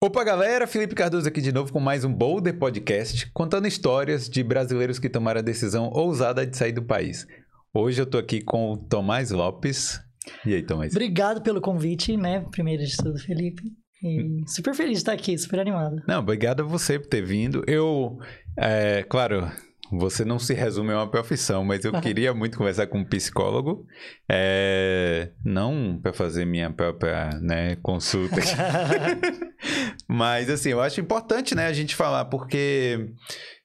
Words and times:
Opa, 0.00 0.22
galera! 0.22 0.64
Felipe 0.64 0.94
Cardoso 0.94 1.26
aqui 1.26 1.40
de 1.40 1.50
novo 1.50 1.72
com 1.72 1.80
mais 1.80 2.04
um 2.04 2.14
Boulder 2.14 2.56
Podcast, 2.56 3.28
contando 3.32 3.66
histórias 3.66 4.30
de 4.30 4.44
brasileiros 4.44 4.96
que 5.00 5.08
tomaram 5.08 5.40
a 5.40 5.42
decisão 5.42 5.90
ousada 5.92 6.46
de 6.46 6.56
sair 6.56 6.70
do 6.70 6.84
país. 6.84 7.26
Hoje 7.74 8.00
eu 8.00 8.06
tô 8.06 8.16
aqui 8.16 8.40
com 8.40 8.70
o 8.70 8.76
Tomás 8.76 9.32
Lopes. 9.32 10.00
E 10.46 10.54
aí, 10.54 10.62
Tomás? 10.62 10.92
Obrigado 10.92 11.42
pelo 11.42 11.60
convite, 11.60 12.16
né? 12.16 12.46
Primeiro 12.52 12.84
de 12.84 12.96
tudo, 12.96 13.18
Felipe. 13.18 13.72
E 14.00 14.44
super 14.46 14.72
feliz 14.72 14.92
de 14.92 14.98
estar 14.98 15.14
aqui, 15.14 15.36
super 15.36 15.58
animado. 15.58 16.00
Não, 16.06 16.20
obrigado 16.20 16.60
a 16.60 16.64
você 16.64 16.96
por 16.96 17.08
ter 17.08 17.22
vindo. 17.22 17.64
Eu, 17.66 18.20
é, 18.56 19.02
claro, 19.02 19.50
você 19.90 20.24
não 20.24 20.38
se 20.38 20.54
resume 20.54 20.92
a 20.92 20.98
uma 20.98 21.10
profissão, 21.10 21.64
mas 21.64 21.84
eu 21.84 21.92
queria 22.00 22.34
muito 22.34 22.58
conversar 22.58 22.86
com 22.86 22.98
um 22.98 23.04
psicólogo, 23.04 23.86
é, 24.30 25.32
não 25.44 25.98
para 26.00 26.12
fazer 26.12 26.44
minha 26.44 26.70
própria 26.70 27.30
né, 27.40 27.76
consulta, 27.76 28.36
mas 30.06 30.50
assim, 30.50 30.70
eu 30.70 30.80
acho 30.80 31.00
importante 31.00 31.54
né, 31.54 31.66
a 31.66 31.72
gente 31.72 31.96
falar, 31.96 32.26
porque 32.26 33.12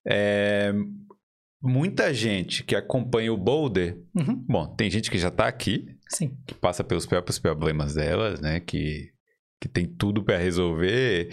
é, 0.08 0.74
muita 1.62 2.14
gente 2.14 2.64
que 2.64 2.76
acompanha 2.76 3.34
o 3.34 3.38
Boulder, 3.38 3.98
uhum. 4.16 4.44
bom, 4.48 4.68
tem 4.76 4.90
gente 4.90 5.12
que 5.12 5.18
já 5.18 5.30
está 5.30 5.48
aqui, 5.48 5.86
Sim. 6.10 6.38
que 6.48 6.54
passa 6.54 6.84
pelos 6.84 7.06
próprios 7.06 7.40
problemas 7.40 7.96
delas, 7.96 8.40
né, 8.40 8.60
que, 8.60 9.10
que 9.60 9.68
tem 9.68 9.86
tudo 9.86 10.24
para 10.24 10.38
resolver, 10.38 11.30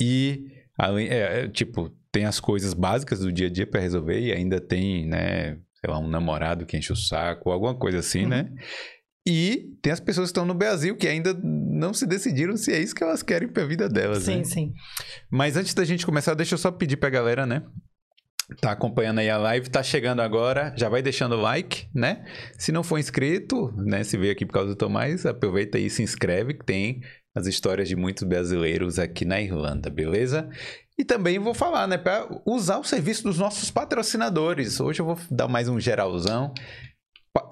e 0.00 0.46
além, 0.78 1.08
é, 1.08 1.40
é, 1.40 1.48
tipo, 1.48 1.92
tem 2.12 2.24
as 2.24 2.40
coisas 2.40 2.74
básicas 2.74 3.20
do 3.20 3.32
dia 3.32 3.46
a 3.46 3.50
dia 3.50 3.66
para 3.66 3.80
resolver 3.80 4.18
e 4.18 4.32
ainda 4.32 4.60
tem, 4.60 5.06
né, 5.06 5.58
sei 5.80 5.90
lá, 5.90 5.98
um 5.98 6.08
namorado 6.08 6.66
que 6.66 6.76
enche 6.76 6.92
o 6.92 6.96
saco, 6.96 7.50
alguma 7.50 7.74
coisa 7.74 7.98
assim, 7.98 8.26
né? 8.26 8.42
uhum. 8.42 8.54
né? 8.54 8.62
E 9.26 9.76
tem 9.82 9.92
as 9.92 10.00
pessoas 10.00 10.28
que 10.28 10.30
estão 10.30 10.46
no 10.46 10.54
Brasil 10.54 10.96
que 10.96 11.06
ainda 11.06 11.34
não 11.34 11.92
se 11.92 12.06
decidiram 12.06 12.56
se 12.56 12.72
é 12.72 12.80
isso 12.80 12.94
que 12.94 13.04
elas 13.04 13.22
querem 13.22 13.46
para 13.46 13.62
a 13.62 13.66
vida 13.66 13.86
delas, 13.86 14.22
sim, 14.22 14.38
né? 14.38 14.44
Sim, 14.44 14.50
sim. 14.50 14.72
Mas 15.30 15.54
antes 15.54 15.74
da 15.74 15.84
gente 15.84 16.06
começar, 16.06 16.32
deixa 16.32 16.54
eu 16.54 16.58
só 16.58 16.70
pedir 16.70 16.96
para 16.96 17.08
a 17.08 17.12
galera, 17.12 17.44
né? 17.44 17.62
Tá 18.62 18.72
acompanhando 18.72 19.18
aí 19.18 19.28
a 19.28 19.36
live, 19.36 19.68
tá 19.68 19.82
chegando 19.82 20.22
agora, 20.22 20.72
já 20.74 20.88
vai 20.88 21.02
deixando 21.02 21.34
o 21.34 21.40
like, 21.40 21.88
né? 21.94 22.24
Se 22.56 22.72
não 22.72 22.82
for 22.82 22.98
inscrito, 22.98 23.70
né? 23.76 24.02
Se 24.02 24.16
veio 24.16 24.32
aqui 24.32 24.46
por 24.46 24.54
causa 24.54 24.70
do 24.70 24.76
Tomás, 24.76 25.26
aproveita 25.26 25.76
aí 25.76 25.86
e 25.86 25.90
se 25.90 26.02
inscreve, 26.02 26.54
que 26.54 26.64
tem 26.64 27.02
as 27.38 27.46
histórias 27.46 27.88
de 27.88 27.96
muitos 27.96 28.24
brasileiros 28.24 28.98
aqui 28.98 29.24
na 29.24 29.40
Irlanda, 29.40 29.88
beleza? 29.88 30.48
E 30.98 31.04
também 31.04 31.38
vou 31.38 31.54
falar, 31.54 31.86
né, 31.86 31.96
para 31.96 32.28
usar 32.44 32.78
o 32.78 32.84
serviço 32.84 33.22
dos 33.22 33.38
nossos 33.38 33.70
patrocinadores. 33.70 34.80
Hoje 34.80 35.00
eu 35.00 35.06
vou 35.06 35.18
dar 35.30 35.46
mais 35.46 35.68
um 35.68 35.78
geralzão. 35.78 36.52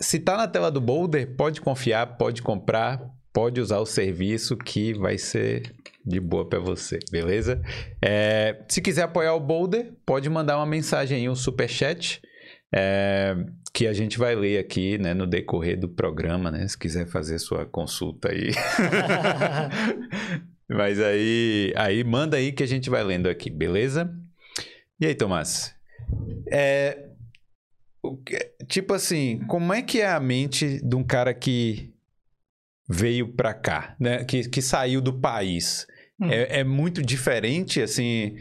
Se 0.00 0.18
tá 0.18 0.36
na 0.36 0.48
tela 0.48 0.70
do 0.70 0.80
Boulder, 0.80 1.36
pode 1.36 1.60
confiar, 1.60 2.18
pode 2.18 2.42
comprar, 2.42 3.00
pode 3.32 3.60
usar 3.60 3.78
o 3.78 3.86
serviço 3.86 4.56
que 4.56 4.92
vai 4.94 5.16
ser 5.16 5.72
de 6.04 6.18
boa 6.18 6.48
para 6.48 6.58
você, 6.58 6.98
beleza? 7.10 7.62
É, 8.04 8.64
se 8.68 8.80
quiser 8.80 9.02
apoiar 9.02 9.34
o 9.34 9.40
Boulder, 9.40 9.92
pode 10.04 10.28
mandar 10.28 10.56
uma 10.56 10.66
mensagem 10.66 11.18
aí, 11.18 11.28
um 11.28 11.36
super 11.36 11.68
chat, 11.68 12.20
é, 12.74 13.36
que 13.77 13.86
a 13.86 13.92
gente 13.92 14.16
vai 14.16 14.34
ler 14.34 14.56
aqui, 14.56 14.96
né, 14.96 15.12
no 15.12 15.27
decorrer 15.27 15.78
do 15.78 15.86
programa, 15.86 16.50
né? 16.50 16.66
Se 16.66 16.78
quiser 16.78 17.06
fazer 17.06 17.38
sua 17.38 17.66
consulta 17.66 18.30
aí. 18.30 18.50
Mas 20.66 20.98
aí, 20.98 21.74
aí 21.77 22.02
manda 22.02 22.38
aí 22.38 22.52
que 22.52 22.62
a 22.62 22.66
gente 22.66 22.88
vai 22.88 23.04
lendo 23.04 23.28
aqui, 23.28 23.50
beleza? 23.50 24.10
E 24.98 25.04
aí, 25.04 25.14
Tomás? 25.14 25.74
É, 26.50 27.10
tipo 28.66 28.94
assim, 28.94 29.41
como 29.47 29.74
é 29.74 29.82
que 29.82 30.00
é 30.00 30.08
a 30.08 30.20
mente 30.20 30.80
de 30.82 30.97
um 30.97 31.04
cara 31.04 31.34
que 31.34 31.92
veio 32.88 33.28
pra 33.28 33.52
cá, 33.52 33.94
né? 34.00 34.24
Que, 34.24 34.48
que 34.48 34.62
saiu 34.62 35.02
do 35.02 35.20
país? 35.20 35.86
Hum. 36.19 36.30
É, 36.30 36.60
é, 36.60 36.64
muito 36.64 37.02
diferente, 37.02 37.82
assim, 37.82 38.38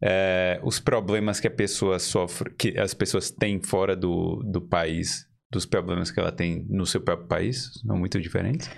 é, 0.00 0.60
os 0.62 0.78
problemas 0.78 1.40
que 1.40 1.46
a 1.46 1.50
pessoa 1.50 1.98
sofre, 1.98 2.50
que 2.56 2.78
as 2.78 2.94
pessoas 2.94 3.30
têm 3.30 3.60
fora 3.62 3.96
do, 3.96 4.42
do 4.44 4.60
país, 4.60 5.26
dos 5.50 5.66
problemas 5.66 6.10
que 6.10 6.20
ela 6.20 6.32
tem 6.32 6.66
no 6.68 6.86
seu 6.86 7.00
próprio 7.00 7.28
país? 7.28 7.70
São 7.86 7.96
muito 7.96 8.20
diferentes? 8.20 8.70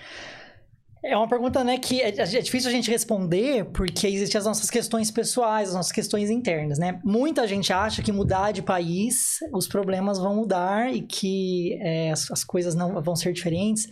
É 1.03 1.17
uma 1.17 1.29
pergunta, 1.29 1.65
né, 1.65 1.79
que 1.79 2.03
é, 2.03 2.09
é, 2.09 2.25
difícil 2.43 2.69
a 2.69 2.73
gente 2.73 2.91
responder 2.91 3.65
porque 3.73 4.07
existem 4.07 4.39
as 4.39 4.45
nossas 4.45 4.69
questões 4.69 5.11
pessoais, 5.11 5.71
as 5.71 5.75
nossas 5.75 5.93
questões 5.93 6.29
internas, 6.29 6.79
né? 6.79 7.01
Muita 7.03 7.47
gente 7.47 7.73
acha 7.73 8.03
que 8.03 8.13
mudar 8.13 8.53
de 8.53 8.61
país, 8.61 9.39
os 9.51 9.67
problemas 9.67 10.19
vão 10.19 10.37
mudar 10.37 10.93
e 10.93 11.01
que 11.01 11.79
é, 11.81 12.11
as, 12.11 12.31
as, 12.31 12.45
coisas 12.45 12.75
não 12.75 13.03
vão 13.03 13.17
ser 13.17 13.33
diferentes. 13.33 13.89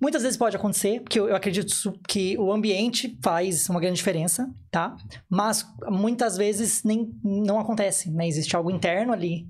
Muitas 0.00 0.22
vezes 0.22 0.36
pode 0.36 0.56
acontecer, 0.56 1.00
porque 1.00 1.18
eu, 1.18 1.28
eu 1.28 1.34
acredito 1.34 1.74
que 2.06 2.38
o 2.38 2.52
ambiente 2.52 3.18
faz 3.22 3.68
uma 3.68 3.80
grande 3.80 3.96
diferença, 3.96 4.48
tá? 4.70 4.96
Mas 5.28 5.66
muitas 5.88 6.36
vezes 6.36 6.84
nem 6.84 7.12
não 7.22 7.58
acontece, 7.58 8.10
né? 8.10 8.26
Existe 8.28 8.54
algo 8.54 8.70
interno 8.70 9.12
ali 9.12 9.48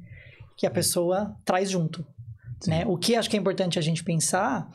que 0.56 0.66
a 0.66 0.70
pessoa 0.70 1.36
traz 1.44 1.70
junto, 1.70 2.04
né? 2.66 2.84
O 2.86 2.96
que 2.96 3.14
acho 3.14 3.28
que 3.28 3.36
é 3.36 3.40
importante 3.40 3.78
a 3.78 3.82
gente 3.82 4.02
pensar 4.02 4.70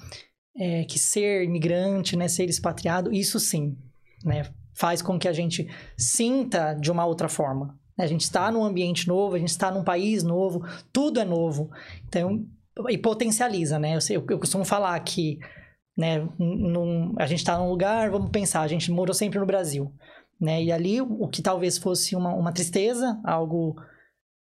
é, 0.55 0.83
que 0.83 0.99
ser 0.99 1.43
imigrante, 1.43 2.15
né, 2.15 2.27
ser 2.27 2.49
expatriado, 2.49 3.13
isso 3.13 3.39
sim, 3.39 3.75
né, 4.23 4.43
faz 4.73 5.01
com 5.01 5.17
que 5.17 5.27
a 5.27 5.33
gente 5.33 5.67
sinta 5.97 6.73
de 6.73 6.91
uma 6.91 7.05
outra 7.05 7.27
forma. 7.27 7.77
A 7.97 8.07
gente 8.07 8.21
está 8.21 8.51
num 8.51 8.63
ambiente 8.63 9.07
novo, 9.07 9.35
a 9.35 9.39
gente 9.39 9.49
está 9.49 9.69
num 9.71 9.83
país 9.83 10.23
novo, 10.23 10.65
tudo 10.91 11.19
é 11.19 11.25
novo. 11.25 11.69
Então, 12.07 12.43
e 12.89 12.97
potencializa, 12.97 13.77
né? 13.77 13.95
Eu, 13.95 13.99
eu, 14.09 14.25
eu 14.31 14.39
costumo 14.39 14.65
falar 14.65 14.99
que 15.01 15.39
né, 15.95 16.27
num, 16.39 17.13
a 17.17 17.25
gente 17.25 17.39
está 17.39 17.57
num 17.57 17.69
lugar, 17.69 18.09
vamos 18.09 18.31
pensar, 18.31 18.61
a 18.61 18.67
gente 18.67 18.91
morou 18.91 19.13
sempre 19.13 19.39
no 19.39 19.45
Brasil. 19.45 19.93
Né? 20.39 20.63
E 20.63 20.71
ali, 20.71 20.99
o 20.99 21.27
que 21.27 21.41
talvez 21.41 21.77
fosse 21.77 22.15
uma, 22.15 22.33
uma 22.33 22.51
tristeza, 22.51 23.19
algo 23.23 23.75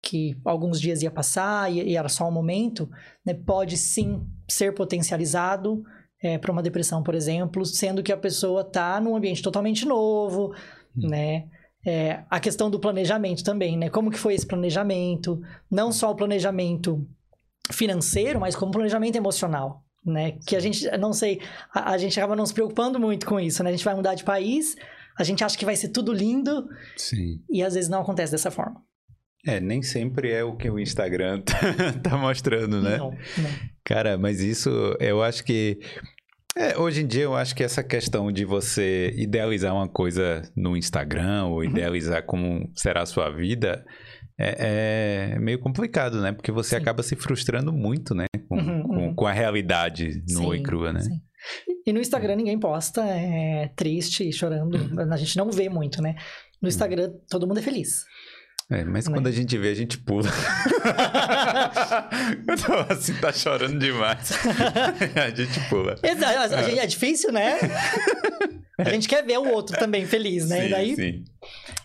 que 0.02 0.36
alguns 0.44 0.80
dias 0.80 1.02
ia 1.02 1.10
passar 1.10 1.70
e, 1.70 1.82
e 1.90 1.96
era 1.96 2.08
só 2.08 2.26
um 2.26 2.32
momento, 2.32 2.88
né, 3.24 3.34
pode 3.34 3.76
sim 3.76 4.26
ser 4.48 4.74
potencializado 4.74 5.82
é, 6.22 6.38
para 6.38 6.52
uma 6.52 6.62
depressão, 6.62 7.02
por 7.02 7.14
exemplo, 7.14 7.64
sendo 7.64 8.02
que 8.02 8.12
a 8.12 8.16
pessoa 8.16 8.62
está 8.62 9.00
num 9.00 9.16
ambiente 9.16 9.42
totalmente 9.42 9.84
novo, 9.86 10.52
hum. 10.96 11.08
né? 11.08 11.48
É, 11.86 12.24
a 12.28 12.38
questão 12.38 12.70
do 12.70 12.78
planejamento 12.78 13.42
também, 13.42 13.74
né? 13.76 13.88
Como 13.88 14.10
que 14.10 14.18
foi 14.18 14.34
esse 14.34 14.46
planejamento? 14.46 15.40
Não 15.70 15.90
só 15.90 16.10
o 16.10 16.14
planejamento 16.14 17.08
financeiro, 17.72 18.38
mas 18.38 18.54
como 18.54 18.70
planejamento 18.70 19.16
emocional, 19.16 19.82
né? 20.04 20.32
Que 20.46 20.56
a 20.56 20.60
gente, 20.60 20.86
não 20.98 21.12
sei, 21.12 21.40
a, 21.72 21.92
a, 21.92 21.98
gente 21.98 22.18
acaba 22.18 22.36
não 22.36 22.46
se 22.46 22.54
preocupando 22.54 22.98
muito 22.98 23.26
com 23.26 23.38
isso, 23.38 23.62
né? 23.62 23.70
A 23.70 23.72
gente 23.72 23.84
vai 23.84 23.94
mudar 23.94 24.14
de 24.14 24.24
país, 24.24 24.76
a 25.18 25.24
gente 25.24 25.44
acha 25.44 25.56
que 25.56 25.64
vai 25.64 25.76
ser 25.76 25.88
tudo 25.88 26.12
lindo, 26.12 26.66
Sim. 26.96 27.42
e 27.50 27.62
às 27.62 27.74
vezes 27.74 27.90
não 27.90 28.00
acontece 28.00 28.32
dessa 28.32 28.50
forma. 28.50 28.82
É, 29.46 29.58
nem 29.58 29.82
sempre 29.82 30.30
é 30.30 30.44
o 30.44 30.56
que 30.56 30.68
o 30.68 30.78
Instagram 30.78 31.40
tá, 31.42 31.92
tá 32.02 32.16
mostrando, 32.16 32.82
né? 32.82 32.98
Não, 32.98 33.10
não. 33.10 33.50
Cara, 33.84 34.18
mas 34.18 34.40
isso 34.40 34.70
eu 35.00 35.22
acho 35.22 35.44
que. 35.44 35.80
É, 36.56 36.76
hoje 36.76 37.02
em 37.02 37.06
dia 37.06 37.22
eu 37.22 37.34
acho 37.36 37.54
que 37.54 37.62
essa 37.62 37.82
questão 37.82 38.30
de 38.32 38.44
você 38.44 39.14
idealizar 39.16 39.72
uma 39.72 39.88
coisa 39.88 40.42
no 40.56 40.76
Instagram 40.76 41.46
ou 41.46 41.58
uhum. 41.58 41.64
idealizar 41.64 42.24
como 42.24 42.68
será 42.74 43.02
a 43.02 43.06
sua 43.06 43.30
vida 43.30 43.84
é, 44.40 45.34
é 45.34 45.38
meio 45.38 45.58
complicado, 45.58 46.20
né? 46.20 46.32
Porque 46.32 46.50
você 46.50 46.70
sim. 46.70 46.76
acaba 46.76 47.02
se 47.02 47.14
frustrando 47.14 47.72
muito, 47.72 48.14
né? 48.14 48.24
Com, 48.48 48.56
uhum, 48.56 48.82
com, 48.82 48.96
uhum. 48.96 49.14
com 49.14 49.26
a 49.26 49.32
realidade 49.32 50.22
nua 50.30 50.56
e 50.56 50.62
crua, 50.62 50.92
né? 50.92 51.00
Sim. 51.00 51.20
E 51.86 51.92
no 51.92 52.00
Instagram 52.00 52.36
ninguém 52.36 52.58
posta 52.58 53.02
é, 53.02 53.70
triste, 53.76 54.32
chorando. 54.32 54.74
Uhum. 54.76 55.12
A 55.12 55.16
gente 55.16 55.36
não 55.36 55.50
vê 55.50 55.68
muito, 55.68 56.00
né? 56.00 56.16
No 56.60 56.68
Instagram 56.68 57.12
todo 57.28 57.46
mundo 57.46 57.58
é 57.58 57.62
feliz. 57.62 58.04
É, 58.70 58.84
mas 58.84 59.08
né? 59.08 59.14
quando 59.14 59.26
a 59.26 59.32
gente 59.32 59.58
vê, 59.58 59.70
a 59.70 59.74
gente 59.74 59.98
pula. 59.98 60.30
Quando 62.46 62.92
assim, 62.92 63.14
tá 63.14 63.32
chorando 63.32 63.80
demais. 63.80 64.30
a 65.16 65.30
gente 65.30 65.60
pula. 65.68 65.96
Exato, 66.00 66.54
é. 66.54 66.78
é 66.78 66.86
difícil, 66.86 67.32
né? 67.32 67.58
A 68.78 68.90
gente 68.90 69.08
quer 69.08 69.22
ver 69.22 69.38
o 69.38 69.46
outro 69.52 69.78
também 69.78 70.06
feliz, 70.06 70.48
né? 70.48 70.60
Sim, 70.60 70.66
e 70.66 70.70
daí... 70.70 70.96
sim. 70.96 71.24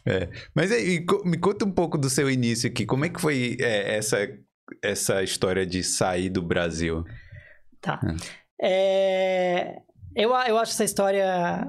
É. 0.06 0.30
Mas 0.54 0.72
aí, 0.72 1.04
me 1.26 1.38
conta 1.38 1.66
um 1.66 1.72
pouco 1.72 1.98
do 1.98 2.10
seu 2.10 2.30
início 2.30 2.70
aqui. 2.70 2.86
Como 2.86 3.06
é 3.06 3.10
que 3.10 3.20
foi 3.20 3.58
é, 3.60 3.98
essa, 3.98 4.18
essa 4.84 5.24
história 5.24 5.66
de 5.66 5.84
sair 5.84 6.30
do 6.30 6.42
Brasil? 6.42 7.04
Tá. 7.82 8.00
Ah. 8.04 8.16
É... 8.62 9.82
Eu, 10.16 10.30
eu 10.30 10.58
acho 10.58 10.72
essa 10.72 10.86
história 10.86 11.68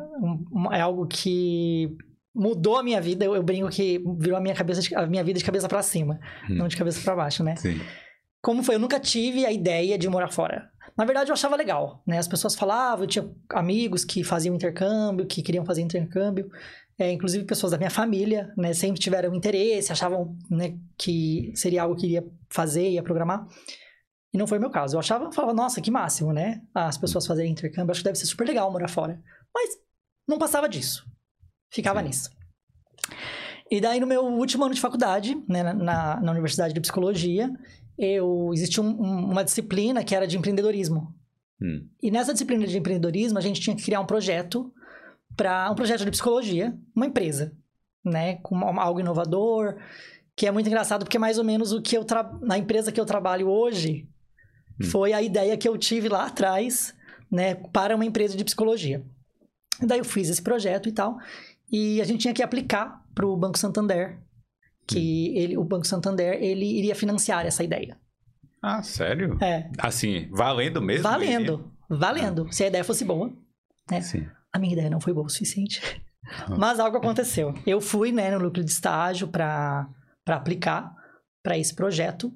é 0.73 0.81
algo 0.81 1.05
que 1.07 1.97
mudou 2.33 2.77
a 2.77 2.83
minha 2.83 3.01
vida. 3.01 3.25
Eu, 3.25 3.35
eu 3.35 3.43
brinco 3.43 3.69
que 3.71 4.01
virou 4.19 4.37
a 4.37 4.41
minha, 4.41 4.55
cabeça 4.55 4.81
de, 4.81 4.95
a 4.95 5.07
minha 5.07 5.25
vida 5.25 5.39
de 5.39 5.45
cabeça 5.45 5.69
para 5.69 5.83
cima, 5.83 6.21
hum. 6.49 6.55
não 6.55 6.69
de 6.69 6.77
cabeça 6.77 7.01
para 7.03 7.17
baixo, 7.17 7.43
né? 7.43 7.57
Sim. 7.57 7.81
Como 8.41 8.63
foi? 8.63 8.77
Eu 8.77 8.79
nunca 8.79 9.01
tive 9.01 9.45
a 9.45 9.51
ideia 9.51 9.99
de 9.99 10.09
morar 10.09 10.29
fora. 10.29 10.71
Na 10.97 11.05
verdade, 11.05 11.31
eu 11.31 11.35
achava 11.35 11.57
legal, 11.57 12.03
né? 12.07 12.19
As 12.19 12.29
pessoas 12.29 12.55
falavam, 12.55 13.05
eu 13.05 13.09
tinha 13.09 13.29
amigos 13.51 14.05
que 14.05 14.23
faziam 14.23 14.55
intercâmbio, 14.55 15.27
que 15.27 15.43
queriam 15.43 15.65
fazer 15.65 15.83
intercâmbio. 15.83 16.49
É, 16.99 17.13
inclusive 17.13 17.45
pessoas 17.45 17.73
da 17.73 17.79
minha 17.79 17.91
família, 17.91 18.53
né? 18.57 18.73
Sempre 18.73 19.01
tiveram 19.01 19.35
interesse, 19.35 19.93
achavam 19.93 20.37
né, 20.51 20.79
que 20.97 21.53
seria 21.55 21.83
algo 21.83 21.95
que 21.95 22.07
iria 22.07 22.25
fazer, 22.49 22.89
ia 22.89 23.03
programar. 23.03 23.47
E 24.33 24.39
não 24.39 24.47
foi 24.47 24.59
o 24.59 24.61
meu 24.61 24.71
caso. 24.71 24.97
Eu 24.97 25.01
achava, 25.01 25.31
falava, 25.31 25.55
nossa, 25.55 25.81
que 25.81 25.91
máximo, 25.91 26.33
né? 26.33 26.63
As 26.75 26.97
pessoas 26.97 27.27
fazerem 27.27 27.53
intercâmbio, 27.53 27.91
acho 27.91 28.01
que 28.01 28.05
deve 28.05 28.19
ser 28.19 28.27
super 28.27 28.47
legal 28.47 28.71
morar 28.71 28.89
fora. 28.89 29.21
Mas 29.55 29.71
não 30.27 30.39
passava 30.39 30.69
disso. 30.69 31.05
Ficava 31.71 32.01
Sim. 32.01 32.07
nisso. 32.07 32.31
E 33.71 33.81
daí, 33.81 34.01
no 34.01 34.07
meu 34.07 34.25
último 34.25 34.65
ano 34.65 34.75
de 34.75 34.81
faculdade, 34.81 35.35
né, 35.49 35.63
na, 35.63 36.21
na 36.21 36.33
Universidade 36.33 36.73
de 36.73 36.81
Psicologia, 36.81 37.51
eu 37.99 38.51
existia 38.53 38.83
um, 38.83 38.89
um, 38.89 39.31
uma 39.31 39.45
disciplina 39.45 40.05
que 40.05 40.15
era 40.15 40.27
de 40.27 40.37
empreendedorismo. 40.37 41.15
Hum. 41.61 41.89
E 42.03 42.11
nessa 42.11 42.33
disciplina 42.33 42.67
de 42.67 42.79
empreendedorismo, 42.79 43.39
a 43.39 43.41
gente 43.41 43.61
tinha 43.61 43.75
que 43.75 43.83
criar 43.83 44.01
um 44.01 44.07
projeto 44.07 44.73
para 45.37 45.71
um 45.71 45.75
projeto 45.75 46.05
de 46.05 46.11
psicologia, 46.11 46.77
uma 46.95 47.07
empresa, 47.07 47.53
né, 48.05 48.37
com 48.37 48.57
algo 48.81 49.01
inovador, 49.01 49.77
que 50.35 50.47
é 50.47 50.51
muito 50.51 50.67
engraçado 50.67 51.05
porque 51.05 51.17
é 51.17 51.21
mais 51.21 51.39
ou 51.39 51.45
menos 51.45 51.73
o 51.73 51.83
que 51.83 51.97
eu 51.97 52.05
tra... 52.05 52.31
na 52.41 52.57
empresa 52.57 52.91
que 52.91 53.01
eu 53.01 53.05
trabalho 53.05 53.49
hoje 53.49 54.09
hum. 54.81 54.87
foi 54.87 55.13
a 55.13 55.21
ideia 55.21 55.57
que 55.57 55.69
eu 55.69 55.77
tive 55.77 56.09
lá 56.09 56.27
atrás, 56.27 56.95
né, 57.31 57.55
para 57.55 57.95
uma 57.95 58.05
empresa 58.05 58.37
de 58.37 58.45
psicologia. 58.45 59.05
E 59.83 59.87
daí 59.87 59.99
eu 59.99 60.05
fiz 60.05 60.29
esse 60.29 60.43
projeto 60.43 60.89
e 60.89 60.93
tal, 60.93 61.19
e 61.71 62.01
a 62.01 62.05
gente 62.05 62.21
tinha 62.21 62.35
que 62.35 62.43
aplicar 62.43 63.05
para 63.15 63.27
o 63.27 63.37
Banco 63.37 63.59
Santander, 63.59 64.19
que 64.87 65.33
hum. 65.33 65.39
ele, 65.39 65.59
o 65.59 65.65
Banco 65.65 65.87
Santander 65.87 66.43
ele 66.43 66.65
iria 66.79 66.95
financiar 66.95 67.45
essa 67.45 67.63
ideia. 67.63 67.99
Ah, 68.63 68.83
sério? 68.83 69.37
É. 69.43 69.71
Assim, 69.79 70.29
valendo 70.31 70.81
mesmo? 70.81 71.03
Valendo, 71.03 71.73
valendo. 71.89 72.47
Ah. 72.49 72.53
Se 72.53 72.65
a 72.65 72.69
ideia 72.69 72.83
fosse 72.83 73.05
boa, 73.05 73.33
né? 73.91 74.01
Sim. 74.01 74.27
A 74.57 74.59
minha 74.59 74.73
ideia 74.73 74.89
não 74.89 75.01
foi 75.01 75.13
boa 75.13 75.27
o 75.27 75.29
suficiente. 75.29 75.83
Mas 76.59 76.81
algo 76.81 76.97
aconteceu. 76.97 77.53
Eu 77.67 77.79
fui, 77.79 78.11
né, 78.11 78.31
no 78.31 78.39
núcleo 78.39 78.65
de 78.65 78.71
estágio 78.71 79.29
para 79.29 79.87
aplicar 80.27 80.97
para 81.43 81.59
esse 81.59 81.75
projeto. 81.75 82.33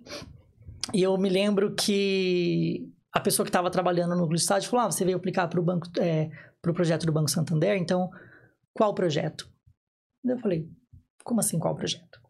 E 0.93 1.02
eu 1.02 1.17
me 1.17 1.31
lembro 1.31 1.75
que 1.75 2.93
a 3.11 3.20
pessoa 3.20 3.44
que 3.44 3.49
estava 3.49 3.70
trabalhando 3.70 4.11
no 4.11 4.17
núcleo 4.17 4.37
de 4.37 4.43
estágio 4.43 4.69
falou: 4.69 4.84
ah, 4.84 4.93
você 4.93 5.02
veio 5.02 5.17
aplicar 5.17 5.49
para 5.49 5.58
o 5.58 5.62
banco, 5.64 5.87
é, 5.99 6.31
para 6.61 6.70
o 6.70 6.75
projeto 6.75 7.06
do 7.06 7.12
Banco 7.12 7.31
Santander, 7.31 7.78
então 7.78 8.11
qual 8.75 8.94
projeto? 8.94 9.50
Eu 10.23 10.38
falei: 10.40 10.69
como 11.25 11.40
assim 11.40 11.58
qual 11.58 11.75
projeto? 11.75 12.20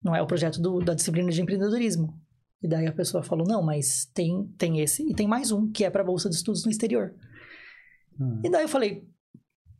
Não 0.00 0.14
é 0.14 0.22
o 0.22 0.26
projeto 0.26 0.62
do, 0.62 0.78
da 0.78 0.94
disciplina 0.94 1.32
de 1.32 1.42
empreendedorismo. 1.42 2.16
E 2.62 2.68
daí 2.68 2.86
a 2.86 2.92
pessoa 2.92 3.24
falou: 3.24 3.44
não, 3.44 3.60
mas 3.60 4.08
tem, 4.14 4.46
tem 4.56 4.78
esse 4.78 5.02
e 5.02 5.12
tem 5.16 5.26
mais 5.26 5.50
um, 5.50 5.68
que 5.68 5.84
é 5.84 5.90
para 5.90 6.02
a 6.02 6.06
Bolsa 6.06 6.30
de 6.30 6.36
Estudos 6.36 6.64
no 6.64 6.70
Exterior. 6.70 7.12
Hum. 8.20 8.40
E 8.44 8.48
daí 8.48 8.62
eu 8.62 8.68
falei: 8.68 9.15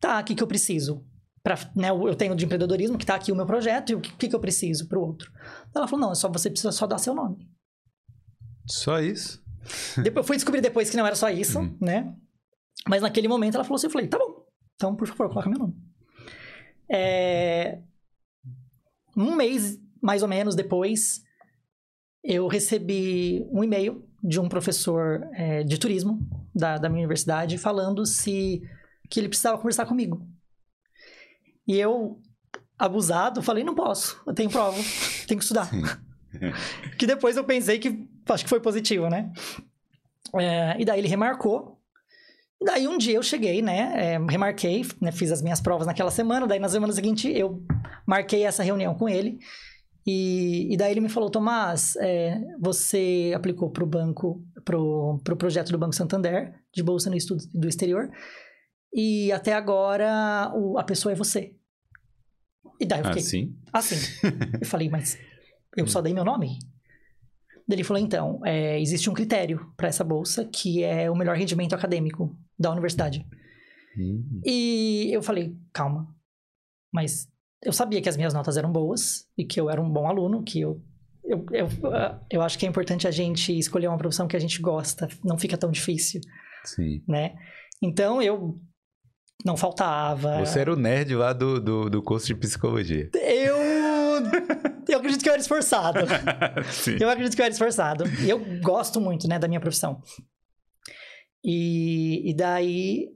tá, 0.01 0.21
o 0.21 0.25
que, 0.25 0.35
que 0.35 0.43
eu 0.43 0.47
preciso? 0.47 1.05
Pra, 1.43 1.57
né, 1.77 1.91
eu 1.91 2.15
tenho 2.17 2.35
de 2.35 2.45
empreendedorismo, 2.45 2.99
que 2.99 3.07
tá 3.07 3.15
aqui 3.15 3.31
o 3.31 3.37
meu 3.37 3.47
projeto, 3.47 3.91
e 3.91 3.95
o 3.95 4.01
que, 4.01 4.29
que 4.29 4.35
eu 4.35 4.41
preciso 4.41 4.89
para 4.89 4.99
o 4.99 5.03
outro? 5.03 5.31
Ela 5.75 5.87
falou: 5.87 6.07
não, 6.07 6.13
é 6.13 6.15
só 6.15 6.29
você 6.29 6.51
precisa 6.51 6.73
só 6.73 6.87
dar 6.87 6.99
seu 6.99 7.15
nome. 7.15 7.49
Só 8.67 8.99
isso? 8.99 9.43
Depois, 10.03 10.17
eu 10.17 10.25
fui 10.25 10.37
descobrir 10.37 10.61
depois 10.61 10.91
que 10.91 10.97
não 10.97 11.07
era 11.07 11.15
só 11.15 11.29
isso, 11.29 11.61
hum. 11.61 11.77
né? 11.81 12.15
Mas 12.89 13.03
naquele 13.03 13.29
momento 13.29 13.55
ela 13.55 13.65
falou 13.65 13.77
assim: 13.77 13.87
eu 13.87 13.93
falei, 13.93 14.09
tá 14.09 14.19
bom, 14.19 14.45
então 14.75 14.95
por 14.95 15.07
favor, 15.07 15.29
coloca 15.29 15.49
meu 15.49 15.59
nome. 15.59 15.75
É... 16.91 17.81
Um 19.17 19.35
mês, 19.35 19.79
mais 20.03 20.23
ou 20.23 20.29
menos, 20.29 20.55
depois, 20.55 21.23
eu 22.23 22.47
recebi 22.49 23.47
um 23.51 23.65
e-mail 23.65 24.05
de 24.23 24.41
um 24.41 24.49
professor 24.49 25.29
é, 25.33 25.63
de 25.63 25.79
turismo 25.79 26.19
da, 26.55 26.77
da 26.77 26.89
minha 26.89 27.01
universidade 27.01 27.57
falando 27.57 28.05
se 28.05 28.61
que 29.09 29.21
ele 29.21 29.29
precisava 29.29 29.59
conversar 29.59 29.87
comigo. 29.87 30.27
E 31.67 31.77
eu, 31.77 32.21
abusado, 32.79 33.43
falei, 33.43 33.65
não 33.65 33.75
posso, 33.75 34.21
eu 34.27 34.35
tenho 34.35 34.51
prova, 34.51 34.79
tenho 35.27 35.39
que 35.39 35.45
estudar. 35.45 35.71
que 36.99 37.07
depois 37.07 37.37
eu 37.37 37.45
pensei 37.45 37.79
que, 37.79 38.09
acho 38.29 38.45
que 38.45 38.51
foi 38.51 38.61
positivo, 38.61 39.09
né? 39.09 39.33
É, 40.35 40.81
e 40.81 40.85
daí 40.85 41.01
ele 41.01 41.09
remarcou. 41.09 41.81
E 42.61 42.65
daí 42.65 42.89
um 42.89 42.97
dia 42.97 43.17
eu 43.17 43.23
cheguei, 43.23 43.61
né? 43.61 43.93
É, 43.95 44.19
remarquei, 44.19 44.85
né, 45.01 45.13
fiz 45.13 45.31
as 45.31 45.43
minhas 45.43 45.61
provas 45.61 45.87
naquela 45.87 46.11
semana. 46.11 46.47
Daí 46.47 46.59
na 46.59 46.69
semana 46.69 46.93
seguinte 46.93 47.31
eu 47.31 47.63
marquei 48.07 48.45
essa 48.45 48.63
reunião 48.63 48.95
com 48.95 49.09
ele. 49.09 49.39
E, 50.07 50.73
e 50.73 50.77
daí 50.77 50.93
ele 50.93 51.01
me 51.01 51.09
falou, 51.09 51.29
Tomás, 51.29 51.97
é, 51.97 52.41
você 52.61 53.33
aplicou 53.35 53.71
para 53.71 53.83
o 53.83 53.87
banco, 53.87 54.41
para 54.65 54.79
o 54.79 55.19
pro 55.23 55.37
projeto 55.37 55.73
do 55.73 55.79
Banco 55.79 55.97
Santander, 55.97 56.55
de 56.73 56.83
Bolsa 56.83 57.11
no 57.11 57.17
Estudo 57.17 57.43
do 57.53 57.69
Exterior, 57.69 58.09
e 58.93 59.31
até 59.33 59.53
agora 59.53 60.53
o, 60.55 60.79
a 60.79 60.85
pessoa 60.85 61.13
é 61.13 61.17
você. 61.17 61.55
E 62.81 62.87
daí 62.87 63.01
eu 63.01 63.05
fiquei... 63.07 63.23
Assim? 63.23 63.57
Assim. 63.73 63.97
eu 64.61 64.67
falei, 64.67 64.89
mas 64.89 65.19
eu 65.77 65.87
só 65.87 66.01
dei 66.01 66.13
meu 66.13 66.25
nome? 66.25 66.59
Ele 67.69 67.83
falou, 67.83 68.03
então, 68.03 68.41
é, 68.45 68.81
existe 68.81 69.11
um 69.11 69.15
critério 69.15 69.73
para 69.77 69.89
essa 69.89 70.05
bolsa, 70.05 70.45
que 70.45 70.85
é 70.85 71.11
o 71.11 71.17
melhor 71.17 71.37
rendimento 71.37 71.75
acadêmico 71.75 72.39
da 72.59 72.71
universidade. 72.71 73.27
Hum. 73.99 74.41
E 74.45 75.11
eu 75.13 75.23
falei, 75.23 75.57
calma, 75.73 76.15
mas 76.93 77.29
eu 77.63 77.73
sabia 77.73 78.01
que 78.01 78.09
as 78.09 78.17
minhas 78.17 78.33
notas 78.33 78.57
eram 78.57 78.71
boas 78.71 79.27
e 79.37 79.45
que 79.45 79.61
eu 79.61 79.69
era 79.69 79.83
um 79.83 79.91
bom 79.91 80.07
aluno, 80.07 80.45
que 80.45 80.61
eu 80.61 80.81
eu, 81.27 81.45
eu, 81.51 81.69
eu 82.31 82.43
acho 82.43 82.57
que 82.57 82.65
é 82.65 82.69
importante 82.69 83.07
a 83.09 83.11
gente 83.11 83.57
escolher 83.59 83.89
uma 83.89 83.99
profissão 83.99 84.29
que 84.29 84.37
a 84.37 84.41
gente 84.41 84.63
gosta, 84.63 85.09
não 85.25 85.37
fica 85.37 85.59
tão 85.59 85.71
difícil. 85.71 86.21
Sim. 86.65 87.03
Né? 87.07 87.35
Então 87.83 88.23
eu 88.23 88.61
não 89.45 89.57
faltava. 89.57 90.45
Você 90.45 90.61
era 90.61 90.73
o 90.73 90.77
nerd 90.77 91.15
lá 91.15 91.33
do, 91.33 91.61
do, 91.61 91.91
do 91.91 92.03
curso 92.03 92.27
de 92.27 92.35
psicologia. 92.35 93.11
Eu. 93.15 93.57
eu 94.89 94.99
acredito 94.99 95.23
que 95.23 95.29
eu 95.29 95.33
era 95.33 95.41
esforçado. 95.41 96.01
Eu 97.01 97.11
acredito 97.11 97.35
que 97.35 97.43
eu 97.43 97.45
era 97.45 97.53
esforçado. 97.53 98.05
E 98.23 98.31
eu 98.31 98.41
gosto 98.61 99.01
muito, 99.01 99.29
né, 99.29 99.39
da 99.39 99.47
minha 99.47 99.61
profissão. 99.61 100.01
E, 101.45 102.31
e 102.31 102.35
daí 102.35 103.09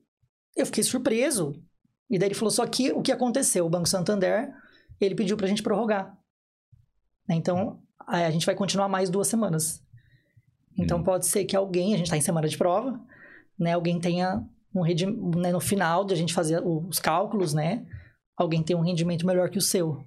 eu 0.56 0.66
fiquei 0.66 0.84
surpreso 0.84 1.54
e 2.08 2.18
daí 2.18 2.28
ele 2.28 2.34
falou, 2.34 2.50
só 2.50 2.66
que 2.66 2.92
o 2.92 3.00
que 3.00 3.12
aconteceu? 3.12 3.64
O 3.64 3.70
Banco 3.70 3.88
Santander, 3.88 4.52
ele 5.00 5.14
pediu 5.14 5.36
pra 5.36 5.46
gente 5.46 5.62
prorrogar. 5.62 6.16
Né, 7.28 7.36
então, 7.36 7.80
a 8.06 8.30
gente 8.30 8.46
vai 8.46 8.54
continuar 8.54 8.88
mais 8.88 9.08
duas 9.08 9.28
semanas. 9.28 9.82
Então, 10.76 10.98
hum. 10.98 11.04
pode 11.04 11.26
ser 11.26 11.44
que 11.44 11.56
alguém, 11.56 11.94
a 11.94 11.96
gente 11.96 12.10
tá 12.10 12.16
em 12.16 12.20
semana 12.20 12.48
de 12.48 12.58
prova, 12.58 13.00
né? 13.58 13.74
Alguém 13.74 14.00
tenha 14.00 14.44
um 14.74 14.84
né, 15.38 15.52
no 15.52 15.60
final 15.60 16.04
de 16.04 16.14
a 16.14 16.16
gente 16.16 16.32
fazer 16.32 16.62
os 16.64 16.98
cálculos, 16.98 17.52
né? 17.52 17.84
Alguém 18.36 18.62
tem 18.62 18.76
um 18.76 18.82
rendimento 18.82 19.26
melhor 19.26 19.50
que 19.50 19.58
o 19.58 19.62
seu. 19.62 20.04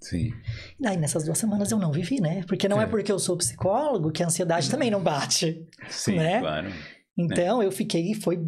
Sim. 0.00 0.32
E 0.78 0.82
daí, 0.82 0.96
nessas 0.96 1.24
duas 1.24 1.38
semanas 1.38 1.70
eu 1.70 1.78
não 1.78 1.90
vivi, 1.90 2.20
né? 2.20 2.44
Porque 2.46 2.68
não 2.68 2.80
é, 2.80 2.84
é 2.84 2.86
porque 2.86 3.10
eu 3.10 3.18
sou 3.18 3.36
psicólogo 3.36 4.12
que 4.12 4.22
a 4.22 4.26
ansiedade 4.26 4.70
também 4.70 4.90
não 4.90 5.02
bate. 5.02 5.66
Sim, 5.88 6.16
né? 6.16 6.40
claro. 6.40 6.72
Então, 7.16 7.60
é. 7.60 7.66
eu 7.66 7.72
fiquei, 7.72 8.14
foi... 8.14 8.40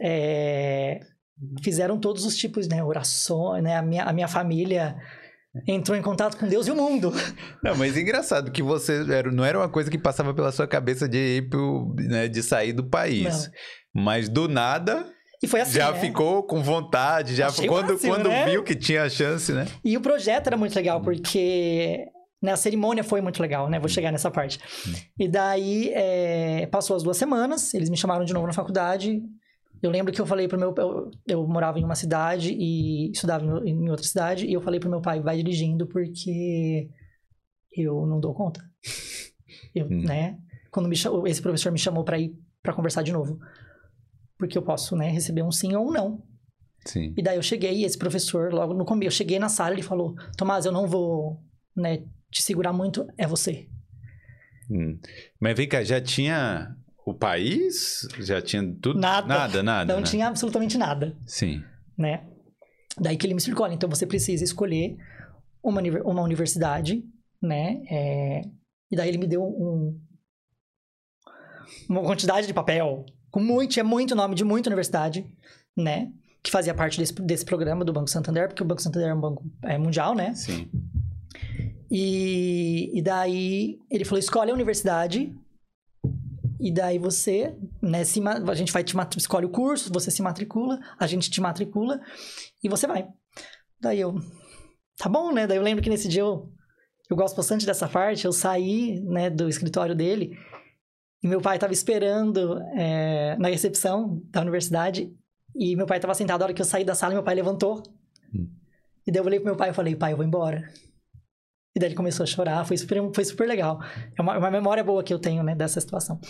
É, 0.00 1.00
fizeram 1.62 1.98
todos 1.98 2.24
os 2.24 2.36
tipos, 2.36 2.66
né? 2.66 2.82
Orações, 2.82 3.62
né? 3.62 3.76
A 3.76 3.82
minha, 3.82 4.04
a 4.04 4.12
minha 4.12 4.28
família 4.28 4.96
entrou 5.66 5.96
em 5.96 6.02
contato 6.02 6.36
com 6.36 6.46
Deus 6.46 6.66
e 6.66 6.70
o 6.70 6.76
mundo. 6.76 7.12
Não, 7.62 7.76
mas 7.76 7.96
é 7.96 8.00
engraçado 8.00 8.50
que 8.50 8.62
você 8.62 9.04
era, 9.10 9.30
não 9.30 9.44
era 9.44 9.58
uma 9.58 9.68
coisa 9.68 9.90
que 9.90 9.98
passava 9.98 10.34
pela 10.34 10.52
sua 10.52 10.66
cabeça 10.66 11.08
de 11.08 11.38
ir 11.38 11.48
pro, 11.48 11.94
né, 11.96 12.28
de 12.28 12.42
sair 12.42 12.72
do 12.72 12.84
país. 12.84 13.46
Não. 13.46 13.52
Mas 13.98 14.28
do 14.28 14.48
nada. 14.48 15.06
E 15.42 15.46
foi 15.46 15.60
assim, 15.60 15.74
já 15.74 15.92
né? 15.92 16.00
ficou 16.00 16.42
com 16.42 16.62
vontade, 16.62 17.34
já 17.34 17.46
Achei 17.46 17.68
quando, 17.68 17.92
máximo, 17.92 18.12
quando 18.12 18.28
né? 18.28 18.44
viu 18.46 18.64
que 18.64 18.74
tinha 18.74 19.04
a 19.04 19.08
chance, 19.08 19.52
né? 19.52 19.66
E 19.84 19.96
o 19.96 20.00
projeto 20.00 20.48
era 20.48 20.56
muito 20.56 20.74
legal, 20.74 21.00
porque 21.00 22.06
né, 22.42 22.52
a 22.52 22.56
cerimônia 22.56 23.04
foi 23.04 23.20
muito 23.20 23.40
legal, 23.40 23.70
né? 23.70 23.78
Vou 23.78 23.88
chegar 23.88 24.10
nessa 24.10 24.30
parte. 24.32 24.58
E 25.16 25.28
daí, 25.28 25.92
é, 25.94 26.66
passou 26.66 26.96
as 26.96 27.04
duas 27.04 27.16
semanas, 27.16 27.72
eles 27.72 27.88
me 27.88 27.96
chamaram 27.96 28.24
de 28.24 28.34
novo 28.34 28.48
na 28.48 28.52
faculdade, 28.52 29.22
eu 29.82 29.90
lembro 29.90 30.12
que 30.12 30.20
eu 30.20 30.26
falei 30.26 30.48
pro 30.48 30.58
meu... 30.58 30.74
Eu, 30.76 31.10
eu 31.26 31.46
morava 31.46 31.78
em 31.78 31.84
uma 31.84 31.94
cidade 31.94 32.52
e 32.52 33.12
estudava 33.12 33.44
em 33.64 33.88
outra 33.88 34.04
cidade. 34.04 34.46
E 34.46 34.52
eu 34.52 34.60
falei 34.60 34.80
pro 34.80 34.90
meu 34.90 35.00
pai, 35.00 35.20
vai 35.20 35.36
dirigindo 35.36 35.86
porque 35.86 36.88
eu 37.76 38.06
não 38.06 38.18
dou 38.18 38.34
conta. 38.34 38.60
Eu, 39.74 39.86
Hum. 39.86 40.02
né? 40.02 40.36
Quando 40.70 40.88
me 40.88 40.96
esse 41.26 41.40
professor 41.42 41.70
me 41.70 41.78
chamou 41.78 42.02
para 42.02 42.18
ir 42.18 42.32
para 42.62 42.72
conversar 42.72 43.02
de 43.02 43.12
novo. 43.12 43.38
Porque 44.38 44.56
eu 44.56 44.62
posso, 44.62 44.94
né, 44.96 45.10
receber 45.10 45.42
um 45.42 45.50
sim 45.50 45.74
ou 45.74 45.88
um 45.88 45.92
não. 45.92 46.22
Sim. 46.86 47.12
E 47.16 47.22
daí 47.22 47.36
eu 47.36 47.42
cheguei, 47.42 47.78
e 47.78 47.84
esse 47.84 47.98
professor, 47.98 48.52
logo 48.52 48.72
no 48.72 48.84
começo, 48.84 49.08
eu 49.08 49.10
cheguei 49.10 49.38
na 49.38 49.48
sala, 49.48 49.72
ele 49.72 49.82
falou: 49.82 50.14
Tomás, 50.36 50.64
eu 50.64 50.72
não 50.72 50.86
vou, 50.86 51.42
né, 51.76 52.04
te 52.30 52.42
segurar 52.42 52.72
muito, 52.72 53.06
é 53.18 53.26
você. 53.26 53.68
Hum. 54.70 54.98
Mas 55.40 55.56
vem 55.56 55.68
cá, 55.68 55.82
já 55.82 56.00
tinha 56.00 56.74
o 57.04 57.14
país? 57.14 58.06
Já 58.20 58.40
tinha 58.40 58.62
tudo? 58.80 59.00
Nada. 59.00 59.26
Nada, 59.26 59.62
nada. 59.62 59.92
Não 59.92 60.00
né? 60.00 60.06
tinha 60.06 60.28
absolutamente 60.28 60.78
nada. 60.78 61.16
Sim. 61.26 61.62
né? 61.96 62.26
Daí 63.00 63.16
que 63.16 63.26
ele 63.26 63.34
me 63.34 63.38
explicou, 63.38 63.64
olha, 63.64 63.74
então 63.74 63.88
você 63.88 64.06
precisa 64.06 64.44
escolher 64.44 64.96
uma, 65.62 65.80
uma 66.04 66.22
universidade, 66.22 67.04
né? 67.40 67.80
É, 67.90 68.42
E 68.90 68.96
daí 68.96 69.08
ele 69.08 69.18
me 69.18 69.26
deu 69.26 69.42
um, 69.42 69.98
uma 71.88 72.02
quantidade 72.02 72.46
de 72.46 72.54
papel 72.54 73.04
com 73.30 73.40
muito, 73.40 73.72
tinha 73.72 73.84
muito 73.84 74.14
nome 74.14 74.34
de 74.34 74.44
muita 74.44 74.68
universidade, 74.68 75.26
né? 75.76 76.10
Que 76.42 76.50
fazia 76.50 76.74
parte 76.74 76.98
desse, 76.98 77.12
desse 77.14 77.44
programa 77.44 77.84
do 77.84 77.92
Banco 77.92 78.08
Santander, 78.08 78.48
porque 78.48 78.62
o 78.62 78.66
Banco 78.66 78.82
Santander 78.82 79.08
é 79.08 79.14
um 79.14 79.20
banco 79.20 79.44
é, 79.62 79.76
mundial, 79.76 80.14
né? 80.14 80.34
Sim. 80.34 80.70
E, 81.90 82.98
e 82.98 83.02
daí 83.02 83.78
ele 83.90 84.04
falou: 84.04 84.18
escolhe 84.18 84.50
a 84.50 84.54
universidade. 84.54 85.34
E 86.60 86.72
daí 86.72 86.98
você, 86.98 87.54
né, 87.80 88.02
se, 88.02 88.20
a 88.20 88.54
gente 88.54 88.72
vai 88.72 88.82
te 88.82 88.96
escolhe 89.16 89.46
o 89.46 89.50
curso, 89.50 89.92
você 89.92 90.10
se 90.10 90.20
matricula, 90.20 90.80
a 90.98 91.06
gente 91.06 91.30
te 91.30 91.40
matricula 91.40 92.00
e 92.60 92.68
você 92.68 92.84
vai. 92.84 93.06
Daí 93.80 94.00
eu, 94.00 94.16
tá 94.96 95.08
bom, 95.08 95.32
né? 95.32 95.46
Daí 95.46 95.56
eu 95.56 95.62
lembro 95.62 95.84
que 95.84 95.88
nesse 95.88 96.08
dia 96.08 96.22
eu, 96.22 96.52
eu 97.08 97.16
gosto 97.16 97.36
bastante 97.36 97.64
dessa 97.64 97.86
parte. 97.86 98.24
Eu 98.24 98.32
saí, 98.32 99.00
né, 99.02 99.30
do 99.30 99.48
escritório 99.48 99.94
dele 99.94 100.36
e 101.22 101.28
meu 101.28 101.40
pai 101.40 101.56
estava 101.56 101.72
esperando 101.72 102.60
é, 102.76 103.36
na 103.38 103.48
recepção 103.48 104.22
da 104.30 104.40
universidade 104.40 105.12
e 105.54 105.74
meu 105.74 105.86
pai 105.86 105.98
estava 105.98 106.14
sentado. 106.14 106.42
A 106.42 106.44
hora 106.44 106.54
que 106.54 106.62
eu 106.62 106.66
saí 106.66 106.84
da 106.84 106.94
sala, 106.94 107.14
meu 107.14 107.22
pai 107.22 107.34
levantou. 107.34 107.82
Hum. 108.32 108.48
E 109.06 109.10
daí 109.10 109.20
eu 109.20 109.26
olhei 109.26 109.40
pro 109.40 109.46
meu 109.46 109.56
pai 109.56 109.70
e 109.70 109.72
falei, 109.72 109.96
pai, 109.96 110.12
eu 110.12 110.16
vou 110.16 110.24
embora. 110.24 110.72
E 111.74 111.80
daí 111.80 111.88
ele 111.88 111.96
começou 111.96 112.24
a 112.24 112.26
chorar, 112.26 112.64
foi 112.64 112.76
super, 112.76 112.98
foi 113.12 113.24
super 113.24 113.48
legal. 113.48 113.80
É 114.16 114.22
uma, 114.22 114.38
uma 114.38 114.50
memória 114.50 114.84
boa 114.84 115.02
que 115.02 115.12
eu 115.12 115.18
tenho, 115.18 115.42
né, 115.42 115.54
dessa 115.54 115.80
situação. 115.80 116.20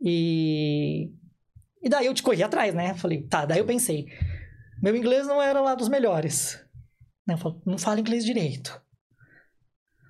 E... 0.00 1.10
E 1.84 1.88
daí 1.88 2.06
eu 2.06 2.14
te 2.14 2.22
corri 2.22 2.44
atrás, 2.44 2.72
né? 2.72 2.94
Falei, 2.94 3.22
tá, 3.22 3.44
daí 3.44 3.58
eu 3.58 3.66
pensei, 3.66 4.06
meu 4.80 4.94
inglês 4.94 5.26
não 5.26 5.42
era 5.42 5.60
lá 5.60 5.74
dos 5.74 5.88
melhores. 5.88 6.64
Eu 7.28 7.36
falei, 7.36 7.58
não 7.66 7.76
fala 7.76 7.98
inglês 7.98 8.24
direito. 8.24 8.80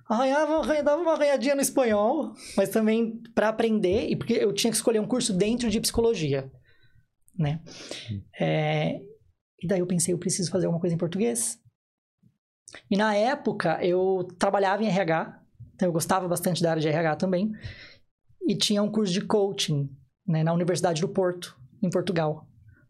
Arranhava, 0.09 0.83
dava 0.83 1.01
uma 1.01 1.13
arranhadinha 1.13 1.55
no 1.55 1.61
espanhol, 1.61 2.33
mas 2.57 2.69
também 2.69 3.21
para 3.33 3.49
aprender, 3.49 4.09
e 4.09 4.15
porque 4.15 4.33
eu 4.33 4.53
tinha 4.53 4.69
que 4.69 4.77
escolher 4.77 4.99
um 4.99 5.07
curso 5.07 5.33
dentro 5.33 5.69
de 5.69 5.79
psicologia, 5.79 6.51
né? 7.37 7.61
É, 8.39 8.99
e 9.61 9.67
daí 9.67 9.79
eu 9.79 9.87
pensei, 9.87 10.13
eu 10.13 10.19
preciso 10.19 10.51
fazer 10.51 10.65
alguma 10.65 10.81
coisa 10.81 10.93
em 10.93 10.99
português. 10.99 11.57
E 12.91 12.97
na 12.97 13.15
época 13.15 13.83
eu 13.83 14.27
trabalhava 14.37 14.83
em 14.83 14.87
RH, 14.87 15.41
então 15.73 15.87
eu 15.87 15.93
gostava 15.93 16.27
bastante 16.27 16.61
da 16.61 16.71
área 16.71 16.81
de 16.81 16.89
RH 16.89 17.15
também, 17.15 17.51
e 18.45 18.55
tinha 18.57 18.83
um 18.83 18.91
curso 18.91 19.13
de 19.13 19.21
coaching 19.21 19.89
né, 20.27 20.43
na 20.43 20.53
Universidade 20.53 21.01
do 21.01 21.07
Porto, 21.07 21.57
em 21.81 21.89
Portugal. 21.89 22.47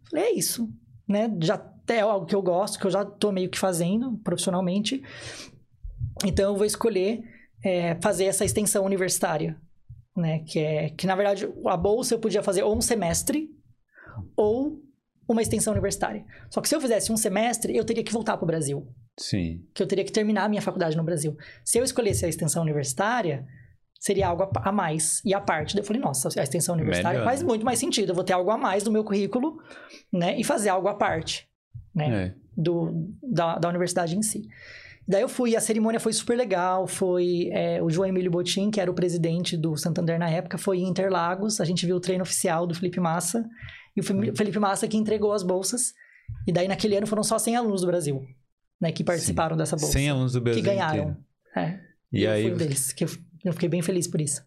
Falei, 0.09 0.25
é 0.25 0.33
isso, 0.33 0.67
né? 1.07 1.31
Já 1.41 1.57
é 1.87 1.99
algo 1.99 2.25
que 2.25 2.35
eu 2.35 2.41
gosto, 2.41 2.79
que 2.79 2.87
eu 2.87 2.91
já 2.91 3.03
tô 3.03 3.31
meio 3.31 3.49
que 3.49 3.59
fazendo 3.59 4.17
profissionalmente. 4.23 5.03
Então 6.25 6.51
eu 6.51 6.57
vou 6.57 6.65
escolher 6.65 7.21
é, 7.63 7.95
fazer 8.01 8.25
essa 8.25 8.45
extensão 8.45 8.85
universitária, 8.85 9.57
né? 10.15 10.39
Que 10.39 10.59
é 10.59 10.89
que 10.89 11.07
na 11.07 11.15
verdade 11.15 11.47
a 11.65 11.77
bolsa 11.77 12.13
eu 12.13 12.19
podia 12.19 12.43
fazer 12.43 12.63
ou 12.63 12.75
um 12.75 12.81
semestre 12.81 13.49
ou 14.35 14.79
uma 15.27 15.41
extensão 15.41 15.71
universitária. 15.71 16.25
Só 16.49 16.61
que 16.61 16.67
se 16.67 16.75
eu 16.75 16.81
fizesse 16.81 17.11
um 17.11 17.17
semestre, 17.17 17.75
eu 17.75 17.85
teria 17.85 18.03
que 18.03 18.11
voltar 18.11 18.37
para 18.37 18.43
o 18.43 18.47
Brasil. 18.47 18.87
Sim. 19.17 19.63
Que 19.73 19.81
eu 19.81 19.87
teria 19.87 20.03
que 20.03 20.11
terminar 20.11 20.43
a 20.43 20.49
minha 20.49 20.61
faculdade 20.61 20.97
no 20.97 21.03
Brasil. 21.03 21.37
Se 21.63 21.77
eu 21.77 21.83
escolhesse 21.83 22.25
a 22.25 22.29
extensão 22.29 22.61
universitária, 22.61 23.45
seria 23.99 24.27
algo 24.27 24.49
a 24.53 24.71
mais 24.71 25.21
e 25.23 25.33
a 25.33 25.39
parte. 25.39 25.77
Eu 25.77 25.83
falei, 25.83 26.01
nossa, 26.01 26.27
a 26.37 26.43
extensão 26.43 26.75
universitária 26.75 27.19
Melhor. 27.19 27.29
faz 27.29 27.41
né? 27.41 27.47
muito 27.47 27.63
mais 27.63 27.79
sentido. 27.79 28.09
Eu 28.09 28.15
vou 28.15 28.23
ter 28.23 28.33
algo 28.33 28.51
a 28.51 28.57
mais 28.57 28.83
no 28.83 28.91
meu 28.91 29.03
currículo, 29.03 29.57
né? 30.11 30.37
E 30.37 30.43
fazer 30.43 30.69
algo 30.69 30.87
à 30.89 30.95
parte, 30.95 31.47
né? 31.95 32.25
É. 32.25 32.35
Do, 32.55 33.09
da, 33.23 33.57
da 33.57 33.69
universidade 33.69 34.17
em 34.17 34.21
si. 34.21 34.47
Daí 35.07 35.21
eu 35.21 35.29
fui, 35.29 35.55
a 35.55 35.59
cerimônia 35.59 35.99
foi 35.99 36.13
super 36.13 36.37
legal, 36.37 36.87
foi 36.87 37.49
é, 37.51 37.81
o 37.83 37.89
João 37.89 38.07
Emílio 38.07 38.31
Botim, 38.31 38.71
que 38.71 38.79
era 38.79 38.89
o 38.89 38.93
presidente 38.93 39.57
do 39.57 39.75
Santander 39.75 40.17
na 40.17 40.29
época, 40.29 40.57
foi 40.57 40.79
em 40.79 40.87
Interlagos, 40.87 41.59
a 41.59 41.65
gente 41.65 41.85
viu 41.85 41.97
o 41.97 41.99
treino 41.99 42.23
oficial 42.23 42.65
do 42.65 42.73
Felipe 42.73 42.99
Massa, 42.99 43.45
e 43.95 43.99
o 43.99 44.03
Felipe 44.03 44.59
Massa 44.59 44.87
que 44.87 44.95
entregou 44.95 45.33
as 45.33 45.43
bolsas, 45.43 45.93
e 46.47 46.53
daí 46.53 46.67
naquele 46.67 46.95
ano 46.95 47.05
foram 47.05 47.23
só 47.23 47.37
100 47.37 47.57
alunos 47.57 47.81
do 47.81 47.87
Brasil 47.87 48.25
né, 48.83 48.91
que 48.91 49.03
participaram 49.03 49.55
Sim. 49.55 49.59
dessa 49.59 49.77
bolsa. 49.77 49.93
100 49.93 50.09
alunos 50.09 50.33
do 50.33 50.41
Brasil 50.41 50.61
Que 50.61 50.69
ganharam. 50.69 51.15
É. 51.55 51.79
E 52.11 52.23
eu 52.25 52.31
aí... 52.31 52.43
fui 52.43 52.51
um 52.51 52.57
deles, 52.57 52.91
que 52.91 53.05
eu, 53.05 53.09
eu 53.45 53.53
fiquei 53.53 53.69
bem 53.69 53.81
feliz 53.81 54.09
por 54.09 54.19
isso. 54.19 54.43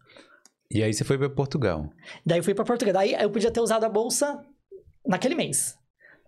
E 0.69 0.83
aí 0.83 0.93
você 0.93 1.03
foi 1.03 1.17
para 1.17 1.27
Portugal? 1.29 1.89
Daí 2.23 2.37
eu 2.37 2.43
fui 2.43 2.53
para 2.53 2.63
Portugal. 2.63 2.93
Daí 2.93 3.13
eu 3.13 3.31
podia 3.31 3.49
ter 3.49 3.61
usado 3.61 3.83
a 3.83 3.89
bolsa 3.89 4.39
naquele 5.05 5.33
mês. 5.33 5.75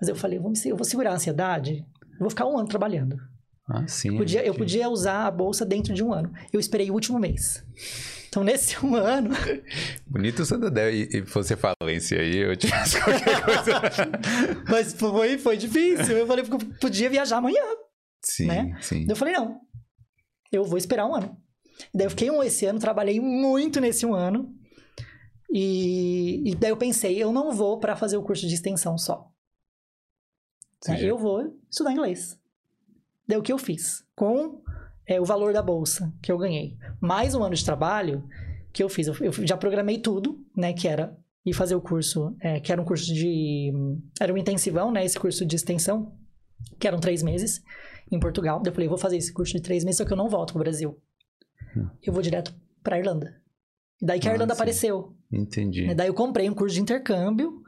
Mas 0.01 0.09
eu 0.09 0.15
falei, 0.15 0.39
vou, 0.39 0.51
eu 0.65 0.75
vou 0.75 0.85
segurar 0.85 1.11
a 1.11 1.15
ansiedade, 1.15 1.85
eu 2.13 2.19
vou 2.19 2.29
ficar 2.31 2.47
um 2.47 2.57
ano 2.57 2.67
trabalhando. 2.67 3.17
Ah, 3.69 3.87
sim. 3.87 4.17
Podia, 4.17 4.43
Eu 4.43 4.55
podia 4.55 4.89
usar 4.89 5.27
a 5.27 5.31
bolsa 5.31 5.63
dentro 5.63 5.93
de 5.93 6.03
um 6.03 6.11
ano. 6.11 6.33
Eu 6.51 6.59
esperei 6.59 6.89
o 6.89 6.93
último 6.93 7.19
mês. 7.19 7.63
Então, 8.27 8.43
nesse 8.43 8.77
um 8.83 8.95
ano. 8.95 9.29
Bonito 10.07 10.43
Santander 10.43 10.91
e, 10.93 11.17
e 11.17 11.21
você 11.21 11.55
falência 11.55 12.19
aí, 12.19 12.37
eu 12.37 12.55
tivesse 12.57 12.99
qualquer 13.03 13.41
coisa. 13.43 13.81
Mas 14.67 14.93
foi, 14.93 15.37
foi 15.37 15.55
difícil. 15.55 16.17
Eu 16.17 16.25
falei, 16.25 16.45
podia 16.81 17.09
viajar 17.09 17.37
amanhã. 17.37 17.63
Sim, 18.23 18.47
né? 18.47 18.77
sim. 18.81 19.05
Eu 19.07 19.15
falei, 19.15 19.35
não, 19.35 19.59
eu 20.51 20.63
vou 20.63 20.77
esperar 20.77 21.05
um 21.05 21.15
ano. 21.15 21.37
Daí 21.93 22.07
eu 22.07 22.09
fiquei 22.09 22.29
um 22.29 22.43
esse 22.43 22.65
ano, 22.65 22.79
trabalhei 22.79 23.19
muito 23.19 23.79
nesse 23.79 24.05
um 24.05 24.13
ano. 24.13 24.53
E, 25.51 26.49
e 26.49 26.55
daí 26.55 26.71
eu 26.71 26.77
pensei, 26.77 27.17
eu 27.21 27.31
não 27.31 27.51
vou 27.51 27.79
para 27.79 27.95
fazer 27.95 28.17
o 28.17 28.23
curso 28.23 28.47
de 28.47 28.53
extensão 28.53 28.97
só. 28.97 29.31
Né? 30.87 31.03
Eu 31.03 31.17
vou 31.17 31.57
estudar 31.69 31.91
inglês. 31.91 32.38
Daí 33.29 33.37
o 33.37 33.43
que 33.43 33.53
eu 33.53 33.59
fiz? 33.59 34.03
Com 34.15 34.59
é, 35.05 35.21
o 35.21 35.23
valor 35.23 35.53
da 35.53 35.61
bolsa 35.61 36.11
que 36.19 36.31
eu 36.31 36.37
ganhei. 36.39 36.75
Mais 36.99 37.35
um 37.35 37.43
ano 37.43 37.53
de 37.53 37.63
trabalho 37.63 38.27
que 38.73 38.81
eu 38.81 38.89
fiz. 38.89 39.05
Eu, 39.05 39.13
eu 39.21 39.31
já 39.45 39.55
programei 39.55 39.99
tudo, 39.99 40.43
né? 40.57 40.73
Que 40.73 40.87
era 40.87 41.15
ir 41.45 41.53
fazer 41.53 41.75
o 41.75 41.81
curso, 41.81 42.35
é, 42.41 42.59
que 42.59 42.71
era 42.71 42.81
um 42.81 42.85
curso 42.85 43.05
de... 43.13 43.71
Era 44.19 44.33
um 44.33 44.37
intensivão, 44.37 44.91
né? 44.91 45.05
Esse 45.05 45.19
curso 45.19 45.45
de 45.45 45.55
extensão, 45.55 46.11
que 46.79 46.87
eram 46.87 46.99
três 46.99 47.21
meses 47.21 47.61
em 48.11 48.19
Portugal. 48.19 48.59
Daí 48.63 48.71
eu 48.71 48.73
falei, 48.73 48.89
vou 48.89 48.97
fazer 48.97 49.17
esse 49.17 49.31
curso 49.31 49.53
de 49.53 49.61
três 49.61 49.83
meses, 49.83 49.99
só 49.99 50.05
que 50.05 50.11
eu 50.11 50.17
não 50.17 50.27
volto 50.27 50.53
pro 50.53 50.63
Brasil. 50.63 50.99
Hum. 51.77 51.87
Eu 52.01 52.11
vou 52.11 52.23
direto 52.23 52.51
pra 52.81 52.97
Irlanda. 52.97 53.39
E 54.01 54.07
daí 54.07 54.19
que 54.19 54.27
a 54.27 54.31
ah, 54.31 54.33
Irlanda 54.33 54.55
sim. 54.55 54.57
apareceu. 54.57 55.15
Entendi. 55.31 55.85
E 55.87 55.93
daí 55.93 56.07
eu 56.07 56.15
comprei 56.15 56.49
um 56.49 56.55
curso 56.55 56.73
de 56.73 56.81
intercâmbio, 56.81 57.61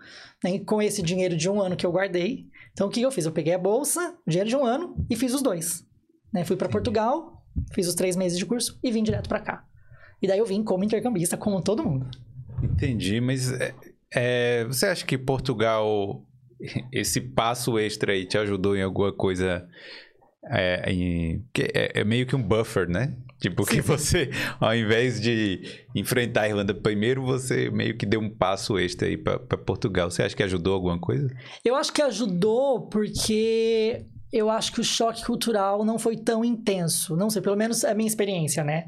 né, 0.44 0.58
com 0.58 0.82
esse 0.82 1.04
dinheiro 1.04 1.38
de 1.38 1.48
um 1.48 1.62
ano 1.62 1.76
que 1.76 1.86
eu 1.86 1.92
guardei. 1.92 2.50
Então 2.74 2.88
o 2.88 2.90
que 2.90 3.02
eu 3.02 3.12
fiz? 3.12 3.26
Eu 3.26 3.32
peguei 3.32 3.54
a 3.54 3.58
bolsa, 3.58 4.16
o 4.26 4.30
dinheiro 4.30 4.50
de 4.50 4.56
um 4.56 4.66
ano 4.66 4.96
e 5.10 5.16
fiz 5.16 5.34
os 5.34 5.42
dois. 5.42 5.86
Né? 6.34 6.46
Fui 6.46 6.56
para 6.56 6.70
Portugal, 6.70 7.44
fiz 7.74 7.88
os 7.88 7.96
três 7.96 8.16
meses 8.16 8.38
de 8.38 8.46
curso 8.46 8.80
e 8.84 8.92
vim 8.92 9.04
direto 9.04 9.28
para 9.28 9.40
cá. 9.40 9.66
E 10.22 10.28
daí 10.28 10.40
eu 10.40 10.46
vim 10.46 10.64
como 10.64 10.84
intercambista, 10.84 11.36
como 11.36 11.62
todo 11.62 11.84
mundo. 11.84 12.10
Entendi, 12.64 13.20
mas 13.20 13.52
é, 13.52 13.74
é, 14.14 14.66
você 14.66 14.86
acha 14.86 15.06
que 15.06 15.18
Portugal, 15.18 16.24
esse 16.92 17.20
passo 17.20 17.80
extra 17.80 18.14
aí 18.14 18.26
te 18.26 18.38
ajudou 18.38 18.76
em 18.76 18.84
alguma 18.84 19.12
coisa 19.12 19.68
é, 20.50 20.92
em, 20.92 21.44
é, 21.74 22.00
é, 22.02 22.04
meio 22.04 22.26
que 22.26 22.36
um 22.36 22.42
buffer, 22.42 22.88
né? 22.88 23.16
Tipo, 23.42 23.66
que 23.66 23.82
você, 23.82 24.30
ao 24.60 24.76
invés 24.76 25.20
de 25.20 25.64
enfrentar 25.96 26.42
a 26.42 26.50
Irlanda 26.50 26.76
primeiro, 26.76 27.26
você 27.26 27.72
meio 27.72 27.98
que 27.98 28.06
deu 28.06 28.22
um 28.22 28.30
passo 28.30 28.78
extra 28.78 29.08
aí 29.08 29.18
para 29.18 29.58
Portugal. 29.58 30.12
Você 30.12 30.22
acha 30.22 30.36
que 30.36 30.44
ajudou 30.44 30.76
alguma 30.76 31.00
coisa? 31.00 31.28
Eu 31.66 31.76
acho 31.76 31.92
que 31.92 32.04
ajudou 32.04 32.88
porque 32.88 34.06
eu 34.32 34.48
acho 34.48 34.72
que 34.72 34.80
o 34.80 34.84
choque 34.84 35.26
cultural 35.26 35.84
não 35.84 35.98
foi 35.98 36.18
tão 36.18 36.46
intenso. 36.46 37.16
Não 37.18 37.32
sei, 37.32 37.42
pelo 37.42 37.58
menos 37.58 37.84
é 37.84 37.90
a 37.90 37.96
minha 37.96 38.08
experiência, 38.08 38.64
né? 38.64 38.86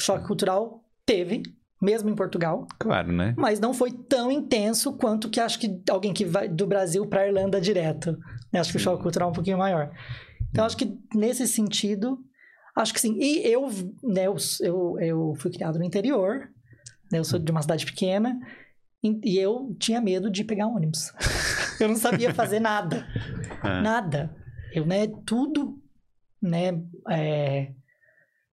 O 0.00 0.02
choque 0.02 0.26
cultural 0.26 0.82
teve, 1.04 1.42
mesmo 1.80 2.08
em 2.08 2.14
Portugal. 2.14 2.66
Claro, 2.78 3.12
né? 3.12 3.34
Mas 3.36 3.60
não 3.60 3.74
foi 3.74 3.92
tão 3.92 4.32
intenso 4.32 4.96
quanto 4.96 5.28
que 5.28 5.38
acho 5.38 5.58
que 5.58 5.82
alguém 5.90 6.14
que 6.14 6.24
vai 6.24 6.48
do 6.48 6.66
Brasil 6.66 7.06
para 7.06 7.26
Irlanda 7.26 7.60
direto. 7.60 8.16
Acho 8.54 8.70
que 8.70 8.78
o 8.78 8.80
choque 8.80 9.02
cultural 9.02 9.28
é 9.28 9.32
um 9.32 9.34
pouquinho 9.34 9.58
maior. 9.58 9.90
Então, 10.50 10.64
acho 10.64 10.78
que 10.78 10.98
nesse 11.14 11.46
sentido, 11.46 12.18
acho 12.74 12.92
que 12.92 13.00
sim. 13.00 13.16
E 13.18 13.46
eu, 13.46 13.68
né, 14.02 14.26
eu, 14.26 14.36
eu, 14.60 15.00
eu 15.00 15.34
fui 15.36 15.50
criado 15.50 15.78
no 15.78 15.84
interior, 15.84 16.48
né, 17.10 17.18
eu 17.18 17.24
sou 17.24 17.38
de 17.38 17.50
uma 17.50 17.62
cidade 17.62 17.84
pequena, 17.84 18.38
e 19.02 19.36
eu 19.36 19.74
tinha 19.78 20.00
medo 20.00 20.30
de 20.30 20.44
pegar 20.44 20.66
ônibus. 20.66 21.12
eu 21.80 21.88
não 21.88 21.96
sabia 21.96 22.32
fazer 22.34 22.60
nada. 22.60 23.06
É. 23.64 23.80
Nada. 23.80 24.34
Eu, 24.72 24.84
né, 24.84 25.06
tudo, 25.24 25.80
né, 26.42 26.82
é, 27.08 27.70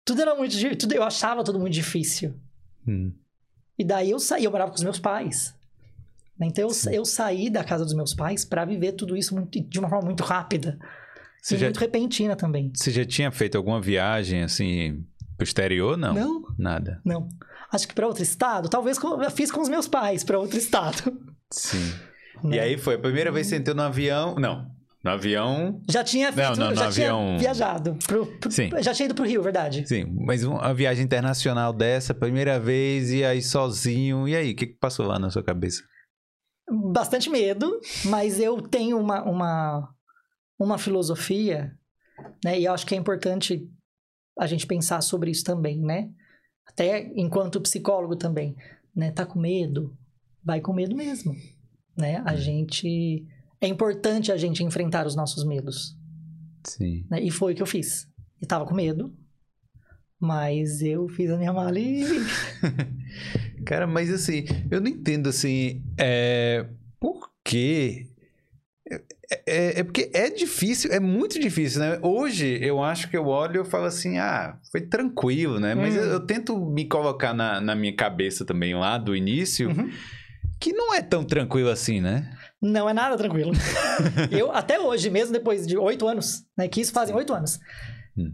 tudo 0.05 0.21
era 0.21 0.33
muito 0.33 0.55
tudo 0.77 0.93
eu 0.93 1.03
achava 1.03 1.43
tudo 1.43 1.59
muito 1.59 1.73
difícil. 1.73 2.39
Hum. 2.87 3.11
E 3.77 3.83
daí 3.83 4.11
eu 4.11 4.19
saí, 4.19 4.45
eu 4.45 4.51
morava 4.51 4.71
com 4.71 4.77
os 4.77 4.83
meus 4.83 4.99
pais. 4.99 5.53
Então 6.41 6.69
eu, 6.69 6.91
eu 6.93 7.03
saí 7.05 7.49
da 7.49 7.63
casa 7.63 7.83
dos 7.83 7.93
meus 7.93 8.13
pais 8.13 8.45
para 8.45 8.65
viver 8.65 8.93
tudo 8.93 9.15
isso 9.15 9.35
muito, 9.35 9.59
de 9.59 9.79
uma 9.79 9.89
forma 9.89 10.05
muito 10.05 10.23
rápida. 10.23 10.79
Você 11.43 11.57
já, 11.57 11.65
muito 11.65 11.79
repentina 11.79 12.37
também. 12.37 12.71
Você 12.73 12.89
já 12.89 13.03
tinha 13.03 13.29
feito 13.29 13.57
alguma 13.57 13.81
viagem, 13.81 14.43
assim, 14.43 15.03
pro 15.35 15.43
exterior, 15.43 15.97
não? 15.97 16.13
Não. 16.13 16.43
Nada. 16.57 17.01
Não. 17.03 17.27
Acho 17.69 17.85
que 17.85 17.93
para 17.93 18.07
outro 18.07 18.23
estado, 18.23 18.69
talvez 18.69 18.97
eu 18.97 19.31
fiz 19.31 19.51
com 19.51 19.59
os 19.59 19.67
meus 19.67 19.85
pais 19.85 20.23
para 20.23 20.39
outro 20.39 20.57
estado. 20.57 21.15
Sim. 21.51 21.93
Né? 22.43 22.57
E 22.57 22.59
aí 22.59 22.77
foi 22.77 22.95
a 22.95 22.99
primeira 22.99 23.31
vez 23.31 23.45
que 23.45 23.51
você 23.51 23.61
entrou 23.61 23.73
no 23.73 23.83
avião? 23.83 24.35
Não. 24.35 24.69
No 25.01 25.11
avião. 25.11 25.81
Já 25.89 26.03
tinha 26.03 26.33
feito, 26.33 26.59
não, 26.59 26.71
não, 26.71 26.75
já 26.75 26.87
avião... 26.87 27.37
viajado. 27.37 27.97
Pro, 28.05 28.25
pro, 28.25 28.51
Sim. 28.51 28.69
Já 28.81 28.93
tinha 28.93 29.05
ido 29.05 29.15
pro 29.15 29.23
Rio, 29.23 29.41
verdade. 29.41 29.87
Sim, 29.87 30.13
mas 30.25 30.43
uma 30.43 30.73
viagem 30.73 31.05
internacional 31.05 31.71
dessa, 31.71 32.13
primeira 32.13 32.59
vez, 32.59 33.11
e 33.11 33.23
aí 33.23 33.41
sozinho. 33.41 34.27
E 34.27 34.35
aí, 34.35 34.51
o 34.51 34.55
que, 34.55 34.67
que 34.67 34.73
passou 34.73 35.05
lá 35.05 35.17
na 35.17 35.29
sua 35.29 35.43
cabeça? 35.43 35.83
Bastante 36.91 37.29
medo, 37.29 37.79
mas 38.05 38.39
eu 38.41 38.61
tenho 38.61 38.99
uma, 38.99 39.23
uma, 39.23 39.92
uma 40.63 40.77
filosofia, 40.77 41.77
né? 42.43 42.59
E 42.59 42.65
eu 42.65 42.73
acho 42.73 42.85
que 42.85 42.95
é 42.95 42.97
importante 42.97 43.69
a 44.39 44.47
gente 44.47 44.65
pensar 44.65 45.01
sobre 45.01 45.31
isso 45.31 45.43
também, 45.43 45.79
né? 45.79 46.09
Até 46.65 47.11
enquanto 47.15 47.61
psicólogo 47.61 48.15
também, 48.15 48.55
né? 48.95 49.11
Tá 49.11 49.25
com 49.25 49.39
medo? 49.39 49.95
Vai 50.43 50.61
com 50.61 50.73
medo 50.73 50.95
mesmo, 50.95 51.35
né? 51.97 52.21
A 52.25 52.35
gente... 52.35 53.25
É 53.61 53.67
importante 53.67 54.31
a 54.31 54.35
gente 54.35 54.63
enfrentar 54.63 55.07
os 55.07 55.15
nossos 55.15 55.45
medos. 55.45 55.97
Sim. 56.65 57.05
Né? 57.09 57.21
E 57.21 57.31
foi 57.31 57.53
o 57.53 57.55
que 57.55 57.61
eu 57.61 57.67
fiz. 57.67 58.09
e 58.41 58.45
tava 58.45 58.65
com 58.65 58.75
medo. 58.75 59.15
Mas 60.19 60.81
eu 60.81 61.07
fiz 61.09 61.29
a 61.29 61.37
minha 61.37 61.53
mala 61.53 61.77
e. 61.79 62.03
Cara, 63.65 63.87
mas 63.87 64.09
assim, 64.09 64.45
eu 64.71 64.81
não 64.81 64.87
entendo 64.87 65.27
assim, 65.29 65.83
é... 65.97 66.65
por 66.99 67.29
quê? 67.43 68.07
É, 69.33 69.41
é, 69.47 69.79
é 69.79 69.83
porque 69.83 70.11
é 70.13 70.29
difícil, 70.29 70.91
é 70.91 70.99
muito 70.99 71.39
difícil, 71.39 71.79
né? 71.79 71.99
Hoje 72.01 72.59
eu 72.61 72.83
acho 72.83 73.09
que 73.09 73.17
eu 73.17 73.25
olho 73.27 73.55
e 73.55 73.57
eu 73.59 73.65
falo 73.65 73.85
assim, 73.85 74.17
ah, 74.17 74.59
foi 74.71 74.81
tranquilo, 74.81 75.59
né? 75.59 75.73
Mas 75.73 75.95
Hum. 75.95 75.97
eu, 75.97 76.03
eu 76.05 76.19
tento 76.25 76.57
me 76.59 76.85
colocar 76.87 77.33
na, 77.33 77.59
na 77.61 77.75
minha 77.75 77.95
cabeça 77.95 78.45
também 78.45 78.75
lá 78.75 78.97
do 78.97 79.15
início, 79.15 79.69
Uhum. 79.69 79.89
que 80.59 80.71
não 80.73 80.93
é 80.93 81.01
tão 81.01 81.23
tranquilo 81.23 81.69
assim, 81.69 81.99
né? 82.01 82.37
Não 82.61 82.87
é 82.89 82.93
nada 82.93 83.17
tranquilo. 83.17 83.51
eu, 84.31 84.51
até 84.51 84.79
hoje, 84.79 85.09
mesmo 85.09 85.33
depois 85.33 85.65
de 85.67 85.77
oito 85.77 86.07
anos, 86.07 86.45
né? 86.57 86.67
Que 86.67 86.81
isso 86.81 86.93
fazem 86.93 87.15
oito 87.15 87.33
anos. 87.33 87.59
Hum. 88.17 88.31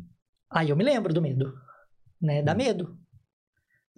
Aí 0.51 0.69
eu 0.69 0.75
me 0.75 0.83
lembro 0.83 1.13
do 1.13 1.21
medo. 1.21 1.53
Né? 2.21 2.41
Dá 2.43 2.53
medo. 2.53 2.97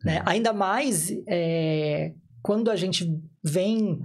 Né? 0.03 0.21
Ainda 0.25 0.53
mais 0.53 1.11
é, 1.27 2.13
quando 2.41 2.69
a 2.71 2.75
gente 2.75 3.07
vem 3.43 3.99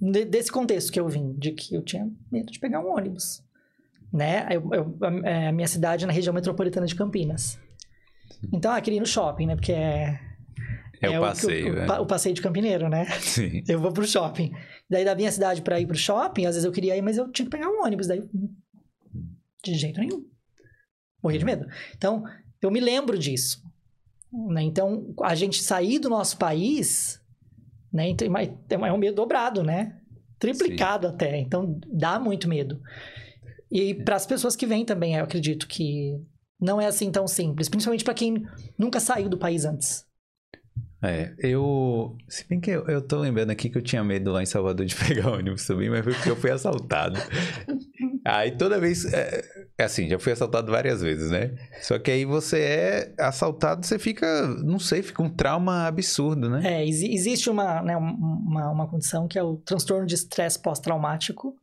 de- 0.00 0.24
desse 0.24 0.50
contexto 0.50 0.92
que 0.92 0.98
eu 1.00 1.08
vim, 1.08 1.32
de 1.34 1.52
que 1.52 1.74
eu 1.74 1.82
tinha 1.82 2.10
medo 2.30 2.50
de 2.50 2.58
pegar 2.58 2.80
um 2.80 2.92
ônibus. 2.96 3.42
Né? 4.12 4.46
Eu, 4.50 4.68
eu- 4.72 4.96
a, 5.02 5.28
é, 5.28 5.48
a 5.48 5.52
minha 5.52 5.68
cidade 5.68 6.04
é 6.04 6.06
na 6.06 6.12
região 6.12 6.34
metropolitana 6.34 6.86
de 6.86 6.94
Campinas. 6.94 7.58
Então, 8.52 8.72
ah, 8.72 8.80
queria 8.80 8.96
ir 8.96 9.00
no 9.00 9.06
shopping, 9.06 9.46
né? 9.46 9.54
Porque 9.56 9.72
é... 9.72 10.18
É, 11.02 11.08
o 11.08 11.12
que- 11.12 11.18
passeio, 11.28 11.72
o, 11.72 11.76
né? 11.76 11.86
pa- 11.86 12.00
o 12.00 12.06
passeio 12.06 12.34
de 12.34 12.42
campineiro, 12.42 12.88
né? 12.88 13.06
Sim. 13.20 13.62
Eu 13.68 13.80
vou 13.80 13.90
pro 13.92 14.06
shopping. 14.06 14.52
Daí 14.88 15.04
da 15.04 15.14
minha 15.14 15.30
cidade 15.32 15.62
pra 15.62 15.80
ir 15.80 15.86
pro 15.86 15.96
shopping, 15.96 16.44
às 16.46 16.54
vezes 16.54 16.64
eu 16.64 16.72
queria 16.72 16.96
ir, 16.96 17.02
mas 17.02 17.16
eu 17.16 17.30
tinha 17.30 17.46
que 17.46 17.50
pegar 17.50 17.68
um 17.68 17.82
ônibus. 17.84 18.06
Daí, 18.06 18.22
de 19.64 19.74
jeito 19.74 20.00
nenhum. 20.00 20.26
Morria 21.22 21.38
de 21.38 21.44
medo. 21.44 21.66
Então, 21.96 22.24
eu 22.60 22.70
me 22.70 22.80
lembro 22.80 23.18
disso. 23.18 23.62
né? 24.50 24.62
Então, 24.62 25.14
a 25.22 25.34
gente 25.34 25.62
sair 25.62 25.98
do 25.98 26.08
nosso 26.10 26.36
país, 26.38 27.19
né? 27.92 28.08
então, 28.08 28.86
É 28.86 28.92
um 28.92 28.98
medo 28.98 29.16
dobrado, 29.16 29.62
né? 29.62 29.96
Triplicado 30.38 31.06
até. 31.06 31.38
Então, 31.38 31.78
dá 31.86 32.18
muito 32.18 32.48
medo. 32.48 32.80
E 33.70 33.94
para 33.94 34.16
as 34.16 34.26
pessoas 34.26 34.56
que 34.56 34.66
vêm 34.66 34.84
também, 34.84 35.14
eu 35.14 35.24
acredito 35.24 35.68
que 35.68 36.18
não 36.60 36.80
é 36.80 36.86
assim 36.86 37.10
tão 37.10 37.26
simples. 37.26 37.68
Principalmente 37.68 38.04
para 38.04 38.14
quem 38.14 38.44
nunca 38.78 39.00
saiu 39.00 39.28
do 39.28 39.38
país 39.38 39.64
antes. 39.64 40.04
É, 41.02 41.34
eu. 41.38 42.16
Se 42.28 42.46
bem 42.46 42.60
que 42.60 42.70
eu, 42.70 42.86
eu 42.86 43.00
tô 43.00 43.18
lembrando 43.18 43.50
aqui 43.50 43.70
que 43.70 43.78
eu 43.78 43.82
tinha 43.82 44.04
medo 44.04 44.32
lá 44.32 44.42
em 44.42 44.46
Salvador 44.46 44.84
de 44.84 44.94
pegar 45.06 45.30
ônibus 45.30 45.66
também, 45.66 45.88
mas 45.88 46.04
foi 46.04 46.12
porque 46.12 46.30
eu 46.30 46.36
fui 46.36 46.50
assaltado. 46.50 47.18
Aí 48.36 48.52
toda 48.56 48.78
vez. 48.78 49.04
É, 49.12 49.42
é 49.78 49.84
assim, 49.84 50.08
já 50.08 50.18
fui 50.18 50.32
assaltado 50.32 50.70
várias 50.70 51.00
vezes, 51.02 51.30
né? 51.30 51.54
Só 51.82 51.98
que 51.98 52.10
aí 52.10 52.24
você 52.24 52.60
é 52.60 53.14
assaltado, 53.18 53.84
você 53.84 53.98
fica. 53.98 54.46
Não 54.62 54.78
sei, 54.78 55.02
fica 55.02 55.22
um 55.22 55.28
trauma 55.30 55.86
absurdo, 55.86 56.48
né? 56.48 56.62
É, 56.64 56.86
exi- 56.86 57.12
existe 57.12 57.48
uma, 57.50 57.82
né, 57.82 57.96
um- 57.96 58.14
uma, 58.46 58.70
uma 58.70 58.88
condição 58.88 59.26
que 59.26 59.38
é 59.38 59.42
o 59.42 59.56
transtorno 59.56 60.06
de 60.06 60.14
estresse 60.14 60.60
pós-traumático. 60.60 61.54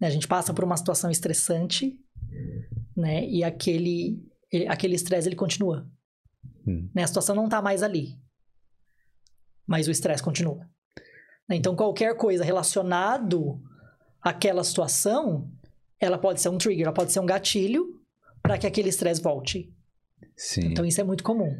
Né? 0.00 0.06
A 0.06 0.10
gente 0.10 0.26
passa 0.26 0.54
por 0.54 0.64
uma 0.64 0.76
situação 0.78 1.10
estressante, 1.10 1.94
né? 2.96 3.24
E 3.26 3.44
aquele 3.44 4.22
aquele 4.68 4.94
estresse 4.94 5.28
ele 5.28 5.36
continua. 5.36 5.86
Hum. 6.66 6.88
Né? 6.94 7.02
A 7.02 7.06
situação 7.06 7.34
não 7.36 7.48
tá 7.48 7.60
mais 7.60 7.82
ali. 7.82 8.16
Mas 9.66 9.86
o 9.86 9.90
estresse 9.90 10.22
continua. 10.22 10.66
Então 11.50 11.76
qualquer 11.76 12.16
coisa 12.16 12.42
relacionado 12.44 13.60
àquela 14.22 14.64
situação, 14.64 15.50
ela 16.00 16.18
pode 16.18 16.40
ser 16.40 16.48
um 16.48 16.58
trigger, 16.58 16.84
ela 16.86 16.94
pode 16.94 17.12
ser 17.12 17.20
um 17.20 17.26
gatilho 17.26 17.86
para 18.42 18.58
que 18.58 18.66
aquele 18.66 18.88
estresse 18.88 19.20
volte. 19.20 19.72
Sim. 20.36 20.66
Então 20.66 20.84
isso 20.84 21.00
é 21.00 21.04
muito 21.04 21.24
comum. 21.24 21.50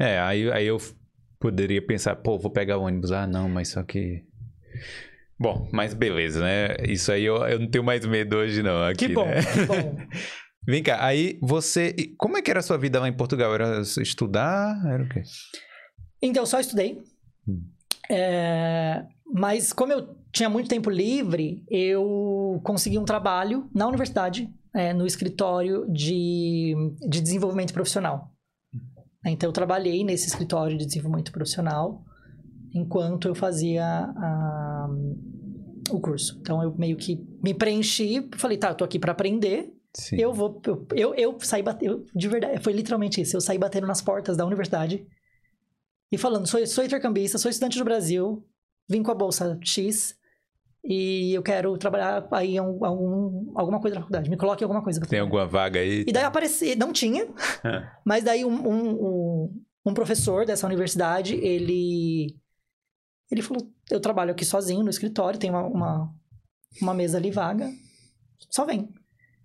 É, 0.00 0.18
aí, 0.20 0.50
aí 0.52 0.66
eu 0.66 0.78
poderia 1.40 1.84
pensar, 1.84 2.16
pô, 2.16 2.38
vou 2.38 2.50
pegar 2.50 2.78
o 2.78 2.82
ônibus. 2.82 3.12
Ah, 3.12 3.26
não, 3.26 3.48
mas 3.48 3.68
só 3.68 3.82
que. 3.82 4.24
Bom, 5.38 5.68
mas 5.72 5.94
beleza, 5.94 6.40
né? 6.40 6.76
Isso 6.86 7.12
aí 7.12 7.24
eu, 7.24 7.36
eu 7.46 7.58
não 7.60 7.68
tenho 7.68 7.84
mais 7.84 8.04
medo 8.04 8.36
hoje, 8.36 8.62
não. 8.62 8.82
Aqui, 8.84 9.08
Que 9.08 9.14
bom, 9.14 9.24
né? 9.24 9.40
que 9.42 9.64
bom. 9.66 9.96
Vem 10.66 10.82
cá, 10.82 11.02
aí 11.04 11.38
você. 11.40 11.94
Como 12.18 12.36
é 12.36 12.42
que 12.42 12.50
era 12.50 12.60
a 12.60 12.62
sua 12.62 12.76
vida 12.76 13.00
lá 13.00 13.08
em 13.08 13.16
Portugal? 13.16 13.54
Era 13.54 13.80
estudar? 13.80 14.76
Era 14.86 15.02
o 15.02 15.08
quê? 15.08 15.22
Então, 16.20 16.42
eu 16.42 16.46
só 16.46 16.60
estudei. 16.60 17.00
Hum. 17.46 17.64
É, 18.10 19.04
mas 19.32 19.72
como 19.72 19.92
eu 19.92 20.16
tinha 20.32 20.48
muito 20.48 20.68
tempo 20.68 20.90
livre, 20.90 21.64
eu 21.68 22.60
consegui 22.64 22.98
um 22.98 23.04
trabalho 23.04 23.68
na 23.74 23.86
universidade, 23.86 24.52
é, 24.74 24.92
no 24.92 25.06
escritório 25.06 25.86
de, 25.90 26.74
de 27.08 27.20
desenvolvimento 27.20 27.72
profissional. 27.72 28.32
Então, 29.26 29.48
eu 29.48 29.52
trabalhei 29.52 30.04
nesse 30.04 30.28
escritório 30.28 30.76
de 30.78 30.86
desenvolvimento 30.86 31.32
profissional 31.32 32.02
enquanto 32.74 33.26
eu 33.28 33.34
fazia 33.34 33.84
a- 33.84 34.88
o 35.90 36.00
curso. 36.00 36.38
Então, 36.40 36.62
eu 36.62 36.74
meio 36.76 36.96
que 36.96 37.26
me 37.42 37.52
preenchi, 37.54 38.28
falei, 38.36 38.56
tá, 38.58 38.68
eu 38.70 38.74
tô 38.74 38.84
aqui 38.84 38.98
para 38.98 39.12
aprender, 39.12 39.72
Sim. 39.94 40.16
eu 40.16 40.32
vou. 40.32 40.60
Eu, 40.66 40.86
eu, 40.94 41.14
eu 41.14 41.40
saí 41.40 41.62
batendo. 41.62 42.04
De 42.14 42.28
verdade, 42.28 42.62
foi 42.62 42.72
literalmente 42.72 43.20
isso. 43.20 43.36
Eu 43.36 43.40
saí 43.40 43.58
batendo 43.58 43.86
nas 43.86 44.00
portas 44.02 44.36
da 44.36 44.44
universidade 44.46 45.04
e 46.12 46.18
falando: 46.18 46.46
sou, 46.46 46.64
sou 46.66 46.84
intercambista, 46.84 47.38
sou 47.38 47.50
estudante 47.50 47.78
do 47.78 47.84
Brasil, 47.84 48.46
vim 48.88 49.02
com 49.02 49.10
a 49.10 49.14
bolsa 49.14 49.58
X 49.62 50.16
e 50.84 51.34
eu 51.34 51.42
quero 51.42 51.76
trabalhar 51.76 52.26
aí 52.30 52.54
em 52.54 52.58
algum, 52.58 52.84
algum- 52.84 53.52
alguma 53.58 53.80
coisa 53.80 53.96
na 53.96 54.00
faculdade. 54.00 54.30
Me 54.30 54.36
coloque 54.36 54.62
em 54.62 54.66
alguma 54.66 54.82
coisa. 54.82 55.00
Tem 55.00 55.08
trabalhar." 55.08 55.24
alguma 55.24 55.46
vaga 55.46 55.80
aí? 55.80 56.04
E 56.06 56.12
daí 56.12 56.24
apareci, 56.24 56.74
não 56.76 56.92
tinha, 56.92 57.24
É. 57.64 57.88
mas 58.04 58.24
daí 58.24 58.44
um, 58.44 58.54
um, 58.54 59.62
um, 59.86 59.94
professor 59.94 60.46
dessa 60.46 60.66
universidade, 60.66 61.34
ele. 61.34 62.34
Ele 63.30 63.42
falou: 63.42 63.70
eu 63.90 64.00
trabalho 64.00 64.30
aqui 64.32 64.44
sozinho 64.44 64.82
no 64.82 64.90
escritório, 64.90 65.38
tem 65.38 65.50
uma, 65.50 65.64
uma, 65.66 66.14
uma 66.80 66.94
mesa 66.94 67.18
ali 67.18 67.30
vaga, 67.30 67.70
só 68.50 68.64
vem. 68.64 68.88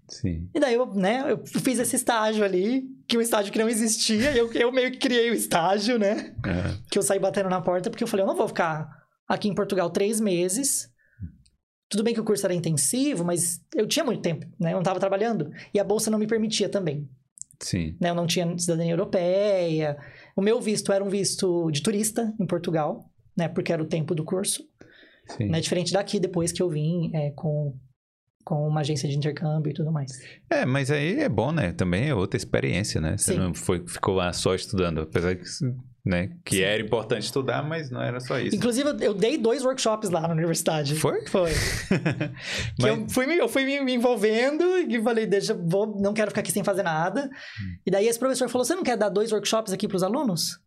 Sim. 0.09 0.49
E 0.53 0.59
daí 0.59 0.75
eu, 0.75 0.85
né, 0.93 1.23
eu 1.31 1.45
fiz 1.45 1.79
esse 1.79 1.95
estágio 1.95 2.43
ali, 2.45 2.83
que 3.07 3.15
é 3.15 3.19
um 3.19 3.21
estágio 3.21 3.51
que 3.51 3.57
não 3.59 3.67
existia, 3.69 4.31
e 4.31 4.37
eu, 4.37 4.51
eu 4.53 4.71
meio 4.71 4.91
que 4.91 4.97
criei 4.99 5.31
o 5.31 5.33
estágio, 5.33 5.97
né? 5.97 6.35
É. 6.45 6.77
Que 6.91 6.97
eu 6.99 7.01
saí 7.01 7.19
batendo 7.19 7.49
na 7.49 7.61
porta, 7.61 7.89
porque 7.89 8.03
eu 8.03 8.07
falei, 8.07 8.23
eu 8.23 8.27
não 8.27 8.35
vou 8.35 8.47
ficar 8.47 9.02
aqui 9.27 9.47
em 9.47 9.55
Portugal 9.55 9.89
três 9.89 10.19
meses. 10.19 10.89
Tudo 11.89 12.03
bem 12.03 12.13
que 12.13 12.19
o 12.19 12.23
curso 12.23 12.45
era 12.45 12.53
intensivo, 12.55 13.23
mas 13.23 13.61
eu 13.75 13.87
tinha 13.87 14.03
muito 14.03 14.21
tempo, 14.21 14.47
né? 14.59 14.69
Eu 14.69 14.75
não 14.75 14.81
estava 14.81 14.99
trabalhando. 14.99 15.51
E 15.73 15.79
a 15.79 15.83
bolsa 15.83 16.09
não 16.09 16.17
me 16.17 16.25
permitia 16.25 16.67
também. 16.67 17.07
Sim. 17.61 17.95
Né? 17.99 18.09
Eu 18.09 18.15
não 18.15 18.25
tinha 18.25 18.57
cidadania 18.57 18.93
europeia. 18.93 19.97
O 20.35 20.41
meu 20.41 20.59
visto 20.59 20.91
era 20.91 21.03
um 21.03 21.09
visto 21.09 21.69
de 21.71 21.81
turista 21.81 22.33
em 22.39 22.45
Portugal, 22.45 23.09
né? 23.37 23.47
Porque 23.47 23.71
era 23.71 23.81
o 23.81 23.87
tempo 23.87 24.15
do 24.15 24.23
curso. 24.23 24.63
Sim. 25.37 25.49
Né? 25.49 25.61
Diferente 25.61 25.93
daqui, 25.93 26.19
depois 26.19 26.51
que 26.51 26.61
eu 26.61 26.69
vim 26.69 27.11
é, 27.13 27.31
com, 27.31 27.77
com 28.43 28.67
uma 28.67 28.81
agência 28.81 29.07
de 29.07 29.15
intercâmbio 29.15 29.69
e 29.69 29.73
tudo 29.73 29.91
mais. 29.91 30.11
É, 30.49 30.65
mas 30.65 30.91
aí 30.91 31.19
é 31.19 31.29
bom, 31.29 31.51
né? 31.51 31.71
Também 31.71 32.09
é 32.09 32.15
outra 32.15 32.37
experiência, 32.37 32.99
né? 32.99 33.17
Você 33.17 33.33
Sim. 33.33 33.39
não 33.39 33.53
foi, 33.53 33.85
ficou 33.87 34.15
lá 34.15 34.33
só 34.33 34.53
estudando. 34.53 35.01
Apesar 35.01 35.35
que, 35.35 35.43
né, 36.05 36.29
que 36.43 36.57
Sim. 36.57 36.61
era 36.63 36.81
importante 36.81 37.23
estudar, 37.23 37.63
mas 37.63 37.89
não 37.89 38.01
era 38.01 38.19
só 38.19 38.37
isso. 38.39 38.55
Inclusive, 38.55 38.89
eu- 38.99 39.13
dei 39.13 39.37
dois 39.37 39.63
workshops 39.63 40.09
lá 40.09 40.21
na 40.21 40.29
universidade. 40.33 40.95
Foi? 40.95 41.25
Foi. 41.27 41.49
Mas- 42.79 42.91
eu 42.97 43.09
fui, 43.09 43.25
me- 43.25 43.37
eu 43.37 43.47
fui 43.47 43.63
me 43.81 43.93
envolvendo 43.93 44.63
e 44.77 45.01
falei, 45.01 45.25
deixa, 45.25 45.53
vou, 45.53 45.97
não 45.99 46.13
quero 46.13 46.31
ficar 46.31 46.41
aqui 46.41 46.51
sem 46.51 46.63
fazer 46.63 46.83
nada. 46.83 47.25
Hum. 47.25 47.77
E 47.85 47.91
daí 47.91 48.07
esse 48.07 48.19
professor 48.19 48.49
falou, 48.49 48.65
você 48.65 48.75
não 48.75 48.83
quer 48.83 48.97
dar 48.97 49.09
dois 49.09 49.31
workshops 49.31 49.71
aqui 49.71 49.87
para 49.87 49.95
os 49.97 50.03
alunos? 50.03 50.59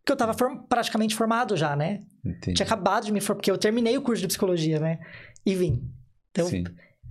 Porque 0.00 0.12
eu 0.12 0.16
tava 0.16 0.34
form- 0.34 0.62
praticamente 0.68 1.14
formado 1.14 1.56
já, 1.56 1.76
né? 1.76 2.02
Entendi. 2.24 2.54
Tinha 2.56 2.66
acabado 2.66 3.04
de 3.04 3.12
me 3.12 3.20
formar, 3.20 3.36
porque 3.38 3.50
eu 3.50 3.58
terminei 3.58 3.96
o 3.96 4.02
curso 4.02 4.20
de 4.22 4.26
psicologia, 4.28 4.80
né? 4.80 4.98
E 5.46 5.54
vim. 5.54 5.82
Então, 6.30 6.48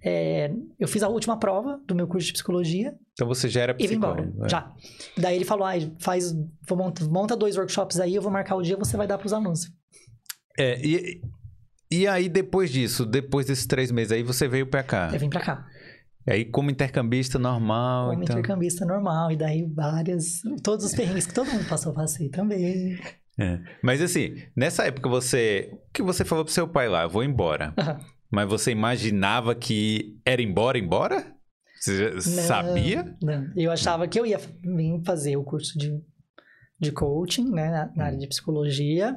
é, 0.04 0.52
eu 0.80 0.88
fiz 0.88 1.02
a 1.04 1.08
última 1.08 1.38
prova 1.40 1.80
do 1.86 1.96
meu 1.96 2.08
curso 2.08 2.28
de 2.28 2.34
psicologia 2.34 2.94
Então 3.18 3.28
você 3.28 3.50
já 3.50 3.62
era 3.62 3.76
e 3.80 3.88
vim 3.88 3.96
embora. 3.96 4.22
psicólogo. 4.22 4.46
é. 4.46 4.50
Já. 4.50 4.72
Daí 5.18 5.36
ele 5.36 5.44
falou, 5.44 5.66
ah, 5.66 5.74
faz, 6.00 6.36
monta, 6.70 7.04
monta 7.06 7.36
dois 7.36 7.58
workshops 7.58 8.00
aí, 8.00 8.14
eu 8.14 8.22
vou 8.22 8.32
marcar 8.32 8.56
o 8.56 8.62
dia, 8.62 8.78
você 8.78 8.96
vai 8.96 9.08
dar 9.08 9.18
para 9.18 9.26
os 9.26 9.34
alunos. 9.34 9.72
É, 10.56 10.80
e, 10.86 11.20
e 11.90 12.08
aí 12.08 12.30
depois 12.30 12.70
disso, 12.70 13.08
depois 13.08 13.48
desses 13.48 13.66
três 13.66 13.90
meses 13.92 14.12
aí, 14.12 14.22
você 14.22 14.48
veio 14.48 14.68
pra 14.68 14.84
cá. 14.84 15.10
Eu 15.12 15.20
vim 15.20 15.30
para 15.32 15.42
cá. 15.42 15.66
Aí 16.30 16.46
como 16.46 16.70
intercambista 16.70 17.40
normal, 17.40 18.12
Como 18.12 18.22
então... 18.22 18.38
intercambista 18.38 18.86
normal, 18.86 19.32
e 19.32 19.36
daí 19.36 19.66
várias. 19.66 20.42
Todos 20.62 20.86
os 20.86 20.94
perrengues 20.94 21.26
que 21.26 21.34
todo 21.34 21.50
mundo 21.50 21.68
passou, 21.68 21.94
passei 21.94 22.30
também. 22.30 23.00
É. 23.40 23.60
Mas 23.82 24.00
assim, 24.00 24.36
nessa 24.56 24.86
época 24.86 25.10
você... 25.10 25.72
O 25.74 25.92
que 25.94 26.04
você 26.04 26.24
falou 26.24 26.44
pro 26.46 26.54
seu 26.54 26.68
pai 26.68 26.88
lá? 26.88 27.04
Eu 27.04 27.10
vou 27.10 27.24
embora. 27.24 27.74
Aham. 27.78 28.00
Mas 28.30 28.48
você 28.50 28.72
imaginava 28.72 29.56
que 29.56 30.20
era 30.26 30.42
embora, 30.42 30.78
embora? 30.78 31.34
Você 31.80 32.10
Não, 32.12 32.22
sabia? 32.22 33.16
Não. 33.22 33.52
Eu 33.56 33.72
achava 33.72 34.08
que 34.08 34.20
eu 34.20 34.26
ia 34.26 34.38
vir 34.38 35.02
fazer 35.06 35.38
o 35.38 35.44
curso 35.44 35.78
de, 35.78 36.00
de 36.80 36.92
coaching, 36.92 37.50
né, 37.52 37.70
na, 37.70 37.86
na 37.96 38.04
Hum. 38.04 38.08
área 38.08 38.18
de 38.18 38.28
psicologia. 38.28 39.16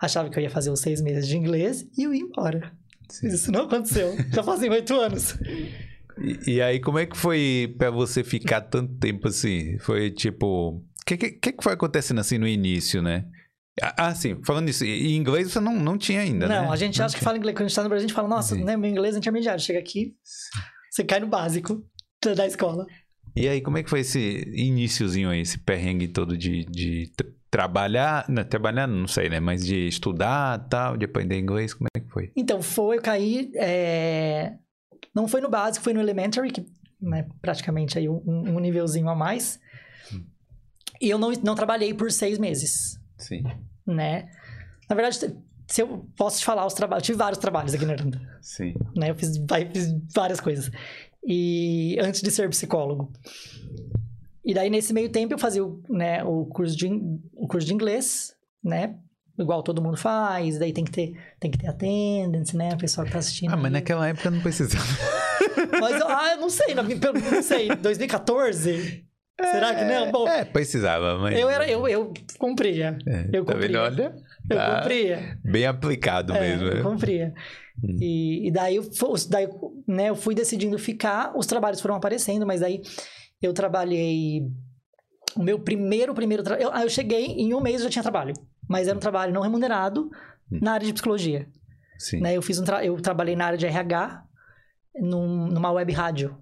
Achava 0.00 0.28
que 0.30 0.38
eu 0.38 0.42
ia 0.42 0.50
fazer 0.50 0.70
os 0.70 0.80
seis 0.80 1.00
meses 1.00 1.26
de 1.28 1.36
inglês 1.36 1.86
e 1.96 2.02
eu 2.04 2.14
ia 2.14 2.20
embora. 2.22 2.72
Sim. 3.08 3.28
Isso 3.28 3.50
não 3.52 3.62
aconteceu. 3.64 4.14
Já 4.32 4.42
fazem 4.42 4.70
oito 4.70 4.94
anos. 4.98 5.36
E, 6.18 6.54
e 6.54 6.62
aí, 6.62 6.80
como 6.80 6.98
é 6.98 7.06
que 7.06 7.16
foi 7.16 7.74
pra 7.78 7.90
você 7.90 8.22
ficar 8.24 8.60
tanto 8.62 8.94
tempo 8.98 9.28
assim? 9.28 9.78
Foi 9.78 10.10
tipo. 10.10 10.76
O 10.76 11.04
que, 11.06 11.16
que, 11.16 11.52
que 11.52 11.62
foi 11.64 11.72
acontecendo 11.72 12.20
assim 12.20 12.38
no 12.38 12.46
início, 12.46 13.02
né? 13.02 13.24
Ah, 13.82 13.94
ah, 14.08 14.14
sim, 14.14 14.38
falando 14.44 14.68
isso, 14.68 14.84
em 14.84 15.16
inglês 15.16 15.50
você 15.50 15.58
não, 15.58 15.74
não 15.74 15.96
tinha 15.96 16.20
ainda, 16.20 16.46
não, 16.46 16.64
né? 16.66 16.68
a 16.70 16.76
gente 16.76 16.98
Não 16.98 17.06
acha 17.06 17.14
que 17.14 17.20
tinha. 17.20 17.24
fala 17.24 17.38
inglês. 17.38 17.54
Quando 17.56 17.64
a 17.64 17.68
gente 17.68 17.76
tá 17.76 17.82
no 17.82 17.88
Brasil, 17.88 18.04
a 18.04 18.06
gente 18.08 18.14
fala, 18.14 18.28
nossa, 18.28 18.54
Sim. 18.54 18.64
né, 18.64 18.76
meu 18.76 18.90
inglês 18.90 19.14
é 19.14 19.18
intermediário. 19.18 19.60
Chega 19.62 19.78
aqui, 19.78 20.14
você 20.90 21.02
cai 21.02 21.20
no 21.20 21.26
básico 21.26 21.82
da 22.34 22.46
escola. 22.46 22.86
E 23.34 23.48
aí, 23.48 23.60
como 23.60 23.78
é 23.78 23.82
que 23.82 23.90
foi 23.90 24.00
esse 24.00 24.44
iniciozinho 24.54 25.30
aí, 25.30 25.40
esse 25.40 25.58
perrengue 25.58 26.08
todo 26.08 26.36
de, 26.36 26.64
de 26.66 27.10
tra- 27.16 27.26
trabalhar, 27.50 28.26
não, 28.28 28.44
trabalhar 28.44 28.86
não 28.86 29.06
sei, 29.06 29.28
né? 29.28 29.40
Mas 29.40 29.64
de 29.64 29.88
estudar 29.88 30.58
tal, 30.68 30.96
de 30.96 31.04
aprender 31.06 31.38
inglês, 31.38 31.72
como 31.74 31.88
é 31.96 32.00
que 32.00 32.08
foi? 32.10 32.30
Então, 32.36 32.60
foi, 32.62 32.98
eu 32.98 33.02
caí. 33.02 33.50
é, 33.56 34.54
Não 35.14 35.26
foi 35.26 35.40
no 35.40 35.48
básico, 35.48 35.82
foi 35.82 35.94
no 35.94 36.00
elementary, 36.00 36.50
que 36.50 36.66
né, 37.00 37.26
praticamente 37.40 37.98
aí 37.98 38.08
um, 38.08 38.22
um 38.26 38.58
nívelzinho 38.60 39.08
a 39.08 39.14
mais. 39.14 39.58
E 41.00 41.10
eu 41.10 41.18
não, 41.18 41.32
não 41.42 41.54
trabalhei 41.54 41.92
por 41.92 42.12
seis 42.12 42.38
meses, 42.38 42.98
Sim, 43.18 43.42
né? 43.86 44.28
Na 44.88 44.94
verdade, 44.94 45.34
se 45.66 45.80
eu 45.82 46.06
posso 46.16 46.38
te 46.38 46.44
falar 46.44 46.64
os 46.66 46.74
trabalhos, 46.74 47.02
eu 47.02 47.06
tive 47.06 47.18
vários 47.18 47.38
trabalhos 47.38 47.74
aqui 47.74 47.84
na 47.84 47.94
Irlanda, 47.94 48.20
sim. 48.40 48.74
né? 48.94 49.10
Eu 49.10 49.14
fiz, 49.14 49.36
fiz 49.72 49.94
várias 50.14 50.38
coisas. 50.40 50.70
E 51.26 51.96
antes 52.00 52.20
de 52.20 52.30
ser 52.30 52.48
psicólogo. 52.48 53.12
E 54.44 54.52
daí, 54.54 54.68
nesse 54.68 54.92
meio 54.92 55.08
tempo, 55.08 55.32
eu 55.34 55.38
fazia 55.38 55.64
o, 55.64 55.80
né, 55.88 56.24
o, 56.24 56.46
curso 56.46 56.76
de, 56.76 56.88
o 57.34 57.46
curso 57.46 57.66
de 57.66 57.72
inglês, 57.74 58.34
né? 58.62 58.96
Igual 59.38 59.62
todo 59.62 59.80
mundo 59.82 59.96
faz, 59.96 60.58
daí 60.58 60.72
tem 60.72 60.84
que 60.84 60.90
ter, 60.90 61.16
tem 61.40 61.50
que 61.50 61.58
ter 61.58 61.68
attendance, 61.68 62.56
né? 62.56 62.70
O 62.74 62.78
pessoal 62.78 63.06
que 63.06 63.12
tá 63.12 63.18
assistindo. 63.18 63.52
Ah, 63.52 63.56
mas 63.56 63.66
aí. 63.66 63.70
naquela 63.72 64.08
época 64.08 64.30
não 64.30 64.40
precisava. 64.40 64.84
Mas 65.80 66.00
eu, 66.00 66.08
ah, 66.08 66.32
eu 66.34 66.40
não 66.40 66.50
sei, 66.50 66.74
pelo- 66.74 67.18
não 67.30 67.42
sei, 67.42 67.68
2014? 67.76 69.04
Será 69.40 69.74
que 69.74 69.84
não? 69.84 70.10
Bom, 70.12 70.28
É, 70.28 70.44
precisava, 70.44 71.18
mas... 71.18 71.38
eu, 71.38 71.48
era, 71.48 71.68
eu, 71.68 71.86
eu 71.88 72.12
cumpria. 72.38 72.96
É, 73.06 73.28
eu 73.32 73.44
tá 73.44 73.54
vendo? 73.54 73.60
cumpria. 73.78 73.82
Olha, 73.82 74.16
Eu 74.50 74.56
tá 74.56 74.76
cumpria. 74.78 75.38
bem 75.44 75.66
aplicado 75.66 76.32
É, 76.34 76.40
mesmo. 76.40 76.66
eu 76.68 76.74
né? 76.76 76.82
cumpria. 76.82 77.34
Hum. 77.82 77.96
E, 78.00 78.46
e 78.48 78.50
daí, 78.50 78.76
eu 78.76 78.84
daí 79.28 79.48
né, 79.86 80.10
eu 80.10 80.14
fui 80.16 80.34
decidindo 80.34 80.78
ficar, 80.78 81.36
os 81.36 81.46
trabalhos 81.46 81.80
foram 81.80 81.96
aparecendo, 81.96 82.46
mas 82.46 82.60
daí 82.60 82.80
eu 83.40 83.52
trabalhei. 83.52 84.46
O 85.34 85.42
meu 85.42 85.58
primeiro, 85.58 86.14
primeiro 86.14 86.42
trabalho. 86.42 86.68
Eu, 86.70 86.82
eu 86.82 86.88
cheguei, 86.90 87.26
em 87.26 87.52
um 87.54 87.60
mês 87.60 87.76
eu 87.80 87.84
já 87.84 87.90
tinha 87.90 88.02
trabalho. 88.02 88.34
Mas 88.68 88.86
era 88.86 88.96
um 88.96 89.00
trabalho 89.00 89.32
não 89.32 89.42
remunerado 89.42 90.10
Hum. 90.50 90.58
na 90.62 90.72
área 90.72 90.86
de 90.86 90.92
psicologia. 90.92 91.48
Sim. 91.98 92.20
Né? 92.20 92.36
Eu, 92.36 92.42
fiz 92.42 92.58
um 92.58 92.64
tra- 92.64 92.84
eu 92.84 93.00
trabalhei 93.00 93.34
na 93.34 93.46
área 93.46 93.58
de 93.58 93.66
RH 93.66 94.22
num- 95.00 95.46
numa 95.48 95.70
web 95.72 95.90
rádio. 95.92 96.36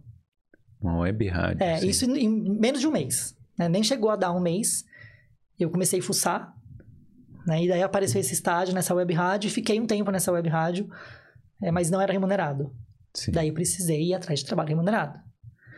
Uma 0.81 0.99
web 1.01 1.29
rádio. 1.29 1.63
É, 1.63 1.77
sim. 1.79 1.89
isso 1.89 2.05
em, 2.11 2.29
menos 2.59 2.81
de 2.81 2.87
um 2.89 2.91
mês. 2.91 3.37
né? 3.59 3.69
Nem 3.69 3.83
chegou 3.83 4.11
a 4.11 4.17
dar 4.17 4.33
um 4.33 4.41
mês. 4.41 4.85
Eu 5.59 5.71
comecei 5.71 6.01
a 6.01 6.03
fuçar. 6.03 6.53
Né? 7.47 7.65
E 7.65 7.69
daí 7.69 7.83
apareceu 7.83 8.21
esse 8.21 8.33
estágio 8.33 8.75
nessa 8.75 8.95
web 8.95 9.13
rádio. 9.15 9.49
E 9.49 9.51
fiquei 9.51 9.79
um 9.81 9.87
tempo 9.87 10.11
nessa 10.11 10.33
web 10.33 10.49
rádio. 10.49 10.89
É, 11.63 11.71
mas 11.71 11.91
não 11.91 12.01
era 12.01 12.13
remunerado. 12.13 12.73
Sim. 13.15 13.33
Daí 13.33 13.49
eu 13.49 13.55
precisei 13.55 14.03
ir 14.09 14.15
atrás 14.15 14.41
de 14.41 14.47
trabalho 14.47 14.69
remunerado. 14.71 15.19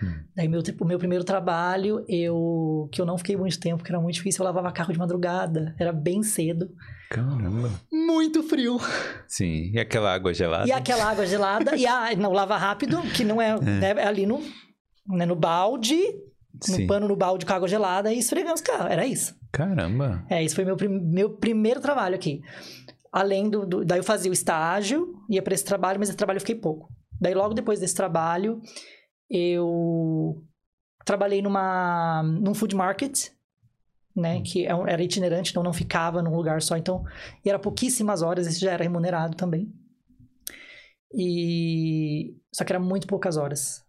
Hum. 0.03 0.14
Daí 0.35 0.49
meu, 0.49 0.61
o 0.81 0.85
meu 0.85 0.99
primeiro 0.99 1.25
trabalho, 1.25 2.05
eu 2.09 2.88
que 2.92 3.01
eu 3.01 3.07
não 3.07 3.16
fiquei 3.16 3.37
muito 3.37 3.59
tempo, 3.61 3.79
porque 3.79 3.92
era 3.92 4.01
muito 4.01 4.16
difícil, 4.16 4.40
eu 4.42 4.47
lavava 4.47 4.73
carro 4.73 4.92
de 4.92 4.99
madrugada. 4.99 5.75
Era 5.79 5.92
bem 5.92 6.23
cedo. 6.23 6.68
Caramba. 7.11 7.71
Muito 7.90 8.42
frio. 8.42 8.79
Sim. 9.29 9.71
E 9.73 9.79
aquela 9.79 10.12
água 10.12 10.35
gelada? 10.35 10.66
E 10.66 10.73
aquela 10.73 11.05
água 11.05 11.27
gelada. 11.27 11.77
e 11.77 11.87
a, 11.87 12.14
não, 12.16 12.33
lava 12.33 12.57
rápido, 12.57 13.01
que 13.14 13.25
não 13.25 13.40
é, 13.40 13.59
né, 13.61 13.90
é 13.92 14.07
ali 14.07 14.27
no, 14.27 14.40
né, 15.07 15.25
no 15.25 15.37
balde, 15.37 15.97
no 16.68 16.75
Sim. 16.77 16.87
pano 16.87 17.07
no 17.09 17.16
balde 17.16 17.47
com 17.47 17.53
água 17.53 17.68
gelada 17.68 18.12
e 18.12 18.18
esfregando 18.18 18.55
os 18.55 18.61
carros. 18.61 18.90
Era 18.90 19.07
isso. 19.07 19.35
Caramba. 19.53 20.25
É, 20.29 20.42
esse 20.42 20.55
foi 20.55 20.64
meu, 20.64 20.77
prim- 20.77 21.01
meu 21.01 21.31
primeiro 21.31 21.81
trabalho 21.81 22.14
aqui. 22.14 22.40
Além 23.12 23.51
do, 23.51 23.66
do- 23.66 23.85
Daí 23.85 23.98
eu 23.98 24.05
fazia 24.05 24.31
o 24.31 24.35
estágio, 24.35 25.14
ia 25.29 25.42
para 25.42 25.53
esse 25.55 25.64
trabalho, 25.64 25.98
mas 26.01 26.09
esse 26.09 26.16
trabalho 26.16 26.38
eu 26.38 26.40
fiquei 26.40 26.55
pouco. 26.55 26.88
Daí 27.20 27.35
logo 27.35 27.55
depois 27.55 27.79
desse 27.79 27.94
trabalho, 27.94 28.61
eu 29.31 30.42
trabalhei 31.05 31.42
numa, 31.42 32.22
num 32.22 32.55
food 32.55 32.75
market, 32.75 33.29
né? 34.16 34.40
Que 34.42 34.66
é 34.66 34.70
era 34.70 35.03
itinerante, 35.03 35.51
então 35.51 35.62
não 35.62 35.72
ficava 35.72 36.22
num 36.22 36.35
lugar 36.35 36.62
só. 36.62 36.77
Então, 36.77 37.05
e 37.44 37.48
era 37.51 37.59
pouquíssimas 37.59 38.22
horas, 38.22 38.46
esse 38.46 38.59
já 38.61 38.72
era 38.72 38.83
remunerado 38.83 39.37
também. 39.37 39.70
E... 41.14 42.35
Só 42.53 42.64
que 42.64 42.72
era 42.72 42.81
muito 42.81 43.07
poucas 43.07 43.37
horas. 43.37 43.85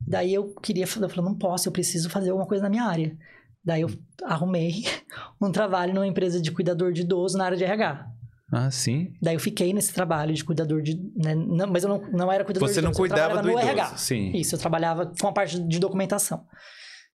Daí 0.00 0.34
eu 0.34 0.54
queria, 0.56 0.84
eu 0.84 0.88
falei, 0.88 1.10
não 1.16 1.36
posso, 1.36 1.68
eu 1.68 1.72
preciso 1.72 2.10
fazer 2.10 2.30
alguma 2.30 2.46
coisa 2.48 2.62
na 2.62 2.70
minha 2.70 2.84
área. 2.84 3.16
Daí 3.64 3.82
eu 3.82 3.90
arrumei 4.24 4.82
um 5.40 5.52
trabalho 5.52 5.94
numa 5.94 6.06
empresa 6.06 6.40
de 6.40 6.50
cuidador 6.50 6.92
de 6.92 7.02
idoso 7.02 7.38
na 7.38 7.44
área 7.44 7.56
de 7.56 7.64
RH. 7.64 8.10
Ah, 8.54 8.70
sim. 8.70 9.14
Daí 9.22 9.34
eu 9.34 9.40
fiquei 9.40 9.72
nesse 9.72 9.94
trabalho 9.94 10.34
de 10.34 10.44
cuidador 10.44 10.82
de. 10.82 10.94
né, 11.16 11.34
não- 11.34 11.66
mas 11.68 11.84
eu 11.84 11.88
não, 11.88 11.98
não 12.10 12.30
era 12.30 12.44
cuidador 12.44 12.68
Você 12.68 12.74
de 12.80 12.82
não 12.82 12.90
idoso, 12.90 13.04
eu 13.04 13.08
cuidava 13.08 13.36
do 13.40 13.48
no 13.48 13.50
idoso. 13.52 13.66
RH. 13.66 13.96
Sim. 13.96 14.30
Isso, 14.32 14.54
eu 14.54 14.58
trabalhava 14.58 15.10
com 15.18 15.26
a 15.28 15.32
parte 15.32 15.58
de 15.58 15.78
documentação. 15.78 16.46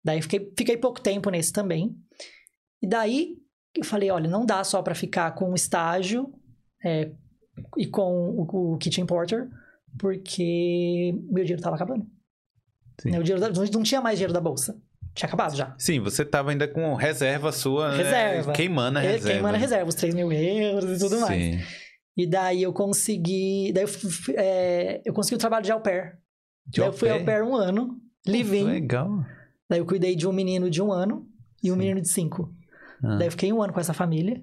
Daí 0.05 0.19
eu 0.19 0.23
fiquei, 0.23 0.53
fiquei 0.59 0.77
pouco 0.77 1.01
tempo 1.01 1.31
nesse 1.31 1.51
também. 1.53 1.97
E 2.83 2.87
daí 2.87 3.37
eu 3.75 3.83
falei, 3.85 4.11
olha, 4.11 4.29
não 4.29 4.45
dá 4.45 4.63
só 4.63 4.83
pra 4.83 4.95
ficar 4.95 5.31
com 5.35 5.51
o 5.53 5.55
estágio 5.55 6.31
é, 6.85 7.11
e 7.79 7.87
com 7.87 8.03
o, 8.31 8.75
o 8.75 8.77
kitchen 8.79 9.07
porter, 9.07 9.49
porque 9.99 11.13
meu 11.31 11.45
dinheiro 11.45 11.63
tava 11.63 11.77
acabando. 11.77 12.07
Sim. 13.01 13.11
Né, 13.11 13.19
O 13.21 13.23
dinheiro 13.23 13.41
da- 13.41 13.51
não, 13.51 13.65
não 13.65 13.83
tinha 13.83 14.01
mais 14.01 14.19
dinheiro 14.19 14.35
da 14.35 14.41
bolsa. 14.41 14.77
Tinha 15.15 15.27
acabado 15.29 15.55
já. 15.55 15.75
Sim, 15.79 16.01
você 16.01 16.25
tava 16.25 16.51
ainda 16.51 16.67
com 16.67 16.95
reserva 16.95 17.53
sua, 17.53 17.91
né? 17.91 17.97
Reserva. 18.03 18.53
Queimando 18.53 18.99
a 18.99 19.05
Eu- 19.05 19.11
reserva. 19.11 19.33
Queimando 19.35 19.55
a 19.57 19.59
reserva, 19.59 19.89
os 19.89 19.95
3 19.95 20.15
mil 20.15 20.33
euros 20.33 20.97
e 20.97 20.99
tudo 21.05 21.21
mais. 21.21 21.43
Sim. 21.43 21.61
E 22.17 22.27
daí 22.27 22.63
eu 22.63 22.73
consegui. 22.73 23.73
Daí 23.75 23.85
eu, 23.85 23.89
é, 24.37 25.03
eu 25.05 25.13
consegui 25.13 25.37
o 25.37 25.39
trabalho 25.39 25.65
de 25.65 25.73
au 25.73 25.81
pair. 25.81 26.19
De 26.67 26.81
daí 26.81 26.87
au 26.87 26.93
eu 26.93 26.99
fui 26.99 27.11
au 27.11 27.23
pair? 27.25 27.43
um 27.43 27.55
ano, 27.55 27.99
living. 28.27 28.65
Legal. 28.65 29.09
Daí 29.69 29.79
eu 29.81 29.87
cuidei 29.87 30.15
de 30.17 30.27
um 30.29 30.33
menino 30.33 30.69
de 30.71 30.81
um 30.83 30.93
ano 30.93 31.27
e 31.63 31.71
um 31.71 31.75
Sim. 31.75 31.79
menino 31.79 32.01
de 32.01 32.09
cinco. 32.09 32.55
Ah, 33.05 33.17
Daí 33.17 33.27
eu 33.29 33.31
fiquei 33.33 33.53
um 33.53 33.63
ano 33.63 33.73
com 33.73 33.81
essa 33.81 33.93
família. 33.95 34.41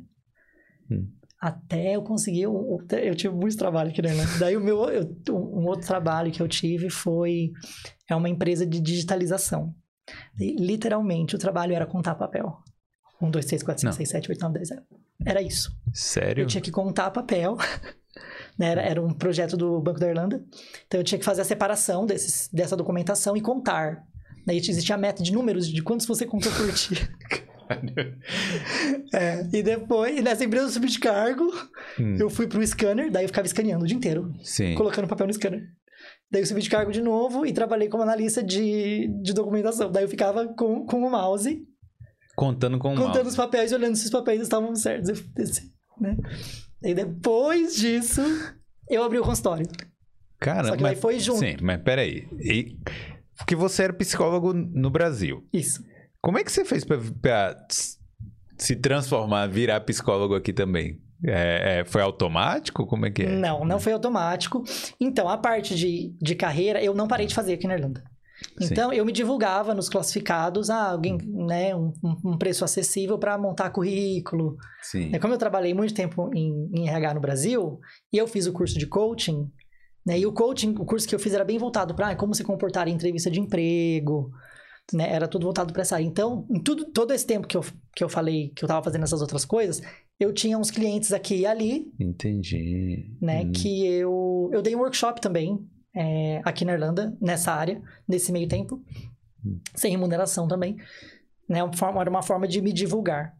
Hum. 0.92 1.08
Até 1.42 1.96
eu 1.96 2.02
conseguir. 2.02 2.48
um- 2.48 2.76
um- 2.76 2.88
Eu 2.92 3.16
tive 3.16 3.34
muito 3.34 3.56
trabalho 3.58 3.90
aqui, 3.92 4.02
né? 4.02 4.10
Daí 4.40 4.58
o 4.58 4.60
meu. 4.62 4.84
eu- 4.90 5.16
um 5.30 5.66
outro 5.66 5.88
trabalho 5.88 6.32
que 6.32 6.42
eu 6.42 6.48
tive 6.48 6.90
foi. 6.90 7.52
É 8.10 8.16
uma 8.16 8.28
empresa 8.30 8.66
de 8.66 8.80
digitalização. 8.80 9.74
E, 10.40 10.56
literalmente, 10.56 11.36
o 11.36 11.40
trabalho 11.40 11.74
era 11.74 11.86
contar 11.86 12.16
papel. 12.16 12.58
1, 13.22 13.30
2, 13.30 13.46
3, 13.46 13.64
4, 13.64 13.82
5, 13.82 13.90
Não. 13.90 13.98
6, 13.98 14.10
7, 14.10 14.32
8, 14.32 14.42
9, 14.42 14.54
10. 14.54 14.70
Era 15.26 15.42
isso. 15.42 15.72
Sério? 15.94 16.44
Eu 16.44 16.48
tinha 16.48 16.62
que 16.62 16.72
contar 16.72 17.12
papel. 17.12 17.58
né? 18.58 18.72
Era, 18.72 18.82
era 18.82 19.02
um 19.02 19.14
projeto 19.14 19.58
do 19.58 19.80
Banco 19.82 20.00
da 20.00 20.08
Irlanda. 20.08 20.44
Então 20.88 21.00
eu 21.00 21.04
tinha 21.04 21.20
que 21.20 21.26
fazer 21.26 21.42
a 21.42 21.46
separação 21.46 22.06
desses, 22.06 22.50
dessa 22.52 22.76
documentação 22.78 23.36
e 23.36 23.42
contar. 23.42 24.04
Daí 24.46 24.58
existia 24.58 24.96
a 24.96 24.98
meta 24.98 25.22
de 25.22 25.32
números 25.32 25.68
de 25.68 25.82
quantos 25.82 26.06
você 26.06 26.26
contou 26.26 26.52
por 26.52 26.72
dia. 26.72 27.10
É, 29.14 29.48
e 29.54 29.62
depois, 29.62 30.24
nessa 30.24 30.44
empresa 30.44 30.66
eu 30.66 30.70
subi 30.72 30.88
de 30.88 30.98
cargo, 30.98 31.44
Hum, 32.00 32.18
eu 32.20 32.28
fui 32.28 32.48
pro 32.48 32.66
scanner, 32.66 33.12
daí 33.12 33.26
eu 33.26 33.30
ficava 33.30 33.46
escaneando 33.46 33.84
o 33.84 33.88
dia 33.88 33.96
inteiro, 33.96 34.34
Sim. 34.42 34.74
colocando 34.74 35.08
papel 35.08 35.28
no 35.28 35.34
scanner. 35.34 35.68
Daí 36.32 36.42
eu 36.42 36.46
subi 36.46 36.62
de 36.62 36.70
cargo 36.70 36.92
de 36.92 37.02
novo 37.02 37.46
e 37.46 37.52
trabalhei 37.52 37.88
como 37.90 38.04
analista 38.04 38.44
de, 38.44 39.08
de 39.22 39.34
documentação. 39.34 39.92
Daí 39.92 40.04
eu 40.04 40.10
ficava 40.10 40.48
com, 40.50 40.86
com 40.86 41.04
o 41.04 41.10
mouse, 41.10 41.66
Contando 42.36 42.78
com 42.80 42.94
o 42.94 42.96
contando 42.96 43.16
mouse. 43.16 43.30
os 43.32 43.36
papéis 43.36 43.72
e 43.72 43.76
olhando 43.76 43.96
se 43.98 44.06
os 44.06 44.12
papéis 44.12 44.42
estavam 44.42 44.74
certos. 44.76 45.20
Desci, 45.34 45.72
né? 46.00 46.16
E 46.82 46.94
depois 46.94 47.76
disso, 47.76 48.22
eu 48.90 49.04
abri 49.04 49.20
o 49.20 49.24
consultório. 49.24 49.66
Caramba. 50.40 50.70
Só 50.70 50.78
que 50.78 50.84
mas- 50.84 51.00
foi 51.00 51.20
junto. 51.20 51.40
Sim, 51.40 51.58
mas 51.62 51.82
peraí. 51.82 52.28
E... 52.40 52.78
Porque 53.38 53.56
você 53.56 53.84
era 53.84 53.94
psicólogo 53.94 54.54
no 54.54 54.90
Brasil. 54.90 55.46
Isso. 55.52 55.84
Como 56.22 56.38
é 56.38 56.44
que 56.44 56.52
você 56.52 56.64
fez 56.64 56.84
pra, 56.86 56.98
pra 57.22 57.68
se 58.58 58.76
transformar, 58.76 59.48
virar 59.48 59.82
psicólogo 59.82 60.36
aqui 60.36 60.54
também? 60.54 61.02
É, 61.26 61.80
é, 61.80 61.86
foi 61.86 62.02
automático? 62.02 62.86
Como 62.86 63.06
é 63.06 63.12
que 63.12 63.24
é? 63.24 63.30
Não, 63.30 63.66
não 63.66 63.80
foi 63.80 63.94
automático. 63.94 64.64
Então, 65.00 65.28
a 65.28 65.38
parte 65.38 65.76
de, 65.76 66.16
de 66.22 66.36
carreira, 66.36 66.82
eu 66.82 66.94
não 66.94 67.08
parei 67.08 67.28
de 67.28 67.36
fazer 67.36 67.54
aqui 67.54 67.68
na 67.68 67.76
Irlanda. 67.76 68.04
Sim. 68.58 68.68
Então, 68.72 68.94
eu 68.94 69.06
me 69.06 69.12
divulgava 69.12 69.74
nos 69.74 69.90
classificados, 69.90 70.70
ah, 70.70 70.92
alguém, 70.92 71.18
né, 71.18 71.76
um, 71.76 71.94
um 72.24 72.38
preço 72.38 72.64
acessível 72.64 73.18
para 73.18 73.38
montar 73.38 73.70
currículo. 73.70 74.58
Sim. 74.82 75.10
Né, 75.10 75.20
Como 75.20 75.34
eu 75.34 75.38
trabalhei 75.38 75.74
muito 75.74 75.94
tempo 75.94 76.30
em, 76.34 76.70
em 76.74 76.88
RH 76.88 77.14
no 77.16 77.20
Brasil, 77.20 77.80
e 78.14 78.18
eu 78.18 78.28
fiz 78.28 78.48
o 78.48 78.54
curso 78.54 78.80
de 78.80 78.88
coaching, 78.88 79.50
né, 80.06 80.18
e 80.18 80.26
o 80.26 80.32
coaching, 80.32 80.74
o 80.80 80.86
curso 80.86 81.08
que 81.08 81.14
eu 81.14 81.20
fiz 81.20 81.34
era 81.34 81.44
bem 81.44 81.58
voltado 81.58 81.94
para 81.94 82.16
como 82.16 82.34
se 82.34 82.44
comportar 82.44 82.88
em 82.88 82.94
entrevista 82.94 83.30
de 83.30 83.42
emprego, 83.42 84.32
né, 84.94 85.12
era 85.12 85.28
tudo 85.28 85.44
voltado 85.44 85.74
para 85.74 85.82
essa 85.82 85.96
área. 85.96 86.06
Então, 86.06 86.46
em 86.50 86.60
tudo, 86.60 86.86
todo 86.86 87.14
esse 87.14 87.26
tempo 87.26 87.48
que 87.48 87.58
eu, 87.58 87.64
que 87.96 88.04
eu 88.04 88.10
falei 88.10 88.50
que 88.56 88.64
eu 88.64 88.68
estava 88.68 88.84
fazendo 88.84 89.04
essas 89.04 89.22
outras 89.22 89.46
coisas, 89.46 89.82
eu 90.20 90.34
tinha 90.34 90.58
uns 90.58 90.72
clientes 90.72 91.14
aqui 91.14 91.38
e 91.38 91.46
ali, 91.46 91.92
Entendi. 92.00 93.16
né? 93.22 93.44
Hum. 93.44 93.52
Que 93.52 93.86
eu, 93.86 94.50
eu 94.52 94.62
dei 94.62 94.76
um 94.76 94.80
workshop 94.80 95.22
também 95.22 95.60
é, 95.96 96.42
aqui 96.44 96.66
na 96.66 96.74
Irlanda, 96.74 97.16
nessa 97.22 97.54
área, 97.54 97.82
nesse 98.08 98.32
meio 98.32 98.48
tempo, 98.48 98.84
sem 99.76 99.92
remuneração 99.92 100.48
também. 100.48 100.76
Né? 101.48 101.60
Era 101.60 102.10
uma 102.10 102.22
forma 102.22 102.48
de 102.48 102.62
me 102.62 102.74
divulgar. 102.74 103.36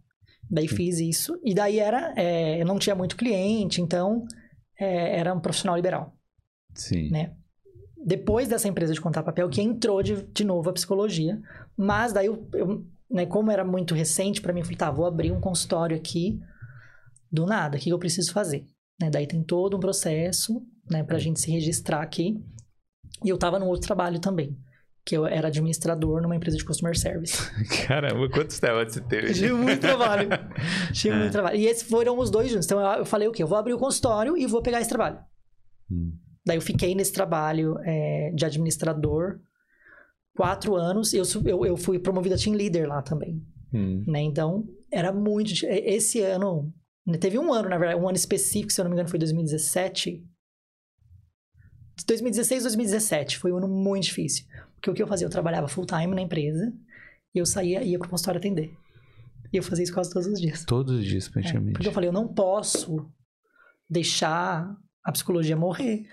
Daí 0.50 0.68
fiz 0.68 1.00
isso. 1.00 1.40
E 1.44 1.54
daí 1.54 1.80
era. 1.80 2.14
é, 2.16 2.62
eu 2.62 2.66
não 2.66 2.80
tinha 2.80 2.96
muito 2.96 3.16
cliente, 3.16 3.82
então 3.82 4.26
é, 4.80 5.20
era 5.20 5.34
um 5.34 5.40
profissional 5.40 5.76
liberal. 5.76 6.16
Sim. 6.74 7.10
né? 7.10 7.34
Depois 8.06 8.48
dessa 8.48 8.68
empresa 8.68 8.94
de 8.94 9.02
contar 9.02 9.24
papel, 9.24 9.50
que 9.50 9.62
entrou 9.62 10.02
de, 10.02 10.24
de 10.24 10.44
novo 10.44 10.70
a 10.70 10.74
psicologia. 10.74 11.40
Mas 11.78 12.14
daí, 12.14 12.28
eu, 12.28 12.48
eu, 12.54 12.86
né, 13.10 13.26
como 13.26 13.52
era 13.52 13.64
muito 13.66 13.94
recente 13.94 14.42
pra 14.42 14.54
mim, 14.54 14.60
eu 14.62 14.66
falei, 14.66 14.78
tá, 14.78 14.90
vou 14.92 15.06
abrir 15.06 15.32
um 15.32 15.40
consultório 15.42 15.98
aqui 15.98 16.40
do 17.32 17.46
nada. 17.46 17.78
O 17.78 17.80
que 17.80 17.90
eu 17.90 18.00
preciso 18.00 18.32
fazer? 18.32 18.66
Né? 19.00 19.10
Daí 19.10 19.28
tem 19.28 19.44
todo 19.44 19.76
um 19.78 19.80
processo, 19.80 20.62
né, 20.90 21.04
pra 21.04 21.20
gente 21.20 21.40
se 21.42 21.52
registrar 21.52 22.02
aqui. 22.02 22.42
E 23.24 23.30
eu 23.30 23.38
tava 23.38 23.60
num 23.60 23.68
outro 23.68 23.86
trabalho 23.88 24.20
também. 24.20 24.58
Que 25.06 25.18
eu 25.18 25.26
era 25.26 25.48
administrador 25.48 26.22
numa 26.22 26.36
empresa 26.36 26.56
de 26.58 26.64
customer 26.64 26.98
service. 26.98 27.38
Caramba, 27.88 28.30
quantos 28.30 28.60
telas 28.60 28.94
você 28.94 29.02
teve? 29.02 29.34
Tive 29.34 29.54
muito 29.54 29.82
trabalho. 29.82 30.30
Tive 30.94 31.16
É. 31.16 31.20
muito 31.20 31.32
trabalho. 31.32 31.58
E 31.58 31.66
esses 31.66 31.84
foram 31.84 32.18
os 32.18 32.30
dois 32.30 32.50
juntos. 32.50 32.66
Então 32.66 32.80
eu 32.80 33.00
eu 33.00 33.06
falei 33.06 33.28
o 33.28 33.32
quê? 33.32 33.42
Eu 33.44 33.48
vou 33.48 33.58
abrir 33.58 33.74
o 33.74 33.78
consultório 33.80 34.38
e 34.38 34.46
vou 34.46 34.62
pegar 34.62 34.80
esse 34.80 34.90
trabalho. 34.90 35.18
Hum. 35.92 36.14
Daí 36.50 36.58
eu 36.58 36.62
fiquei 36.64 36.96
nesse 36.96 37.14
trabalho 37.14 37.78
é, 37.84 38.32
de 38.34 38.44
administrador 38.44 39.40
quatro 40.36 40.76
anos. 40.76 41.14
Eu, 41.14 41.24
eu, 41.46 41.64
eu 41.64 41.78
fui 41.78 42.00
promovida 42.00 42.34
a 42.34 42.38
team 42.40 42.56
leader 42.56 42.88
lá 42.90 43.04
também. 43.04 43.40
Hum. 43.72 44.04
Né? 44.08 44.22
Então, 44.22 44.68
era 44.92 45.14
muito. 45.14 45.52
Esse 45.68 46.22
ano. 46.22 46.74
né, 47.06 47.20
Teve 47.20 47.38
um 47.38 47.54
ano, 47.54 47.70
na 47.70 47.78
verdade, 47.78 48.02
um 48.02 48.08
ano 48.10 48.16
específico, 48.18 48.74
se 48.74 48.82
eu 48.82 48.86
não 48.86 48.90
me 48.90 48.96
engano, 48.96 49.08
foi 49.08 49.20
2017. 49.20 50.26
2016, 52.08 52.64
2017. 52.64 53.38
Foi 53.38 53.52
um 53.52 53.58
ano 53.58 53.68
muito 53.68 54.06
difícil. 54.06 54.46
Porque 54.74 54.90
o 54.90 54.94
que 54.96 55.04
eu 55.04 55.08
fazia? 55.08 55.28
Eu 55.28 55.32
trabalhava 55.32 55.68
full 55.68 55.86
time 55.86 56.16
na 56.16 56.22
empresa 56.22 56.74
e 57.36 57.38
eu 57.38 57.46
saía 57.46 57.84
e 57.84 57.92
ia 57.92 58.00
pro 58.00 58.10
consultório 58.10 58.40
atender. 58.40 58.74
E 59.54 59.58
eu 59.58 59.62
fazia 59.62 59.84
isso 59.84 59.94
quase 59.94 60.12
todos 60.12 60.28
os 60.28 60.42
dias. 60.42 60.66
Todos 60.66 60.96
os 60.96 61.06
dias, 61.06 61.28
É, 61.28 61.32
praticamente. 61.32 61.74
porque 61.74 61.88
eu 61.88 61.92
falei, 61.92 62.10
eu 62.10 62.14
não 62.14 62.28
posso 62.28 63.08
deixar 63.88 64.76
a 65.04 65.12
psicologia 65.12 65.56
morrer 65.56 66.08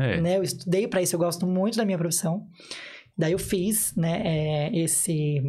É. 0.00 0.20
né? 0.20 0.36
Eu 0.36 0.42
estudei 0.42 0.86
para 0.86 1.02
isso, 1.02 1.14
eu 1.14 1.20
gosto 1.20 1.46
muito 1.46 1.76
da 1.76 1.84
minha 1.84 1.98
profissão. 1.98 2.46
Daí 3.16 3.32
eu 3.32 3.38
fiz, 3.38 3.94
né, 3.96 4.22
é, 4.24 4.78
esse... 4.78 5.42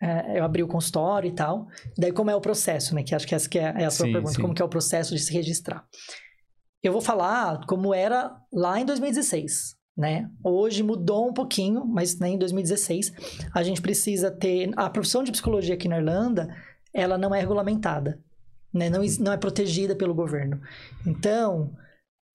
é, 0.00 0.38
eu 0.38 0.44
abri 0.44 0.62
o 0.62 0.68
consultório 0.68 1.28
e 1.28 1.32
tal. 1.32 1.68
Daí 1.98 2.12
como 2.12 2.30
é 2.30 2.34
o 2.34 2.40
processo, 2.40 2.94
né? 2.94 3.02
Que 3.02 3.14
acho 3.14 3.26
que 3.26 3.34
essa 3.34 3.48
que 3.48 3.58
é, 3.58 3.74
é 3.76 3.84
a 3.84 3.90
sua 3.90 4.06
Sim, 4.06 4.12
pergunta. 4.12 4.34
sim. 4.34 4.40
Como 4.40 4.54
que 4.54 4.62
é 4.62 4.64
o 4.64 4.68
processo 4.70 5.14
de 5.14 5.20
se 5.20 5.32
registrar? 5.32 5.84
Eu 6.82 6.92
vou 6.92 7.02
falar 7.02 7.66
como 7.66 7.92
era 7.92 8.34
lá 8.50 8.80
em 8.80 8.86
2016, 8.86 9.76
né? 9.96 10.30
Hoje 10.42 10.82
mudou 10.82 11.28
um 11.28 11.32
pouquinho, 11.34 11.84
mas 11.84 12.18
né, 12.18 12.28
em 12.30 12.38
2016 12.38 13.12
a 13.52 13.62
gente 13.62 13.82
precisa 13.82 14.30
ter... 14.30 14.70
A 14.76 14.88
profissão 14.88 15.22
de 15.22 15.32
psicologia 15.32 15.74
aqui 15.74 15.88
na 15.88 15.98
Irlanda, 15.98 16.48
ela 16.94 17.18
não 17.18 17.34
é 17.34 17.40
regulamentada, 17.40 18.18
né? 18.72 18.88
Não, 18.88 19.02
não 19.20 19.32
é 19.32 19.36
protegida 19.36 19.94
pelo 19.94 20.14
governo. 20.14 20.58
Então 21.06 21.74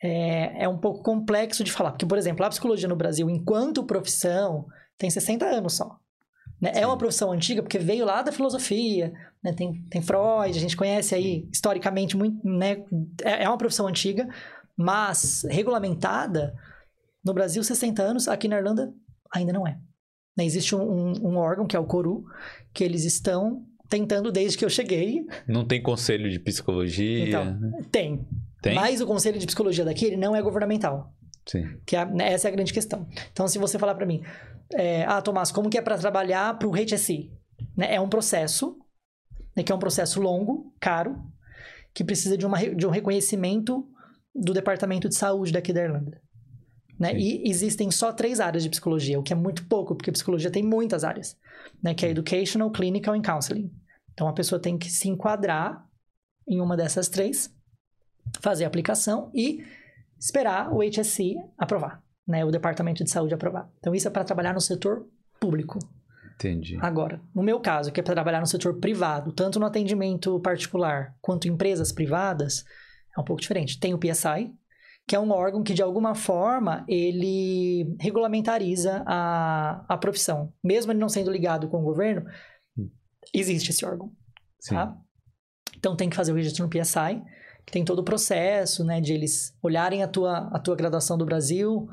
é, 0.04 0.64
é 0.64 0.68
um 0.68 0.78
pouco 0.78 1.02
complexo 1.02 1.64
de 1.64 1.72
falar. 1.72 1.92
Porque, 1.92 2.06
por 2.06 2.18
exemplo, 2.18 2.46
a 2.46 2.50
psicologia 2.50 2.88
no 2.90 2.96
Brasil, 2.96 3.30
enquanto 3.30 3.84
profissão, 3.86 4.68
tem 4.98 5.10
60 5.10 5.46
anos 5.46 5.74
só. 5.76 5.98
né? 6.62 6.72
É 6.76 6.86
uma 6.86 6.98
profissão 6.98 7.32
antiga 7.32 7.62
porque 7.64 7.80
veio 7.80 8.06
lá 8.06 8.22
da 8.22 8.32
filosofia, 8.32 9.14
né? 9.44 9.54
tem, 9.54 9.82
tem 9.90 10.02
Freud, 10.02 10.50
a 10.58 10.62
gente 10.62 10.76
conhece 10.78 11.16
aí 11.16 11.48
historicamente 11.52 12.18
muito, 12.18 12.46
né? 12.48 12.84
É, 13.24 13.44
é 13.44 13.48
uma 13.48 13.58
profissão 13.58 13.88
antiga, 13.88 14.28
mas 14.78 15.46
regulamentada 15.50 16.54
no 17.24 17.34
Brasil 17.34 17.64
60 17.64 18.02
anos, 18.04 18.28
aqui 18.28 18.48
na 18.50 18.58
Irlanda 18.58 18.94
ainda 19.34 19.54
não 19.54 19.66
é. 19.66 19.78
Né? 20.38 20.46
Existe 20.46 20.76
um, 20.76 20.82
um- 20.82 21.30
um 21.32 21.38
órgão 21.38 21.66
que 21.66 21.76
é 21.76 21.80
o 21.80 21.86
Coru, 21.86 22.26
que 22.74 22.84
eles 22.84 23.06
estão 23.06 23.66
tentando 23.88 24.32
desde 24.32 24.58
que 24.58 24.66
eu 24.66 24.70
cheguei. 24.70 25.26
Não 25.48 25.64
tem 25.66 25.82
conselho 25.82 26.30
de 26.30 26.40
psicologia. 26.40 27.28
Então, 27.28 27.58
tem. 27.92 28.26
Tem? 28.64 28.74
Mas 28.74 29.02
o 29.02 29.06
conselho 29.06 29.38
de 29.38 29.46
psicologia 29.46 29.84
daqui 29.86 30.06
ele 30.06 30.18
não 30.18 30.36
é 30.36 30.42
governamental. 30.42 31.14
Sim. 31.46 31.78
Que 31.86 31.96
é- 31.96 32.06
né, 32.06 32.32
essa 32.32 32.48
é 32.48 32.50
a 32.50 32.56
grande 32.56 32.74
questão. 32.74 33.08
Então, 33.32 33.48
se 33.48 33.60
você 33.60 33.78
falar 33.78 33.94
para 33.94 34.06
mim, 34.06 34.24
é, 34.74 35.04
ah, 35.04 35.22
Tomás, 35.22 35.52
como 35.52 35.70
que 35.70 35.78
é 35.78 35.82
para 35.82 35.98
trabalhar 35.98 36.58
para 36.58 36.68
o 36.68 36.72
HSI? 36.72 37.32
Né, 37.76 37.94
é 37.94 38.00
um 38.00 38.08
processo, 38.08 38.78
né, 39.56 39.62
que 39.62 39.72
é 39.72 39.76
um 39.76 39.80
processo 39.80 40.22
longo, 40.22 40.74
caro, 40.80 41.22
que 41.94 42.04
precisa 42.04 42.38
de, 42.38 42.46
uma, 42.46 42.58
de 42.58 42.88
um 42.88 42.90
reconhecimento 42.90 43.86
do 44.34 44.54
Departamento 44.54 45.10
de 45.10 45.16
Saúde 45.16 45.52
daqui 45.52 45.74
da 45.74 45.84
Irlanda. 45.84 46.22
Né? 46.98 47.14
E 47.16 47.50
existem 47.50 47.92
só 47.92 48.14
três 48.14 48.40
áreas 48.40 48.64
de 48.64 48.70
psicologia, 48.70 49.20
o 49.20 49.24
que 49.24 49.34
é 49.34 49.36
muito 49.36 49.68
pouco, 49.68 49.96
porque 49.96 50.12
psicologia 50.12 50.50
tem 50.50 50.64
muitas 50.64 51.04
áreas, 51.04 51.38
né? 51.84 51.94
que 51.94 52.06
é 52.06 52.10
Educational, 52.10 52.72
Clinical 52.72 53.16
e 53.16 53.22
Counseling. 53.22 53.72
Então, 54.14 54.28
a 54.28 54.34
pessoa 54.34 54.60
tem 54.60 54.78
que 54.78 54.90
se 54.90 55.10
enquadrar 55.10 55.86
em 56.48 56.62
uma 56.62 56.78
dessas 56.78 57.10
três, 57.10 57.54
fazer 58.42 58.64
a 58.64 58.68
aplicação 58.68 59.32
e 59.34 59.64
esperar 60.20 60.72
o 60.74 60.80
HSC 60.82 61.36
aprovar, 61.58 62.04
né? 62.28 62.44
O 62.46 62.52
Departamento 62.52 63.04
de 63.04 63.10
Saúde 63.10 63.34
aprovar. 63.34 63.70
Então, 63.80 63.94
isso 63.94 64.08
é 64.08 64.12
para 64.12 64.24
trabalhar 64.24 64.54
no 64.54 64.62
setor 64.62 65.08
público. 65.40 65.80
Entendi. 66.36 66.78
Agora, 66.82 67.22
no 67.34 67.44
meu 67.44 67.60
caso, 67.60 67.92
que 67.92 68.00
é 68.00 68.04
para 68.04 68.16
trabalhar 68.16 68.40
no 68.40 68.48
setor 68.48 68.80
privado, 68.80 69.32
tanto 69.32 69.60
no 69.60 69.66
atendimento 69.66 70.40
particular 70.40 71.16
quanto 71.22 71.48
em 71.48 71.52
empresas 71.52 71.92
privadas, 71.92 72.66
é 73.16 73.22
um 73.22 73.24
pouco 73.24 73.42
diferente. 73.42 73.80
Tem 73.80 73.94
o 73.94 74.00
PSI, 74.00 74.54
que 75.08 75.16
é 75.16 75.20
um 75.20 75.32
órgão 75.32 75.64
que, 75.64 75.74
de 75.74 75.82
alguma 75.82 76.16
forma, 76.16 76.86
ele 76.88 77.96
regulamentariza 78.00 79.04
a, 79.06 79.86
a 79.88 79.98
profissão. 79.98 80.54
Mesmo 80.64 80.92
ele 80.92 81.00
não 81.00 81.10
sendo 81.10 81.32
ligado 81.32 81.68
com 81.68 81.82
o 81.82 81.84
governo, 81.84 82.26
existe 83.34 83.72
esse 83.72 83.86
órgão. 83.86 84.12
Tá? 84.68 84.96
Então 85.78 85.96
tem 85.96 86.10
que 86.10 86.16
fazer 86.16 86.32
o 86.32 86.36
registro 86.36 86.64
no 86.64 86.70
PSI, 86.70 87.22
tem 87.72 87.84
todo 87.86 88.00
o 88.00 88.04
processo, 88.04 88.84
né, 88.84 89.00
de 89.02 89.14
eles 89.14 89.54
olharem 89.62 90.04
a 90.04 90.08
tua, 90.08 90.50
a 90.54 90.60
tua 90.60 90.76
graduação 90.76 91.18
do 91.18 91.26
Brasil, 91.26 91.88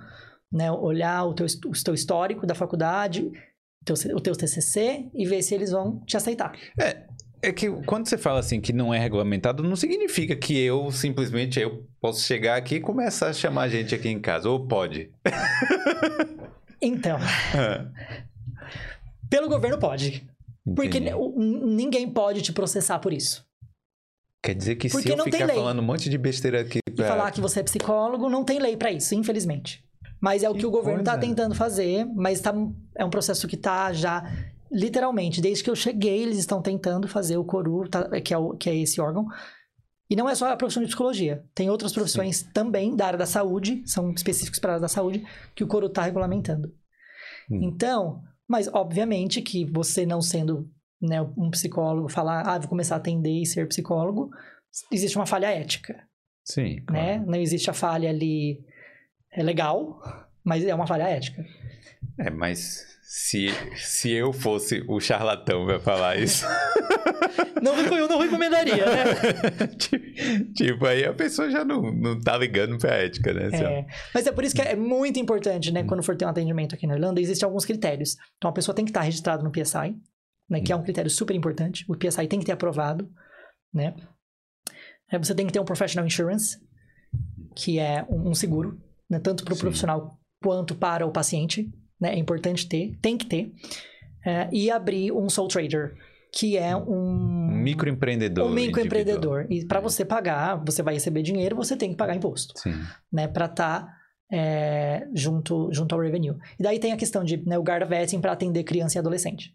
né, 0.52 0.70
olhar 0.70 1.24
o 1.24 1.34
teu, 1.34 1.46
o 1.66 1.72
teu 1.84 1.94
histórico 1.94 2.46
da 2.46 2.54
faculdade, 2.54 3.22
o 3.26 3.84
teu, 3.84 3.94
o 4.16 4.20
teu 4.20 4.34
TCC 4.34 5.08
e 5.14 5.24
ver 5.26 5.42
se 5.42 5.54
eles 5.54 5.70
vão 5.70 6.00
te 6.06 6.16
aceitar. 6.16 6.52
É 7.42 7.50
que 7.52 7.70
quando 7.86 8.06
você 8.06 8.18
fala 8.18 8.40
assim 8.40 8.60
que 8.60 8.70
não 8.70 8.92
é 8.92 8.98
regulamentado, 8.98 9.62
não 9.62 9.74
significa 9.74 10.36
que 10.36 10.58
eu 10.60 10.90
simplesmente 10.92 11.58
eu 11.58 11.86
posso 11.98 12.20
chegar 12.20 12.56
aqui 12.56 12.74
e 12.74 12.80
começar 12.80 13.28
a 13.28 13.32
chamar 13.32 13.62
a 13.62 13.68
gente 13.68 13.94
aqui 13.94 14.10
em 14.10 14.20
casa. 14.20 14.50
Ou 14.50 14.66
pode. 14.66 15.10
Então, 16.82 17.18
pelo 19.28 19.48
governo 19.48 19.78
pode, 19.78 20.26
porque 20.74 20.96
Entendi. 20.98 21.10
n- 21.10 21.74
ninguém 21.76 22.08
pode 22.10 22.40
te 22.42 22.52
processar 22.52 22.98
por 23.00 23.12
isso. 23.12 23.44
Quer 24.42 24.54
dizer 24.54 24.76
que 24.76 24.88
Porque 24.88 25.08
se 25.12 25.18
eu 25.18 25.24
ficar 25.24 25.48
falando 25.48 25.80
um 25.80 25.84
monte 25.84 26.08
de 26.08 26.16
besteira 26.16 26.62
aqui 26.62 26.78
E 26.86 26.90
pra... 26.92 27.08
falar 27.08 27.30
que 27.30 27.40
você 27.40 27.60
é 27.60 27.62
psicólogo, 27.62 28.28
não 28.30 28.42
tem 28.44 28.58
lei 28.58 28.76
para 28.76 28.90
isso, 28.90 29.14
infelizmente. 29.14 29.84
Mas 30.20 30.42
é 30.42 30.48
o 30.48 30.54
Que 30.54 30.60
que 30.60 30.66
o 30.66 30.70
governo 30.70 31.00
está 31.00 31.16
tentando 31.18 31.54
fazer, 31.54 32.04
mas 32.06 32.40
tá, 32.40 32.54
é 32.96 33.04
um 33.04 33.10
processo 33.10 33.46
que 33.46 33.54
está 33.56 33.92
já, 33.92 34.22
literalmente, 34.70 35.40
desde 35.40 35.62
que 35.64 35.70
eu 35.70 35.76
cheguei, 35.76 36.22
eles 36.22 36.38
estão 36.38 36.60
tentando 36.62 37.06
fazer 37.08 37.36
o 37.36 37.44
CORU, 37.44 37.88
tá- 37.88 38.08
que, 38.20 38.32
é 38.32 38.38
o- 38.38 38.54
que 38.56 38.68
é 38.70 38.76
esse 38.76 39.00
órgão. 39.00 39.26
E 40.08 40.16
não 40.16 40.28
é 40.28 40.34
só 40.34 40.50
a 40.50 40.56
profissão 40.56 40.82
de 40.82 40.88
psicologia. 40.88 41.44
Tem 41.54 41.70
outras 41.70 41.92
profissões 41.92 42.42
também 42.52 42.96
da 42.96 43.06
área 43.06 43.18
da 43.18 43.26
saúde, 43.26 43.82
são 43.86 44.10
específicos 44.12 44.58
para 44.58 44.72
a 44.72 44.74
área 44.74 44.82
da 44.82 44.88
saúde, 44.88 45.24
que 45.54 45.62
o 45.62 45.66
CORU 45.66 45.86
está 45.86 46.02
regulamentando. 46.02 46.72
Hum. 47.50 47.60
Então, 47.62 48.22
mas 48.48 48.68
obviamente 48.72 49.40
que 49.40 49.64
você 49.64 50.04
não 50.04 50.20
sendo 50.20 50.68
né, 51.00 51.20
um 51.36 51.50
psicólogo, 51.50 52.08
falar, 52.08 52.42
ah, 52.42 52.58
vou 52.58 52.68
começar 52.68 52.96
a 52.96 52.98
atender 52.98 53.42
e 53.42 53.46
ser 53.46 53.66
psicólogo, 53.68 54.30
existe 54.92 55.16
uma 55.16 55.26
falha 55.26 55.46
ética 55.46 55.96
Sim, 56.44 56.82
claro. 56.86 57.06
né? 57.06 57.24
Não 57.26 57.38
existe 57.38 57.70
a 57.70 57.72
falha 57.72 58.10
ali 58.10 58.60
é 59.32 59.42
legal, 59.42 60.02
mas 60.44 60.64
é 60.64 60.74
uma 60.74 60.86
falha 60.86 61.04
ética. 61.04 61.44
É, 62.18 62.30
mas 62.30 62.84
se, 63.02 63.48
se 63.76 64.10
eu 64.10 64.32
fosse 64.32 64.84
o 64.88 65.00
charlatão 65.00 65.66
pra 65.66 65.78
falar 65.78 66.16
isso... 66.18 66.44
Não, 67.62 67.76
eu 67.76 68.08
não 68.08 68.18
recomendaria, 68.18 68.86
né? 68.86 69.66
tipo, 69.76 70.52
tipo, 70.54 70.86
aí 70.86 71.04
a 71.04 71.12
pessoa 71.12 71.50
já 71.50 71.62
não, 71.62 71.92
não 71.92 72.18
tá 72.18 72.36
ligando 72.38 72.78
pra 72.78 72.94
ética, 72.94 73.34
né? 73.34 73.46
Assim. 73.46 73.64
É, 73.64 73.86
mas 74.14 74.26
é 74.26 74.32
por 74.32 74.44
isso 74.44 74.54
que 74.54 74.62
é 74.62 74.74
muito 74.74 75.20
importante, 75.20 75.70
né? 75.70 75.84
Quando 75.84 76.02
for 76.02 76.16
ter 76.16 76.24
um 76.24 76.28
atendimento 76.28 76.74
aqui 76.74 76.86
na 76.86 76.94
Irlanda, 76.94 77.20
existem 77.20 77.46
alguns 77.46 77.66
critérios. 77.66 78.16
Então, 78.38 78.48
a 78.48 78.52
pessoa 78.52 78.74
tem 78.74 78.84
que 78.84 78.90
estar 78.90 79.02
registrada 79.02 79.42
no 79.42 79.52
PSI, 79.52 79.94
né? 80.50 80.60
Que 80.60 80.72
é 80.72 80.76
um 80.76 80.82
critério 80.82 81.10
super 81.10 81.36
importante. 81.36 81.84
O 81.88 81.96
PSI 81.96 82.26
tem 82.26 82.40
que 82.40 82.44
ter 82.44 82.52
aprovado, 82.52 83.08
né? 83.72 83.94
É, 85.10 85.18
Você 85.18 85.34
tem 85.34 85.46
que 85.46 85.52
ter 85.52 85.60
um 85.60 85.64
professional 85.64 86.04
insurance, 86.04 86.58
que 87.54 87.78
é 87.78 88.04
um 88.10 88.34
seguro, 88.34 88.78
né? 89.08 89.20
Tanto 89.20 89.44
para 89.44 89.54
o 89.54 89.58
profissional 89.58 90.18
quanto 90.42 90.74
para 90.74 91.06
o 91.06 91.12
paciente, 91.12 91.70
né? 92.00 92.14
É 92.14 92.18
importante 92.18 92.68
ter, 92.68 92.98
tem 93.00 93.16
que 93.16 93.26
ter. 93.26 93.52
É, 94.26 94.48
e 94.52 94.70
abrir 94.70 95.12
um 95.12 95.28
sole 95.30 95.48
trader, 95.48 95.94
que 96.34 96.56
é 96.56 96.76
um... 96.76 97.48
Um 97.50 97.62
microempreendedor. 97.62 98.46
Um 98.46 98.52
microempreendedor. 98.52 99.46
E 99.48 99.64
para 99.64 99.80
você 99.80 100.04
pagar, 100.04 100.56
você 100.56 100.82
vai 100.82 100.94
receber 100.94 101.22
dinheiro, 101.22 101.56
você 101.56 101.76
tem 101.76 101.90
que 101.90 101.96
pagar 101.96 102.14
imposto, 102.16 102.58
Sim. 102.58 102.74
né? 103.10 103.28
Para 103.28 103.46
estar 103.46 103.88
é, 104.30 105.08
junto, 105.14 105.72
junto 105.72 105.94
ao 105.94 106.00
revenue. 106.00 106.36
E 106.58 106.62
daí 106.62 106.78
tem 106.78 106.92
a 106.92 106.96
questão 106.96 107.24
de 107.24 107.36
né, 107.46 107.58
o 107.58 107.62
guarda 107.62 107.86
vetting 107.86 108.20
para 108.20 108.32
atender 108.32 108.62
criança 108.62 108.98
e 108.98 109.00
adolescente. 109.00 109.54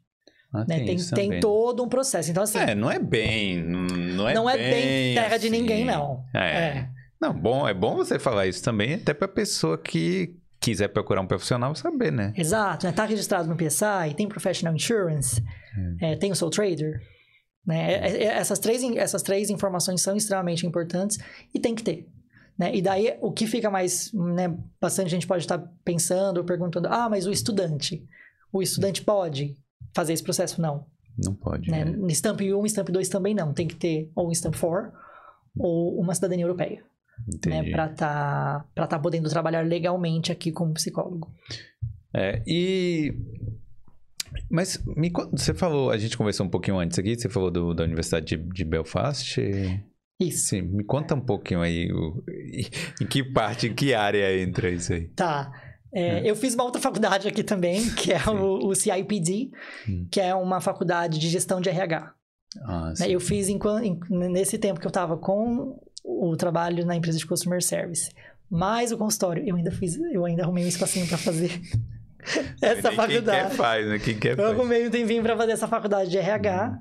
Ah, 0.53 0.65
né? 0.67 0.77
Tem, 0.77 0.85
tem 0.97 0.97
também. 0.97 1.39
todo 1.39 1.83
um 1.83 1.89
processo. 1.89 2.31
Então, 2.31 2.43
assim, 2.43 2.57
É, 2.59 2.73
não 2.73 2.89
é 2.89 2.97
bem. 2.99 3.61
Não 3.61 4.27
é, 4.29 4.33
não 4.33 4.49
é 4.49 4.57
bem, 4.57 4.71
bem 4.71 5.15
terra 5.15 5.37
de 5.37 5.47
assim. 5.47 5.49
ninguém, 5.57 5.83
não. 5.85 6.23
É. 6.33 6.87
Não, 7.19 7.33
bom, 7.33 7.67
é 7.67 7.73
bom 7.73 7.95
você 7.95 8.19
falar 8.19 8.47
isso 8.47 8.63
também, 8.63 8.95
até 8.95 9.13
pra 9.13 9.27
pessoa 9.27 9.77
que 9.77 10.35
quiser 10.59 10.87
procurar 10.89 11.21
um 11.21 11.27
profissional 11.27 11.73
saber, 11.75 12.11
né? 12.11 12.33
Exato, 12.35 12.85
né? 12.85 12.91
Tá 12.91 13.05
registrado 13.05 13.47
no 13.47 13.55
PSI, 13.55 14.13
tem 14.15 14.27
Professional 14.27 14.75
Insurance, 14.75 15.43
é, 16.01 16.15
tem 16.15 16.31
o 16.31 16.35
Sole 16.35 16.51
Trader. 16.51 17.01
Né? 17.65 17.93
É- 17.93 18.23
é- 18.23 18.23
essas, 18.25 18.59
três, 18.59 18.83
essas 18.95 19.21
três 19.23 19.49
informações 19.49 20.01
são 20.01 20.15
extremamente 20.15 20.65
importantes 20.67 21.17
e 21.53 21.59
tem 21.59 21.73
que 21.73 21.83
ter. 21.83 22.07
Né? 22.57 22.75
E 22.75 22.81
daí, 22.81 23.17
o 23.21 23.31
que 23.31 23.47
fica 23.47 23.69
mais... 23.69 24.11
Né? 24.13 24.55
Bastante 24.79 25.09
gente 25.09 25.27
pode 25.27 25.43
estar 25.43 25.57
pensando 25.83 26.37
ou 26.37 26.43
perguntando, 26.43 26.87
ah, 26.87 27.09
mas 27.09 27.25
o 27.25 27.31
estudante, 27.31 28.03
o 28.53 28.61
estudante 28.61 29.01
pode 29.01 29.55
fazer 29.95 30.13
esse 30.13 30.23
processo? 30.23 30.61
Não. 30.61 30.85
Não 31.17 31.33
pode. 31.33 31.71
Né? 31.71 31.85
né? 31.85 32.09
Stamp 32.13 32.41
1 32.41 32.65
e 32.65 32.69
Stamp 32.69 32.89
2 32.89 33.07
também 33.09 33.33
não. 33.33 33.53
Tem 33.53 33.67
que 33.67 33.75
ter 33.75 34.11
ou 34.13 34.27
um 34.27 34.31
Stamp 34.31 34.55
4 34.55 34.91
ou 35.57 35.99
uma 35.99 36.13
cidadania 36.13 36.43
europeia. 36.43 36.83
Né? 37.25 37.35
Entendi. 37.35 37.71
Para 37.71 37.85
estar 37.91 38.67
tá, 38.75 38.87
tá 38.87 38.99
podendo 38.99 39.29
trabalhar 39.29 39.61
legalmente 39.65 40.31
aqui 40.31 40.51
como 40.51 40.73
psicólogo. 40.73 41.33
É, 42.13 42.43
e. 42.45 43.13
Mas 44.51 44.83
me 44.85 45.09
você 45.31 45.53
falou, 45.53 45.89
a 45.89 45.97
gente 45.97 46.17
conversou 46.17 46.45
um 46.45 46.49
pouquinho 46.49 46.77
antes 46.77 46.99
aqui, 46.99 47.15
você 47.17 47.29
falou 47.29 47.49
do- 47.49 47.73
da 47.73 47.85
Universidade 47.85 48.25
de, 48.25 48.37
de 48.37 48.65
Belfast. 48.65 49.39
Isso. 50.19 50.49
Sim, 50.49 50.61
me 50.63 50.83
conta 50.83 51.15
um 51.15 51.21
pouquinho 51.21 51.61
aí 51.61 51.91
o- 51.91 52.21
em 53.01 53.05
que 53.07 53.23
parte, 53.23 53.67
em 53.67 53.73
que 53.73 53.93
área 53.93 54.37
entra 54.37 54.69
isso 54.69 54.91
aí. 54.91 55.07
Tá. 55.09 55.51
É, 55.95 56.29
Eu 56.29 56.35
fiz 56.35 56.53
uma 56.53 56.63
outra 56.65 56.81
faculdade 56.81 57.27
aqui 57.27 57.43
também, 57.43 57.89
que 57.95 58.11
é 58.11 58.19
o, 58.29 58.67
o 58.67 58.75
CIPD, 58.75 59.49
Hum. 59.87 60.07
que 60.11 60.19
é 60.19 60.35
uma 60.35 60.59
faculdade 60.59 61.17
de 61.17 61.29
gestão 61.29 61.61
de 61.61 61.69
RH. 61.69 62.13
Ah, 62.67 62.93
né? 62.99 63.09
Eu 63.09 63.19
fiz 63.19 63.47
enquanto, 63.49 63.83
em- 63.85 63.99
nesse 64.29 64.57
tempo 64.57 64.79
que 64.79 64.85
eu 64.85 64.89
estava 64.89 65.17
com 65.17 65.79
o 66.03 66.35
trabalho 66.37 66.85
na 66.85 66.95
empresa 66.95 67.17
de 67.17 67.25
customer 67.25 67.61
service, 67.63 68.11
mais 68.49 68.91
o 68.91 68.97
consultório, 68.97 69.43
eu 69.47 69.55
ainda 69.55 69.71
fiz, 69.71 69.95
eu 69.97 70.23
ainda 70.25 70.43
arrumei 70.43 70.63
um 70.65 70.67
espacinho 70.67 71.07
para 71.07 71.17
fazer 71.17 71.49
essa 72.61 72.89
Quem 72.89 72.95
faculdade. 72.97 73.49
quer 73.49 73.55
faz, 73.55 73.87
né? 73.87 73.99
Quem 73.99 74.19
quer 74.19 74.37
Eu 74.37 74.47
arrumei 74.51 74.87
um 74.87 74.91
tempinho 74.91 75.23
para 75.23 75.35
fazer 75.37 75.51
essa 75.53 75.67
faculdade 75.67 76.09
de 76.09 76.17
RH. 76.17 76.67
Uhum. 76.67 76.71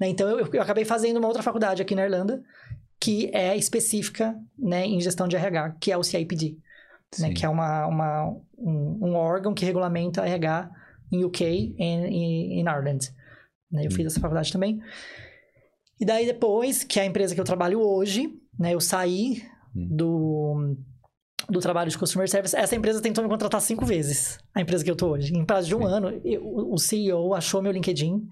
né? 0.00 0.08
Então, 0.08 0.28
eu, 0.28 0.48
eu 0.52 0.62
acabei 0.62 0.84
fazendo 0.84 1.16
uma 1.18 1.26
outra 1.28 1.42
faculdade 1.42 1.80
aqui 1.82 1.94
na 1.94 2.04
Irlanda, 2.04 2.42
que 3.00 3.30
é 3.34 3.56
específica 3.56 4.34
né, 4.58 4.84
em 4.86 5.00
gestão 5.00 5.26
de 5.28 5.36
RH, 5.36 5.76
que 5.80 5.90
é 5.92 5.96
o 5.96 6.02
CIPD. 6.02 6.56
Né, 7.18 7.32
que 7.32 7.46
é 7.46 7.48
uma, 7.48 7.86
uma, 7.86 8.28
um, 8.58 8.98
um 9.08 9.14
órgão 9.14 9.54
que 9.54 9.64
regulamenta 9.64 10.26
RH 10.26 10.70
em 11.12 11.24
UK 11.24 11.44
e 11.78 11.82
em, 11.82 12.60
Ireland. 12.60 13.10
Né, 13.70 13.86
eu 13.86 13.90
fiz 13.90 14.06
essa 14.06 14.20
faculdade 14.20 14.52
também. 14.52 14.80
E 16.00 16.04
daí 16.04 16.26
depois, 16.26 16.84
que 16.84 16.98
é 17.00 17.02
a 17.02 17.06
empresa 17.06 17.34
que 17.34 17.40
eu 17.40 17.44
trabalho 17.44 17.80
hoje, 17.80 18.28
né, 18.58 18.74
eu 18.74 18.80
saí 18.80 19.42
Hum. 19.74 19.88
do, 19.90 20.76
do 21.50 21.60
trabalho 21.60 21.90
de 21.90 21.98
customer 21.98 22.28
service. 22.30 22.56
Essa 22.56 22.74
empresa 22.74 23.00
tentou 23.02 23.22
me 23.22 23.28
contratar 23.28 23.60
cinco 23.60 23.84
vezes, 23.84 24.38
a 24.54 24.60
empresa 24.62 24.82
que 24.82 24.90
eu 24.90 24.96
tô 24.96 25.10
hoje. 25.12 25.36
Em 25.36 25.44
prazo 25.44 25.68
de 25.68 25.74
um 25.74 25.80
Sim. 25.86 25.92
ano, 25.92 26.20
eu- 26.24 26.42
o 26.72 26.78
CEO 26.78 27.34
achou 27.34 27.60
meu 27.62 27.72
LinkedIn 27.72 28.26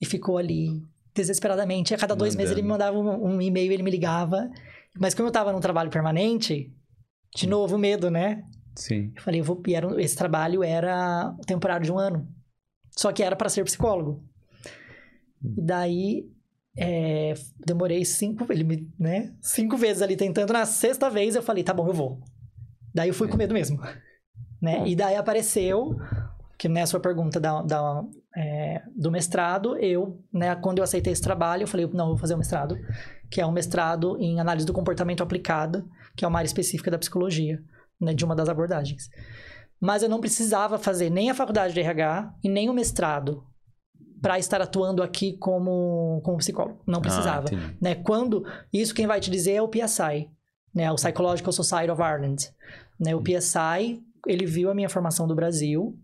e 0.00 0.06
ficou 0.06 0.36
ali 0.38 0.82
desesperadamente. 1.14 1.94
A 1.94 1.98
cada 1.98 2.16
dois 2.16 2.34
meses 2.34 2.50
ele 2.52 2.62
me 2.62 2.68
mandava 2.68 2.98
um, 2.98 3.34
um 3.36 3.40
e-mail, 3.40 3.72
ele 3.72 3.82
me 3.84 3.90
ligava. 3.92 4.50
Mas 4.98 5.14
como 5.14 5.28
eu 5.28 5.32
tava 5.32 5.52
num 5.52 5.60
trabalho 5.60 5.88
permanente, 5.90 6.72
de 7.36 7.46
novo, 7.46 7.76
medo, 7.76 8.10
né? 8.10 8.42
Sim. 8.74 9.12
Eu 9.14 9.22
falei, 9.22 9.40
eu 9.40 9.44
vou. 9.44 9.62
Era, 9.68 10.02
esse 10.02 10.16
trabalho 10.16 10.64
era 10.64 11.34
temporário 11.46 11.84
de 11.84 11.92
um 11.92 11.98
ano. 11.98 12.26
Só 12.90 13.12
que 13.12 13.22
era 13.22 13.36
para 13.36 13.48
ser 13.48 13.64
psicólogo. 13.64 14.24
E 15.44 15.60
daí. 15.62 16.30
é, 16.76 17.34
demorei 17.64 18.04
cinco, 18.04 18.50
ele 18.50 18.64
me, 18.64 18.90
né, 18.98 19.34
cinco 19.40 19.76
vezes 19.76 20.02
ali 20.02 20.16
tentando. 20.16 20.52
Na 20.52 20.66
sexta 20.66 21.08
vez 21.10 21.34
eu 21.34 21.42
falei, 21.42 21.62
tá 21.62 21.72
bom, 21.72 21.86
eu 21.86 21.94
vou. 21.94 22.20
Daí 22.94 23.08
eu 23.08 23.14
fui 23.14 23.28
com 23.28 23.36
medo 23.36 23.54
mesmo. 23.54 23.80
Né? 24.58 24.88
E 24.88 24.96
daí 24.96 25.14
apareceu, 25.14 25.94
que 26.56 26.66
nessa 26.66 26.92
sua 26.92 27.00
pergunta 27.00 27.38
da, 27.38 27.60
da, 27.60 28.02
é, 28.34 28.82
do 28.96 29.10
mestrado, 29.10 29.76
eu, 29.76 30.18
né, 30.32 30.56
quando 30.56 30.78
eu 30.78 30.84
aceitei 30.84 31.12
esse 31.12 31.20
trabalho, 31.20 31.64
eu 31.64 31.68
falei, 31.68 31.86
não, 31.92 32.06
eu 32.06 32.10
vou 32.12 32.16
fazer 32.16 32.34
um 32.34 32.38
mestrado, 32.38 32.74
que 33.30 33.38
é 33.38 33.46
um 33.46 33.52
mestrado 33.52 34.16
em 34.18 34.40
análise 34.40 34.66
do 34.66 34.72
comportamento 34.72 35.22
aplicada, 35.22 35.84
que 36.16 36.24
é 36.24 36.28
uma 36.28 36.38
área 36.38 36.46
específica 36.48 36.90
da 36.90 36.98
psicologia, 36.98 37.62
né, 38.00 38.14
de 38.14 38.24
uma 38.24 38.34
das 38.34 38.48
abordagens. 38.48 39.08
Mas 39.80 40.02
eu 40.02 40.08
não 40.08 40.20
precisava 40.20 40.78
fazer 40.78 41.10
nem 41.10 41.30
a 41.30 41.34
faculdade 41.34 41.74
de 41.74 41.80
RH 41.80 42.34
e 42.42 42.48
nem 42.48 42.70
o 42.70 42.72
mestrado 42.74 43.44
para 44.22 44.38
estar 44.38 44.60
atuando 44.62 45.02
aqui 45.02 45.36
como, 45.38 46.20
como 46.24 46.38
psicólogo. 46.38 46.82
Não 46.86 47.00
precisava. 47.02 47.46
Ah, 47.54 47.74
né? 47.80 47.94
Quando 47.94 48.44
isso 48.72 48.94
quem 48.94 49.06
vai 49.06 49.20
te 49.20 49.30
dizer 49.30 49.52
é 49.52 49.62
o 49.62 49.68
PSI, 49.68 50.30
né? 50.74 50.90
O 50.90 50.94
Psychological 50.94 51.52
Society 51.52 51.90
of 51.90 52.00
Ireland, 52.02 52.50
né? 52.98 53.14
O 53.14 53.22
PSI 53.22 54.02
ele 54.26 54.46
viu 54.46 54.70
a 54.70 54.74
minha 54.74 54.88
formação 54.88 55.26
do 55.28 55.34
Brasil, 55.34 55.96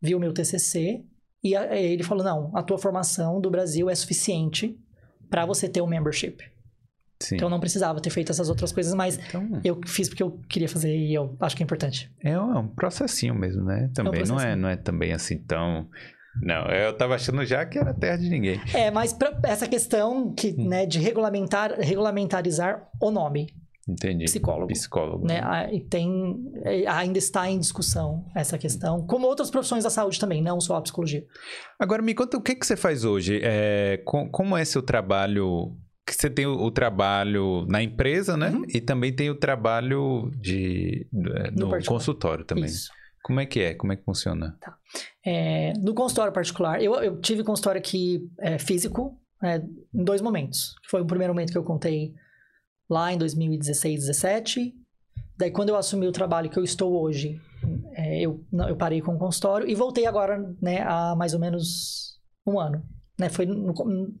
viu 0.00 0.16
o 0.16 0.20
meu 0.20 0.32
TCC 0.32 1.04
e 1.44 1.54
a- 1.54 1.76
ele 1.76 2.02
falou 2.02 2.24
não, 2.24 2.50
a 2.56 2.62
tua 2.62 2.78
formação 2.78 3.40
do 3.40 3.50
Brasil 3.50 3.88
é 3.90 3.94
suficiente 3.94 4.76
para 5.28 5.44
você 5.46 5.68
ter 5.68 5.82
um 5.82 5.86
membership. 5.86 6.38
Sim. 7.22 7.36
Então 7.36 7.46
eu 7.46 7.50
não 7.50 7.60
precisava 7.60 8.00
ter 8.00 8.10
feito 8.10 8.30
essas 8.32 8.48
outras 8.48 8.72
coisas, 8.72 8.92
mas 8.94 9.18
Então, 9.28 9.60
eu 9.64 9.80
fiz 9.86 10.08
porque 10.08 10.22
eu 10.22 10.40
queria 10.48 10.68
fazer 10.68 10.94
e 10.96 11.14
eu 11.14 11.36
acho 11.40 11.56
que 11.56 11.62
é 11.62 11.64
importante. 11.64 12.10
é 12.22 12.38
um, 12.38 12.54
é 12.54 12.58
um 12.58 12.68
processinho 12.68 13.34
mesmo, 13.34 13.62
né? 13.64 13.90
Também 13.94 14.22
não, 14.24 14.40
é, 14.40 14.56
não 14.56 14.68
é 14.68 14.76
também 14.76 15.12
assim 15.12 15.38
tão. 15.38 15.88
Não, 16.42 16.66
eu 16.68 16.96
tava 16.96 17.14
achando 17.14 17.44
já 17.44 17.64
que 17.66 17.78
era 17.78 17.92
terra 17.92 18.16
de 18.16 18.28
ninguém. 18.30 18.58
É, 18.74 18.90
mas 18.90 19.14
essa 19.44 19.68
questão 19.68 20.32
que, 20.34 20.54
Hum. 20.58 20.68
né, 20.68 20.86
de 20.86 20.98
regulamentar, 20.98 21.74
regulamentarizar 21.78 22.88
o 23.00 23.10
nome, 23.10 23.46
Entendi. 23.88 24.24
Psicólogo. 24.26 24.68
Psicólogo. 24.68 25.26
né? 25.26 25.40
E 25.72 25.80
tem 25.80 26.36
é, 26.64 26.86
ainda 26.86 27.18
está 27.18 27.50
em 27.50 27.58
discussão 27.58 28.24
essa 28.34 28.56
questão, 28.56 29.04
como 29.06 29.26
outras 29.26 29.50
profissões 29.50 29.82
da 29.82 29.90
saúde 29.90 30.20
também, 30.20 30.40
não 30.40 30.60
só 30.60 30.76
a 30.76 30.80
psicologia. 30.82 31.24
Agora 31.80 32.00
me 32.00 32.14
conta 32.14 32.36
o 32.36 32.40
que, 32.40 32.54
que 32.54 32.64
você 32.64 32.76
faz 32.76 33.04
hoje. 33.04 33.40
É, 33.42 34.00
com- 34.04 34.28
como 34.30 34.56
é 34.56 34.64
seu 34.64 34.82
trabalho? 34.82 35.76
Que 36.06 36.14
você 36.14 36.28
tem 36.28 36.46
o, 36.46 36.54
o 36.54 36.70
trabalho 36.70 37.64
na 37.68 37.82
empresa, 37.82 38.36
né? 38.36 38.50
Uhum. 38.50 38.64
E 38.68 38.80
também 38.80 39.14
tem 39.14 39.30
o 39.30 39.34
trabalho 39.34 40.30
de 40.36 41.06
é, 41.12 41.50
No 41.52 41.68
no, 41.68 41.84
consultório 41.84 42.44
também. 42.44 42.64
Isso. 42.64 42.90
Como 43.22 43.38
é 43.38 43.46
que 43.46 43.60
é? 43.60 43.74
Como 43.74 43.92
é 43.92 43.96
que 43.96 44.04
funciona? 44.04 44.58
É, 45.24 45.72
no 45.74 45.94
consultório 45.94 46.32
particular, 46.32 46.82
eu, 46.82 46.94
eu 46.96 47.20
tive 47.20 47.44
consultório 47.44 47.78
aqui 47.78 48.28
é, 48.40 48.58
físico 48.58 49.16
é, 49.42 49.62
em 49.94 50.04
dois 50.04 50.20
momentos. 50.20 50.74
Foi 50.90 51.00
o 51.00 51.06
primeiro 51.06 51.32
momento 51.32 51.52
que 51.52 51.58
eu 51.58 51.62
contei 51.62 52.12
lá 52.90 53.12
em 53.12 53.18
2016, 53.18 54.00
17. 54.00 54.74
Daí, 55.38 55.50
quando 55.50 55.68
eu 55.68 55.76
assumi 55.76 56.06
o 56.06 56.12
trabalho 56.12 56.50
que 56.50 56.58
eu 56.58 56.64
estou 56.64 57.00
hoje, 57.00 57.40
é, 57.94 58.20
eu, 58.20 58.44
eu 58.68 58.76
parei 58.76 59.00
com 59.00 59.14
o 59.14 59.18
consultório 59.18 59.68
e 59.68 59.74
voltei 59.74 60.06
agora 60.06 60.38
né, 60.60 60.82
há 60.82 61.14
mais 61.16 61.32
ou 61.32 61.40
menos 61.40 62.20
um 62.46 62.58
ano. 62.58 62.84
Né? 63.18 63.28
Foi 63.28 63.46
no, 63.46 63.72
no 63.72 64.14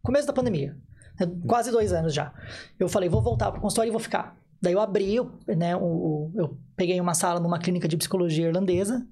começo 0.00 0.26
da 0.26 0.32
pandemia. 0.32 0.76
Né, 1.18 1.30
Quase 1.46 1.70
dois 1.70 1.92
anos 1.92 2.12
já. 2.14 2.32
Eu 2.78 2.88
falei, 2.88 3.08
vou 3.08 3.22
voltar 3.22 3.50
para 3.50 3.58
o 3.58 3.62
consultório 3.62 3.90
e 3.90 3.92
vou 3.92 4.00
ficar. 4.00 4.36
Daí 4.60 4.72
eu 4.72 4.80
abri, 4.80 5.16
eu, 5.16 5.32
né, 5.48 5.74
o, 5.76 6.30
eu 6.36 6.56
peguei 6.76 7.00
uma 7.00 7.14
sala 7.14 7.40
numa 7.40 7.58
clínica 7.58 7.88
de 7.88 7.96
psicologia 7.96 8.46
irlandesa, 8.46 9.04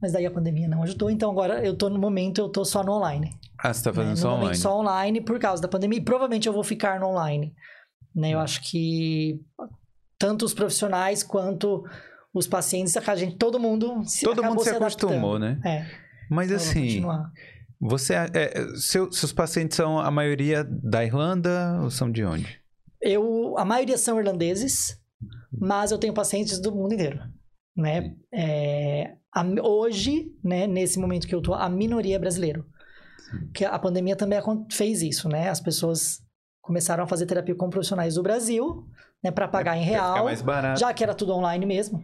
mas 0.00 0.12
daí 0.12 0.24
a 0.24 0.30
pandemia 0.30 0.66
não 0.66 0.82
ajudou, 0.82 1.10
então 1.10 1.30
agora 1.30 1.62
eu 1.64 1.76
tô 1.76 1.90
no 1.90 1.98
momento, 1.98 2.38
eu 2.40 2.48
tô 2.48 2.64
só 2.64 2.82
no 2.82 2.92
online. 2.92 3.38
Ah, 3.58 3.74
você 3.74 3.84
tá 3.84 3.90
né? 3.90 3.96
fazendo 3.96 4.10
no 4.12 4.16
só 4.16 4.28
momento 4.30 4.42
online? 4.42 4.58
só 4.58 4.80
online 4.80 5.20
por 5.20 5.38
causa 5.38 5.60
da 5.60 5.68
pandemia, 5.68 5.98
e 5.98 6.02
provavelmente 6.02 6.46
eu 6.48 6.52
vou 6.54 6.64
ficar 6.64 6.98
no 6.98 7.08
online. 7.08 7.54
Né? 8.14 8.28
Hum. 8.28 8.32
Eu 8.32 8.38
acho 8.38 8.62
que 8.62 9.38
tanto 10.18 10.46
os 10.46 10.54
profissionais 10.54 11.22
quanto 11.22 11.84
os 12.32 12.46
pacientes, 12.46 12.96
a 12.96 13.14
gente, 13.14 13.36
todo 13.36 13.60
mundo 13.60 14.02
se 14.06 14.24
Todo 14.24 14.42
mundo 14.42 14.62
se 14.62 14.70
adaptando. 14.70 15.10
acostumou, 15.10 15.38
né? 15.38 15.60
É, 15.64 15.86
Mas 16.30 16.50
então 16.50 16.56
assim, 16.56 16.80
continuar. 16.80 17.32
Você 17.80 18.14
é- 18.14 18.30
é, 18.34 18.66
seu- 18.76 19.10
seus 19.12 19.32
pacientes 19.32 19.76
são 19.76 19.98
a 19.98 20.10
maioria 20.10 20.64
da 20.64 21.04
Irlanda 21.04 21.80
ou 21.82 21.90
são 21.90 22.10
de 22.10 22.24
onde? 22.24 22.60
Eu, 23.00 23.56
a 23.58 23.64
maioria 23.64 23.98
são 23.98 24.18
irlandeses, 24.18 24.98
mas 25.52 25.90
eu 25.90 25.98
tenho 25.98 26.14
pacientes 26.14 26.58
do 26.58 26.72
mundo 26.74 26.94
inteiro, 26.94 27.20
né? 27.76 28.14
É, 28.32 29.14
a- 29.32 29.44
hoje, 29.62 30.32
né, 30.42 30.66
nesse 30.66 30.98
momento 30.98 31.26
que 31.26 31.34
eu 31.34 31.42
tô, 31.42 31.54
a 31.54 31.68
minoria 31.68 32.16
é 32.16 32.18
brasileiro. 32.18 32.64
Que 33.52 33.64
a 33.64 33.78
pandemia 33.78 34.14
também 34.16 34.38
fez 34.70 35.02
isso, 35.02 35.28
né? 35.28 35.48
As 35.48 35.60
pessoas 35.60 36.20
começaram 36.62 37.04
a 37.04 37.06
fazer 37.06 37.26
terapia 37.26 37.54
com 37.54 37.68
profissionais 37.68 38.14
do 38.14 38.22
Brasil, 38.22 38.86
né, 39.22 39.30
para 39.30 39.48
pagar 39.48 39.76
em 39.76 39.80
Pra 39.80 39.92
ficar 39.92 40.04
real, 40.14 40.24
já 40.76 40.94
que 40.94 41.02
era 41.02 41.14
tudo 41.14 41.32
online 41.34 41.66
mesmo. 41.66 42.02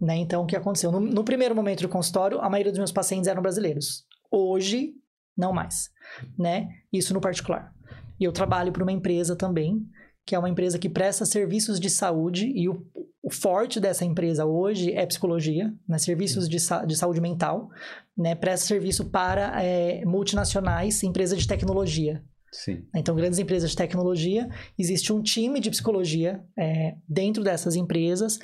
Né? 0.00 0.16
Então, 0.16 0.42
o 0.42 0.46
que 0.46 0.54
aconteceu? 0.56 0.92
No, 0.92 1.00
no 1.00 1.24
primeiro 1.24 1.54
momento 1.56 1.82
do 1.82 1.88
consultório, 1.88 2.40
a 2.40 2.48
maioria 2.48 2.70
dos 2.70 2.78
meus 2.78 2.92
pacientes 2.92 3.26
eram 3.28 3.42
brasileiros. 3.42 4.04
Hoje, 4.30 4.94
não 5.36 5.52
mais. 5.52 5.90
Né? 6.38 6.68
Isso 6.92 7.14
no 7.14 7.20
particular. 7.20 7.72
E 8.18 8.24
eu 8.24 8.32
trabalho 8.32 8.72
para 8.72 8.82
uma 8.82 8.92
empresa 8.92 9.36
também, 9.36 9.86
que 10.26 10.34
é 10.34 10.38
uma 10.38 10.50
empresa 10.50 10.78
que 10.78 10.88
presta 10.88 11.24
serviços 11.24 11.78
de 11.78 11.88
saúde 11.88 12.52
e 12.54 12.68
o, 12.68 12.84
o 13.22 13.30
forte 13.30 13.80
dessa 13.80 14.04
empresa 14.04 14.44
hoje 14.44 14.92
é 14.92 15.06
psicologia, 15.06 15.72
né? 15.88 15.98
serviços 15.98 16.48
de, 16.48 16.58
sa 16.58 16.84
de 16.84 16.96
saúde 16.96 17.20
mental, 17.20 17.70
né? 18.16 18.34
presta 18.34 18.66
serviço 18.66 19.06
para 19.06 19.62
é, 19.62 20.04
multinacionais, 20.04 21.02
empresas 21.02 21.38
de 21.38 21.46
tecnologia. 21.46 22.22
Sim. 22.50 22.86
Então, 22.94 23.14
grandes 23.14 23.38
empresas 23.38 23.70
de 23.70 23.76
tecnologia, 23.76 24.48
existe 24.78 25.12
um 25.12 25.22
time 25.22 25.60
de 25.60 25.70
psicologia 25.70 26.42
é, 26.58 26.96
dentro 27.06 27.44
dessas 27.44 27.76
empresas 27.76 28.38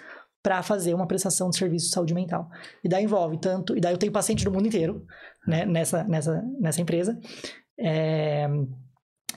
para 0.44 0.62
fazer 0.62 0.92
uma 0.92 1.06
prestação 1.06 1.48
de 1.48 1.56
serviço 1.56 1.86
de 1.86 1.92
saúde 1.92 2.12
mental. 2.12 2.50
E 2.84 2.88
daí 2.88 3.02
envolve 3.02 3.38
tanto. 3.38 3.74
E 3.74 3.80
daí 3.80 3.94
eu 3.94 3.98
tenho 3.98 4.12
paciente 4.12 4.44
do 4.44 4.52
mundo 4.52 4.66
inteiro 4.66 5.06
né, 5.46 5.64
nessa, 5.64 6.04
nessa, 6.04 6.44
nessa 6.60 6.82
empresa. 6.82 7.18
É, 7.80 8.46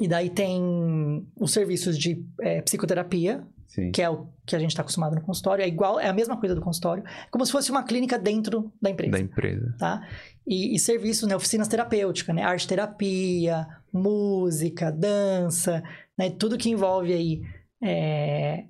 e 0.01 0.08
daí 0.08 0.30
tem 0.30 1.26
os 1.39 1.53
serviços 1.53 1.97
de 1.97 2.22
é, 2.41 2.62
psicoterapia, 2.62 3.47
Sim. 3.68 3.89
que 3.93 4.01
é 4.01 4.10
o 4.10 4.28
que 4.45 4.53
a 4.53 4.60
gente 4.60 4.72
está 4.72 4.82
acostumado 4.82 5.16
no 5.16 5.22
consultório. 5.22 5.64
É 5.64 5.68
igual, 5.70 5.97
é 5.97 6.10
a 6.10 6.14
mesma 6.14 6.38
coisa 6.38 6.53
do 6.53 6.60
consultório. 6.60 7.05
Como 7.32 7.45
se 7.45 7.53
fosse 7.53 7.72
uma 7.72 7.84
clínica 7.84 8.20
dentro 8.20 8.70
da 8.82 8.89
empresa. 8.89 9.14
Da 9.14 9.20
empresa. 9.20 9.76
Tá? 9.80 10.05
E, 10.45 10.76
e 10.76 10.78
serviços, 10.78 11.26
né? 11.26 11.38
Oficinas 11.38 11.70
terapêuticas, 11.70 12.36
né? 12.36 12.43
Arte 12.43 12.68
terapia, 12.68 13.66
música, 13.93 14.91
dança, 14.91 15.82
né? 16.18 16.30
Tudo 16.32 16.58
que 16.58 16.70
envolve 16.70 17.14
aí 17.14 17.41
é, 17.82 18.66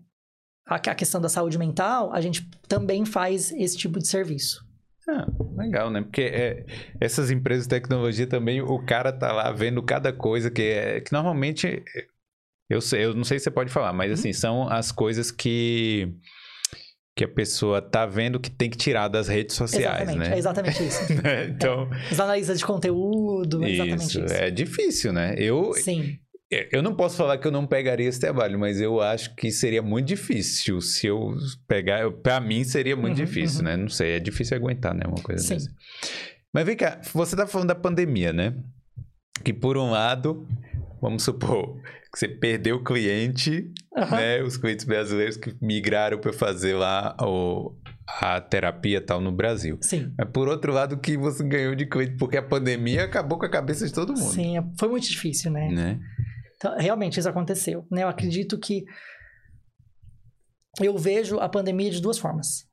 a, 0.67 0.79
questão 0.79 1.21
da 1.21 1.29
saúde 1.29 1.57
mental, 1.57 2.11
a 2.13 2.19
gente 2.19 2.47
também 2.67 3.05
faz 3.05 3.51
esse 3.53 3.77
tipo 3.77 3.99
de 3.99 4.07
serviço. 4.07 4.65
Ah, 5.09 5.25
legal, 5.55 5.89
né? 5.89 6.01
Porque 6.01 6.21
é, 6.21 6.65
essas 6.99 7.31
empresas 7.31 7.63
de 7.63 7.69
tecnologia 7.69 8.27
também, 8.27 8.61
o 8.61 8.85
cara 8.85 9.13
tá 9.13 9.31
lá 9.31 9.51
vendo 9.53 9.81
cada 9.81 10.11
coisa 10.11 10.51
que 10.51 10.61
é. 10.61 10.99
Que 10.99 11.13
normalmente. 11.13 11.81
Eu, 12.69 12.81
sei, 12.81 13.05
eu 13.05 13.13
não 13.13 13.23
sei 13.23 13.39
se 13.39 13.45
você 13.45 13.51
pode 13.51 13.71
falar, 13.71 13.93
mas 13.93 14.11
assim, 14.11 14.33
são 14.33 14.67
as 14.67 14.91
coisas 14.91 15.31
que. 15.31 16.13
Que 17.15 17.23
a 17.23 17.27
pessoa 17.27 17.81
tá 17.81 18.05
vendo 18.05 18.39
que 18.39 18.51
tem 18.51 18.69
que 18.69 18.77
tirar 18.77 19.07
das 19.07 19.27
redes 19.27 19.55
sociais, 19.55 20.03
exatamente, 20.03 20.29
né? 20.29 20.35
é 20.35 20.37
exatamente 20.37 20.83
isso. 20.85 21.01
então. 21.49 21.89
Os 22.11 22.19
analistas 22.19 22.59
de 22.59 22.65
conteúdo, 22.65 23.63
é 23.63 23.71
exatamente 23.71 24.23
isso. 24.23 24.33
É 24.33 24.51
difícil, 24.51 25.13
né? 25.13 25.33
Eu, 25.35 25.73
Sim. 25.73 26.19
Eu 26.49 26.81
não 26.81 26.95
posso 26.95 27.17
falar 27.17 27.37
que 27.37 27.47
eu 27.47 27.51
não 27.51 27.65
pegaria 27.67 28.07
esse 28.07 28.19
trabalho, 28.19 28.57
mas 28.57 28.79
eu 28.79 29.01
acho 29.01 29.35
que 29.35 29.51
seria 29.51 29.81
muito 29.81 30.07
difícil 30.07 30.79
se 30.81 31.07
eu 31.07 31.35
pegar. 31.67 32.09
Para 32.11 32.39
mim 32.39 32.63
seria 32.63 32.95
muito 32.95 33.17
Uhum, 33.19 33.25
difícil, 33.25 33.59
uhum. 33.59 33.65
né? 33.65 33.77
Não 33.77 33.89
sei, 33.89 34.11
é 34.13 34.19
difícil 34.19 34.55
aguentar, 34.55 34.93
né? 34.93 35.01
Uma 35.05 35.21
coisa 35.21 35.43
Sim. 35.43 35.53
dessa. 35.55 35.69
Mas 36.53 36.65
vem 36.65 36.75
cá, 36.77 37.01
você 37.13 37.35
tá 37.35 37.45
falando 37.45 37.67
da 37.67 37.75
pandemia, 37.75 38.31
né? 38.31 38.55
Que 39.43 39.53
por 39.53 39.77
um 39.77 39.91
lado, 39.91 40.47
vamos 41.01 41.23
supor 41.23 41.81
que 42.11 42.17
você 42.19 42.27
perdeu 42.27 42.77
o 42.77 42.83
cliente, 42.83 43.69
Aham. 43.95 44.15
né? 44.15 44.41
Os 44.41 44.55
clientes 44.57 44.85
brasileiros 44.85 45.35
que 45.37 45.53
migraram 45.61 46.17
para 46.17 46.31
fazer 46.31 46.73
lá 46.75 47.15
o, 47.21 47.75
a 48.21 48.39
terapia 48.39 49.01
tal 49.01 49.19
no 49.19 49.31
Brasil. 49.33 49.77
Sim. 49.81 50.13
Mas 50.17 50.29
por 50.31 50.47
outro 50.47 50.71
lado, 50.71 50.97
que 50.97 51.17
você 51.17 51.43
ganhou 51.43 51.75
de 51.75 51.85
cliente? 51.85 52.15
Porque 52.17 52.37
a 52.37 52.41
pandemia 52.41 53.03
acabou 53.03 53.37
com 53.37 53.45
a 53.45 53.49
cabeça 53.49 53.85
de 53.85 53.93
todo 53.93 54.13
mundo. 54.13 54.31
Sim, 54.33 54.57
é- 54.57 54.63
foi 54.79 54.87
muito 54.87 55.07
difícil, 55.09 55.51
né? 55.51 55.69
Né? 55.69 55.99
Então, 56.57 56.75
realmente 56.77 57.19
isso 57.19 57.29
aconteceu. 57.29 57.85
Né? 57.89 58.03
Eu 58.03 58.07
acredito 58.07 58.57
que 58.57 58.85
eu 60.81 60.97
vejo 60.97 61.39
a 61.39 61.47
pandemia 61.49 61.89
de 61.89 62.01
duas 62.01 62.17
formas. 62.17 62.67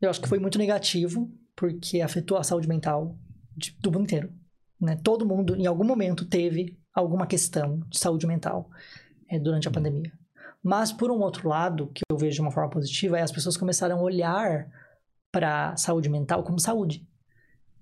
Eu 0.00 0.08
acho 0.08 0.20
que 0.20 0.28
foi 0.28 0.38
muito 0.38 0.58
negativo, 0.58 1.30
porque 1.56 2.00
afetou 2.00 2.38
a 2.38 2.44
saúde 2.44 2.68
mental 2.68 3.18
de- 3.56 3.76
do 3.80 3.90
mundo 3.92 4.04
inteiro. 4.04 4.32
Né? 4.80 4.96
Todo 5.02 5.26
mundo, 5.26 5.56
em 5.56 5.66
algum 5.66 5.84
momento, 5.84 6.24
teve 6.24 6.78
alguma 6.94 7.26
questão 7.26 7.80
de 7.88 7.98
saúde 7.98 8.26
mental 8.26 8.70
eh, 9.28 9.38
durante 9.38 9.68
a 9.68 9.70
pandemia. 9.70 10.12
Mas, 10.62 10.92
por 10.92 11.10
um 11.10 11.20
outro 11.20 11.48
lado, 11.48 11.88
que 11.88 12.02
eu 12.10 12.16
vejo 12.16 12.34
de 12.36 12.40
uma 12.40 12.50
forma 12.50 12.70
positiva, 12.70 13.18
é 13.18 13.22
as 13.22 13.32
pessoas 13.32 13.56
começaram 13.56 13.98
a 13.98 14.02
olhar 14.02 14.70
para 15.32 15.76
saúde 15.76 16.08
mental 16.08 16.42
como 16.42 16.58
saúde. 16.58 17.06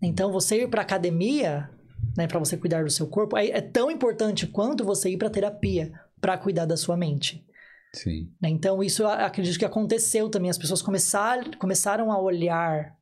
Então, 0.02 0.30
você 0.30 0.62
ir 0.62 0.68
para 0.68 0.82
academia, 0.82 1.70
né, 2.16 2.26
para 2.26 2.38
você 2.38 2.56
cuidar 2.56 2.84
do 2.84 2.90
seu 2.90 3.06
corpo, 3.06 3.36
é, 3.36 3.48
é 3.48 3.60
tão 3.60 3.90
importante 3.90 4.46
quanto 4.46 4.84
você 4.84 5.10
ir 5.10 5.16
para 5.16 5.30
terapia 5.30 5.92
para 6.20 6.38
cuidar 6.38 6.66
da 6.66 6.76
sua 6.76 6.96
mente. 6.96 7.46
Sim. 7.94 8.30
né? 8.40 8.48
Então, 8.48 8.82
isso 8.82 9.02
eu 9.02 9.08
acredito 9.08 9.58
que 9.58 9.64
aconteceu 9.64 10.28
também. 10.28 10.50
As 10.50 10.58
pessoas 10.58 10.82
começar, 10.82 11.56
começaram 11.56 12.12
a 12.12 12.20
olhar 12.20 12.96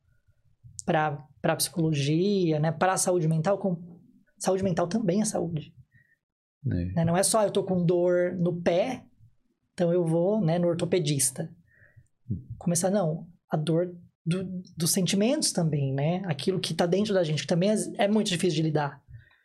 para 0.85 1.27
a 1.43 1.57
psicologia, 1.57 2.61
né, 2.61 2.71
para 2.71 2.93
a 2.93 2.99
saúde 2.99 3.27
mental. 3.27 3.59
Com... 3.59 3.77
Saúde 4.39 4.63
mental 4.63 4.87
também 4.87 5.21
é 5.21 5.25
saúde. 5.25 5.75
né? 6.65 6.93
né? 6.95 7.05
Não 7.05 7.17
é 7.17 7.23
só 7.23 7.43
eu 7.43 7.51
tô 7.51 7.65
com 7.65 7.85
dor 7.85 8.35
no 8.37 8.61
pé, 8.61 9.05
então 9.73 9.93
eu 9.93 10.05
vou 10.05 10.41
né, 10.41 10.59
no 10.59 10.69
ortopedista. 10.69 11.51
Começar, 12.59 12.91
não. 12.91 13.27
A 13.51 13.57
dor 13.57 13.95
do, 14.27 14.63
dos 14.77 14.91
sentimentos 14.91 15.53
também, 15.53 15.93
né? 15.95 16.23
Aquilo 16.27 16.59
que 16.59 16.75
tá 16.75 16.85
dentro 16.85 17.15
da 17.15 17.23
gente, 17.23 17.43
que 17.43 17.47
também 17.49 17.71
é, 17.71 18.05
é 18.05 18.09
muito 18.09 18.29
difícil 18.29 18.57
de 18.57 18.63
lidar. 18.63 19.01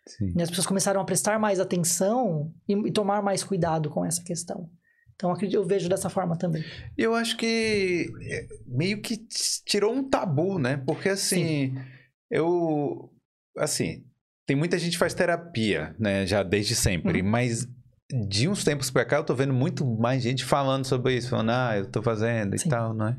Sim. 0.07 0.33
E 0.35 0.41
as 0.41 0.49
pessoas 0.49 0.65
começaram 0.65 0.99
a 0.99 1.05
prestar 1.05 1.37
mais 1.39 1.59
atenção 1.59 2.51
e, 2.67 2.73
e 2.73 2.91
tomar 2.91 3.21
mais 3.21 3.43
cuidado 3.43 3.89
com 3.89 4.03
essa 4.03 4.23
questão. 4.23 4.67
Então, 5.15 5.37
eu 5.51 5.63
vejo 5.63 5.87
dessa 5.87 6.09
forma 6.09 6.35
também. 6.35 6.63
E 6.97 7.03
eu 7.03 7.13
acho 7.13 7.37
que 7.37 8.07
é, 8.23 8.47
meio 8.65 8.99
que 9.03 9.17
tirou 9.67 9.93
um 9.93 10.09
tabu, 10.09 10.57
né? 10.57 10.77
Porque 10.77 11.09
assim, 11.09 11.75
eu. 12.31 13.11
Assim, 13.55 14.03
tem 14.47 14.55
muita 14.55 14.79
gente 14.79 14.93
que 14.93 14.97
faz 14.97 15.13
terapia, 15.13 15.95
né? 15.99 16.25
Já 16.25 16.41
desde 16.41 16.73
sempre, 16.73 17.21
Uhum. 17.21 17.29
mas 17.29 17.67
de 18.27 18.49
uns 18.49 18.63
tempos 18.63 18.89
pra 18.89 19.05
cá 19.05 19.17
eu 19.17 19.23
tô 19.23 19.35
vendo 19.35 19.53
muito 19.53 19.85
mais 19.85 20.23
gente 20.23 20.43
falando 20.43 20.85
sobre 20.85 21.15
isso, 21.15 21.29
falando, 21.29 21.51
ah, 21.51 21.77
eu 21.77 21.85
tô 21.85 22.01
fazendo 22.01 22.55
e 22.55 22.59
Sim. 22.59 22.69
tal, 22.69 22.93
não 22.93 23.07
é? 23.09 23.17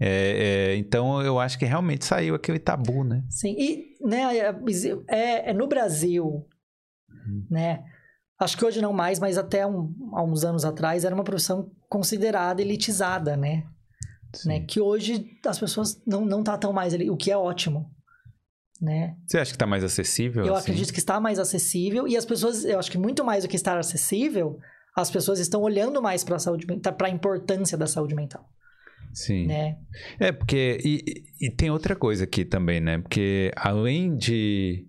É, 0.00 0.72
é, 0.72 0.76
então 0.76 1.22
eu 1.22 1.38
acho 1.38 1.58
que 1.58 1.64
realmente 1.64 2.04
saiu 2.04 2.34
aquele 2.34 2.58
tabu, 2.58 3.04
né? 3.04 3.22
Sim, 3.30 3.54
e 3.58 3.96
né, 4.02 4.36
é, 5.08 5.50
é- 5.50 5.52
no 5.52 5.66
Brasil, 5.66 6.46
né? 7.50 7.84
Acho 8.40 8.58
que 8.58 8.64
hoje 8.64 8.82
não 8.82 8.92
mais, 8.92 9.20
mas 9.20 9.38
até 9.38 9.64
um- 9.66 9.94
há 10.12 10.22
uns 10.22 10.44
anos 10.44 10.64
atrás 10.64 11.04
era 11.04 11.14
uma 11.14 11.22
profissão 11.24 11.70
considerada 11.88 12.60
elitizada, 12.60 13.36
né? 13.36 13.64
né? 14.44 14.60
Que 14.60 14.80
hoje 14.80 15.24
as 15.46 15.58
pessoas 15.58 16.02
não, 16.04 16.24
não 16.24 16.42
tá 16.42 16.58
tão 16.58 16.72
mais 16.72 16.92
ali, 16.92 17.08
o 17.08 17.16
que 17.16 17.30
é 17.30 17.36
ótimo, 17.36 17.88
né? 18.82 19.16
Você 19.26 19.38
acha 19.38 19.52
que 19.52 19.58
tá 19.58 19.66
mais 19.66 19.84
acessível? 19.84 20.44
Eu 20.44 20.54
assim? 20.54 20.72
acredito 20.72 20.92
que 20.92 20.98
está 20.98 21.20
mais 21.20 21.38
acessível 21.38 22.08
e 22.08 22.16
as 22.16 22.24
pessoas, 22.26 22.64
eu 22.64 22.78
acho 22.78 22.90
que 22.90 22.98
muito 22.98 23.24
mais 23.24 23.44
do 23.44 23.48
que 23.48 23.54
estar 23.56 23.78
acessível, 23.78 24.58
as 24.96 25.10
pessoas 25.10 25.38
estão 25.38 25.62
olhando 25.62 26.02
mais 26.02 26.24
para 26.24 26.36
a 26.36 26.38
saúde 26.40 26.66
mental, 26.66 26.92
para 26.94 27.06
a 27.06 27.10
importância 27.10 27.78
da 27.78 27.86
saúde 27.86 28.14
mental, 28.16 28.44
Sim. 29.14 29.46
né? 29.46 29.76
É, 30.20 30.32
porque. 30.32 30.78
E, 30.84 31.24
e 31.40 31.50
tem 31.50 31.70
outra 31.70 31.94
coisa 31.96 32.24
aqui 32.24 32.44
também, 32.44 32.80
né? 32.80 32.98
Porque 32.98 33.50
além 33.56 34.16
de. 34.16 34.86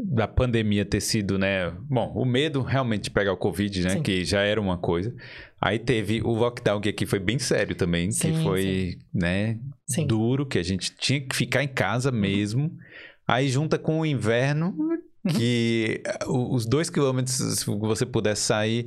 Da 0.00 0.28
pandemia 0.28 0.84
ter 0.84 1.00
sido, 1.00 1.36
né? 1.36 1.72
Bom, 1.90 2.12
o 2.14 2.24
medo 2.24 2.62
realmente 2.62 3.04
de 3.04 3.10
pegar 3.10 3.32
o 3.32 3.36
Covid, 3.36 3.82
né? 3.82 3.90
Sim. 3.90 4.02
Que 4.02 4.24
já 4.24 4.42
era 4.42 4.60
uma 4.60 4.78
coisa. 4.78 5.12
Aí 5.60 5.76
teve 5.76 6.22
o 6.22 6.30
lockdown, 6.34 6.80
que 6.80 6.88
aqui 6.90 7.04
foi 7.04 7.18
bem 7.18 7.36
sério 7.40 7.74
também. 7.74 8.12
Sim, 8.12 8.32
que 8.34 8.42
foi, 8.44 8.98
né? 9.12 9.58
Sim. 9.88 10.02
Uhum. 10.02 10.06
Duro, 10.06 10.46
que 10.46 10.56
a 10.56 10.62
gente 10.62 10.94
tinha 10.96 11.20
que 11.20 11.34
ficar 11.34 11.64
em 11.64 11.68
casa 11.68 12.12
mesmo. 12.12 12.70
Aí 13.26 13.48
junta 13.48 13.76
com 13.76 13.98
o 13.98 14.06
inverno, 14.06 14.72
Uhum. 14.78 15.32
que 15.36 16.00
o- 16.28 16.54
os 16.54 16.64
dois 16.64 16.88
quilômetros, 16.88 17.34
se 17.34 17.64
você 17.66 18.06
pudesse 18.06 18.42
sair, 18.42 18.86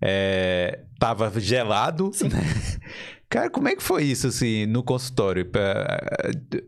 é, 0.00 0.84
tava 0.96 1.28
gelado. 1.40 2.10
Sim. 2.14 2.28
né? 2.28 2.38
Cara, 3.32 3.48
como 3.48 3.66
é 3.66 3.74
que 3.74 3.82
foi 3.82 4.04
isso, 4.04 4.26
assim, 4.26 4.66
no 4.66 4.82
consultório? 4.82 5.50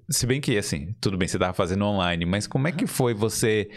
Se 0.08 0.26
bem 0.26 0.40
que, 0.40 0.56
assim, 0.56 0.94
tudo 0.98 1.18
bem, 1.18 1.28
você 1.28 1.38
tava 1.38 1.52
fazendo 1.52 1.84
online, 1.84 2.24
mas 2.24 2.46
como 2.46 2.66
é 2.66 2.72
que 2.72 2.86
foi 2.86 3.12
você 3.12 3.68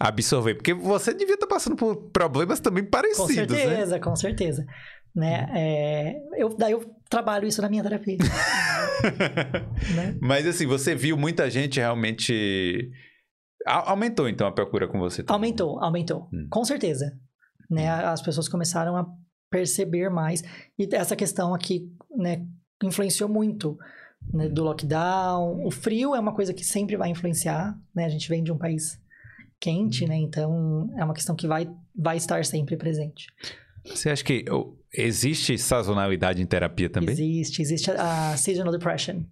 absorver? 0.00 0.54
Porque 0.54 0.72
você 0.72 1.12
devia 1.12 1.34
estar 1.34 1.46
passando 1.46 1.76
por 1.76 1.94
problemas 2.10 2.58
também 2.58 2.84
Com 2.84 2.90
parecidos, 2.90 3.54
né? 3.54 3.62
certeza, 3.62 4.00
com 4.00 4.16
certeza. 4.16 4.64
Né? 5.14 5.46
É, 5.54 6.42
eu, 6.42 6.56
daí 6.56 6.72
eu 6.72 6.90
trabalho 7.10 7.46
isso 7.46 7.60
na 7.60 7.68
minha 7.68 7.82
terapia. 7.82 8.16
né? 9.94 10.16
Mas, 10.18 10.46
assim, 10.46 10.66
você 10.66 10.94
viu 10.94 11.18
muita 11.18 11.50
gente 11.50 11.78
realmente... 11.80 12.90
A- 13.66 13.90
Aumentou, 13.90 14.26
então, 14.26 14.46
a 14.46 14.52
procura 14.52 14.88
com 14.88 14.98
você 14.98 15.22
também. 15.22 15.34
Aumentou, 15.50 15.78
aumentou. 15.84 16.28
Hum. 16.32 16.46
Com 16.50 16.64
certeza. 16.64 17.12
Né? 17.70 17.90
As 17.90 18.22
pessoas 18.22 18.48
começaram 18.48 18.96
a 18.96 19.06
perceber 19.52 20.10
mais. 20.10 20.42
E 20.78 20.88
essa 20.92 21.14
questão 21.14 21.54
aqui, 21.54 21.88
né, 22.16 22.44
influenciou 22.82 23.28
muito. 23.28 23.78
né, 24.32 24.48
do 24.48 24.62
lockdown. 24.64 25.64
O 25.64 25.70
frio 25.70 26.14
é 26.14 26.20
uma 26.20 26.34
coisa 26.34 26.54
que 26.54 26.64
sempre 26.64 26.96
vai 26.96 27.10
influenciar, 27.10 27.76
né? 27.94 28.04
A 28.04 28.08
gente 28.08 28.28
vem 28.28 28.42
de 28.42 28.52
um 28.52 28.58
país 28.58 29.00
quente, 29.60 30.06
né? 30.06 30.16
Então, 30.16 30.88
é 30.96 31.04
uma 31.04 31.14
questão 31.14 31.36
que 31.36 31.46
vai, 31.46 31.68
vai 31.94 32.16
estar 32.16 32.44
sempre 32.44 32.76
presente. 32.76 33.26
Você 33.84 34.10
acha 34.10 34.24
que 34.24 34.44
oh, 34.50 34.76
existe 34.92 35.58
sazonalidade 35.58 36.40
em 36.40 36.46
terapia 36.46 36.88
também? 36.88 37.12
Existe, 37.12 37.62
existe 37.62 37.90
a, 37.90 38.32
a 38.32 38.36
seasonal 38.36 38.72
depression, 38.72 39.24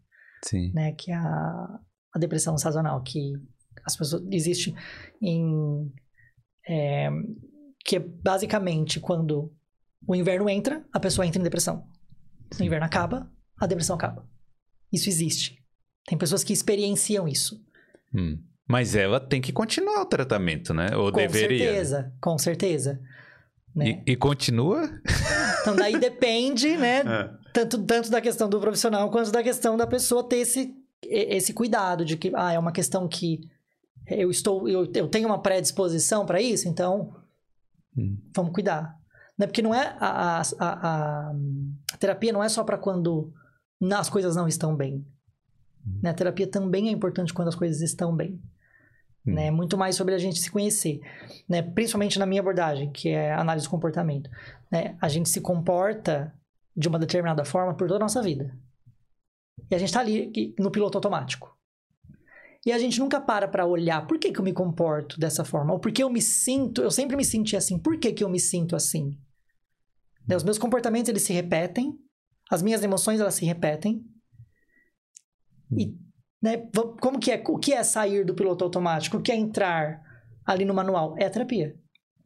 Sim. 0.44 0.72
né? 0.72 0.92
Que 0.92 1.12
é 1.12 1.14
a, 1.16 1.78
a 2.14 2.18
depressão 2.18 2.58
sazonal, 2.58 3.02
que 3.02 3.32
as 3.84 3.96
pessoas 3.96 4.22
existe 4.30 4.74
em 5.22 5.92
é, 6.68 7.08
que 7.84 7.96
é 7.96 8.00
basicamente 8.00 9.00
quando 9.00 9.52
o 10.06 10.14
inverno 10.14 10.48
entra, 10.48 10.84
a 10.92 11.00
pessoa 11.00 11.26
entra 11.26 11.40
em 11.40 11.44
depressão. 11.44 11.86
O 12.58 12.62
inverno 12.62 12.86
acaba, 12.86 13.30
a 13.58 13.66
depressão 13.66 13.96
acaba. 13.96 14.26
Isso 14.92 15.08
existe. 15.08 15.62
Tem 16.06 16.18
pessoas 16.18 16.42
que 16.42 16.52
experienciam 16.52 17.28
isso. 17.28 17.62
Hum. 18.14 18.38
Mas 18.66 18.94
ela 18.94 19.20
tem 19.20 19.40
que 19.40 19.52
continuar 19.52 20.02
o 20.02 20.06
tratamento, 20.06 20.72
né? 20.72 20.96
Ou 20.96 21.10
com 21.10 21.18
deveria. 21.18 21.58
certeza, 21.58 22.12
com 22.20 22.38
certeza. 22.38 23.00
Né? 23.74 24.02
E, 24.06 24.12
e 24.12 24.16
continua? 24.16 24.88
Então 25.60 25.76
daí 25.76 25.98
depende, 26.00 26.76
né? 26.76 27.00
É. 27.00 27.30
Tanto, 27.52 27.82
tanto 27.84 28.10
da 28.10 28.20
questão 28.20 28.48
do 28.48 28.60
profissional 28.60 29.10
quanto 29.10 29.30
da 29.30 29.42
questão 29.42 29.76
da 29.76 29.86
pessoa 29.86 30.28
ter 30.28 30.36
esse, 30.38 30.74
esse 31.02 31.52
cuidado 31.52 32.04
de 32.04 32.16
que 32.16 32.32
ah, 32.34 32.52
é 32.52 32.58
uma 32.58 32.72
questão 32.72 33.08
que 33.08 33.40
eu 34.06 34.30
estou 34.30 34.68
eu, 34.68 34.90
eu 34.94 35.08
tenho 35.08 35.26
uma 35.26 35.40
predisposição 35.40 36.24
para 36.24 36.40
isso, 36.40 36.68
então 36.68 37.14
Hum. 37.96 38.16
vamos 38.34 38.52
cuidar. 38.52 38.99
Né? 39.40 39.46
Porque 39.46 39.62
não 39.62 39.74
é 39.74 39.96
a, 39.98 40.40
a, 40.40 40.42
a, 40.58 41.30
a- 41.30 41.34
terapia 41.98 42.30
não 42.30 42.44
é 42.44 42.48
só 42.50 42.62
para 42.62 42.76
quando 42.76 43.32
as 43.90 44.10
coisas 44.10 44.36
não 44.36 44.46
estão 44.46 44.76
bem. 44.76 45.02
Né? 46.02 46.10
A 46.10 46.14
terapia 46.14 46.46
também 46.46 46.88
é 46.88 46.90
importante 46.90 47.32
quando 47.32 47.48
as 47.48 47.54
coisas 47.54 47.80
estão 47.80 48.14
bem. 48.14 48.38
Hum. 49.26 49.32
Né? 49.32 49.50
Muito 49.50 49.78
mais 49.78 49.96
sobre 49.96 50.14
a 50.14 50.18
gente 50.18 50.38
se 50.38 50.50
conhecer. 50.50 51.00
Né? 51.48 51.62
Principalmente 51.62 52.18
na 52.18 52.26
minha 52.26 52.42
abordagem, 52.42 52.92
que 52.92 53.08
é 53.08 53.32
análise 53.32 53.66
do 53.66 53.70
comportamento. 53.70 54.28
Né? 54.70 54.98
A 55.00 55.08
gente 55.08 55.30
se 55.30 55.40
comporta 55.40 56.34
de 56.76 56.86
uma 56.86 56.98
determinada 56.98 57.42
forma 57.42 57.74
por 57.74 57.88
toda 57.88 57.96
a 57.96 58.06
nossa 58.06 58.20
vida. 58.20 58.54
E 59.70 59.74
a 59.74 59.78
gente 59.78 59.90
tá 59.90 60.00
ali 60.00 60.54
no 60.58 60.70
piloto 60.70 60.98
automático. 60.98 61.56
E 62.66 62.72
a 62.72 62.78
gente 62.78 63.00
nunca 63.00 63.18
para 63.18 63.48
para 63.48 63.64
olhar 63.64 64.06
por 64.06 64.18
que, 64.18 64.32
que 64.32 64.38
eu 64.38 64.44
me 64.44 64.52
comporto 64.52 65.18
dessa 65.18 65.46
forma. 65.46 65.72
Ou 65.72 65.80
por 65.80 65.90
que 65.90 66.02
eu 66.02 66.10
me 66.10 66.20
sinto. 66.20 66.82
Eu 66.82 66.90
sempre 66.90 67.16
me 67.16 67.24
senti 67.24 67.56
assim. 67.56 67.78
Por 67.78 67.98
que, 67.98 68.12
que 68.12 68.22
eu 68.22 68.28
me 68.28 68.38
sinto 68.38 68.76
assim? 68.76 69.18
Né? 70.30 70.36
Os 70.36 70.44
meus 70.44 70.58
comportamentos 70.58 71.08
eles 71.08 71.22
se 71.22 71.32
repetem. 71.32 71.98
As 72.48 72.62
minhas 72.62 72.84
emoções 72.84 73.18
elas 73.18 73.34
se 73.34 73.44
repetem. 73.44 74.00
E 75.76 75.96
né, 76.40 76.68
como 77.00 77.18
que 77.18 77.32
é? 77.32 77.42
O 77.48 77.58
que 77.58 77.72
é 77.72 77.82
sair 77.82 78.24
do 78.24 78.34
piloto 78.34 78.64
automático? 78.64 79.16
O 79.16 79.22
que 79.22 79.32
é 79.32 79.36
entrar 79.36 80.00
ali 80.46 80.64
no 80.64 80.72
manual? 80.72 81.16
É 81.18 81.26
a 81.26 81.30
terapia. 81.30 81.76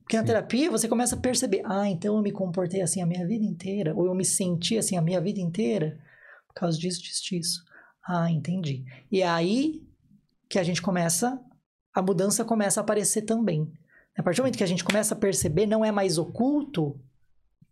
Porque 0.02 0.16
na 0.16 0.22
Sim. 0.22 0.26
terapia 0.26 0.70
você 0.70 0.86
começa 0.86 1.16
a 1.16 1.18
perceber, 1.18 1.62
ah, 1.64 1.88
então 1.88 2.16
eu 2.16 2.22
me 2.22 2.30
comportei 2.30 2.82
assim 2.82 3.00
a 3.00 3.06
minha 3.06 3.26
vida 3.26 3.42
inteira, 3.42 3.94
ou 3.96 4.04
eu 4.04 4.14
me 4.14 4.24
senti 4.24 4.76
assim 4.76 4.98
a 4.98 5.02
minha 5.02 5.18
vida 5.18 5.40
inteira 5.40 5.98
por 6.46 6.54
causa 6.54 6.78
disso, 6.78 7.02
disso, 7.02 7.22
disso. 7.24 7.64
Ah, 8.06 8.30
entendi. 8.30 8.84
E 9.10 9.22
é 9.22 9.26
aí 9.26 9.82
que 10.46 10.58
a 10.58 10.62
gente 10.62 10.82
começa, 10.82 11.40
a 11.94 12.02
mudança 12.02 12.44
começa 12.44 12.80
a 12.80 12.82
aparecer 12.82 13.22
também. 13.22 13.72
A 14.16 14.22
partir 14.22 14.36
do 14.36 14.42
momento 14.42 14.58
que 14.58 14.64
a 14.64 14.68
gente 14.68 14.84
começa 14.84 15.14
a 15.14 15.18
perceber, 15.18 15.64
não 15.64 15.82
é 15.82 15.90
mais 15.90 16.18
oculto, 16.18 17.00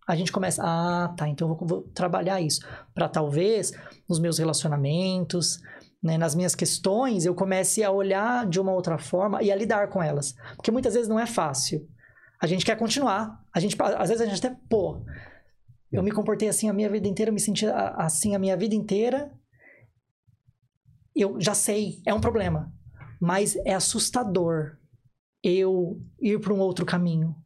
a 0.07 0.17
gente 0.17 0.33
começa, 0.33 0.63
ah, 0.65 1.15
tá, 1.17 1.29
então 1.29 1.49
eu 1.49 1.55
vou, 1.55 1.67
vou 1.67 1.83
trabalhar 1.95 2.41
isso. 2.41 2.61
Para 2.95 3.09
talvez 3.09 3.73
nos 4.09 4.19
meus 4.19 4.39
relacionamentos, 4.39 5.61
né, 6.03 6.19
nas 6.19 6.35
minhas 6.35 6.55
questões, 6.55 7.25
eu 7.25 7.35
comece 7.35 7.85
a 7.85 7.91
olhar 7.91 8.47
de 8.47 8.61
uma 8.61 8.73
outra 8.73 8.99
forma 8.99 9.43
e 9.43 9.53
a 9.53 9.57
lidar 9.57 9.89
com 9.89 10.03
elas. 10.03 10.35
Porque 10.57 10.71
muitas 10.71 10.95
vezes 10.95 11.09
não 11.09 11.19
é 11.19 11.27
fácil. 11.27 11.89
A 12.41 12.47
gente 12.47 12.65
quer 12.65 12.77
continuar. 12.77 13.41
A 13.55 13.61
gente, 13.61 13.77
às 13.81 14.09
vezes 14.09 14.21
a 14.21 14.27
gente 14.27 14.45
até, 14.45 14.57
pô, 14.69 15.05
eu 15.93 16.03
me 16.03 16.11
comportei 16.11 16.49
assim 16.49 16.69
a 16.69 16.73
minha 16.73 16.91
vida 16.91 17.07
inteira, 17.07 17.29
eu 17.29 17.35
me 17.35 17.41
senti 17.41 17.67
assim 17.67 18.35
a 18.35 18.39
minha 18.39 18.57
vida 18.57 18.75
inteira. 18.75 19.33
Eu 21.15 21.41
já 21.41 21.55
sei, 21.55 22.03
é 22.05 22.13
um 22.13 22.21
problema. 22.21 22.73
Mas 23.21 23.55
é 23.65 23.75
assustador 23.75 24.79
eu 25.45 26.01
ir 26.21 26.41
para 26.41 26.53
um 26.53 26.59
outro 26.59 26.85
caminho. 26.85 27.37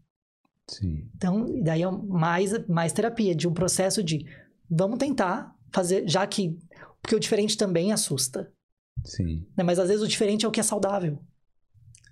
Sim. 0.69 1.09
Então, 1.15 1.47
daí 1.63 1.83
é 1.83 1.91
mais, 1.91 2.67
mais 2.67 2.93
terapia, 2.93 3.35
de 3.35 3.47
um 3.49 3.53
processo 3.55 4.03
de 4.03 4.27
vamos 4.69 4.99
tentar 4.99 5.55
fazer, 5.73 6.09
já 6.09 6.27
que. 6.27 6.59
Porque 7.01 7.15
o 7.15 7.21
diferente 7.21 7.57
também 7.57 7.93
assusta. 7.93 8.53
Sim. 9.05 9.47
Né? 9.57 9.63
Mas 9.63 9.79
às 9.79 9.89
vezes 9.89 10.03
o 10.03 10.09
diferente 10.09 10.45
é 10.45 10.49
o 10.49 10.51
que 10.51 10.59
é 10.59 10.63
saudável. 10.63 11.23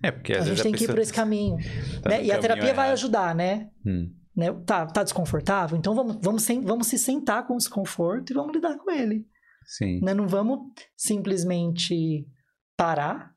É, 0.03 0.11
porque 0.13 0.33
às 0.33 0.39
a 0.43 0.45
vezes 0.45 0.59
gente 0.59 0.63
tem 0.63 0.73
que 0.73 0.85
ir 0.85 0.89
por 0.89 0.99
esse 1.01 1.13
caminho. 1.13 1.57
tá 2.03 2.11
né? 2.11 2.17
E 2.25 2.31
a 2.31 2.35
caminho 2.37 2.41
terapia 2.41 2.75
vai 2.75 2.87
errado. 2.87 2.93
ajudar, 2.93 3.35
né? 3.35 3.71
Hum. 3.85 4.13
né? 4.37 4.53
Tá, 4.67 4.87
tá 4.87 5.03
desconfortável? 5.03 5.77
Então 5.77 5.95
vamos, 5.95 6.19
vamos, 6.23 6.43
sen- 6.45 6.61
vamos 6.61 6.87
se 6.87 6.99
sentar 6.99 7.47
com 7.47 7.55
o 7.55 7.59
desconforto 7.59 8.31
e 8.31 8.35
vamos 8.35 8.55
lidar 8.55 8.77
com 8.79 8.91
ele. 8.91 9.27
Sim. 9.67 10.01
Né? 10.03 10.13
Não 10.15 10.29
vamos 10.29 10.61
simplesmente 10.97 12.29
parar 12.77 13.33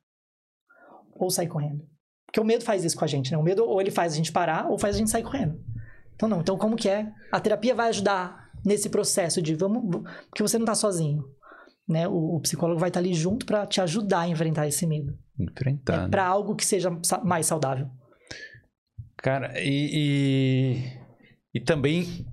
ou 1.16 1.30
sair 1.32 1.48
correndo. 1.48 1.88
Porque 2.38 2.42
o 2.42 2.46
medo 2.46 2.64
faz 2.64 2.86
isso 2.86 2.96
com 2.96 3.04
a 3.04 3.08
gente, 3.08 3.32
né? 3.32 3.38
O 3.38 3.42
medo 3.42 3.66
ou 3.66 3.82
ele 3.82 3.90
faz 3.90 4.14
a 4.14 4.16
gente 4.16 4.32
parar 4.32 4.68
ou 4.70 4.78
faz 4.78 4.96
a 4.96 5.00
gente 5.00 5.10
sair 5.10 5.24
correndo. 5.24 5.60
Então 6.16 6.30
não, 6.30 6.42
então 6.42 6.56
como 6.56 6.76
que 6.76 6.88
é? 6.88 7.12
A 7.32 7.40
terapia 7.40 7.74
vai 7.74 7.90
ajudar 7.90 8.52
nesse 8.64 8.90
processo 8.92 9.42
de 9.42 9.56
vamos, 9.56 10.04
porque 10.30 10.44
você 10.44 10.60
não 10.60 10.66
tá 10.66 10.76
sozinho, 10.76 11.24
né? 11.88 12.08
O, 12.08 12.36
o 12.36 12.40
psicólogo 12.40 12.80
vai 12.80 12.90
estar 12.90 13.00
ali 13.00 13.12
junto 13.12 13.44
para 13.44 13.66
te 13.66 13.82
ajudar 13.82 14.20
a 14.20 14.28
enfrentar 14.28 14.68
esse 14.68 14.86
medo, 14.86 15.18
Enfrentar. 15.40 16.04
né? 16.04 16.10
para 16.10 16.28
algo 16.28 16.56
que 16.56 16.64
seja 16.64 16.92
mais 17.24 17.48
saudável. 17.48 17.90
Cara, 19.18 19.60
e, 19.60 20.84
e, 21.56 21.56
e 21.56 21.60
também 21.60 22.24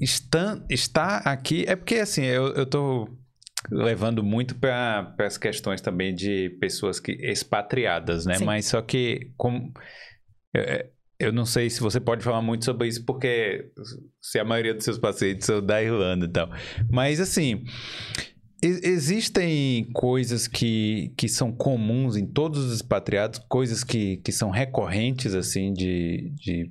está, 0.00 0.60
está 0.68 1.18
aqui. 1.18 1.64
É 1.68 1.76
porque 1.76 1.96
assim, 1.96 2.24
eu, 2.24 2.54
eu 2.54 2.66
tô 2.66 3.08
levando 3.70 4.22
muito 4.22 4.54
para 4.54 5.14
as 5.18 5.36
questões 5.36 5.80
também 5.80 6.14
de 6.14 6.50
pessoas 6.60 7.00
que 7.00 7.12
expatriadas, 7.12 8.24
né? 8.24 8.34
Sim. 8.34 8.44
Mas 8.44 8.66
só 8.66 8.80
que 8.80 9.32
como 9.36 9.72
é, 10.54 10.88
eu 11.18 11.32
não 11.32 11.44
sei 11.44 11.68
se 11.68 11.80
você 11.80 11.98
pode 11.98 12.22
falar 12.22 12.40
muito 12.40 12.64
sobre 12.64 12.86
isso, 12.86 13.04
porque 13.04 13.70
se 14.22 14.38
a 14.38 14.44
maioria 14.44 14.74
dos 14.74 14.84
seus 14.84 14.98
pacientes 14.98 15.46
são 15.46 15.64
da 15.64 15.82
Irlanda 15.82 16.26
e 16.26 16.28
tal. 16.28 16.48
Mas 16.88 17.20
assim, 17.20 17.64
existem 18.62 19.90
coisas 19.92 20.46
que, 20.46 21.12
que 21.16 21.28
são 21.28 21.50
comuns 21.50 22.16
em 22.16 22.26
todos 22.26 22.64
os 22.64 22.72
expatriados, 22.72 23.40
coisas 23.48 23.82
que, 23.82 24.18
que 24.18 24.30
são 24.30 24.50
recorrentes, 24.50 25.34
assim, 25.34 25.72
de, 25.72 26.32
de 26.36 26.70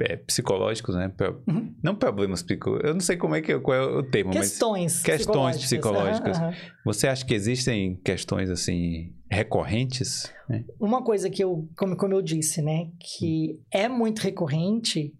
é, 0.00 0.16
psicológicos, 0.16 0.94
né? 0.94 1.12
Uhum. 1.46 1.74
Não 1.82 1.94
problemas 1.94 2.42
psicológicos, 2.42 2.88
eu 2.88 2.94
não 2.94 3.00
sei 3.00 3.16
como 3.16 3.34
é 3.34 3.40
que 3.40 3.58
qual 3.60 3.76
é 3.76 3.82
o 3.82 4.02
termo, 4.02 4.32
mas 4.34 4.50
Questões 4.50 5.02
questões 5.02 5.58
psicológicas. 5.58 6.38
Aham. 6.38 6.52
você 6.84 7.06
acha 7.08 7.24
que 7.24 7.34
existem 7.34 7.96
questões, 7.96 8.50
assim, 8.50 9.14
recorrentes? 9.30 10.32
né? 10.48 10.64
Uma 10.78 11.02
coisa 11.02 11.30
que 11.30 11.42
eu, 11.42 11.68
como, 11.76 11.96
como 11.96 12.14
eu 12.14 12.22
disse, 12.22 12.60
né, 12.62 12.90
que 12.98 13.60
é 13.70 13.88
muito 13.88 14.20
recorrente 14.20 15.14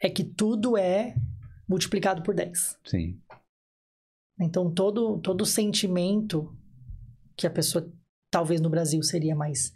é 0.00 0.08
que 0.08 0.24
tudo 0.24 0.76
é 0.76 1.14
multiplicado 1.68 2.22
por 2.22 2.34
10. 2.34 2.78
Sim. 2.84 3.18
Então, 4.40 4.70
todo, 4.70 5.18
todo 5.18 5.46
sentimento 5.46 6.52
que 7.36 7.46
a 7.46 7.50
pessoa, 7.50 7.88
talvez 8.30 8.60
no 8.60 8.68
Brasil, 8.68 9.02
seria 9.02 9.36
mais, 9.36 9.72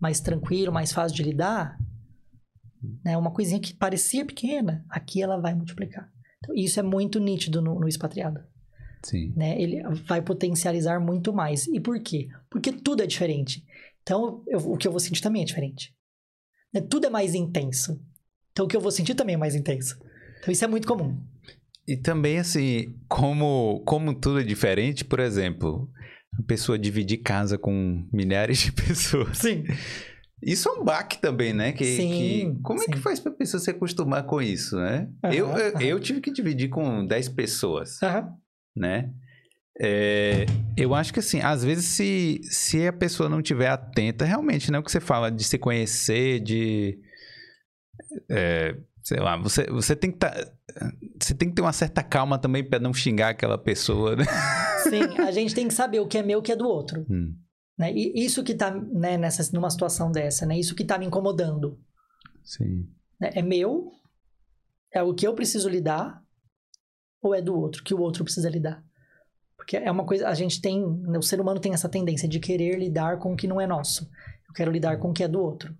mais 0.00 0.20
tranquilo, 0.20 0.72
mais 0.72 0.92
fácil 0.92 1.16
de 1.16 1.22
lidar, 1.22 1.78
né, 3.04 3.16
uma 3.16 3.30
coisinha 3.30 3.60
que 3.60 3.74
parecia 3.74 4.24
pequena, 4.24 4.84
aqui 4.88 5.22
ela 5.22 5.38
vai 5.40 5.54
multiplicar. 5.54 6.10
Então, 6.38 6.54
isso 6.54 6.78
é 6.80 6.82
muito 6.82 7.18
nítido 7.20 7.60
no, 7.60 7.78
no 7.78 7.88
expatriado. 7.88 8.40
Sim. 9.02 9.32
né? 9.34 9.58
Ele 9.60 9.82
vai 10.06 10.20
potencializar 10.20 11.00
muito 11.00 11.32
mais. 11.32 11.66
E 11.68 11.80
por 11.80 11.98
quê? 12.02 12.28
Porque 12.50 12.70
tudo 12.70 13.02
é 13.02 13.06
diferente. 13.06 13.64
Então, 14.02 14.42
eu- 14.46 14.58
o 14.72 14.76
que 14.76 14.86
eu 14.86 14.90
vou 14.92 15.00
sentir 15.00 15.22
também 15.22 15.40
é 15.40 15.44
diferente. 15.46 15.94
Né? 16.72 16.82
Tudo 16.82 17.06
é 17.06 17.10
mais 17.10 17.34
intenso. 17.34 17.98
Então, 18.52 18.66
o 18.66 18.68
que 18.68 18.76
eu 18.76 18.80
vou 18.80 18.90
sentir 18.90 19.14
também 19.14 19.34
é 19.36 19.38
mais 19.38 19.54
intenso. 19.54 19.98
Então, 20.40 20.52
isso 20.52 20.64
é 20.64 20.68
muito 20.68 20.86
comum. 20.86 21.18
E 21.88 21.96
também, 21.96 22.38
assim, 22.38 22.94
como, 23.08 23.80
como 23.86 24.14
tudo 24.14 24.40
é 24.40 24.44
diferente, 24.44 25.02
por 25.04 25.18
exemplo, 25.18 25.90
a 26.38 26.42
pessoa 26.42 26.78
dividir 26.78 27.18
casa 27.18 27.56
com 27.56 28.06
milhares 28.12 28.58
de 28.58 28.70
pessoas. 28.72 29.38
Sim. 29.38 29.64
Isso 30.42 30.68
é 30.68 30.72
um 30.72 30.84
baque 30.84 31.20
também, 31.20 31.52
né? 31.52 31.72
Que, 31.72 31.84
Sim, 31.84 32.10
que- 32.54 32.62
como 32.62 32.80
é 32.80 32.84
sim. 32.86 32.90
que 32.92 32.98
faz 32.98 33.20
pra 33.20 33.30
pessoa 33.32 33.60
se 33.60 33.70
acostumar 33.70 34.24
com 34.24 34.40
isso, 34.40 34.76
né? 34.76 35.08
Aham, 35.24 35.34
eu, 35.34 35.46
eu, 35.48 35.68
aham. 35.76 35.82
eu 35.82 36.00
tive 36.00 36.20
que 36.20 36.30
dividir 36.32 36.68
com 36.70 37.04
10 37.06 37.28
pessoas, 37.28 38.02
Aham. 38.02 38.34
né? 38.74 39.10
É, 39.82 40.44
eu 40.76 40.94
acho 40.94 41.12
que 41.12 41.20
assim, 41.20 41.40
às 41.40 41.64
vezes 41.64 41.84
se, 41.86 42.40
se 42.44 42.86
a 42.86 42.92
pessoa 42.92 43.28
não 43.28 43.40
tiver 43.42 43.68
atenta, 43.68 44.24
realmente, 44.24 44.70
né? 44.70 44.78
O 44.78 44.82
que 44.82 44.90
você 44.90 45.00
fala 45.00 45.30
de 45.30 45.42
se 45.44 45.56
conhecer, 45.58 46.40
de... 46.40 46.98
é, 48.30 48.76
sei 49.02 49.18
lá, 49.20 49.36
você, 49.36 49.66
você 49.66 49.96
tem 49.96 50.10
que 50.10 50.18
tá, 50.18 50.34
você 51.20 51.34
tem 51.34 51.48
que 51.48 51.54
ter 51.54 51.62
uma 51.62 51.72
certa 51.72 52.02
calma 52.02 52.38
também 52.38 52.62
pra 52.62 52.78
não 52.78 52.92
xingar 52.92 53.30
aquela 53.30 53.56
pessoa, 53.58 54.16
né? 54.16 54.24
Sim, 54.88 55.18
a 55.18 55.30
gente 55.30 55.54
tem 55.54 55.68
que 55.68 55.74
saber 55.74 56.00
o 56.00 56.06
que 56.06 56.18
é 56.18 56.22
meu 56.22 56.38
e 56.38 56.40
o 56.40 56.42
que 56.42 56.52
é 56.52 56.56
do 56.56 56.66
outro. 56.68 57.06
Hum, 57.08 57.34
Né? 57.80 57.94
E 57.94 58.26
isso 58.26 58.44
que 58.44 58.54
tá 58.54 58.70
né, 58.70 59.16
nessa, 59.16 59.50
numa 59.54 59.70
situação 59.70 60.12
dessa, 60.12 60.44
né? 60.44 60.58
Isso 60.58 60.74
que 60.74 60.84
tá 60.84 60.98
me 60.98 61.06
incomodando. 61.06 61.80
sim. 62.44 62.86
né? 63.18 63.30
É 63.34 63.40
meu? 63.40 63.90
É 64.92 65.02
o 65.02 65.14
que 65.14 65.26
eu 65.26 65.34
preciso 65.34 65.66
lidar? 65.66 66.22
Ou 67.22 67.34
é 67.34 67.40
do 67.40 67.58
outro, 67.58 67.82
que 67.82 67.94
o 67.94 68.00
outro 68.00 68.22
precisa 68.22 68.50
lidar? 68.50 68.84
Porque 69.56 69.78
é 69.78 69.90
uma 69.90 70.04
coisa, 70.04 70.28
a 70.28 70.34
gente 70.34 70.60
tem, 70.60 70.86
né, 70.86 71.16
o 71.16 71.22
ser 71.22 71.40
humano 71.40 71.58
tem 71.58 71.72
essa 71.72 71.88
tendência 71.88 72.28
de 72.28 72.38
querer 72.38 72.78
lidar 72.78 73.18
com 73.18 73.32
o 73.32 73.36
que 73.36 73.48
não 73.48 73.58
é 73.58 73.66
nosso. 73.66 74.04
Eu 74.46 74.52
quero 74.54 74.70
lidar 74.70 74.98
com 74.98 75.08
o 75.08 75.14
que 75.14 75.24
é 75.24 75.28
do 75.28 75.40
outro. 75.40 75.74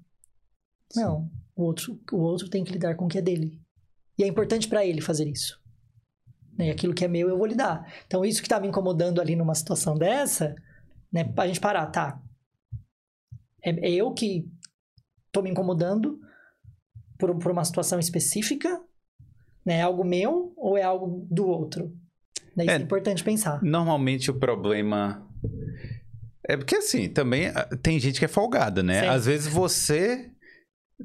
Não, 0.96 1.30
o 1.55 1.64
outro, 1.64 2.01
o 2.12 2.16
outro 2.16 2.48
tem 2.48 2.64
que 2.64 2.72
lidar 2.72 2.94
com 2.94 3.05
o 3.05 3.09
que 3.09 3.18
é 3.18 3.22
dele. 3.22 3.61
E 4.16 4.24
é 4.24 4.26
importante 4.26 4.66
para 4.66 4.86
ele 4.86 5.03
fazer 5.03 5.28
isso. 5.28 5.61
Né? 6.57 6.68
E 6.68 6.70
aquilo 6.70 6.94
que 6.94 7.05
é 7.05 7.09
meu 7.09 7.28
eu 7.28 7.36
vou 7.36 7.46
lidar. 7.46 7.92
Então, 8.07 8.24
isso 8.24 8.42
que 8.42 8.48
tá 8.48 8.59
me 8.59 8.68
incomodando 8.68 9.20
ali 9.20 9.36
numa 9.36 9.55
situação 9.55 9.98
dessa, 9.98 10.55
né? 11.12 11.32
A 11.36 11.46
gente 11.46 11.61
parar, 11.61 11.86
tá? 11.86 12.20
É, 13.62 13.70
é 13.70 13.90
eu 13.92 14.12
que 14.12 14.48
tô 15.32 15.42
me 15.42 15.50
incomodando 15.50 16.18
por, 17.18 17.36
por 17.38 17.52
uma 17.52 17.64
situação 17.64 17.98
específica, 17.98 18.80
né? 19.64 19.78
É 19.78 19.82
algo 19.82 20.04
meu 20.04 20.52
ou 20.56 20.76
é 20.76 20.82
algo 20.82 21.26
do 21.30 21.46
outro? 21.46 21.92
Né? 22.56 22.64
Isso 22.64 22.72
é, 22.72 22.76
é 22.76 22.80
importante 22.82 23.22
pensar. 23.22 23.62
Normalmente 23.62 24.30
o 24.30 24.38
problema 24.38 25.26
é 26.48 26.56
porque 26.56 26.76
assim, 26.76 27.08
também 27.08 27.48
ah, 27.48 27.68
tem 27.82 27.98
gente 28.00 28.18
que 28.18 28.24
é 28.24 28.28
folgada, 28.28 28.82
né? 28.82 29.02
Sim. 29.02 29.08
Às 29.08 29.26
vezes 29.26 29.46
você 29.52 30.30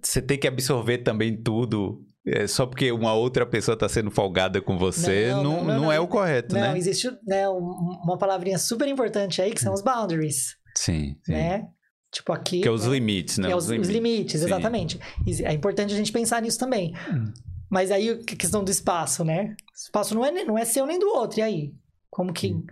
você 0.02 0.22
tem 0.22 0.38
que 0.38 0.48
absorver 0.48 1.00
também 1.00 1.42
tudo 1.42 2.06
é, 2.26 2.48
só 2.48 2.66
porque 2.66 2.92
uma 2.92 3.14
outra 3.14 3.46
pessoa 3.46 3.74
está 3.74 3.88
sendo 3.88 4.10
folgada 4.10 4.60
com 4.60 4.78
você, 4.78 5.30
não, 5.30 5.44
não, 5.44 5.64
não, 5.64 5.82
não, 5.82 5.92
é 5.92 6.00
o 6.00 6.08
correto, 6.08 6.56
né? 6.56 6.70
Não, 6.70 6.76
existe 6.76 7.10
né, 7.26 7.48
uma 7.48 8.18
palavrinha 8.18 8.58
super 8.58 8.88
importante 8.88 9.42
aí 9.42 9.54
que 9.54 9.62
são 9.62 9.74
os 9.74 9.82
boundaries. 9.82 10.56
Sim, 10.76 11.16
sim. 11.24 11.32
Né? 11.32 11.68
Tipo 12.12 12.34
aqui... 12.34 12.62
Que 12.62 12.68
é 12.68 12.72
os 12.72 12.86
limites, 12.86 13.38
né? 13.38 13.52
É 13.52 13.56
os, 13.56 13.66
os 13.66 13.70
limites, 13.70 13.90
limites 13.92 14.42
exatamente. 14.42 15.00
É 15.44 15.54
importante 15.54 15.94
a 15.94 15.98
gente 15.98 16.12
pensar 16.12 16.42
nisso 16.42 16.58
também. 16.58 16.96
Hum. 17.12 17.32
Mas 17.70 17.92
aí 17.92 18.10
a 18.10 18.18
questão 18.36 18.64
do 18.64 18.72
espaço, 18.72 19.24
né? 19.24 19.56
O 19.72 19.76
espaço 19.76 20.16
não 20.16 20.26
é, 20.26 20.32
não 20.46 20.58
é 20.58 20.66
seu 20.66 20.86
nem 20.86 20.98
do 20.98 21.08
outro, 21.08 21.40
e 21.40 21.44
aí? 21.44 21.74
Como 22.10 22.34
que... 22.34 22.54
Hum. 22.54 22.66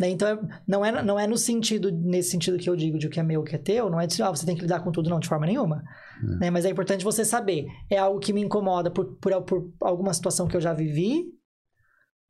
Né? 0.00 0.08
Então, 0.08 0.28
é, 0.28 0.38
não, 0.66 0.82
é, 0.82 1.02
não 1.02 1.20
é 1.20 1.26
no 1.26 1.36
sentido, 1.36 1.92
nesse 1.92 2.30
sentido 2.30 2.56
que 2.56 2.70
eu 2.70 2.74
digo 2.74 2.98
de 2.98 3.06
o 3.06 3.10
que 3.10 3.20
é 3.20 3.22
meu, 3.22 3.42
o 3.42 3.44
que 3.44 3.54
é 3.54 3.58
teu, 3.58 3.90
não 3.90 4.00
é 4.00 4.06
de, 4.06 4.22
ah, 4.22 4.30
você 4.30 4.46
tem 4.46 4.56
que 4.56 4.62
lidar 4.62 4.80
com 4.80 4.90
tudo, 4.90 5.10
não, 5.10 5.20
de 5.20 5.28
forma 5.28 5.44
nenhuma. 5.44 5.84
É. 6.22 6.38
Né? 6.38 6.50
Mas 6.50 6.64
é 6.64 6.70
importante 6.70 7.04
você 7.04 7.22
saber. 7.22 7.66
É 7.90 7.98
algo 7.98 8.18
que 8.18 8.32
me 8.32 8.40
incomoda 8.40 8.90
por, 8.90 9.16
por, 9.16 9.42
por 9.42 9.70
alguma 9.82 10.14
situação 10.14 10.48
que 10.48 10.56
eu 10.56 10.60
já 10.60 10.72
vivi, 10.72 11.26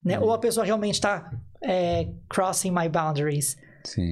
né? 0.04 0.18
Uhum. 0.18 0.26
Ou 0.26 0.32
a 0.32 0.38
pessoa 0.38 0.66
realmente 0.66 0.94
está 0.94 1.30
é, 1.62 2.12
crossing 2.28 2.72
my 2.72 2.88
boundaries. 2.88 3.56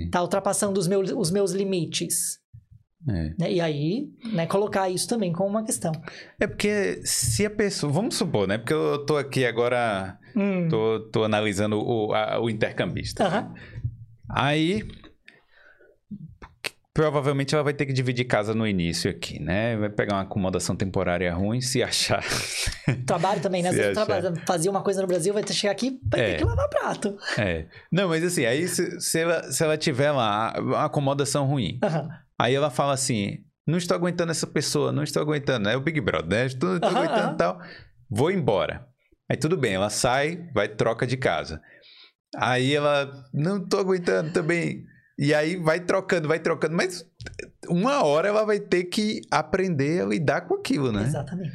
Está 0.05 0.23
ultrapassando 0.23 0.79
os 0.79 0.87
meus, 0.87 1.11
os 1.11 1.33
meus 1.33 1.51
limites. 1.51 2.39
É. 3.07 3.35
Né? 3.39 3.53
E 3.53 3.61
aí, 3.61 4.09
né, 4.33 4.47
colocar 4.47 4.89
isso 4.89 5.07
também 5.09 5.33
como 5.33 5.51
uma 5.51 5.65
questão. 5.65 5.93
É 6.41 6.47
porque 6.47 7.01
se 7.05 7.47
a 7.47 7.51
pessoa. 7.51 7.93
Vamos 7.93 8.17
supor, 8.17 8.49
né? 8.49 8.59
Porque 8.59 8.75
eu 8.75 9.05
tô 9.05 9.17
aqui 9.17 9.45
agora. 9.45 10.19
Hum. 10.35 10.69
Tô, 10.69 11.01
tô 11.13 11.25
analisando 11.25 11.79
o, 11.79 12.13
a, 12.13 12.41
o 12.41 12.51
intercambista. 12.51 13.25
Uhum. 13.25 13.31
Né? 13.31 13.55
Aí 14.29 14.83
Provavelmente 16.99 17.55
ela 17.55 17.63
vai 17.63 17.73
ter 17.73 17.87
que 17.87 17.93
dividir 17.93 18.25
casa 18.25 18.53
no 18.53 18.67
início 18.67 19.09
aqui, 19.09 19.41
né? 19.41 19.77
Vai 19.77 19.89
pegar 19.89 20.17
uma 20.17 20.23
acomodação 20.23 20.75
temporária 20.75 21.33
ruim, 21.33 21.61
se 21.61 21.81
achar. 21.81 22.25
Trabalho 23.07 23.41
também, 23.41 23.63
né? 23.63 23.71
Você 23.71 23.93
trabalha, 23.93 24.35
fazia 24.45 24.69
uma 24.69 24.83
coisa 24.83 25.01
no 25.01 25.07
Brasil, 25.07 25.33
vai 25.33 25.45
ter 25.45 25.53
que 25.53 25.61
chegar 25.61 25.71
aqui 25.71 25.97
vai 26.11 26.21
é. 26.21 26.31
ter 26.33 26.39
que 26.39 26.45
lavar 26.45 26.69
prato. 26.69 27.17
É. 27.39 27.67
Não, 27.93 28.09
mas 28.09 28.25
assim, 28.25 28.45
aí 28.45 28.67
se, 28.67 29.01
se, 29.01 29.21
ela, 29.21 29.45
se 29.45 29.63
ela 29.63 29.77
tiver 29.77 30.11
lá 30.11 30.53
uma 30.59 30.87
acomodação 30.87 31.47
ruim, 31.47 31.79
uhum. 31.85 32.09
Aí 32.39 32.55
ela 32.55 32.71
fala 32.71 32.93
assim: 32.93 33.45
não 33.67 33.77
estou 33.77 33.95
aguentando 33.95 34.31
essa 34.31 34.47
pessoa, 34.47 34.93
não 34.93 35.03
estou 35.03 35.23
aguentando. 35.23 35.69
É 35.69 35.77
o 35.77 35.81
Big 35.81 36.01
Brother, 36.01 36.29
né? 36.29 36.47
Estou, 36.47 36.77
estou 36.77 36.91
uhum, 36.91 36.97
aguentando 36.97 37.37
tal. 37.37 37.61
Vou 38.09 38.31
embora. 38.31 38.87
Aí 39.31 39.37
tudo 39.37 39.57
bem, 39.57 39.75
ela 39.75 39.91
sai, 39.91 40.49
vai 40.55 40.69
troca 40.69 41.07
de 41.07 41.17
casa. 41.17 41.61
Aí 42.37 42.75
ela, 42.75 43.11
não 43.33 43.63
estou 43.63 43.81
aguentando 43.81 44.33
também. 44.33 44.87
E 45.19 45.35
aí 45.35 45.57
vai 45.57 45.81
trocando, 45.81 46.29
vai 46.29 46.39
trocando. 46.39 46.77
Mas 46.77 47.05
uma 47.69 48.05
hora 48.05 48.29
ela 48.29 48.45
vai 48.45 48.61
ter 48.61 48.85
que 48.85 49.21
aprender 49.31 50.03
a 50.03 50.07
lidar 50.07 50.43
com 50.43 50.55
aquilo, 50.55 50.93
né? 50.93 51.03
Exatamente. 51.03 51.53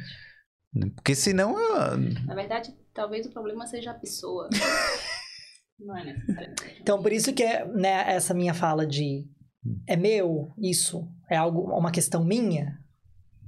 Porque 0.94 1.14
senão. 1.14 1.58
Ela... 1.58 1.96
Na 2.26 2.34
verdade, 2.34 2.74
talvez 2.92 3.26
o 3.26 3.32
problema 3.32 3.66
seja 3.66 3.92
a 3.92 3.94
pessoa. 3.94 4.48
Não 5.78 5.96
é 5.96 6.04
necessariamente. 6.04 6.76
Então, 6.80 7.02
por 7.02 7.12
isso 7.12 7.32
que 7.32 7.42
é, 7.42 7.66
né, 7.66 8.04
essa 8.06 8.32
minha 8.32 8.54
fala 8.54 8.86
de 8.86 9.26
é 9.86 9.96
meu 9.96 10.52
isso? 10.58 11.08
É 11.30 11.36
algo, 11.36 11.62
uma 11.76 11.90
questão 11.90 12.24
minha? 12.24 12.78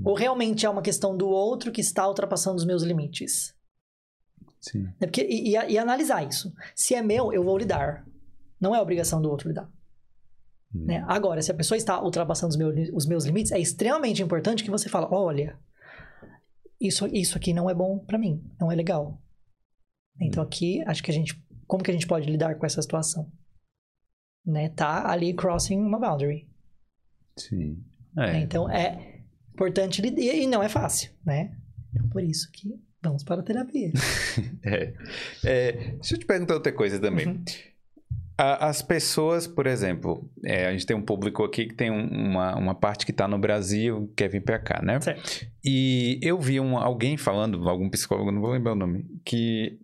Ou 0.04 0.14
realmente 0.14 0.66
é 0.66 0.70
uma 0.70 0.82
questão 0.82 1.16
do 1.16 1.28
outro 1.28 1.72
que 1.72 1.80
está 1.80 2.06
ultrapassando 2.06 2.56
os 2.56 2.64
meus 2.64 2.82
limites? 2.82 3.54
Sim. 4.60 4.88
É 5.00 5.06
porque, 5.06 5.22
e, 5.22 5.54
e, 5.54 5.72
e 5.72 5.78
analisar 5.78 6.26
isso. 6.26 6.52
Se 6.74 6.94
é 6.94 7.02
meu, 7.02 7.32
eu 7.32 7.42
vou 7.42 7.56
lidar. 7.56 8.06
Não 8.60 8.74
é 8.74 8.80
obrigação 8.80 9.20
do 9.20 9.30
outro 9.30 9.48
lidar. 9.48 9.70
Né? 10.72 11.02
Hum. 11.02 11.06
Agora, 11.08 11.40
se 11.40 11.50
a 11.50 11.54
pessoa 11.54 11.78
está 11.78 12.02
ultrapassando 12.02 12.50
os 12.50 12.56
meus, 12.56 12.90
os 12.92 13.06
meus 13.06 13.24
limites, 13.24 13.52
é 13.52 13.58
extremamente 13.58 14.22
importante 14.22 14.64
que 14.64 14.70
você 14.70 14.88
fale, 14.88 15.06
olha, 15.10 15.58
isso, 16.80 17.06
isso 17.06 17.36
aqui 17.36 17.52
não 17.52 17.70
é 17.70 17.74
bom 17.74 17.98
para 17.98 18.18
mim, 18.18 18.42
não 18.60 18.70
é 18.70 18.74
legal. 18.74 19.20
Então 20.20 20.42
hum. 20.42 20.46
aqui, 20.46 20.82
acho 20.86 21.02
que 21.02 21.10
a 21.10 21.14
gente, 21.14 21.42
como 21.66 21.82
que 21.82 21.90
a 21.90 21.94
gente 21.94 22.06
pode 22.06 22.30
lidar 22.30 22.56
com 22.56 22.66
essa 22.66 22.82
situação? 22.82 23.30
Né? 24.46 24.68
Tá 24.68 25.10
ali 25.10 25.34
crossing 25.34 25.78
uma 25.80 25.98
boundary. 25.98 26.46
Sim. 27.36 27.82
É. 28.16 28.32
Né? 28.32 28.40
Então 28.40 28.70
é 28.70 29.20
importante 29.52 30.02
e 30.04 30.46
não 30.46 30.62
é 30.62 30.68
fácil, 30.68 31.10
né? 31.24 31.56
Então, 31.92 32.08
por 32.08 32.22
isso 32.22 32.50
que 32.52 32.78
vamos 33.02 33.22
para 33.22 33.40
a 33.40 33.44
terapia. 33.44 33.92
é. 34.64 34.92
é. 35.44 35.72
Deixa 35.72 36.14
eu 36.14 36.18
te 36.18 36.26
perguntar 36.26 36.54
outra 36.54 36.72
coisa 36.72 36.98
também. 36.98 37.26
Uhum. 37.26 37.44
As 38.38 38.82
pessoas, 38.82 39.46
por 39.46 39.66
exemplo, 39.66 40.30
é, 40.44 40.66
a 40.66 40.72
gente 40.72 40.84
tem 40.84 40.94
um 40.94 41.00
público 41.00 41.42
aqui 41.42 41.64
que 41.64 41.74
tem 41.74 41.90
uma, 41.90 42.54
uma 42.54 42.74
parte 42.74 43.06
que 43.06 43.10
está 43.10 43.26
no 43.26 43.38
Brasil, 43.38 44.12
quer 44.14 44.28
vir 44.28 44.42
para 44.42 44.58
cá, 44.58 44.82
né? 44.82 45.00
Certo. 45.00 45.46
E 45.64 46.20
eu 46.20 46.38
vi 46.38 46.60
um, 46.60 46.76
alguém 46.76 47.16
falando, 47.16 47.66
algum 47.66 47.88
psicólogo, 47.88 48.30
não 48.30 48.42
vou 48.42 48.50
lembrar 48.50 48.72
o 48.72 48.76
nome, 48.76 49.06
que 49.24 49.78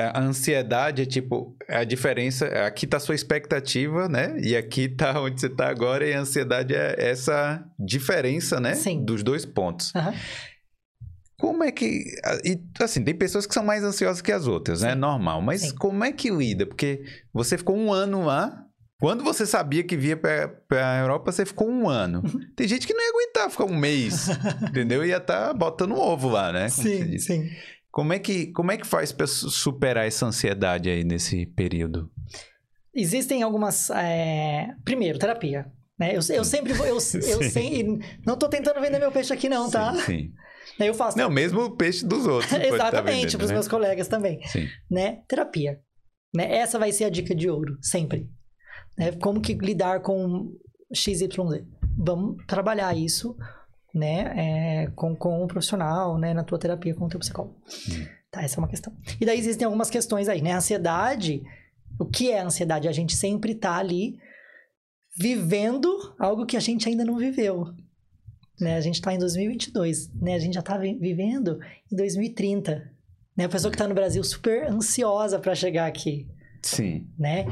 a 0.00 0.20
ansiedade 0.20 1.02
é 1.02 1.06
tipo, 1.06 1.56
a 1.68 1.84
diferença, 1.84 2.46
aqui 2.66 2.84
está 2.84 2.96
a 2.96 3.00
sua 3.00 3.14
expectativa, 3.14 4.08
né? 4.08 4.36
E 4.40 4.56
aqui 4.56 4.82
está 4.82 5.18
onde 5.20 5.40
você 5.40 5.46
está 5.46 5.68
agora, 5.68 6.06
e 6.06 6.12
a 6.12 6.20
ansiedade 6.20 6.74
é 6.74 6.96
essa 6.98 7.64
diferença, 7.78 8.60
né? 8.60 8.74
Sim. 8.74 9.04
Dos 9.04 9.22
dois 9.22 9.44
pontos. 9.44 9.92
Uhum. 9.94 10.12
Como 11.40 11.64
é 11.64 11.72
que. 11.72 12.04
E, 12.44 12.60
assim, 12.78 13.02
tem 13.02 13.14
pessoas 13.14 13.46
que 13.46 13.54
são 13.54 13.64
mais 13.64 13.82
ansiosas 13.82 14.20
que 14.20 14.30
as 14.30 14.46
outras, 14.46 14.82
né? 14.82 14.88
Né? 14.90 14.94
Normal. 14.94 15.40
Mas 15.40 15.62
Sim. 15.62 15.74
como 15.74 16.04
é 16.04 16.12
que 16.12 16.30
lida? 16.30 16.66
Porque 16.66 17.02
você 17.32 17.56
ficou 17.56 17.76
um 17.76 17.92
ano 17.92 18.24
lá. 18.24 18.66
Quando 19.00 19.24
você 19.24 19.46
sabia 19.46 19.82
que 19.82 19.96
via 19.96 20.14
para 20.14 20.52
a 20.70 21.00
Europa, 21.00 21.32
você 21.32 21.46
ficou 21.46 21.66
um 21.66 21.88
ano. 21.88 22.22
Uhum. 22.22 22.40
Tem 22.54 22.68
gente 22.68 22.86
que 22.86 22.92
não 22.92 23.02
ia 23.02 23.08
aguentar 23.08 23.50
ficar 23.50 23.64
um 23.64 23.74
mês, 23.74 24.28
entendeu? 24.68 25.02
Ia 25.02 25.16
estar 25.16 25.48
tá 25.48 25.54
botando 25.54 25.96
ovo 25.96 26.28
lá, 26.28 26.52
né? 26.52 26.68
Como 26.68 26.86
sim, 26.86 27.18
sim. 27.18 27.50
Como 27.90 28.12
é 28.12 28.18
que, 28.18 28.52
como 28.52 28.70
é 28.70 28.76
que 28.76 28.86
faz 28.86 29.10
para 29.12 29.26
superar 29.26 30.06
essa 30.06 30.26
ansiedade 30.26 30.88
aí 30.88 31.04
nesse 31.04 31.46
período? 31.46 32.10
Existem 32.94 33.42
algumas. 33.42 33.90
É... 33.90 34.68
Primeiro, 34.84 35.18
terapia. 35.18 35.70
Né? 35.98 36.12
Eu, 36.12 36.20
eu 36.34 36.44
sempre 36.44 36.72
vou. 36.72 36.86
Eu, 36.86 36.94
eu 36.96 37.00
sei, 37.00 37.84
não 38.24 38.34
estou 38.34 38.48
tentando 38.48 38.80
vender 38.80 38.98
meu 38.98 39.12
peixe 39.12 39.32
aqui, 39.32 39.48
não, 39.48 39.70
tá? 39.70 39.94
Sim. 39.96 40.32
Eu 40.78 40.94
faço. 40.94 41.18
Não, 41.18 41.28
mesmo 41.28 41.60
o 41.62 41.76
peixe 41.76 42.06
dos 42.06 42.26
outros. 42.26 42.50
Tá 42.50 42.64
Exatamente, 42.64 43.36
para 43.36 43.44
os 43.44 43.50
né? 43.50 43.54
meus 43.54 43.68
colegas 43.68 44.08
também. 44.08 44.40
Sim. 44.46 44.66
Né? 44.90 45.22
Terapia. 45.28 45.80
Né? 46.34 46.56
Essa 46.56 46.78
vai 46.78 46.92
ser 46.92 47.04
a 47.04 47.10
dica 47.10 47.34
de 47.34 47.50
ouro, 47.50 47.76
sempre. 47.82 48.30
Né? 48.96 49.12
Como 49.12 49.40
que 49.40 49.54
lidar 49.54 50.00
com 50.00 50.52
XYZ. 50.94 51.28
Vamos 51.98 52.42
trabalhar 52.46 52.96
isso 52.96 53.36
né? 53.94 54.32
É, 54.84 54.86
com, 54.94 55.14
com 55.14 55.42
um 55.42 55.46
profissional, 55.46 56.18
né? 56.18 56.34
Na 56.34 56.44
tua 56.44 56.58
terapia 56.58 56.94
com 56.94 57.06
o 57.06 57.08
teu 57.08 57.20
psicólogo. 57.20 57.56
Hum. 57.88 58.06
Tá, 58.30 58.42
essa 58.42 58.56
é 58.56 58.60
uma 58.60 58.68
questão. 58.68 58.92
E 59.20 59.26
daí 59.26 59.38
existem 59.38 59.64
algumas 59.64 59.90
questões 59.90 60.28
aí, 60.28 60.40
né? 60.40 60.52
A 60.52 60.58
ansiedade, 60.58 61.42
o 61.98 62.04
que 62.04 62.30
é 62.30 62.40
a 62.40 62.44
ansiedade? 62.44 62.88
A 62.88 62.92
gente 62.92 63.16
sempre 63.16 63.54
tá 63.54 63.76
ali 63.76 64.18
vivendo 65.16 66.14
algo 66.18 66.46
que 66.46 66.56
a 66.56 66.60
gente 66.60 66.88
ainda 66.88 67.04
não 67.04 67.16
viveu. 67.16 67.74
Né? 68.60 68.76
A 68.76 68.80
gente 68.80 68.96
está 68.96 69.12
em 69.12 69.18
2022, 69.18 70.12
né? 70.14 70.34
A 70.34 70.38
gente 70.38 70.54
já 70.54 70.60
está 70.60 70.76
vivendo 70.76 71.58
em 71.90 71.96
2030. 71.96 72.90
Né? 73.36 73.44
A 73.44 73.48
pessoa 73.48 73.70
que 73.70 73.74
está 73.74 73.88
no 73.88 73.94
Brasil 73.94 74.22
super 74.22 74.70
ansiosa 74.70 75.38
para 75.38 75.54
chegar 75.54 75.86
aqui. 75.86 76.28
Sim. 76.62 77.08
Né? 77.18 77.46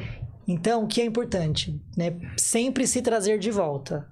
Então, 0.46 0.84
o 0.84 0.86
que 0.86 1.00
é 1.00 1.04
importante? 1.04 1.80
Né? 1.96 2.18
Sempre 2.36 2.86
se 2.86 3.02
trazer 3.02 3.38
de 3.38 3.50
volta. 3.50 4.08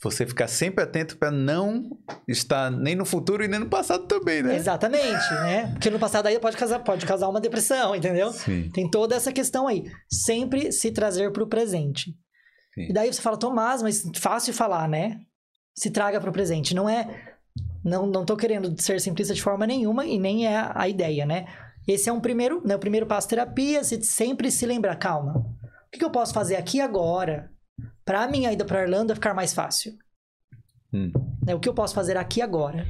Você 0.00 0.24
ficar 0.26 0.46
sempre 0.46 0.84
atento 0.84 1.16
para 1.16 1.30
não 1.30 1.90
estar 2.26 2.70
nem 2.70 2.94
no 2.94 3.04
futuro 3.04 3.44
e 3.44 3.48
nem 3.48 3.58
no 3.58 3.68
passado 3.68 4.06
também, 4.06 4.42
né? 4.42 4.54
Exatamente, 4.54 5.34
né? 5.34 5.72
Porque 5.72 5.90
no 5.90 5.98
passado 5.98 6.26
aí 6.26 6.38
pode 6.38 6.56
causar, 6.56 6.78
pode 6.80 7.04
causar 7.04 7.28
uma 7.28 7.40
depressão, 7.40 7.96
entendeu? 7.96 8.32
Sim. 8.32 8.70
Tem 8.72 8.88
toda 8.88 9.16
essa 9.16 9.32
questão 9.32 9.66
aí. 9.66 9.90
Sempre 10.08 10.70
se 10.70 10.92
trazer 10.92 11.32
para 11.32 11.42
o 11.42 11.48
presente. 11.48 12.14
Sim. 12.74 12.90
E 12.90 12.92
daí 12.92 13.12
você 13.12 13.20
fala, 13.20 13.36
Tomás, 13.36 13.82
mas 13.82 14.04
fácil 14.16 14.54
falar, 14.54 14.88
né? 14.88 15.20
se 15.78 15.90
traga 15.90 16.20
para 16.20 16.28
o 16.28 16.32
presente. 16.32 16.74
Não 16.74 16.88
é. 16.88 17.36
Não, 17.84 18.06
não 18.06 18.24
tô 18.24 18.36
querendo 18.36 18.80
ser 18.80 19.00
simplista 19.00 19.32
de 19.32 19.42
forma 19.42 19.66
nenhuma 19.66 20.04
e 20.04 20.18
nem 20.18 20.46
é 20.46 20.70
a 20.74 20.88
ideia, 20.88 21.24
né? 21.24 21.46
Esse 21.86 22.10
é 22.10 22.12
um 22.12 22.20
primeiro, 22.20 22.60
né, 22.66 22.76
o 22.76 22.78
primeiro 22.78 23.06
passo 23.06 23.28
terapia, 23.28 23.82
se 23.82 24.02
sempre 24.02 24.50
se 24.50 24.66
lembrar, 24.66 24.96
calma. 24.96 25.38
O 25.86 25.90
que 25.90 26.04
eu 26.04 26.10
posso 26.10 26.34
fazer 26.34 26.56
aqui 26.56 26.80
agora 26.80 27.50
para 28.08 28.22
a 28.22 28.26
minha 28.28 28.50
ida 28.50 28.64
para 28.64 28.80
Irlanda 28.80 29.14
ficar 29.14 29.34
mais 29.34 29.52
fácil? 29.52 29.92
Hum. 30.94 31.12
Né, 31.44 31.54
o 31.54 31.60
que 31.60 31.68
eu 31.68 31.74
posso 31.74 31.94
fazer 31.94 32.16
aqui 32.16 32.40
agora? 32.40 32.86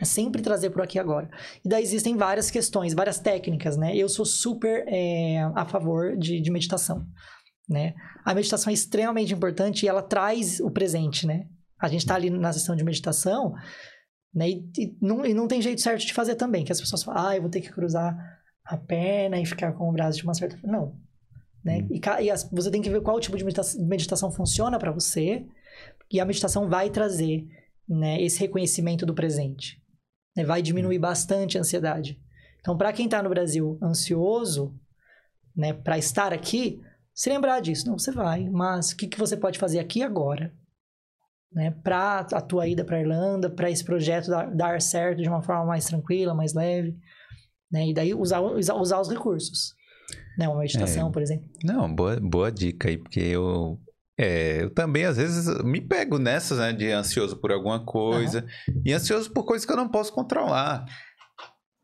É 0.00 0.04
sempre 0.04 0.40
trazer 0.40 0.70
por 0.70 0.80
aqui 0.80 0.96
agora. 0.96 1.28
E 1.64 1.68
daí 1.68 1.82
existem 1.82 2.16
várias 2.16 2.52
questões, 2.52 2.94
várias 2.94 3.18
técnicas, 3.18 3.76
né? 3.76 3.96
Eu 3.96 4.08
sou 4.08 4.24
super 4.24 4.84
é, 4.86 5.40
a 5.56 5.66
favor 5.66 6.16
de, 6.16 6.40
de 6.40 6.52
meditação, 6.52 7.04
né? 7.68 7.94
A 8.24 8.32
meditação 8.32 8.70
é 8.70 8.74
extremamente 8.74 9.34
importante 9.34 9.84
e 9.84 9.88
ela 9.88 10.02
traz 10.02 10.60
o 10.60 10.70
presente, 10.70 11.26
né? 11.26 11.48
A 11.80 11.88
gente 11.88 12.02
está 12.02 12.14
ali 12.14 12.30
na 12.30 12.52
sessão 12.52 12.76
de 12.76 12.84
meditação, 12.84 13.54
né? 14.32 14.50
E, 14.50 14.70
e, 14.78 14.96
não, 15.02 15.26
e 15.26 15.34
não 15.34 15.48
tem 15.48 15.60
jeito 15.60 15.80
certo 15.80 16.06
de 16.06 16.14
fazer 16.14 16.36
também, 16.36 16.64
que 16.64 16.70
as 16.70 16.80
pessoas 16.80 17.02
falam, 17.02 17.26
ah, 17.26 17.34
eu 17.34 17.42
vou 17.42 17.50
ter 17.50 17.60
que 17.60 17.72
cruzar 17.72 18.16
a 18.64 18.76
perna 18.76 19.40
e 19.40 19.44
ficar 19.44 19.72
com 19.72 19.88
o 19.88 19.92
braço 19.92 20.18
de 20.18 20.24
uma 20.24 20.34
certa 20.34 20.56
forma. 20.58 20.78
Não. 20.78 21.03
Né? 21.64 21.82
Hum. 21.82 21.88
E, 21.90 22.24
e 22.24 22.30
as, 22.30 22.48
você 22.50 22.70
tem 22.70 22.82
que 22.82 22.90
ver 22.90 23.00
qual 23.00 23.18
tipo 23.18 23.36
de 23.36 23.44
meditação, 23.44 23.84
meditação 23.86 24.30
funciona 24.30 24.78
para 24.78 24.92
você, 24.92 25.46
e 26.10 26.20
a 26.20 26.24
meditação 26.24 26.68
vai 26.68 26.90
trazer 26.90 27.46
né, 27.88 28.20
esse 28.22 28.38
reconhecimento 28.40 29.06
do 29.06 29.14
presente. 29.14 29.82
Né? 30.36 30.44
Vai 30.44 30.62
diminuir 30.62 30.98
bastante 30.98 31.56
a 31.56 31.60
ansiedade. 31.60 32.20
Então, 32.60 32.76
para 32.76 32.92
quem 32.92 33.06
está 33.06 33.22
no 33.22 33.28
Brasil 33.28 33.78
ansioso, 33.82 34.74
né, 35.56 35.72
para 35.72 35.98
estar 35.98 36.32
aqui, 36.32 36.80
se 37.14 37.30
lembrar 37.30 37.60
disso. 37.60 37.86
Não, 37.86 37.98
você 37.98 38.10
vai, 38.10 38.48
mas 38.48 38.90
o 38.90 38.96
que, 38.96 39.06
que 39.06 39.18
você 39.18 39.36
pode 39.36 39.58
fazer 39.58 39.78
aqui 39.78 40.02
agora? 40.02 40.52
Né, 41.52 41.70
para 41.70 42.20
a 42.20 42.40
tua 42.40 42.66
ida 42.66 42.84
para 42.84 43.00
Irlanda, 43.00 43.48
para 43.48 43.70
esse 43.70 43.84
projeto 43.84 44.28
dar, 44.28 44.50
dar, 44.52 44.82
certo 44.82 45.22
de 45.22 45.28
uma 45.28 45.42
forma 45.42 45.64
mais 45.64 45.84
tranquila, 45.84 46.34
mais 46.34 46.52
leve. 46.52 46.96
Né? 47.70 47.88
E 47.88 47.94
daí 47.94 48.14
usar, 48.14 48.40
usar, 48.40 48.74
usar 48.74 49.00
os 49.00 49.08
recursos. 49.08 49.74
Né? 50.38 50.48
Uma 50.48 50.60
meditação, 50.60 51.08
é, 51.08 51.12
por 51.12 51.22
exemplo. 51.22 51.48
Não, 51.62 51.94
boa, 51.94 52.18
boa 52.20 52.50
dica 52.50 52.88
aí, 52.88 52.98
porque 52.98 53.20
eu 53.20 53.78
é, 54.18 54.62
eu 54.62 54.70
também 54.70 55.04
às 55.04 55.16
vezes 55.16 55.46
me 55.64 55.80
pego 55.80 56.18
nessas, 56.18 56.58
né, 56.58 56.72
de 56.72 56.90
ansioso 56.90 57.36
por 57.36 57.50
alguma 57.50 57.84
coisa 57.84 58.46
uhum. 58.68 58.82
e 58.84 58.92
ansioso 58.92 59.32
por 59.32 59.44
coisas 59.44 59.66
que 59.66 59.72
eu 59.72 59.76
não 59.76 59.88
posso 59.88 60.12
controlar, 60.12 60.84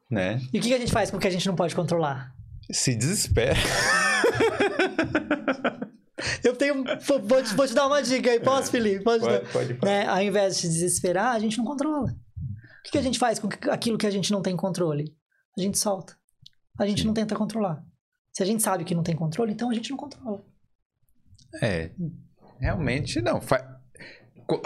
né? 0.08 0.40
E 0.52 0.58
o 0.58 0.62
que 0.62 0.72
a 0.72 0.78
gente 0.78 0.92
faz 0.92 1.10
com 1.10 1.16
o 1.16 1.20
que 1.20 1.26
a 1.26 1.30
gente 1.30 1.46
não 1.48 1.56
pode 1.56 1.74
controlar? 1.74 2.32
Se 2.70 2.94
desespera. 2.94 3.58
eu 6.44 6.54
tenho, 6.54 6.84
vou 7.24 7.42
te, 7.42 7.54
vou 7.54 7.66
te, 7.66 7.74
dar 7.74 7.88
uma 7.88 8.00
dica 8.00 8.30
aí, 8.30 8.38
posso, 8.38 8.68
é, 8.68 8.72
Felipe? 8.72 9.02
Pode, 9.02 9.24
pode, 9.24 9.52
pode, 9.52 9.74
pode. 9.74 9.92
Né? 9.92 10.06
Ao 10.06 10.22
invés 10.22 10.54
de 10.54 10.60
se 10.60 10.68
desesperar, 10.68 11.34
a 11.34 11.38
gente 11.40 11.58
não 11.58 11.64
controla. 11.64 12.14
O 12.86 12.90
que 12.90 12.98
a 12.98 13.02
gente 13.02 13.18
faz 13.18 13.40
com 13.40 13.48
aquilo 13.70 13.98
que 13.98 14.06
a 14.06 14.10
gente 14.10 14.30
não 14.30 14.40
tem 14.40 14.56
controle? 14.56 15.12
A 15.58 15.60
gente 15.60 15.78
solta. 15.78 16.16
A 16.78 16.86
gente 16.86 17.02
Sim. 17.02 17.08
não 17.08 17.14
tenta 17.14 17.34
controlar. 17.34 17.84
Se 18.32 18.42
a 18.42 18.46
gente 18.46 18.62
sabe 18.62 18.84
que 18.84 18.94
não 18.94 19.02
tem 19.02 19.16
controle, 19.16 19.52
então 19.52 19.70
a 19.70 19.74
gente 19.74 19.90
não 19.90 19.96
controla. 19.96 20.44
É, 21.60 21.90
realmente 22.58 23.20
não. 23.20 23.40
Fa... 23.40 23.80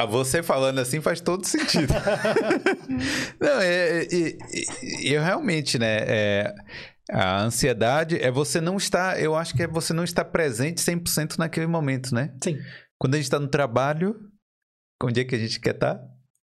Você 0.09 0.43
falando 0.43 0.79
assim 0.79 1.01
faz 1.01 1.21
todo 1.21 1.45
sentido. 1.47 1.93
não, 3.39 3.61
é, 3.61 4.01
é, 4.01 4.05
é, 4.05 4.37
eu 5.03 5.23
realmente, 5.23 5.79
né? 5.79 5.99
É, 6.07 6.55
a 7.11 7.43
ansiedade 7.43 8.19
é 8.19 8.31
você 8.31 8.61
não 8.61 8.77
estar. 8.77 9.21
Eu 9.21 9.35
acho 9.35 9.55
que 9.55 9.63
é 9.63 9.67
você 9.67 9.93
não 9.93 10.05
estar 10.05 10.25
presente 10.25 10.81
100% 10.81 11.39
naquele 11.39 11.67
momento, 11.67 12.15
né? 12.15 12.35
Sim. 12.43 12.59
Quando 12.99 13.15
a 13.15 13.17
gente 13.19 13.27
está 13.27 13.39
no 13.39 13.49
trabalho, 13.49 14.17
onde 15.03 15.21
é 15.21 15.25
que 15.25 15.35
a 15.35 15.39
gente 15.39 15.61
quer 15.61 15.75
estar? 15.75 15.97
Tá? 15.97 16.05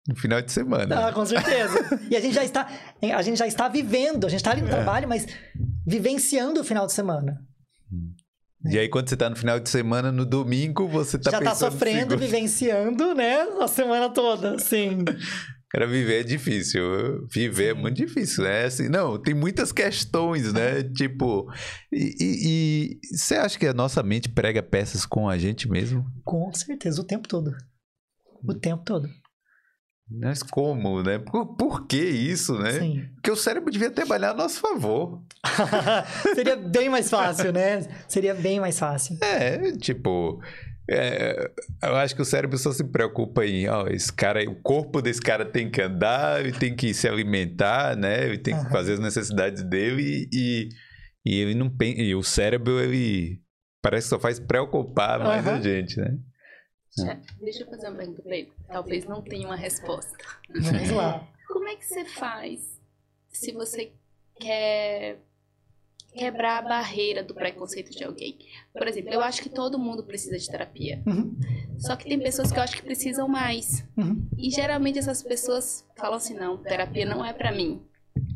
No 0.06 0.14
final 0.16 0.40
de 0.42 0.52
semana. 0.52 1.08
Ah, 1.08 1.12
com 1.12 1.24
certeza. 1.24 1.98
e 2.10 2.14
a 2.14 2.20
gente 2.20 2.34
já 2.34 2.44
está, 2.44 2.68
a 3.00 3.22
gente 3.22 3.38
já 3.38 3.46
está 3.46 3.68
vivendo, 3.68 4.26
a 4.26 4.28
gente 4.28 4.40
está 4.40 4.50
ali 4.50 4.60
no 4.60 4.68
é. 4.68 4.70
trabalho, 4.70 5.08
mas 5.08 5.26
vivenciando 5.86 6.60
o 6.60 6.64
final 6.64 6.86
de 6.86 6.92
semana. 6.92 7.40
Hum. 7.92 8.14
E 8.70 8.78
aí, 8.78 8.88
quando 8.88 9.10
você 9.10 9.16
tá 9.16 9.28
no 9.28 9.36
final 9.36 9.60
de 9.60 9.68
semana, 9.68 10.10
no 10.10 10.24
domingo, 10.24 10.88
você 10.88 11.18
tá 11.18 11.30
Já 11.30 11.40
tá 11.40 11.54
sofrendo, 11.54 12.16
vivenciando, 12.16 13.14
né? 13.14 13.40
A 13.60 13.68
semana 13.68 14.08
toda, 14.08 14.58
sim. 14.58 15.04
Cara, 15.74 15.88
viver 15.88 16.20
é 16.20 16.22
difícil. 16.22 17.26
Viver 17.28 17.70
é 17.70 17.74
muito 17.74 17.96
difícil, 17.96 18.44
né? 18.44 18.64
Assim, 18.64 18.88
não, 18.88 19.20
tem 19.20 19.34
muitas 19.34 19.72
questões, 19.72 20.52
né? 20.52 20.84
tipo, 20.84 21.52
e, 21.92 22.14
e, 22.20 23.00
e, 23.02 23.16
você 23.16 23.34
acha 23.34 23.58
que 23.58 23.66
a 23.66 23.74
nossa 23.74 24.00
mente 24.00 24.28
prega 24.28 24.62
peças 24.62 25.04
com 25.04 25.28
a 25.28 25.36
gente 25.36 25.68
mesmo? 25.68 26.06
Com 26.24 26.52
certeza, 26.54 27.00
o 27.00 27.04
tempo 27.04 27.26
todo. 27.26 27.50
O 28.46 28.54
tempo 28.54 28.84
todo. 28.84 29.08
Mas 30.10 30.42
como, 30.42 31.02
né? 31.02 31.18
Por, 31.18 31.56
por 31.56 31.86
que 31.86 31.96
isso, 31.96 32.58
né? 32.58 32.72
Sim. 32.72 33.08
Porque 33.14 33.30
o 33.30 33.36
cérebro 33.36 33.70
devia 33.70 33.90
trabalhar 33.90 34.30
a 34.30 34.34
nosso 34.34 34.60
favor. 34.60 35.22
Seria 36.34 36.56
bem 36.56 36.88
mais 36.88 37.08
fácil, 37.08 37.52
né? 37.52 37.86
Seria 38.06 38.34
bem 38.34 38.60
mais 38.60 38.78
fácil. 38.78 39.16
É, 39.22 39.72
tipo... 39.72 40.40
É, 40.90 41.50
eu 41.82 41.96
acho 41.96 42.14
que 42.14 42.20
o 42.20 42.26
cérebro 42.26 42.58
só 42.58 42.70
se 42.70 42.84
preocupa 42.84 43.46
em, 43.46 43.66
ó, 43.68 43.86
esse 43.86 44.12
cara, 44.12 44.42
o 44.42 44.54
corpo 44.56 45.00
desse 45.00 45.20
cara 45.20 45.42
tem 45.42 45.70
que 45.70 45.80
andar, 45.80 46.40
ele 46.40 46.52
tem 46.52 46.76
que 46.76 46.92
se 46.92 47.08
alimentar, 47.08 47.96
né? 47.96 48.26
Ele 48.26 48.36
tem 48.36 48.54
que 48.54 48.70
fazer 48.70 48.92
as 48.92 49.00
necessidades 49.00 49.62
dele 49.62 50.28
e, 50.30 50.68
e 51.24 51.40
ele 51.40 51.54
não 51.54 51.74
e 51.80 52.14
o 52.14 52.22
cérebro 52.22 52.78
ele 52.78 53.40
parece 53.80 54.06
que 54.06 54.10
só 54.10 54.20
faz 54.20 54.38
preocupar 54.38 55.20
mais 55.20 55.46
uhum. 55.46 55.54
a 55.54 55.60
gente, 55.62 55.98
né? 55.98 56.18
Já, 56.96 57.18
deixa 57.40 57.62
eu 57.62 57.66
fazer 57.66 57.88
uma 57.88 57.96
pergunta 57.96 58.22
pra 58.22 58.36
ele. 58.36 58.52
Talvez 58.68 59.04
não 59.04 59.20
tenha 59.20 59.46
uma 59.46 59.56
resposta. 59.56 60.16
Vamos 60.48 60.90
lá. 60.90 61.26
Como 61.48 61.68
é 61.68 61.76
que 61.76 61.84
você 61.84 62.04
faz 62.04 62.80
se 63.28 63.52
você 63.52 63.92
quer 64.38 65.18
quebrar 66.12 66.58
a 66.58 66.62
barreira 66.62 67.24
do 67.24 67.34
preconceito 67.34 67.90
de 67.90 68.04
alguém? 68.04 68.38
Por 68.72 68.86
exemplo, 68.86 69.12
eu 69.12 69.20
acho 69.20 69.42
que 69.42 69.48
todo 69.48 69.78
mundo 69.78 70.04
precisa 70.04 70.38
de 70.38 70.48
terapia. 70.48 71.02
Uhum. 71.04 71.36
Só 71.78 71.96
que 71.96 72.08
tem 72.08 72.18
pessoas 72.18 72.52
que 72.52 72.58
eu 72.58 72.62
acho 72.62 72.76
que 72.76 72.82
precisam 72.82 73.26
mais. 73.26 73.84
Uhum. 73.96 74.28
E 74.38 74.50
geralmente 74.50 74.98
essas 74.98 75.22
pessoas 75.22 75.84
falam 75.96 76.16
assim: 76.16 76.34
não, 76.34 76.56
terapia 76.58 77.04
não 77.04 77.24
é 77.24 77.32
para 77.32 77.50
mim. 77.50 77.82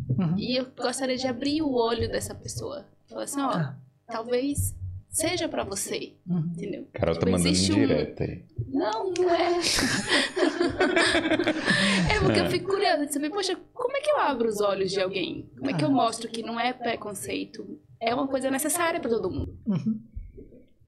Uhum. 0.09 0.37
E 0.37 0.57
eu 0.57 0.67
gostaria 0.77 1.17
de 1.17 1.29
abrir 1.29 1.63
o 1.63 1.73
olho 1.73 2.11
dessa 2.11 2.35
pessoa. 2.35 2.85
Falar 3.09 3.23
assim: 3.23 3.41
ó, 3.41 3.51
ah. 3.51 3.77
talvez 4.07 4.75
seja 5.11 5.49
para 5.49 5.65
você. 5.65 6.15
Uhum. 6.27 6.53
Entendeu? 6.55 6.87
Carol 6.93 7.15
tá 7.15 7.21
tipo, 7.21 7.33
mandando 7.33 7.57
direto 7.57 8.23
aí. 8.23 8.45
Não, 8.69 9.13
não 9.13 9.35
é. 9.35 9.59
é 12.15 12.21
porque 12.21 12.41
é. 12.41 12.47
eu 12.47 12.51
fico 12.51 12.71
curiosa 12.71 13.07
de 13.07 13.13
saber, 13.13 13.31
poxa, 13.31 13.57
como 13.73 13.97
é 13.97 14.01
que 14.01 14.11
eu 14.11 14.21
abro 14.21 14.49
os 14.49 14.61
olhos 14.61 14.91
de 14.91 15.01
alguém? 15.01 15.51
Como 15.57 15.71
é 15.71 15.75
que 15.75 15.85
eu 15.85 15.91
mostro 15.91 16.29
que 16.29 16.43
não 16.43 16.61
é 16.61 16.73
preconceito? 16.73 17.81
É 18.01 18.15
uma 18.15 18.29
coisa 18.29 18.51
necessária 18.51 19.01
para 19.01 19.11
todo 19.11 19.31
mundo. 19.31 19.59
Uhum. 19.67 20.01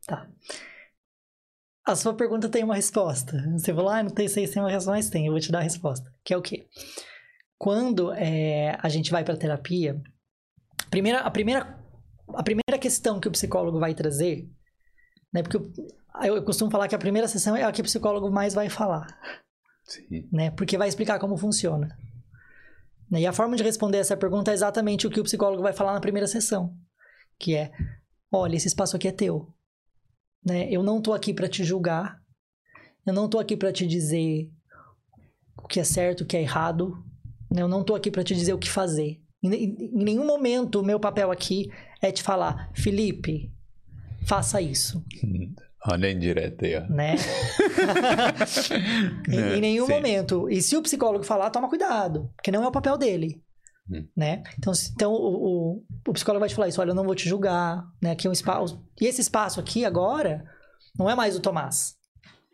Tá. 0.07 0.29
A 1.87 1.97
sua 1.97 2.15
pergunta 2.15 2.49
tem 2.49 2.63
uma 2.63 2.77
resposta. 2.77 3.37
Você 3.53 3.75
falou, 3.75 3.91
ah, 3.91 4.03
não 4.03 4.11
tem, 4.11 4.29
sei 4.29 4.47
se 4.47 4.55
tem 4.55 4.63
uma 4.63 4.71
resposta, 4.71 4.93
mas 4.93 5.11
tem. 5.11 5.27
Eu 5.27 5.33
vou 5.33 5.41
te 5.41 5.51
dar 5.51 5.59
a 5.59 5.63
resposta. 5.63 6.09
Que 6.23 6.35
é 6.35 6.37
o 6.37 6.43
quê? 6.43 6.69
Quando 7.59 8.13
é, 8.13 8.79
a 8.81 8.89
gente 8.89 9.11
vai 9.11 9.25
para 9.25 9.37
terapia, 9.37 10.01
primeira, 10.91 11.21
a 11.21 11.31
primeira 11.31 11.80
a 12.35 12.43
primeira 12.43 12.79
questão 12.79 13.21
que 13.21 13.29
o 13.29 13.33
psicólogo 13.33 13.79
vai 13.79 13.95
trazer, 13.95 14.49
né? 15.33 15.43
Porque 15.43 15.57
eu, 15.57 16.37
eu 16.37 16.43
costumo 16.45 16.71
falar 16.71 16.89
que 16.89 16.95
a 16.95 16.99
primeira 16.99 17.29
sessão 17.29 17.57
é 17.57 17.63
a 17.63 17.73
que 17.73 17.81
o 17.81 17.85
psicólogo 17.85 18.31
mais 18.31 18.55
vai 18.55 18.69
falar. 18.69 19.07
Sim. 19.85 20.29
Né? 20.33 20.51
Porque 20.51 20.79
vai 20.79 20.89
explicar 20.89 21.19
como 21.19 21.37
funciona. 21.37 21.97
Né? 23.11 23.23
E 23.23 23.27
a 23.27 23.33
forma 23.33 23.57
de 23.57 23.63
responder 23.63 23.99
essa 23.99 24.17
pergunta 24.17 24.51
é 24.51 24.55
exatamente 24.55 25.07
o 25.07 25.11
que 25.11 25.21
o 25.21 25.25
psicólogo 25.25 25.63
vai 25.63 25.73
falar 25.73 25.93
na 25.93 26.01
primeira 26.01 26.27
sessão, 26.27 26.77
que 27.39 27.57
é: 27.57 27.73
olha, 28.31 28.57
esse 28.57 28.69
espaço 28.69 28.97
aqui 28.97 29.09
é 29.09 29.13
teu. 29.13 29.53
Né? 30.45 30.71
Eu 30.71 30.83
não 30.83 31.01
tô 31.01 31.13
aqui 31.13 31.35
para 31.35 31.49
te 31.49 31.65
julgar. 31.65 32.21
Eu 33.05 33.13
não 33.13 33.29
tô 33.29 33.39
aqui 33.39 33.57
para 33.57 33.73
te 33.73 33.87
dizer 33.87 34.51
o 35.57 35.67
que 35.67 35.81
é 35.81 35.85
certo, 35.85 36.23
o 36.23 36.27
que 36.27 36.37
é 36.37 36.43
errado. 36.43 37.05
Né? 37.51 37.63
Eu 37.63 37.69
não 37.69 37.83
tô 37.83 37.95
aqui 37.95 38.11
para 38.11 38.23
te 38.23 38.35
dizer 38.35 38.53
o 38.53 38.59
que 38.59 38.71
fazer. 38.71 39.20
Em, 39.43 39.91
nenhum 39.93 40.27
momento 40.27 40.81
o 40.81 40.85
meu 40.85 41.01
papel 41.01 41.31
aqui 41.31 41.71
é 42.01 42.13
te 42.13 42.23
falar, 42.23 42.71
Felipe, 42.75 43.51
faça 44.27 44.61
isso. 44.61 45.05
Olha 45.89 46.09
a 46.09 46.13
indireta 46.13 46.67
aí, 46.67 46.77
ó. 46.77 46.87
Né? 46.91 47.15
em, 49.29 49.35
em, 49.35 49.57
é, 49.57 49.61
nenhum 49.61 49.87
Sim. 49.87 49.93
momento. 49.93 50.51
E 50.51 50.61
se 50.61 50.77
o 50.77 50.83
psicólogo 50.83 51.25
falar, 51.25 51.49
toma 51.49 51.71
cuidado, 51.71 52.31
porque 52.37 52.51
não 52.51 52.63
é 52.63 52.69
o 52.69 52.73
papel 52.73 52.99
dele. 52.99 53.43
Hum. 53.91 54.07
Né? 54.15 54.43
Então, 54.59 54.73
então 54.93 55.13
o, 55.13 55.77
o, 55.77 55.85
o, 56.07 56.13
psicólogo 56.13 56.41
vai 56.41 56.51
te 56.51 56.55
falar 56.55 56.69
isso, 56.69 56.81
olha, 56.81 56.91
eu 56.91 56.95
não 56.95 57.05
vou 57.05 57.15
te 57.15 57.29
julgar, 57.29 57.85
né? 58.01 58.11
Aqui 58.11 58.27
é 58.27 58.31
um 58.31 58.33
espaço. 58.33 58.85
E 59.01 59.07
esse 59.07 59.23
espaço 59.23 59.59
aqui 59.59 59.85
agora 59.85 60.45
não 60.99 61.09
é 61.09 61.15
mais 61.15 61.35
do 61.35 61.41
Tomás, 61.41 61.97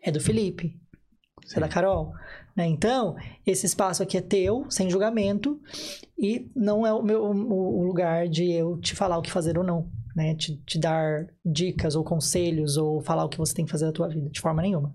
é 0.01 0.09
do 0.09 0.21
Felipe, 0.21 0.79
Sim. 1.45 1.57
é 1.57 1.59
da 1.59 1.67
Carol. 1.67 2.13
Né? 2.57 2.65
Então, 2.65 3.15
esse 3.45 3.67
espaço 3.67 4.01
aqui 4.01 4.17
é 4.17 4.21
teu, 4.21 4.65
sem 4.71 4.89
julgamento, 4.89 5.61
e 6.17 6.49
não 6.55 6.87
é 6.87 6.91
o 6.91 7.03
meu 7.03 7.23
o, 7.23 7.83
lugar 7.83 8.27
de 8.27 8.51
eu 8.51 8.79
te 8.79 8.95
falar 8.95 9.19
o 9.19 9.21
que 9.21 9.31
fazer 9.31 9.59
ou 9.59 9.63
não. 9.63 9.87
Né? 10.15 10.33
Te, 10.33 10.57
te 10.65 10.79
dar 10.79 11.27
dicas 11.45 11.95
ou 11.95 12.03
conselhos 12.03 12.75
ou 12.75 12.99
falar 13.01 13.23
o 13.25 13.29
que 13.29 13.37
você 13.37 13.53
tem 13.53 13.63
que 13.63 13.71
fazer 13.71 13.85
da 13.85 13.91
tua 13.91 14.09
vida, 14.09 14.27
de 14.31 14.41
forma 14.41 14.63
nenhuma. 14.63 14.91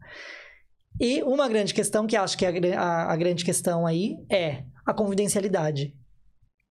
E 1.00 1.22
uma 1.22 1.48
grande 1.48 1.72
questão, 1.72 2.04
que 2.04 2.16
acho 2.16 2.36
que 2.36 2.44
é 2.44 2.74
a, 2.74 3.12
a, 3.12 3.16
grande 3.16 3.44
questão 3.44 3.86
aí, 3.86 4.16
é 4.28 4.64
a 4.84 4.92
confidencialidade. 4.92 5.94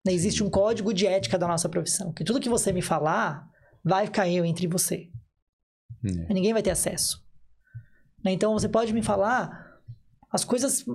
Né? 0.04 0.12
Existe 0.12 0.44
um 0.44 0.50
código 0.50 0.92
de 0.92 1.06
ética 1.06 1.38
da 1.38 1.48
nossa 1.48 1.70
profissão, 1.70 2.12
que 2.12 2.24
tudo 2.24 2.40
que 2.40 2.50
você 2.50 2.74
me 2.74 2.82
falar 2.82 3.48
vai 3.84 4.10
eu 4.34 4.44
entre 4.44 4.68
você. 4.68 5.08
É. 6.04 6.34
Ninguém 6.34 6.52
vai 6.52 6.64
ter 6.64 6.72
acesso. 6.72 7.24
Né? 8.26 8.32
Então, 8.32 8.54
você 8.54 8.68
pode 8.68 8.92
me 8.92 9.04
falar 9.04 9.69
as 10.32 10.44
coisas 10.44 10.86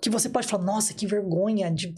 que 0.00 0.10
você 0.10 0.28
pode 0.28 0.46
falar, 0.46 0.64
nossa, 0.64 0.94
que 0.94 1.06
vergonha 1.06 1.70
de 1.70 1.94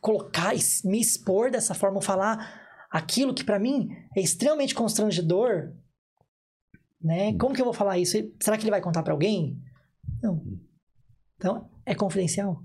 colocar, 0.00 0.52
me 0.84 1.00
expor 1.00 1.50
dessa 1.50 1.74
forma, 1.74 2.00
falar 2.00 2.64
aquilo 2.90 3.34
que 3.34 3.44
para 3.44 3.58
mim 3.58 3.88
é 4.16 4.20
extremamente 4.20 4.74
constrangedor, 4.74 5.72
né? 7.00 7.36
Como 7.38 7.54
que 7.54 7.60
eu 7.60 7.64
vou 7.64 7.74
falar 7.74 7.98
isso? 7.98 8.16
Será 8.40 8.56
que 8.56 8.62
ele 8.64 8.70
vai 8.70 8.80
contar 8.80 9.02
para 9.02 9.12
alguém? 9.12 9.60
Não. 10.22 10.42
Então, 11.36 11.70
é 11.84 11.94
confidencial. 11.94 12.62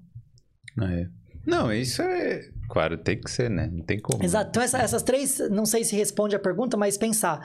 É. 0.81 1.07
Não, 1.45 1.73
isso 1.73 2.01
é. 2.01 2.49
Claro, 2.69 2.97
tem 2.97 3.19
que 3.19 3.29
ser, 3.29 3.49
né? 3.49 3.67
Não 3.67 3.83
tem 3.83 3.99
como. 3.99 4.23
Exato. 4.23 4.49
Então, 4.49 4.63
essa, 4.63 4.77
essas 4.77 5.03
três, 5.03 5.39
não 5.49 5.65
sei 5.65 5.83
se 5.83 5.95
responde 5.95 6.35
a 6.35 6.39
pergunta, 6.39 6.77
mas 6.77 6.97
pensar 6.97 7.39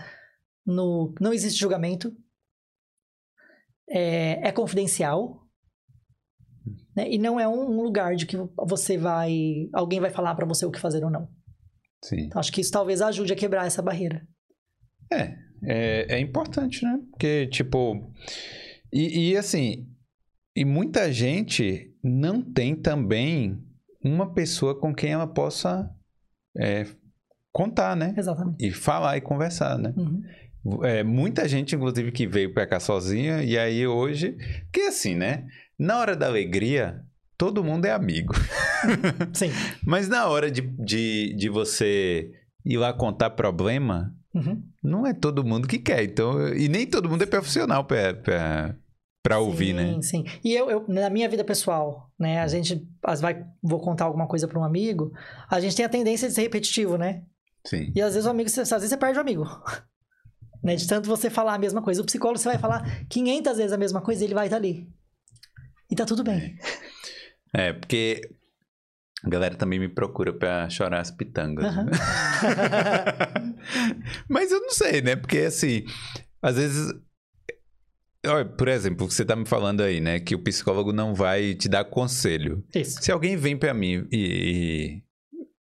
no. 0.65 1.15
Não 1.21 1.33
existe 1.33 1.59
julgamento. 1.59 2.15
É, 3.89 4.49
é 4.49 4.53
confidencial. 4.53 5.46
Né? 6.97 7.11
E 7.11 7.19
não 7.19 7.39
é 7.39 7.47
um 7.47 7.83
lugar 7.83 8.17
de 8.17 8.25
que 8.27 8.37
você 8.67 8.97
vai. 8.97 9.69
Alguém 9.73 10.01
vai 10.01 10.11
falar 10.11 10.35
para 10.35 10.47
você 10.47 10.65
o 10.65 10.71
que 10.71 10.81
fazer 10.81 11.05
ou 11.05 11.11
não. 11.11 11.29
Sim. 12.03 12.21
Então, 12.21 12.41
acho 12.41 12.53
que 12.53 12.61
isso 12.61 12.73
talvez 12.73 13.03
ajude 13.03 13.33
a 13.33 13.37
quebrar 13.37 13.67
essa 13.67 13.83
barreira. 13.83 14.27
É. 15.13 15.37
É, 15.63 16.17
é 16.17 16.21
importante, 16.21 16.85
né? 16.85 16.99
Porque, 17.11 17.47
tipo. 17.49 18.13
E, 18.93 19.31
e 19.31 19.37
assim. 19.37 19.87
E 20.55 20.65
muita 20.65 21.13
gente 21.13 21.95
não 22.03 22.41
tem 22.41 22.75
também 22.75 23.63
uma 24.03 24.33
pessoa 24.33 24.79
com 24.79 24.95
quem 24.95 25.13
ela 25.13 25.27
possa 25.27 25.91
é, 26.57 26.87
contar, 27.53 27.95
né? 27.95 28.15
Exatamente. 28.17 28.67
E 28.67 28.73
falar 28.73 29.19
e 29.19 29.21
conversar, 29.21 29.79
né? 29.79 29.93
Uhum. 29.95 30.23
É, 30.83 31.03
muita 31.05 31.47
gente, 31.47 31.77
inclusive, 31.77 32.11
que 32.11 32.27
veio 32.27 32.55
pra 32.55 32.67
cá 32.67 32.81
sozinha, 32.81 33.43
e 33.43 33.59
aí 33.59 33.87
hoje. 33.87 34.37
Porque 34.65 34.81
assim, 34.89 35.15
né? 35.15 35.47
Na 35.79 35.99
hora 35.99 36.17
da 36.17 36.27
alegria, 36.27 37.05
todo 37.37 37.63
mundo 37.65 37.85
é 37.85 37.93
amigo. 37.93 38.35
Sim. 39.35 39.51
Mas 39.85 40.09
na 40.09 40.27
hora 40.27 40.51
de, 40.51 40.63
de, 40.63 41.35
de 41.37 41.49
você 41.49 42.31
ir 42.65 42.77
lá 42.79 42.93
contar 42.93 43.31
problema, 43.31 44.15
Uhum. 44.35 44.63
não 44.83 45.07
é 45.07 45.15
todo 45.15 45.45
mundo 45.45 45.67
que 45.67 45.79
quer. 45.79 46.03
Então, 46.05 46.49
e 46.55 46.69
nem 46.69 46.87
todo 46.87 47.09
mundo 47.09 47.23
é 47.23 47.27
profissional 47.27 47.85
pra, 47.85 48.13
pra, 48.15 48.77
pra 49.23 49.39
ouvir, 49.39 49.69
sim, 49.69 49.73
né? 49.73 50.03
Sim, 50.03 50.25
E 50.45 50.55
eu, 50.55 50.71
eu, 50.71 50.85
na 50.89 51.09
minha 51.09 51.29
vida 51.29 51.43
pessoal, 51.43 52.11
né? 52.19 52.41
A 52.41 52.47
gente 52.47 52.87
as 53.03 53.21
vai, 53.21 53.45
vou 53.63 53.81
contar 53.81 54.05
alguma 54.05 54.27
coisa 54.27 54.47
para 54.47 54.59
um 54.59 54.65
amigo, 54.65 55.11
a 55.51 55.59
gente 55.59 55.75
tem 55.75 55.87
a 55.87 55.89
tendência 55.89 56.29
de 56.29 56.35
ser 56.35 56.43
repetitivo, 56.43 56.99
né? 56.99 57.23
Sim. 57.67 57.91
E 57.95 58.01
às 58.03 58.13
vezes 58.15 58.27
o 58.27 58.31
amigo, 58.31 58.49
às 58.49 58.55
vezes 58.69 58.89
você 58.91 58.97
perde 58.97 59.19
o 59.19 59.23
amigo. 59.23 59.45
né? 60.63 60.77
De 60.77 60.87
tanto 60.87 61.09
você 61.09 61.31
falar 61.31 61.55
a 61.55 61.59
mesma 61.59 61.81
coisa. 61.81 62.03
O 62.03 62.05
psicólogo 62.05 62.39
você 62.39 62.49
vai 62.49 62.59
falar 62.59 63.07
500 63.09 63.57
vezes 63.57 63.73
a 63.73 63.79
mesma 63.79 64.01
coisa 64.03 64.23
e 64.23 64.27
ele 64.27 64.35
vai 64.35 64.47
estar 64.49 64.57
ali. 64.57 64.87
E 65.91 65.95
tá 65.95 66.05
tudo 66.05 66.25
bem. 66.25 66.59
É, 67.55 67.73
porque 67.73 68.21
a 69.25 69.29
galera 69.29 69.55
também 69.55 69.79
me 69.79 69.89
procura 69.89 70.33
pra 70.33 70.69
chorar 70.69 71.01
as 71.01 71.11
pitangas. 71.11 71.65
Aham. 71.65 71.85
né? 71.85 71.93
Mas 74.29 74.53
eu 74.53 74.61
não 74.61 74.71
sei, 74.71 75.01
né? 75.03 75.17
Porque 75.17 75.39
assim, 75.39 75.85
às 76.43 76.57
vezes. 76.57 76.93
Olha, 78.27 78.45
por 78.45 78.69
exemplo, 78.69 79.11
você 79.11 79.25
tá 79.25 79.37
me 79.37 79.47
falando 79.47 79.83
aí, 79.83 80.01
né? 80.01 80.19
Que 80.19 80.35
o 80.35 80.43
psicólogo 80.43 80.93
não 80.93 81.15
vai 81.15 81.55
te 81.55 81.69
dar 81.69 81.85
conselho. 81.85 82.65
Isso. 82.75 83.01
Se 83.01 83.13
alguém 83.13 83.37
vem 83.37 83.57
pra 83.57 83.73
mim 83.73 84.07
e, 84.11 84.17
e 84.17 85.03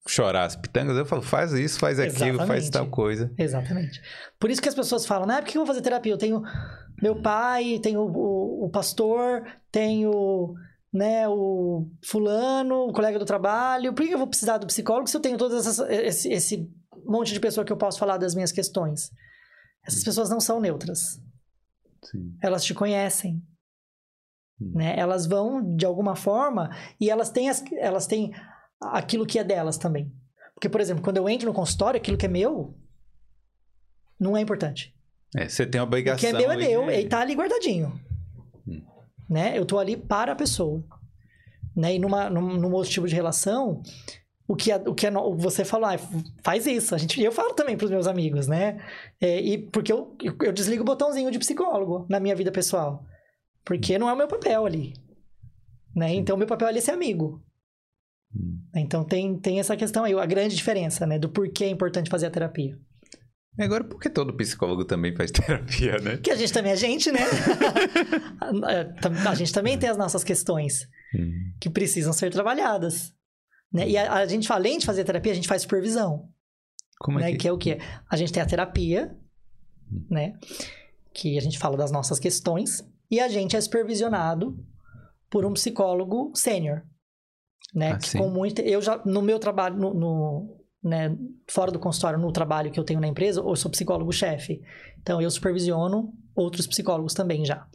chorar 0.10 0.46
as 0.46 0.56
pitangas, 0.56 0.98
eu 0.98 1.06
falo, 1.06 1.22
faz 1.22 1.54
isso, 1.54 1.80
faz 1.80 2.00
aquilo, 2.00 2.38
faz 2.40 2.64
Exatamente. 2.64 2.72
tal 2.72 2.88
coisa. 2.88 3.32
Exatamente. 3.38 4.02
Por 4.40 4.50
isso 4.50 4.62
que 4.62 4.70
as 4.70 4.76
pessoas 4.76 5.06
falam, 5.06 5.28
né? 5.28 5.42
Por 5.42 5.52
que 5.52 5.58
eu 5.58 5.62
vou 5.62 5.68
fazer 5.68 5.82
terapia? 5.82 6.14
Eu 6.14 6.18
tenho 6.18 6.42
meu 7.02 7.22
pai, 7.22 7.80
tenho 7.80 8.02
o, 8.02 8.66
o 8.66 8.70
pastor, 8.70 9.46
tenho 9.72 10.56
né, 10.92 11.28
o 11.28 11.88
fulano, 12.04 12.88
o 12.88 12.94
colega 12.94 13.20
do 13.20 13.26
trabalho. 13.26 13.94
Por 13.94 14.06
que 14.06 14.14
eu 14.14 14.18
vou 14.18 14.28
precisar 14.28 14.58
do 14.58 14.68
psicólogo 14.68 15.08
se 15.08 15.16
eu 15.16 15.22
tenho 15.22 15.36
essas, 15.36 15.80
esse, 15.90 16.30
esse 16.30 16.72
monte 17.06 17.34
de 17.34 17.40
pessoa 17.40 17.64
que 17.64 17.72
eu 17.72 17.78
posso 17.78 18.00
falar 18.00 18.18
das 18.18 18.34
minhas 18.34 18.52
questões? 18.52 19.12
Essas 19.86 20.04
pessoas 20.04 20.30
não 20.30 20.40
são 20.40 20.60
neutras. 20.60 21.22
Sim. 22.04 22.36
Elas 22.42 22.64
te 22.64 22.74
conhecem. 22.74 23.42
Hum. 24.60 24.72
Né? 24.76 24.98
Elas 24.98 25.28
vão, 25.28 25.76
de 25.76 25.86
alguma 25.86 26.16
forma, 26.16 26.76
e 27.00 27.10
elas 27.10 27.30
têm, 27.30 27.50
as, 27.50 27.64
elas 27.74 28.08
têm 28.08 28.34
aquilo 28.82 29.26
que 29.26 29.38
é 29.38 29.44
delas 29.44 29.78
também. 29.78 30.12
Porque, 30.56 30.70
por 30.70 30.82
exemplo, 30.82 31.04
quando 31.04 31.18
eu 31.18 31.30
entro 31.30 31.48
no 31.48 31.54
consultório, 31.54 32.00
aquilo 32.00 32.18
que 32.18 32.26
é 32.26 32.30
meu 32.30 32.76
não 34.20 34.36
é 34.36 34.42
importante. 34.42 34.97
É, 35.36 35.50
você 35.50 35.66
tem 35.66 35.80
a 35.80 35.84
O 35.84 35.88
obrigação. 35.88 36.20
que 36.20 36.36
é 36.36 36.38
meu 36.38 36.52
é 36.52 36.58
meu, 36.58 36.90
e 36.90 37.08
tá 37.08 37.20
ali 37.20 37.36
guardadinho. 37.36 38.00
Hum. 38.68 38.82
Né? 39.30 39.58
Eu 39.58 39.66
tô 39.66 39.78
ali 39.78 39.98
para 39.98 40.32
a 40.32 40.36
pessoa. 40.36 40.84
Né? 41.76 41.96
E 41.96 42.00
numa, 42.00 42.30
num, 42.30 42.58
num 42.58 42.72
outro 42.74 42.92
tipo 42.92 43.08
de 43.08 43.14
relação, 43.14 43.82
o 44.48 44.56
que, 44.56 44.72
é, 44.72 44.78
o 44.78 44.96
que 44.96 45.06
é, 45.06 45.12
você 45.12 45.66
falou, 45.66 45.90
ah, 45.90 45.98
faz 46.44 46.66
isso. 46.66 46.96
A 46.96 46.98
gente, 46.98 47.20
e 47.20 47.26
eu 47.26 47.32
falo 47.32 47.54
também 47.54 47.76
pros 47.76 47.92
meus 47.92 48.08
amigos, 48.08 48.48
né? 48.48 48.82
É, 49.20 49.40
e 49.42 49.58
porque 49.58 49.92
eu, 49.92 50.16
eu 50.42 50.54
desligo 50.54 50.84
o 50.84 50.86
botãozinho 50.86 51.30
de 51.30 51.38
psicólogo 51.38 52.06
na 52.10 52.20
minha 52.20 52.36
vida 52.36 52.52
pessoal. 52.52 53.06
Porque 53.66 54.00
não 54.00 54.10
é 54.10 54.14
o 54.14 54.18
meu 54.18 54.28
papel 54.28 54.66
ali. 54.66 54.94
Né? 55.94 56.14
Então, 56.14 56.36
o 56.36 56.40
meu 56.40 56.48
papel 56.48 56.70
ali 56.70 56.78
é 56.78 56.82
ser 56.82 56.92
amigo. 56.92 57.44
Hum. 58.34 58.62
Então, 58.76 59.04
tem, 59.04 59.38
tem 59.38 59.60
essa 59.60 59.76
questão 59.76 60.06
aí, 60.06 60.14
a 60.14 60.26
grande 60.26 60.56
diferença, 60.56 61.06
né? 61.06 61.20
Do 61.20 61.30
porquê 61.30 61.66
é 61.66 61.70
importante 61.70 62.10
fazer 62.10 62.28
a 62.28 62.32
terapia. 62.32 62.80
Agora, 63.60 63.84
por 63.84 64.00
que 64.00 64.10
todo 64.10 64.34
psicólogo 64.36 64.86
também 64.86 65.16
faz 65.16 65.30
terapia, 65.32 65.98
né? 66.00 66.12
Porque 66.18 66.32
a 66.32 66.36
gente 66.36 66.52
também 66.54 66.72
é 66.72 66.76
gente, 66.76 67.12
né? 67.12 67.20
a 69.30 69.36
gente 69.36 69.54
também 69.54 69.78
tem 69.78 69.90
as 69.90 69.98
nossas 69.98 70.24
questões 70.24 70.88
Hum. 71.16 71.54
que 71.60 71.70
precisam 71.70 72.12
ser 72.12 72.32
trabalhadas. 72.34 73.14
Né? 73.72 73.88
E 73.90 73.98
a, 73.98 74.14
a 74.14 74.26
gente, 74.26 74.52
além 74.52 74.78
de 74.78 74.86
fazer 74.86 75.06
terapia, 75.06 75.32
a 75.32 75.36
gente 75.36 75.48
faz 75.48 75.62
supervisão. 75.62 76.28
Como 77.00 77.18
né? 77.18 77.30
é 77.30 77.32
que... 77.32 77.38
que 77.40 77.48
é 77.48 77.52
o 77.52 77.58
quê? 77.58 77.80
A 78.10 78.18
gente 78.18 78.34
tem 78.34 78.44
a 78.44 78.46
terapia, 78.46 79.16
né? 80.10 80.38
Que 81.14 81.38
a 81.38 81.42
gente 81.42 81.58
fala 81.58 81.78
das 81.78 81.92
nossas 81.92 82.20
questões. 82.20 82.86
E 83.10 83.22
a 83.22 83.30
gente 83.30 83.56
é 83.56 83.62
supervisionado 83.62 84.58
por 85.30 85.46
um 85.46 85.54
psicólogo 85.54 86.32
sênior. 86.36 86.84
Né? 87.74 87.94
Ah, 87.94 87.98
que 87.98 88.10
sim. 88.10 88.18
com 88.18 88.30
muito, 88.30 88.62
eu 88.62 88.82
já, 88.82 89.02
no 89.06 89.22
meu 89.22 89.40
trabalho, 89.40 89.78
no, 89.78 89.94
no- 89.94 90.57
né, 90.88 91.16
fora 91.48 91.72
do 91.72 91.80
consultório, 91.80 92.20
no 92.20 92.32
trabalho 92.32 92.72
que 92.72 92.80
eu 92.80 92.84
tenho 92.84 93.00
na 93.00 93.08
empresa, 93.08 93.42
eu 93.42 93.56
sou 93.56 93.70
psicólogo-chefe. 93.70 94.62
Então, 95.02 95.22
eu 95.22 95.30
supervisiono 95.30 96.14
outros 96.36 96.68
psicólogos 96.68 97.14
também 97.14 97.46
já, 97.46 97.66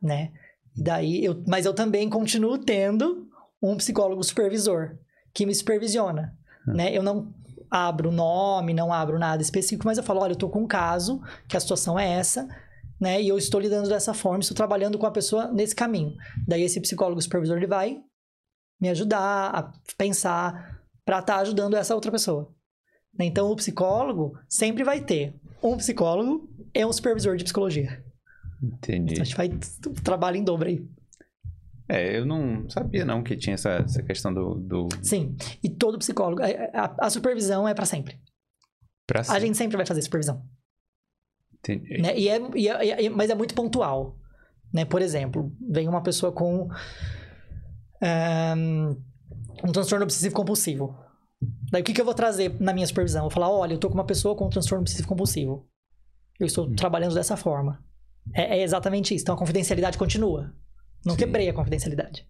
né? 0.00 0.32
E 0.76 0.82
daí, 0.82 1.24
eu, 1.24 1.42
mas 1.46 1.66
eu 1.66 1.74
também 1.74 2.08
continuo 2.08 2.58
tendo 2.58 3.28
um 3.62 3.76
psicólogo 3.76 4.22
supervisor 4.22 4.98
que 5.32 5.46
me 5.46 5.54
supervisiona, 5.54 6.36
né? 6.66 6.96
Eu 6.96 7.02
não 7.02 7.32
abro 7.70 8.12
nome, 8.12 8.74
não 8.74 8.92
abro 8.92 9.18
nada 9.18 9.42
específico, 9.42 9.86
mas 9.86 9.98
eu 9.98 10.04
falo, 10.04 10.20
olha, 10.20 10.32
eu 10.32 10.38
tô 10.38 10.48
com 10.48 10.60
um 10.60 10.66
caso, 10.66 11.20
que 11.48 11.56
a 11.56 11.60
situação 11.60 11.98
é 11.98 12.08
essa, 12.08 12.46
né? 13.00 13.20
E 13.20 13.28
eu 13.28 13.38
estou 13.38 13.60
lidando 13.60 13.88
dessa 13.88 14.14
forma, 14.14 14.40
estou 14.40 14.56
trabalhando 14.56 14.98
com 14.98 15.06
a 15.06 15.10
pessoa 15.10 15.50
nesse 15.50 15.74
caminho. 15.74 16.14
Daí 16.46 16.62
esse 16.62 16.80
psicólogo 16.80 17.20
supervisor 17.20 17.56
ele 17.56 17.66
vai 17.66 18.00
me 18.80 18.88
ajudar 18.88 19.50
a 19.54 19.72
pensar 19.96 20.73
para 21.04 21.18
estar 21.20 21.38
ajudando 21.38 21.74
essa 21.76 21.94
outra 21.94 22.10
pessoa. 22.10 22.52
Então 23.20 23.50
o 23.50 23.56
psicólogo 23.56 24.36
sempre 24.48 24.82
vai 24.84 25.00
ter 25.00 25.34
um 25.62 25.76
psicólogo 25.76 26.48
e 26.74 26.84
um 26.84 26.92
supervisor 26.92 27.36
de 27.36 27.44
psicologia. 27.44 28.02
Entendi. 28.62 29.20
A 29.20 29.24
gente 29.24 29.36
vai 29.36 29.50
trabalho 30.02 30.36
em 30.36 30.44
dobro 30.44 30.68
aí. 30.68 30.84
É, 31.88 32.18
eu 32.18 32.24
não 32.24 32.68
sabia 32.70 33.04
não 33.04 33.22
que 33.22 33.36
tinha 33.36 33.54
essa, 33.54 33.72
essa 33.84 34.02
questão 34.02 34.32
do... 34.32 34.54
do... 34.54 34.88
Sim. 35.02 35.36
E 35.62 35.68
todo 35.68 35.98
psicólogo, 35.98 36.40
a, 36.42 36.46
a- 36.84 36.96
a 37.02 37.10
supervisão 37.10 37.68
é 37.68 37.74
para 37.74 37.84
sempre. 37.84 38.18
Pra 39.06 39.20
A 39.20 39.24
ser. 39.24 39.40
gente 39.42 39.58
sempre 39.58 39.76
vai 39.76 39.84
fazer 39.84 40.00
supervisão. 40.00 40.42
Entendi. 41.58 42.00
né? 42.00 42.18
E 42.18 42.28
é, 42.28 42.40
e 42.56 42.68
é- 42.68 42.84
e 43.02 43.06
é- 43.06 43.10
mas 43.10 43.28
é 43.28 43.34
muito 43.34 43.54
pontual. 43.54 44.16
Né? 44.72 44.84
Por 44.86 45.02
exemplo, 45.02 45.52
vem 45.70 45.86
uma 45.86 46.02
pessoa 46.02 46.32
com 46.32 46.68
ahn, 48.02 48.96
um 49.62 49.72
transtorno 49.72 50.04
obsessivo 50.04 50.34
compulsivo. 50.34 50.96
Daí 51.70 51.82
o 51.82 51.84
que, 51.84 51.92
que 51.92 52.00
eu 52.00 52.04
vou 52.04 52.14
trazer 52.14 52.58
na 52.60 52.72
minha 52.72 52.86
supervisão? 52.86 53.20
Eu 53.20 53.24
vou 53.24 53.30
falar, 53.30 53.50
olha, 53.50 53.74
eu 53.74 53.78
tô 53.78 53.88
com 53.88 53.94
uma 53.94 54.04
pessoa 54.04 54.34
com 54.34 54.46
um 54.46 54.50
transtorno 54.50 54.82
obsessivo 54.82 55.08
compulsivo. 55.08 55.68
Eu 56.38 56.46
estou 56.46 56.72
trabalhando 56.74 57.14
dessa 57.14 57.36
forma. 57.36 57.84
É, 58.34 58.58
é 58.58 58.62
exatamente 58.62 59.14
isso. 59.14 59.24
Então 59.24 59.34
a 59.34 59.38
confidencialidade 59.38 59.98
continua. 59.98 60.52
Não 61.04 61.14
Sim. 61.14 61.18
quebrei 61.18 61.48
a 61.48 61.52
confidencialidade. 61.52 62.26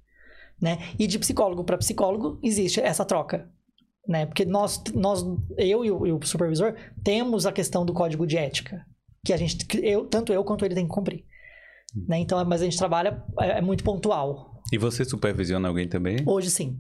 Né? 0.61 0.79
E 0.99 1.07
de 1.07 1.19
psicólogo 1.19 1.65
para 1.65 1.79
psicólogo 1.79 2.39
existe 2.43 2.81
essa 2.81 3.05
troca. 3.05 3.49
Né? 4.07 4.27
Porque 4.27 4.45
nós, 4.45 4.83
nós 4.95 5.25
eu 5.57 5.85
e 5.85 5.91
o, 5.91 6.07
e 6.07 6.13
o 6.13 6.23
supervisor 6.25 6.75
temos 7.03 7.47
a 7.47 7.53
questão 7.53 7.85
do 7.85 7.95
código 7.95 8.27
de 8.27 8.37
ética. 8.37 8.85
Que 9.25 9.33
a 9.33 9.37
gente, 9.37 9.65
que 9.65 9.79
eu, 9.79 10.07
tanto 10.07 10.33
eu 10.33 10.45
quanto 10.45 10.65
ele 10.65 10.75
tem 10.75 10.87
que 10.87 10.93
cumprir. 10.93 11.25
Né? 12.09 12.19
Então, 12.19 12.45
mas 12.45 12.61
a 12.61 12.65
gente 12.65 12.77
trabalha, 12.77 13.23
é, 13.41 13.59
é 13.59 13.61
muito 13.61 13.85
pontual. 13.85 14.63
E 14.73 14.79
você 14.79 15.05
supervisiona 15.05 15.69
alguém 15.69 15.89
também? 15.89 16.17
Hoje 16.27 16.51
sim. 16.51 16.79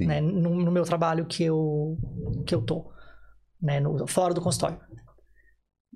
Né? 0.00 0.20
No, 0.20 0.54
no 0.54 0.70
meu 0.70 0.84
trabalho 0.84 1.26
que 1.26 1.42
eu, 1.44 1.96
que 2.46 2.54
eu 2.54 2.62
tô. 2.62 2.92
Né? 3.60 3.80
No, 3.80 4.06
fora 4.06 4.34
do 4.34 4.40
consultório. 4.40 4.78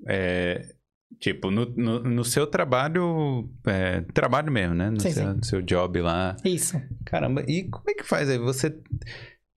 É, 0.08 0.74
Tipo, 1.20 1.50
no, 1.50 1.64
no, 1.76 2.00
no 2.02 2.24
seu 2.24 2.46
trabalho, 2.46 3.48
é, 3.66 4.00
trabalho 4.12 4.50
mesmo, 4.52 4.74
né? 4.74 4.90
No 4.90 5.00
Sim, 5.00 5.12
seu, 5.12 5.32
sim. 5.34 5.42
seu 5.42 5.62
job 5.62 6.00
lá. 6.00 6.36
Isso. 6.44 6.78
Caramba, 7.06 7.42
e 7.48 7.68
como 7.70 7.84
é 7.88 7.94
que 7.94 8.02
faz 8.02 8.28
aí? 8.28 8.38
Você, 8.38 8.76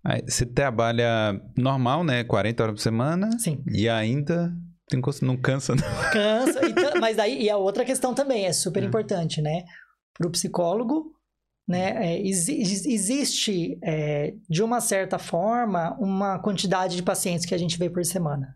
aí 0.06 0.22
você 0.22 0.46
trabalha 0.46 1.42
normal, 1.58 2.04
né? 2.04 2.24
40 2.24 2.64
horas 2.64 2.76
por 2.76 2.82
semana 2.82 3.30
Sim. 3.40 3.64
e 3.68 3.90
ainda 3.90 4.54
não 5.24 5.36
cansa, 5.38 5.76
não. 5.76 5.84
Cansa. 6.14 6.62
e 6.66 6.74
mas 7.02 7.18
daí, 7.18 7.42
e 7.44 7.50
a 7.50 7.58
outra 7.58 7.84
questão 7.84 8.14
também 8.14 8.46
é 8.46 8.54
super 8.54 8.84
É. 8.84 8.86
importante, 8.86 9.42
né? 9.42 9.64
Para 10.18 10.28
o 10.28 10.32
psicólogo, 10.32 11.14
né? 11.70 12.14
é, 12.14 12.28
exi- 12.28 12.60
existe, 12.92 13.78
é, 13.84 14.34
de 14.50 14.64
uma 14.64 14.82
certa 14.82 15.20
forma, 15.20 15.96
uma 16.00 16.40
quantidade 16.40 16.96
de 16.96 17.04
pacientes 17.04 17.46
que 17.46 17.54
a 17.54 17.58
gente 17.60 17.78
vê 17.78 17.90
por 17.90 18.04
semana. 18.04 18.56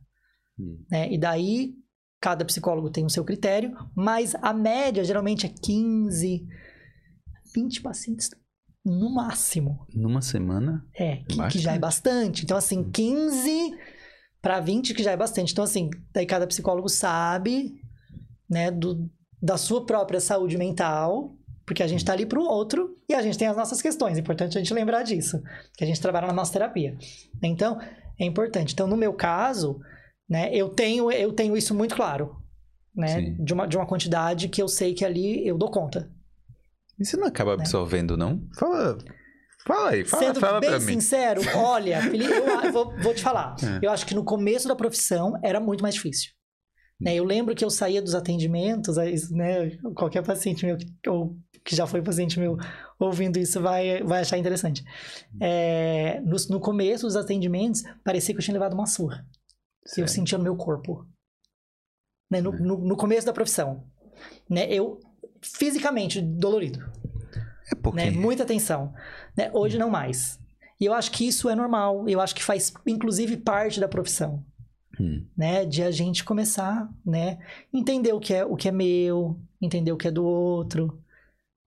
Hum. 0.59 0.83
né? 0.89 1.11
E 1.13 1.17
daí, 1.17 1.75
cada 2.19 2.43
psicólogo 2.43 2.89
tem 2.89 3.05
o 3.05 3.09
seu 3.09 3.23
critério, 3.23 3.71
mas 3.95 4.33
a 4.41 4.51
média 4.51 5.03
geralmente 5.03 5.45
é 5.45 5.49
15, 5.49 6.43
20 7.53 7.81
pacientes 7.81 8.31
no 8.83 9.13
máximo. 9.13 9.85
Numa 9.93 10.21
semana? 10.21 10.83
É, 10.95 11.17
que, 11.17 11.47
que 11.49 11.59
já 11.59 11.73
é 11.73 11.79
bastante. 11.79 12.43
Então, 12.43 12.57
assim, 12.57 12.83
15 12.89 13.77
para 14.41 14.59
20 14.59 14.93
que 14.95 15.03
já 15.03 15.11
é 15.11 15.17
bastante. 15.17 15.51
Então, 15.51 15.63
assim, 15.63 15.89
daí 16.11 16.25
cada 16.25 16.47
psicólogo 16.47 16.89
sabe, 16.89 17.75
né, 18.49 18.71
do, 18.71 19.09
da 19.41 19.55
sua 19.55 19.85
própria 19.85 20.19
saúde 20.19 20.57
mental, 20.57 21.37
porque 21.65 21.81
a 21.83 21.87
gente 21.87 22.03
tá 22.03 22.13
ali 22.13 22.25
pro 22.25 22.43
outro 22.43 22.97
e 23.07 23.13
a 23.13 23.21
gente 23.21 23.37
tem 23.37 23.47
as 23.47 23.55
nossas 23.55 23.81
questões. 23.81 24.17
É 24.17 24.21
importante 24.21 24.57
a 24.57 24.61
gente 24.61 24.73
lembrar 24.73 25.03
disso, 25.03 25.41
que 25.75 25.83
a 25.83 25.87
gente 25.87 26.01
trabalha 26.01 26.27
na 26.27 26.33
nossa 26.33 26.53
terapia. 26.53 26.97
Então, 27.41 27.79
é 28.19 28.25
importante. 28.25 28.73
Então, 28.73 28.87
no 28.87 28.97
meu 28.97 29.13
caso, 29.13 29.79
né, 30.29 30.53
eu 30.53 30.69
tenho, 30.69 31.11
eu 31.11 31.31
tenho 31.33 31.55
isso 31.55 31.73
muito 31.73 31.95
claro, 31.95 32.35
né, 32.95 33.07
Sim. 33.07 33.43
de 33.43 33.53
uma, 33.53 33.67
de 33.67 33.77
uma 33.77 33.85
quantidade 33.85 34.49
que 34.49 34.61
eu 34.61 34.67
sei 34.67 34.93
que 34.93 35.05
ali 35.05 35.47
eu 35.47 35.57
dou 35.57 35.71
conta. 35.71 36.11
E 36.99 37.05
você 37.05 37.17
não 37.17 37.27
acaba 37.27 37.53
absorvendo, 37.53 38.15
não? 38.15 38.41
Fala, 38.57 38.97
fala 39.65 39.89
aí, 39.89 40.05
fala, 40.05 40.21
Né? 40.21 40.27
Sendo 40.27 40.39
fala 40.39 40.59
bem 40.59 40.69
pra 40.69 40.79
mim. 40.79 40.85
sincero, 40.85 41.41
olha, 41.55 42.01
Felipe, 42.01 42.31
eu, 42.31 42.71
vou, 42.71 42.93
vou 42.99 43.13
te 43.13 43.23
falar. 43.23 43.55
É. 43.63 43.85
Eu 43.85 43.91
acho 43.91 44.05
que 44.05 44.13
no 44.13 44.23
começo 44.23 44.67
da 44.67 44.75
profissão 44.75 45.33
era 45.41 45.59
muito 45.59 45.81
mais 45.81 45.95
difícil. 45.95 46.31
Né, 47.01 47.15
eu 47.15 47.23
lembro 47.23 47.55
que 47.55 47.65
eu 47.65 47.69
saía 47.69 48.01
dos 48.01 48.15
atendimentos, 48.15 48.95
né, 49.31 49.71
qualquer 49.95 50.23
paciente 50.23 50.65
meu 50.65 50.77
ou 51.07 51.35
que 51.63 51.75
já 51.75 51.87
foi 51.87 52.01
paciente 52.01 52.39
meu 52.39 52.57
ouvindo 52.99 53.37
isso 53.37 53.61
vai, 53.61 54.03
vai 54.03 54.21
achar 54.21 54.37
interessante. 54.37 54.83
É, 55.39 56.21
no, 56.21 56.37
no 56.49 56.59
começo 56.59 57.05
dos 57.05 57.15
atendimentos, 57.15 57.83
parecia 58.03 58.33
que 58.33 58.39
eu 58.39 58.43
tinha 58.43 58.53
levado 58.53 58.73
uma 58.73 58.85
surra. 58.85 59.25
eu 60.01 60.07
sentia 60.07 60.37
no 60.37 60.43
meu 60.43 60.55
corpo. 60.55 61.05
Né, 62.31 62.41
no, 62.41 62.53
É. 62.53 62.59
no, 62.59 62.77
no 62.77 62.95
começo 62.97 63.25
da 63.25 63.33
profissão. 63.33 63.85
Né, 64.49 64.71
eu, 64.71 64.99
fisicamente, 65.41 66.21
dolorido 66.21 66.79
É 67.71 67.75
porque... 67.75 67.97
né? 67.97 68.11
Muita 68.11 68.43
atenção. 68.43 68.93
Né? 69.35 69.51
Hoje 69.53 69.77
não 69.77 69.89
mais. 69.89 70.39
E 70.79 70.85
eu 70.85 70.93
acho 70.93 71.11
que 71.11 71.27
isso 71.27 71.49
é 71.49 71.55
normal. 71.55 72.07
Eu 72.09 72.19
acho 72.19 72.35
que 72.35 72.43
faz, 72.43 72.73
inclusive, 72.85 73.37
parte 73.37 73.79
da 73.79 73.87
profissão. 73.87 74.43
Hum, 74.99 75.25
Né? 75.35 75.65
De 75.65 75.83
a 75.83 75.91
gente 75.91 76.23
começar, 76.23 76.89
né? 77.05 77.39
Entender 77.73 78.13
o 78.13 78.19
que 78.19 78.33
é, 78.33 78.45
o 78.45 78.55
que 78.55 78.67
é 78.67 78.71
meu, 78.71 79.39
entender 79.61 79.91
o 79.91 79.97
que 79.97 80.07
é 80.07 80.11
do 80.11 80.23
outro, 80.25 81.02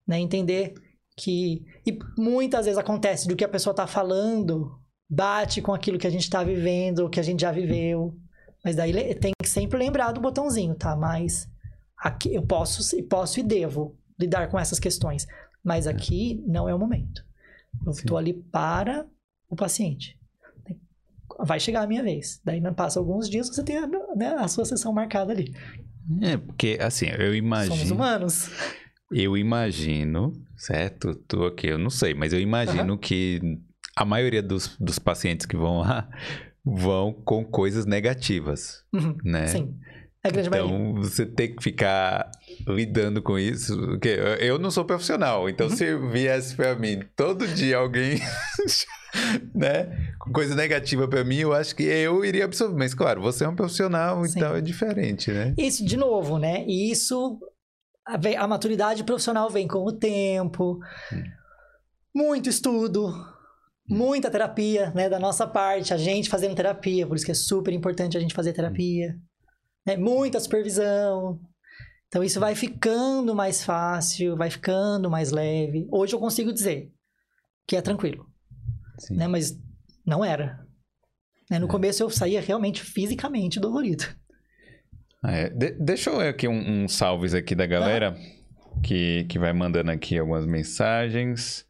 né? 0.07 0.19
Entender 0.19 0.73
que... 1.15 1.65
E 1.85 1.97
muitas 2.17 2.65
vezes 2.65 2.77
acontece 2.77 3.27
do 3.27 3.35
que 3.35 3.43
a 3.43 3.49
pessoa 3.49 3.73
tá 3.73 3.85
falando 3.85 4.79
bate 5.09 5.61
com 5.61 5.73
aquilo 5.73 5.97
que 5.97 6.07
a 6.07 6.09
gente 6.09 6.29
tá 6.29 6.43
vivendo, 6.43 7.05
o 7.05 7.09
que 7.09 7.19
a 7.19 7.23
gente 7.23 7.41
já 7.41 7.51
viveu. 7.51 8.15
Mas 8.63 8.75
daí 8.75 9.15
tem 9.15 9.31
que 9.41 9.49
sempre 9.49 9.77
lembrar 9.77 10.11
do 10.11 10.21
botãozinho, 10.21 10.75
tá? 10.75 10.95
Mas 10.95 11.49
aqui 11.97 12.33
eu 12.33 12.41
posso, 12.41 13.03
posso 13.03 13.39
e 13.39 13.43
devo 13.43 13.97
lidar 14.19 14.49
com 14.49 14.59
essas 14.59 14.79
questões. 14.79 15.25
Mas 15.63 15.87
aqui 15.87 16.43
não 16.45 16.67
é 16.67 16.75
o 16.75 16.79
momento. 16.79 17.23
Eu 17.85 17.91
estou 17.91 18.17
ali 18.17 18.33
para 18.33 19.05
o 19.49 19.55
paciente. 19.55 20.17
Vai 21.39 21.59
chegar 21.59 21.83
a 21.83 21.87
minha 21.87 22.03
vez. 22.03 22.41
Daí 22.43 22.59
não 22.59 22.73
passa 22.73 22.99
alguns 22.99 23.29
dias, 23.29 23.47
você 23.47 23.63
tem 23.63 23.77
a, 23.77 23.87
né, 24.15 24.35
a 24.37 24.47
sua 24.47 24.65
sessão 24.65 24.91
marcada 24.91 25.31
ali. 25.31 25.53
É, 26.21 26.37
porque, 26.37 26.77
assim, 26.81 27.07
eu 27.07 27.17
Somos 27.17 27.35
imagino... 27.35 27.95
humanos. 27.95 28.49
Eu 29.11 29.37
imagino, 29.37 30.33
certo? 30.57 31.15
Tô 31.15 31.45
aqui, 31.45 31.67
eu 31.67 31.77
não 31.77 31.89
sei, 31.89 32.13
mas 32.13 32.33
eu 32.33 32.39
imagino 32.41 32.97
que 32.97 33.39
a 33.95 34.03
maioria 34.05 34.41
dos, 34.43 34.75
dos 34.79 34.99
pacientes 34.99 35.45
que 35.45 35.55
vão 35.55 35.79
lá 35.79 36.09
vão 36.65 37.13
com 37.13 37.45
coisas 37.45 37.85
negativas, 37.85 38.83
Uhum, 38.93 39.15
né? 39.23 39.47
Sim. 39.47 39.75
É 40.23 40.31
maioria. 40.31 40.57
Então, 40.57 40.93
você 40.95 41.25
tem 41.25 41.55
que 41.55 41.63
ficar 41.63 42.29
lidando 42.67 43.21
com 43.21 43.39
isso. 43.39 43.77
Porque 43.77 44.09
eu- 44.41 44.59
não 44.59 44.69
sou 44.69 44.83
profissional, 44.83 45.43
Uhum. 45.43 45.49
então 45.49 45.69
se 45.69 45.95
viesse 45.95 46.53
pra 46.55 46.75
mim 46.75 46.99
todo 47.15 47.47
dia 47.47 47.77
alguém, 47.77 48.19
né, 49.55 50.13
com 50.19 50.31
coisa 50.33 50.53
negativa 50.53 51.07
pra 51.07 51.23
mim, 51.23 51.37
eu 51.37 51.53
acho 51.53 51.73
que 51.75 51.83
eu 51.83 52.25
iria 52.25 52.43
absorver. 52.45 52.77
Mas, 52.77 52.93
claro, 52.93 53.21
você 53.21 53.45
é 53.45 53.47
um 53.49 53.55
profissional, 53.55 54.23
Sim. 54.25 54.39
então 54.39 54.55
é 54.55 54.59
diferente, 54.61 55.31
né? 55.31 55.53
Isso, 55.57 55.85
de 55.85 55.95
novo, 55.95 56.37
né? 56.37 56.65
E 56.67 56.91
isso, 56.91 57.39
a, 58.07 58.47
maturidade 58.47 59.03
profissional 59.03 59.49
vem 59.49 59.67
com 59.67 59.79
o 59.79 59.91
tempo, 59.91 60.79
muito 62.15 62.49
estudo, 62.49 63.13
muita 63.87 64.31
terapia, 64.31 64.91
né? 64.91 65.09
Da 65.09 65.19
nossa 65.19 65.45
parte, 65.45 65.93
a 65.93 65.97
gente 65.97 66.29
fazendo 66.29 66.55
terapia, 66.55 67.05
por 67.05 67.15
isso 67.15 67.25
que 67.25 67.31
é 67.31 67.35
super 67.35 67.73
importante 67.73 68.17
a 68.17 68.19
gente 68.19 68.33
fazer 68.33 68.53
terapia, 68.53 69.15
né? 69.85 69.97
Muita 69.97 70.39
supervisão. 70.39 71.39
Então, 72.07 72.23
isso 72.23 72.39
vai 72.39 72.55
ficando 72.55 73.35
mais 73.35 73.63
fácil, 73.63 74.37
vai 74.37 74.49
ficando 74.49 75.09
mais 75.09 75.31
leve. 75.31 75.85
Hoje 75.91 76.15
eu 76.15 76.19
consigo 76.19 76.53
dizer 76.53 76.89
que 77.67 77.75
é 77.75 77.81
tranquilo, 77.81 78.25
Sim. 78.97 79.17
né? 79.17 79.27
Mas 79.27 79.59
não 80.05 80.23
era. 80.23 80.65
Né? 81.51 81.59
No 81.59 81.67
começo 81.67 82.01
eu 82.01 82.09
saía 82.09 82.39
realmente 82.39 82.81
fisicamente 82.81 83.59
dolorido. 83.59 84.05
É, 85.25 85.49
de- 85.49 85.71
deixa 85.79 86.09
eu 86.09 86.17
ler 86.17 86.29
aqui 86.29 86.47
um, 86.47 86.83
um 86.83 86.87
salves 86.87 87.33
aqui 87.33 87.55
da 87.55 87.65
galera 87.65 88.15
que, 88.83 89.25
que 89.25 89.39
vai 89.39 89.51
mandando 89.53 89.91
aqui 89.91 90.17
algumas 90.17 90.45
mensagens. 90.45 91.65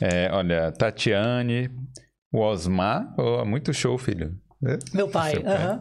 É, 0.00 0.30
olha, 0.32 0.70
Tatiane, 0.72 1.70
o 2.32 2.38
Osmar, 2.40 3.14
oh, 3.18 3.44
muito 3.44 3.72
show, 3.72 3.96
filho. 3.98 4.34
É, 4.64 4.78
Meu 4.94 5.08
pai, 5.08 5.34
aham. 5.44 5.80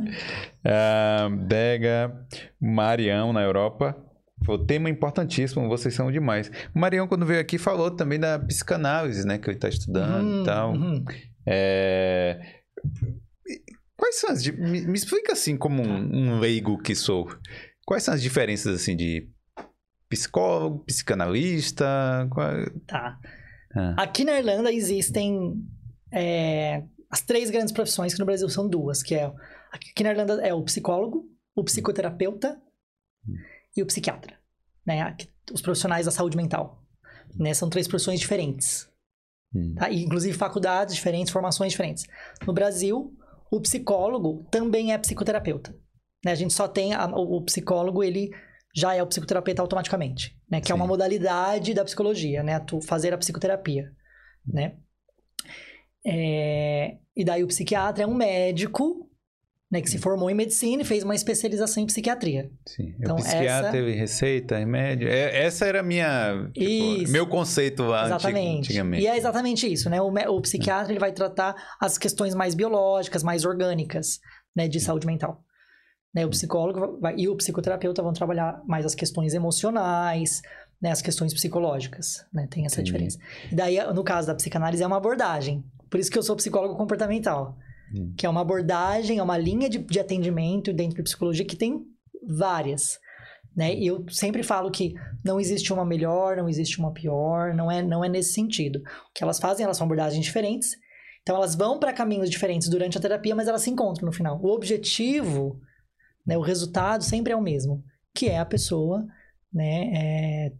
Ah, 0.65 1.29
Dega, 1.47 2.25
Marião 2.59 3.31
na 3.33 3.41
Europa. 3.41 3.95
O 4.47 4.57
tema 4.57 4.89
importantíssimo, 4.89 5.67
vocês 5.69 5.93
são 5.93 6.11
demais. 6.11 6.49
O 6.73 6.79
Marião, 6.79 7.07
quando 7.07 7.27
veio 7.27 7.39
aqui, 7.39 7.59
falou 7.59 7.91
também 7.91 8.19
da 8.19 8.39
psicanálise, 8.39 9.25
né? 9.27 9.37
Que 9.37 9.49
ele 9.49 9.57
está 9.57 9.69
estudando 9.69 10.25
Uhum, 10.27 10.41
e 10.41 10.45
tal. 10.45 10.73
uhum. 10.73 11.05
É, 11.45 12.39
Quais 14.01 14.15
são 14.19 14.31
as. 14.31 14.43
Me, 14.47 14.81
me 14.81 14.97
explica 14.97 15.33
assim, 15.33 15.55
como 15.55 15.83
um, 15.83 16.31
um 16.33 16.39
leigo 16.39 16.81
que 16.81 16.95
sou. 16.95 17.29
Quais 17.85 18.01
são 18.01 18.15
as 18.15 18.21
diferenças 18.21 18.81
assim 18.81 18.95
de 18.95 19.29
psicólogo, 20.09 20.83
psicanalista? 20.85 22.27
Qual- 22.31 22.49
Tá. 22.87 23.19
Ah. 23.75 23.93
Aqui 24.01 24.23
na 24.23 24.39
Irlanda 24.39 24.73
existem 24.73 25.53
é, 26.11 26.83
as 27.11 27.21
três 27.21 27.51
grandes 27.51 27.71
profissões, 27.71 28.11
que 28.11 28.19
no 28.19 28.25
Brasil 28.25 28.49
são 28.49 28.67
duas, 28.67 29.03
que 29.03 29.13
é... 29.13 29.31
Aqui 29.71 30.03
na 30.03 30.09
Irlanda 30.09 30.41
é 30.41 30.51
o 30.51 30.63
psicólogo, 30.63 31.29
o 31.55 31.63
psicoterapeuta 31.63 32.59
e 33.77 33.83
o 33.83 33.85
psiquiatra. 33.85 34.35
Né? 34.83 35.15
Os 35.53 35.61
profissionais 35.61 36.07
da 36.07 36.11
saúde 36.11 36.35
mental. 36.35 36.83
Né? 37.35 37.53
São 37.53 37.69
três 37.69 37.87
profissões 37.87 38.19
diferentes. 38.19 38.89
Hum. 39.53 39.75
tá? 39.75 39.91
E, 39.91 40.03
inclusive 40.03 40.35
faculdades 40.35 40.95
diferentes, 40.95 41.31
formações 41.31 41.71
diferentes. 41.71 42.07
No 42.47 42.51
Brasil, 42.51 43.15
o 43.51 43.61
psicólogo 43.61 44.47
também 44.49 44.93
é 44.93 44.97
psicoterapeuta. 44.97 45.75
Né? 46.25 46.31
A 46.31 46.35
gente 46.35 46.53
só 46.53 46.67
tem 46.67 46.93
a- 46.93 47.05
o, 47.07 47.41
psicólogo, 47.43 48.03
ele 48.03 48.31
já 48.73 48.95
é 48.95 49.03
o 49.03 49.07
psicoterapeuta 49.07 49.61
automaticamente, 49.61 50.39
né? 50.49 50.61
Que 50.61 50.71
é 50.71 50.75
uma 50.75 50.85
Sim. 50.85 50.89
modalidade 50.89 51.73
da 51.73 51.83
psicologia, 51.83 52.41
né? 52.41 52.57
Tu 52.61 52.79
fazer 52.81 53.13
a 53.13 53.17
psicoterapia, 53.17 53.91
né? 54.47 54.77
É, 56.05 56.97
E 57.15 57.25
daí 57.25 57.43
o 57.43 57.47
psiquiatra 57.47 58.05
é 58.05 58.07
um 58.07 58.13
médico, 58.15 59.10
né? 59.71 59.81
Que 59.81 59.89
se 59.89 59.97
formou 59.97 60.29
em 60.29 60.33
medicina 60.33 60.81
e 60.81 60.85
fez 60.85 61.03
uma 61.03 61.15
especialização 61.15 61.81
em 61.81 61.85
psiquiatria. 61.85 62.51
Sim. 62.67 62.93
Então, 62.99 63.15
psiquiatra, 63.15 63.77
essa- 63.77 63.97
receita, 63.99 64.57
remédio. 64.57 65.07
É, 65.07 65.43
essa 65.45 65.65
era 65.65 65.79
a 65.79 65.83
minha. 65.83 66.49
tipo, 66.53 67.09
meu 67.11 67.25
conceito 67.25 67.83
lá 67.83 68.05
Exatamente. 68.05 68.57
antigamente. 68.59 69.03
E 69.03 69.07
é 69.07 69.15
exatamente 69.17 69.71
isso, 69.71 69.89
né? 69.89 70.01
O, 70.01 70.07
o 70.09 70.41
psiquiatra 70.41 70.91
ele 70.91 70.99
vai 70.99 71.11
tratar 71.13 71.55
as 71.79 71.97
questões 71.97 72.35
mais 72.35 72.53
biológicas, 72.53 73.23
mais 73.23 73.45
orgânicas, 73.45 74.19
né, 74.55 74.67
de 74.67 74.79
saúde 74.79 75.07
mental. 75.07 75.41
Né, 76.13 76.25
o 76.25 76.29
psicólogo 76.29 76.99
vai- 76.99 77.15
e 77.17 77.29
o 77.29 77.37
psicoterapeuta 77.37 78.03
vão 78.03 78.11
trabalhar 78.11 78.61
mais 78.67 78.85
as 78.85 78.93
questões 78.93 79.33
emocionais, 79.33 80.41
né, 80.81 80.91
as 80.91 81.01
questões 81.01 81.33
psicológicas, 81.33 82.25
né? 82.33 82.47
Tem 82.51 82.65
essa 82.65 82.81
Entendi. 82.81 82.91
diferença. 82.91 83.17
E 83.49 83.55
daí, 83.55 83.81
no 83.93 84.03
caso 84.03 84.27
da 84.27 84.35
psicanálise, 84.35 84.83
é 84.83 84.87
uma 84.87 84.97
abordagem. 84.97 85.63
Por 85.89 85.99
isso 86.01 86.11
que 86.11 86.17
eu 86.17 86.23
sou 86.23 86.35
psicólogo 86.35 86.75
comportamental. 86.75 87.55
Hum. 87.93 88.13
Que 88.17 88.25
é 88.25 88.29
uma 88.29 88.41
abordagem, 88.41 89.19
é 89.19 89.23
uma 89.23 89.37
linha 89.37 89.69
de, 89.69 89.79
de 89.79 89.99
atendimento 89.99 90.73
dentro 90.73 90.97
de 90.97 91.03
psicologia 91.03 91.45
que 91.45 91.55
tem 91.55 91.85
várias. 92.27 92.99
Né? 93.55 93.75
E 93.75 93.87
eu 93.87 94.05
sempre 94.09 94.43
falo 94.43 94.71
que 94.71 94.93
não 95.23 95.39
existe 95.39 95.73
uma 95.73 95.85
melhor, 95.85 96.37
não 96.37 96.47
existe 96.47 96.79
uma 96.79 96.93
pior, 96.93 97.53
não 97.53 97.69
é, 97.69 97.81
não 97.81 98.03
é 98.03 98.09
nesse 98.09 98.33
sentido. 98.33 98.77
O 98.77 99.13
que 99.13 99.23
elas 99.23 99.39
fazem, 99.39 99.63
elas 99.63 99.77
são 99.77 99.85
abordagens 99.85 100.23
diferentes. 100.23 100.77
Então 101.21 101.35
elas 101.35 101.55
vão 101.55 101.79
para 101.79 101.93
caminhos 101.93 102.29
diferentes 102.29 102.69
durante 102.69 102.97
a 102.97 103.01
terapia, 103.01 103.35
mas 103.35 103.47
elas 103.47 103.61
se 103.61 103.69
encontram 103.69 104.05
no 104.05 104.11
final. 104.11 104.39
O 104.41 104.47
objetivo, 104.47 105.59
né, 106.25 106.37
o 106.37 106.41
resultado 106.41 107.03
sempre 107.03 107.33
é 107.33 107.35
o 107.35 107.41
mesmo, 107.41 107.83
que 108.13 108.27
é 108.27 108.39
a 108.39 108.45
pessoa 108.45 109.05
né, 109.53 109.91
é, 109.93 110.53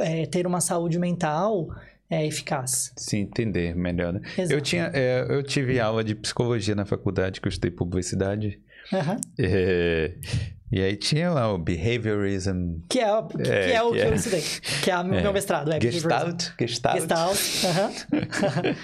é 0.00 0.26
ter 0.26 0.46
uma 0.46 0.60
saúde 0.60 0.98
mental 0.98 1.68
é, 2.10 2.26
eficaz. 2.26 2.92
Sim, 2.96 3.20
entender 3.20 3.74
melhor. 3.76 4.14
Né? 4.14 4.20
Eu, 4.50 4.60
tinha, 4.60 4.90
é, 4.94 5.26
eu 5.28 5.42
tive 5.42 5.78
aula 5.78 6.02
de 6.02 6.14
psicologia 6.14 6.74
na 6.74 6.86
faculdade, 6.86 7.40
que 7.40 7.48
eu 7.48 7.50
estudei 7.50 7.70
publicidade. 7.70 8.60
Uhum. 8.92 9.20
É, 9.38 10.14
e 10.70 10.82
aí 10.82 10.96
tinha 10.96 11.30
lá 11.30 11.52
o 11.52 11.58
behaviorism. 11.58 12.80
Que 12.88 13.00
é, 13.00 13.22
que, 13.22 13.50
é, 13.50 13.66
que 13.66 13.72
é 13.72 13.82
o 13.82 13.90
que, 13.92 13.98
que 13.98 14.02
é. 14.02 14.08
eu 14.08 14.14
estudei. 14.14 14.42
Que 14.82 14.90
é 14.90 14.98
o 14.98 15.04
meu 15.04 15.18
é. 15.18 15.32
mestrado. 15.32 15.72
É 15.72 15.80
Gestalt. 15.80 16.50
Gestalt. 16.58 17.00
Gestalt. 17.00 17.38
Uhum. 17.64 18.74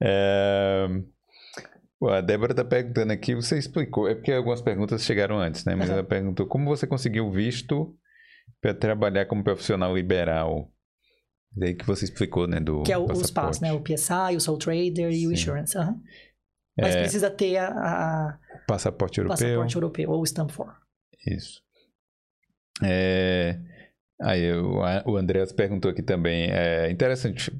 é... 0.02 0.86
a 2.10 2.20
Débora 2.20 2.52
está 2.52 2.64
perguntando 2.64 3.12
aqui, 3.12 3.34
você 3.34 3.58
explicou, 3.58 4.08
é 4.08 4.14
porque 4.14 4.32
algumas 4.32 4.60
perguntas 4.60 5.02
chegaram 5.02 5.38
antes, 5.38 5.64
né? 5.64 5.74
Mas 5.74 5.88
uhum. 5.88 5.94
ela 5.94 6.04
perguntou 6.04 6.46
como 6.46 6.66
você 6.66 6.86
conseguiu 6.86 7.30
visto 7.30 7.94
para 8.60 8.74
trabalhar 8.74 9.26
como 9.26 9.42
profissional 9.42 9.94
liberal. 9.94 10.70
Daí 11.56 11.74
que 11.74 11.86
você 11.86 12.04
explicou, 12.04 12.46
né? 12.46 12.60
Do 12.60 12.82
que 12.82 12.92
é 12.92 12.98
o, 12.98 13.04
os 13.04 13.32
né? 13.60 13.72
O 13.72 13.80
PSI, 13.80 14.36
o 14.36 14.40
Soul 14.40 14.58
Trader 14.58 15.10
e 15.10 15.20
Sim. 15.20 15.26
o 15.28 15.32
Insurance. 15.32 15.78
Uhum. 15.78 16.02
Mas 16.76 16.96
é... 16.96 17.00
precisa 17.00 17.30
ter 17.30 17.56
a, 17.58 17.68
a... 17.68 18.38
Passaporte 18.66 19.18
europeu. 19.18 19.36
Passaporte 19.36 19.76
europeu, 19.76 20.10
ou 20.10 20.26
Stamp 20.26 20.50
4. 20.50 20.74
Isso. 21.26 21.62
É... 22.82 23.58
Aí 24.20 24.52
o, 24.52 24.80
o 25.06 25.16
Andreas 25.16 25.52
perguntou 25.52 25.90
aqui 25.90 26.02
também. 26.02 26.50
É 26.50 26.90
interessante, 26.90 27.52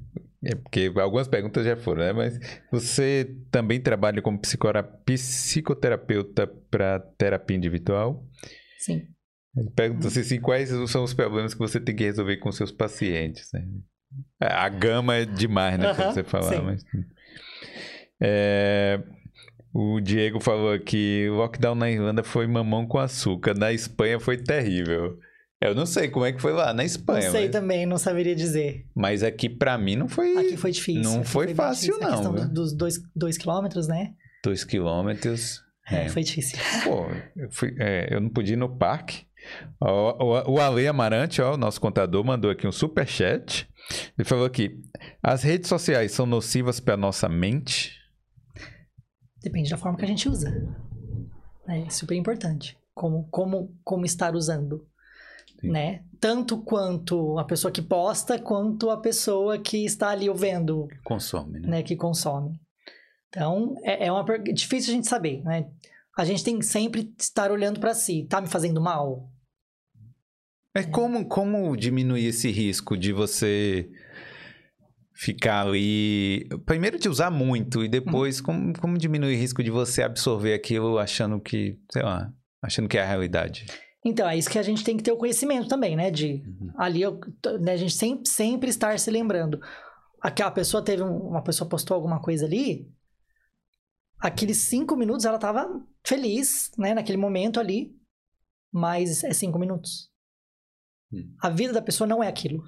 é 0.45 0.55
porque 0.55 0.93
algumas 0.97 1.27
perguntas 1.27 1.65
já 1.65 1.75
foram, 1.77 2.03
né? 2.03 2.13
Mas 2.13 2.39
você 2.71 3.35
também 3.51 3.81
trabalha 3.81 4.21
como 4.21 4.39
psicoterapeuta 4.39 6.47
para 6.71 7.01
terapia 7.01 7.57
individual? 7.57 8.23
Sim. 8.79 9.09
Ele 9.57 9.71
pergunta 9.71 10.09
assim, 10.09 10.41
quais 10.41 10.71
são 10.91 11.05
os 11.05 11.15
problemas 11.15 11.55
que 11.55 11.61
você 11.61 11.79
tem 11.79 11.95
que 11.95 12.05
resolver 12.05 12.39
com 12.39 12.51
seus 12.51 12.73
pacientes. 12.73 13.51
Né? 13.53 13.67
A 14.41 14.69
gama 14.69 15.17
é 15.17 15.25
demais, 15.25 15.79
né? 15.79 15.91
Uh 15.91 15.93
-huh, 15.93 15.97
pra 15.97 16.13
você 16.13 16.25
falar, 16.25 16.63
mas... 16.63 16.85
É... 18.21 19.01
O 19.73 20.01
Diego 20.01 20.39
falou 20.39 20.73
aqui, 20.73 21.27
o 21.29 21.35
lockdown 21.35 21.75
na 21.75 21.91
Irlanda 21.91 22.23
foi 22.23 22.47
mamão 22.47 22.87
com 22.87 22.97
açúcar, 22.99 23.55
na 23.55 23.73
Espanha 23.73 24.21
foi 24.21 24.37
terrível. 24.37 25.19
Eu 25.61 25.75
não 25.75 25.87
sei 25.87 26.09
como 26.09 26.25
é 26.25 26.33
que 26.33 26.41
foi 26.41 26.53
lá 26.53 26.73
na 26.73 26.85
Espanha. 26.85 27.25
Não 27.25 27.33
sei 27.33 27.43
mas... 27.45 27.51
também, 27.51 27.87
não 27.87 27.99
saberia 27.99 28.37
dizer. 28.37 28.87
Mas 28.95 29.23
aqui 29.23 29.49
para 29.49 29.77
mim 29.79 29.97
não 29.97 30.09
foi. 30.09 30.37
Aqui 30.37 30.57
foi 30.57 30.71
difícil. 30.71 31.03
Não 31.03 31.25
foi, 31.25 31.47
foi, 31.47 31.55
fácil, 31.55 31.99
não. 31.99 32.07
A 32.07 32.11
questão 32.13 32.53
dos 32.53 32.73
dois, 32.73 33.01
dois 33.17 33.37
quilômetros, 33.37 33.89
né? 33.89 34.13
Dois 34.45 34.63
quilômetros. 34.63 35.61
É, 35.91 36.05
é, 36.05 36.09
foi 36.09 36.23
difícil. 36.23 36.59
Pô, 36.85 37.07
eu, 37.37 37.51
fui, 37.51 37.75
é, 37.79 38.15
eu 38.15 38.21
não 38.21 38.29
podia 38.29 38.55
ir 38.55 38.59
no 38.59 38.77
parque. 38.77 39.27
O, 39.81 40.25
o, 40.25 40.53
o 40.55 40.61
Ale 40.61 40.87
Amarante, 40.87 41.41
ó, 41.43 41.55
o 41.55 41.57
nosso 41.57 41.81
contador, 41.81 42.25
mandou 42.25 42.51
aqui 42.51 42.67
um 42.67 42.73
super 42.73 43.07
chat. 43.07 43.69
Ele 44.17 44.27
falou 44.27 44.47
aqui: 44.47 44.81
as 45.23 45.43
redes 45.43 45.69
sociais 45.69 46.13
são 46.13 46.27
nocivas 46.27 46.81
para 46.81 46.97
nossa 46.97 47.29
mente? 47.29 47.93
Depende 49.43 49.71
da 49.71 49.77
forma 49.77 49.99
que 49.99 50.05
a 50.05 50.09
gente 50.09 50.29
usa. 50.29 50.51
É 51.69 51.89
super 51.91 52.15
importante. 52.15 52.79
Como, 52.95 53.29
como, 53.31 53.77
como 53.83 54.07
estar 54.07 54.35
usando. 54.35 54.87
Né? 55.63 56.03
Tanto 56.21 56.59
quanto 56.59 57.39
a 57.39 57.45
pessoa 57.45 57.73
que 57.73 57.81
posta, 57.81 58.39
quanto 58.39 58.91
a 58.91 58.99
pessoa 58.99 59.59
que 59.59 59.85
está 59.85 60.11
ali 60.11 60.29
vendo. 60.35 60.89
Consome, 61.03 61.61
né? 61.61 61.69
né? 61.69 61.83
Que 61.83 61.97
consome. 61.97 62.61
Então, 63.29 63.75
é, 63.83 64.07
é 64.07 64.13
uma 64.13 64.25
é 64.35 64.39
difícil 64.53 64.93
a 64.93 64.97
gente 64.97 65.09
saber, 65.09 65.43
né? 65.43 65.67
A 66.17 66.25
gente 66.25 66.45
tem 66.45 66.59
que 66.59 66.65
sempre 66.65 67.13
estar 67.19 67.51
olhando 67.51 67.81
para 67.81 67.95
si. 67.95 68.27
Tá 68.29 68.41
me 68.41 68.47
fazendo 68.47 68.81
mal? 68.81 69.29
É 70.75 70.83
como, 70.83 71.27
como 71.27 71.77
diminuir 71.77 72.27
esse 72.27 72.51
risco 72.51 72.97
de 72.97 73.13
você 73.13 73.89
ficar 75.15 75.67
ali. 75.67 76.49
Primeiro 76.67 76.99
de 76.99 77.09
usar 77.09 77.31
muito 77.31 77.85
e 77.85 77.89
depois 77.89 78.41
uhum. 78.41 78.45
como, 78.45 78.81
como 78.81 78.99
diminuir 78.99 79.37
o 79.37 79.39
risco 79.39 79.63
de 79.63 79.71
você 79.71 80.03
absorver 80.03 80.53
aquilo 80.53 80.99
achando 80.99 81.41
que, 81.41 81.79
sei 81.93 82.03
lá, 82.03 82.33
achando 82.61 82.89
que 82.89 82.99
é 82.99 83.03
a 83.03 83.07
realidade. 83.07 83.67
Então, 84.05 84.29
é 84.29 84.37
isso 84.37 84.51
que 84.51 84.59
a 84.59 84.63
gente 84.63 84.85
tem 84.85 84.97
que 84.97 85.03
ter 85.03 85.13
o 85.13 85.17
conhecimento 85.17 85.69
também, 85.69 85.97
né? 85.97 86.11
De 86.11 86.43
uhum. 86.45 86.73
ali 86.77 87.01
né, 87.61 87.73
a 87.73 87.77
gente 87.77 87.95
sempre, 87.95 88.29
sempre 88.29 88.69
estar 88.69 88.99
se 88.99 89.11
lembrando. 89.11 89.61
Aquela 90.21 90.51
pessoa 90.51 90.85
teve 90.85 91.03
um, 91.03 91.17
uma 91.17 91.43
pessoa 91.43 91.69
postou 91.69 91.95
alguma 91.95 92.21
coisa 92.21 92.45
ali, 92.45 92.91
aqueles 94.19 94.59
cinco 94.59 94.97
minutos 94.97 95.25
ela 95.25 95.39
tava 95.39 95.69
feliz, 96.05 96.71
né? 96.77 96.95
Naquele 96.95 97.17
momento 97.17 97.61
ali, 97.61 97.95
mas 98.73 99.23
é 99.23 99.33
cinco 99.33 99.59
minutos. 99.59 100.11
Hum. 101.15 101.35
A 101.41 101.49
vida 101.49 101.73
da 101.73 101.83
pessoa 101.83 102.07
não 102.07 102.23
é 102.23 102.29
aquilo. 102.29 102.63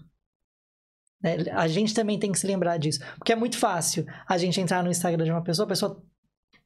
Né? 1.22 1.36
A 1.53 1.66
gente 1.66 1.94
também 1.94 2.18
tem 2.18 2.32
que 2.32 2.38
se 2.38 2.47
lembrar 2.47 2.76
disso. 2.78 3.01
Porque 3.16 3.32
é 3.32 3.36
muito 3.36 3.59
fácil 3.59 4.07
a 4.28 4.38
gente 4.38 4.61
entrar 4.61 4.82
no 4.82 4.90
Instagram 4.90 5.24
de 5.24 5.30
uma 5.30 5.42
pessoa, 5.42 5.64
a 5.64 5.68
pessoa 5.68 6.03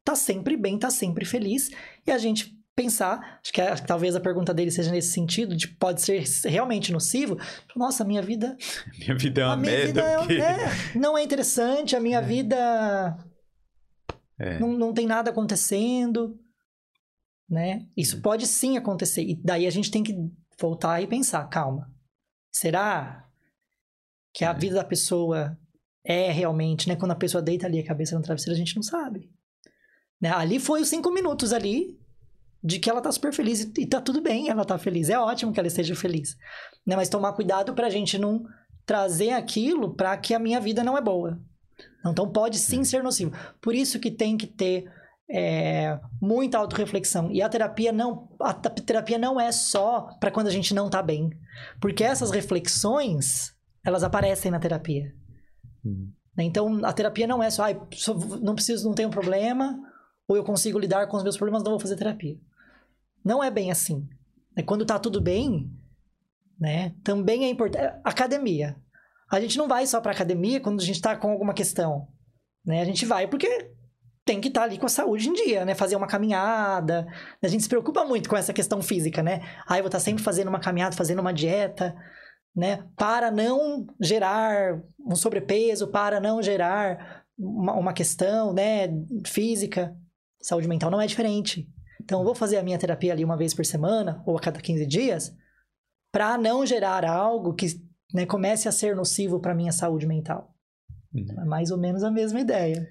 tá 0.05 0.15
sempre 0.15 0.57
bem, 0.57 0.79
tá 0.79 0.91
sempre 0.91 1.25
feliz, 1.25 1.71
e 2.07 2.11
a 2.11 2.19
gente 2.19 2.59
pensar, 2.75 3.39
acho 3.43 3.53
que, 3.53 3.61
é, 3.61 3.75
talvez 3.77 4.17
a 4.17 4.21
pergunta 4.21 4.55
dele 4.55 4.71
seja 4.71 4.91
nesse 4.91 5.13
sentido, 5.13 5.55
de 5.55 5.69
pode 5.69 6.01
ser 6.01 6.25
realmente 6.47 6.93
nocivo. 6.93 7.39
Nossa, 7.77 8.05
minha 8.05 8.23
vida. 8.23 8.57
Minha 8.99 9.17
vida 9.17 9.43
é 9.43 9.47
uma 9.47 9.57
merda. 9.57 10.01
É, 10.01 10.41
é, 10.41 10.99
não 10.99 11.17
é 11.17 11.23
interessante, 11.23 11.95
a 11.95 12.01
minha 12.01 12.19
é. 12.19 12.23
vida. 12.23 13.17
É. 14.39 14.59
Não, 14.59 14.73
não 14.73 14.95
tem 14.95 15.07
nada 15.07 15.31
acontecendo. 15.31 16.39
Né? 17.49 17.87
Isso 17.97 18.17
hum. 18.17 18.23
pode 18.23 18.47
sim 18.47 18.79
acontecer. 18.79 19.23
E 19.23 19.35
daí 19.43 19.67
a 19.67 19.71
gente 19.71 19.91
tem 19.91 20.03
que 20.03 20.15
voltar 20.61 21.01
e 21.03 21.07
pensar, 21.07 21.45
calma. 21.49 21.91
Será 22.53 23.27
que 24.33 24.45
a 24.45 24.51
é. 24.51 24.55
vida 24.55 24.77
da 24.77 24.85
pessoa 24.85 25.59
é 26.05 26.31
realmente, 26.31 26.89
né? 26.89 26.97
Quando 26.97 27.13
a 27.13 27.17
pessoa 27.17 27.43
deita 27.43 27.67
ali 27.67 27.81
a 27.81 27.87
cabeça 27.87 28.17
no 28.17 28.23
travesseiro, 28.23 28.55
a 28.55 28.59
gente 28.59 28.77
não 28.77 28.83
sabe. 28.83 29.31
Né? 30.21 30.31
Ali 30.31 30.61
foi 30.61 30.83
os 30.83 30.89
cinco 30.89 31.11
minutos 31.11 31.53
ali 31.53 31.99
de 32.63 32.79
que 32.79 32.91
ela 32.91 33.01
tá 33.01 33.11
super 33.11 33.33
feliz 33.33 33.73
e, 33.79 33.87
tá 33.87 34.03
tudo 34.03 34.21
bem 34.21 34.51
ela 34.51 34.65
tá 34.65 34.77
feliz. 34.77 35.09
É 35.09 35.19
ótimo 35.19 35.53
que 35.53 35.59
ela 35.59 35.69
esteja 35.69 35.95
feliz. 35.95 36.37
Né? 36.87 36.95
Mas 36.95 37.09
tomar 37.09 37.33
cuidado 37.33 37.75
pra 37.75 37.89
gente 37.89 38.19
não 38.19 38.45
trazer 38.85 39.31
aquilo 39.31 39.95
para 39.95 40.17
que 40.17 40.35
a 40.35 40.39
minha 40.39 40.61
vida 40.61 40.85
não 40.85 40.97
é 40.97 41.01
boa. 41.01 41.41
Então 42.05 42.31
pode 42.31 42.59
sim 42.59 42.85
ser 42.85 43.03
nocivo. 43.03 43.33
Por 43.61 43.75
isso 43.75 43.99
que 43.99 44.11
tem 44.11 44.37
que 44.37 44.47
ter 44.47 44.91
é, 45.33 45.99
muita 46.21 46.59
autorreflexão. 46.59 47.31
E 47.31 47.41
a 47.41 47.49
terapia 47.49 47.93
não, 47.93 48.29
a 48.41 48.53
terapia 48.53 49.19
não 49.19 49.41
é 49.41 49.53
só 49.53 50.17
para 50.19 50.31
quando 50.31 50.49
a 50.49 50.53
gente 50.53 50.75
não 50.75 50.91
tá 50.91 51.03
bem. 51.03 51.31
Porque 51.81 52.03
essas 52.03 52.31
reflexões, 52.31 53.55
elas 53.85 54.03
aparecem 54.03 54.51
na 54.51 54.59
terapia. 54.59 55.15
Uhum. 55.85 56.13
Então, 56.39 56.85
a 56.85 56.93
terapia 56.93 57.27
não 57.27 57.43
é 57.43 57.51
só, 57.51 57.65
ah, 57.65 57.75
não 58.41 58.55
preciso, 58.55 58.89
não 58.89 58.95
tenho 58.95 59.11
problema, 59.11 59.79
ou 60.27 60.37
eu 60.37 60.45
consigo 60.45 60.79
lidar 60.79 61.07
com 61.07 61.17
os 61.17 61.23
meus 61.23 61.37
problemas, 61.37 61.63
não 61.63 61.73
vou 61.73 61.81
fazer 61.81 61.97
terapia. 61.97 62.37
Não 63.25 63.45
é 63.45 63.51
bem 63.51 63.71
assim. 63.71 64.09
É 64.57 64.63
quando 64.63 64.87
tá 64.87 64.99
tudo 64.99 65.21
bem, 65.21 65.71
né? 66.59 66.95
Também 67.05 67.45
é 67.45 67.49
importante. 67.49 67.85
É, 67.85 68.01
academia. 68.03 68.77
A 69.31 69.41
gente 69.41 69.57
não 69.59 69.69
vai 69.69 69.87
só 69.87 70.01
pra 70.01 70.13
academia 70.13 70.61
quando 70.61 70.81
a 70.81 70.85
gente 70.85 71.01
tá 71.01 71.15
com 71.15 71.31
alguma 71.31 71.55
questão. 71.55 72.09
Né? 72.65 72.81
A 72.81 72.85
gente 72.85 73.07
vai 73.07 73.29
porque 73.29 73.71
tem 74.31 74.41
que 74.41 74.47
estar 74.47 74.61
tá 74.61 74.67
ali 74.67 74.79
com 74.79 74.87
a 74.87 74.89
saúde 74.89 75.29
em 75.29 75.33
dia, 75.33 75.65
né? 75.65 75.75
Fazer 75.75 75.97
uma 75.97 76.07
caminhada. 76.07 77.05
A 77.43 77.49
gente 77.49 77.65
se 77.65 77.69
preocupa 77.69 78.05
muito 78.05 78.29
com 78.29 78.37
essa 78.37 78.53
questão 78.53 78.81
física, 78.81 79.25
né? 79.25 79.41
Ah, 79.67 79.77
eu 79.77 79.83
vou 79.83 79.89
estar 79.89 79.99
tá 79.99 80.05
sempre 80.05 80.23
fazendo 80.23 80.47
uma 80.47 80.61
caminhada, 80.61 80.95
fazendo 80.95 81.19
uma 81.19 81.33
dieta, 81.33 81.97
né? 82.55 82.85
Para 82.97 83.29
não 83.33 83.85
gerar 84.01 84.81
um 85.05 85.17
sobrepeso, 85.17 85.89
para 85.89 86.21
não 86.21 86.41
gerar 86.41 87.25
uma, 87.37 87.75
uma 87.75 87.93
questão, 87.93 88.53
né? 88.53 88.89
Física. 89.27 89.97
Saúde 90.41 90.69
mental 90.69 90.93
não 90.93 91.01
é 91.01 91.09
diferente. 91.09 91.69
Então, 92.01 92.21
eu 92.21 92.25
vou 92.25 92.35
fazer 92.35 92.59
a 92.59 92.63
minha 92.63 92.79
terapia 92.79 93.13
ali 93.13 93.25
uma 93.25 93.37
vez 93.37 93.53
por 93.53 93.67
semana, 93.67 94.23
ou 94.25 94.37
a 94.37 94.41
cada 94.41 94.61
15 94.61 94.87
dias, 94.87 95.35
para 96.13 96.39
não 96.39 96.65
gerar 96.65 97.05
algo 97.05 97.53
que 97.53 97.67
né, 98.15 98.27
comece 98.27 98.69
a 98.69 98.73
ser 98.73 98.95
nocivo 98.95 99.41
para 99.41 99.57
minha 99.57 99.73
saúde 99.73 100.07
mental. 100.07 100.55
Uhum. 101.13 101.43
É 101.43 101.45
mais 101.45 101.73
ou 101.73 101.79
menos 101.79 102.05
a 102.05 102.11
mesma 102.13 102.41
ideia. 102.41 102.89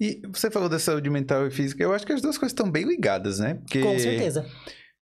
E 0.00 0.22
você 0.32 0.50
falou 0.50 0.68
da 0.68 0.78
saúde 0.78 1.10
mental 1.10 1.46
e 1.46 1.50
física, 1.50 1.82
eu 1.82 1.92
acho 1.92 2.06
que 2.06 2.12
as 2.12 2.22
duas 2.22 2.38
coisas 2.38 2.52
estão 2.52 2.70
bem 2.70 2.84
ligadas, 2.86 3.38
né? 3.38 3.54
Porque 3.54 3.82
Com 3.82 3.98
certeza. 3.98 4.46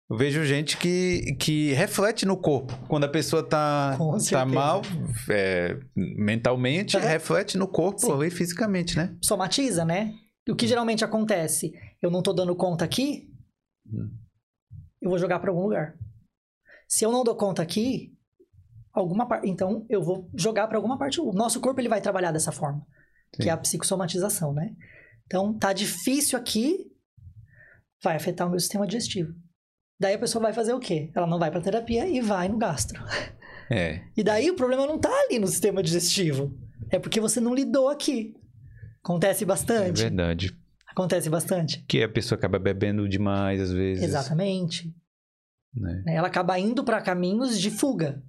Eu 0.10 0.18
vejo 0.18 0.44
gente 0.44 0.76
que, 0.76 1.38
que 1.40 1.72
reflete 1.72 2.26
no 2.26 2.36
corpo. 2.36 2.78
Quando 2.90 3.06
a 3.06 3.08
pessoa 3.08 3.42
tá, 3.42 3.98
tá 4.30 4.46
mal 4.46 4.82
é, 5.30 5.80
mentalmente, 5.96 6.98
reflete 6.98 7.58
no 7.58 7.66
corpo 7.66 8.12
ali 8.12 8.30
fisicamente, 8.30 8.98
né? 8.98 9.16
Somatiza, 9.22 9.86
né? 9.86 10.14
O 10.50 10.56
que 10.56 10.68
geralmente 10.68 11.06
acontece? 11.06 11.72
Eu 12.02 12.12
não 12.12 12.22
tô 12.22 12.34
dando 12.34 12.54
conta 12.56 12.84
aqui, 12.84 13.30
hum. 13.88 14.10
eu 15.02 15.12
vou 15.12 15.20
jogar 15.20 15.40
para 15.40 15.52
algum 15.52 15.62
lugar. 15.62 15.96
Se 16.90 17.06
eu 17.06 17.12
não 17.12 17.24
dou 17.24 17.36
conta 17.36 17.62
aqui, 17.62 18.14
alguma 18.92 19.26
parte, 19.26 19.48
então 19.48 19.86
eu 19.90 20.04
vou 20.04 20.30
jogar 20.36 20.68
para 20.68 20.78
alguma 20.78 20.98
parte. 20.98 21.22
O 21.22 21.32
nosso 21.32 21.62
corpo 21.62 21.80
ele 21.80 21.88
vai 21.88 22.02
trabalhar 22.02 22.34
dessa 22.34 22.52
forma, 22.52 22.86
Sim. 23.36 23.44
que 23.44 23.50
é 23.50 23.52
a 23.52 23.58
psicossomatização, 23.58 24.54
né? 24.54 24.76
Então 25.26 25.58
tá 25.58 25.72
difícil 25.72 26.38
aqui, 26.38 26.92
vai 28.04 28.16
afetar 28.16 28.48
o 28.48 28.50
meu 28.50 28.60
sistema 28.60 28.86
digestivo. 28.86 29.34
Daí 30.00 30.16
a 30.16 30.20
pessoa 30.20 30.42
vai 30.42 30.52
fazer 30.52 30.74
o 30.74 30.80
quê? 30.80 31.12
Ela 31.16 31.28
não 31.28 31.38
vai 31.40 31.52
para 31.52 31.62
terapia 31.62 32.08
e 32.08 32.20
vai 32.22 32.48
no 32.48 32.58
gastro. 32.58 33.04
É. 33.70 34.02
E 34.18 34.24
daí 34.24 34.50
o 34.52 34.56
problema 34.56 34.86
não 34.86 35.00
tá 35.00 35.10
ali 35.10 35.40
no 35.40 35.48
sistema 35.48 35.82
digestivo. 35.82 36.54
É 36.90 37.00
porque 37.00 37.22
você 37.22 37.40
não 37.40 37.56
lidou 37.56 37.88
aqui. 37.88 38.36
Acontece 39.02 39.46
bastante. 39.46 40.02
É 40.02 40.10
verdade. 40.10 40.58
Acontece 40.86 41.30
bastante. 41.30 41.86
Que 41.88 42.04
a 42.04 42.10
pessoa 42.10 42.38
acaba 42.38 42.60
bebendo 42.60 43.08
demais 43.08 43.62
às 43.62 43.72
vezes. 43.72 44.04
Exatamente. 44.04 44.94
Né? 45.74 46.04
Ela 46.08 46.28
acaba 46.28 46.60
indo 46.60 46.84
para 46.84 47.02
caminhos 47.02 47.58
de 47.58 47.72
fuga. 47.72 48.22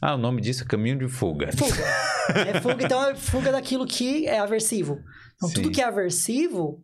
Ah, 0.00 0.14
o 0.14 0.18
nome 0.18 0.40
disso 0.40 0.62
é 0.62 0.66
caminho 0.66 0.98
de 0.98 1.08
fuga. 1.08 1.50
Fuga. 1.52 1.74
é 2.34 2.60
fuga, 2.60 2.84
então 2.84 3.04
é 3.04 3.14
fuga 3.14 3.52
daquilo 3.52 3.86
que 3.86 4.26
é 4.26 4.38
aversivo. 4.38 4.98
Então, 5.36 5.48
Sim. 5.48 5.54
tudo 5.54 5.70
que 5.70 5.80
é 5.80 5.84
aversivo, 5.84 6.82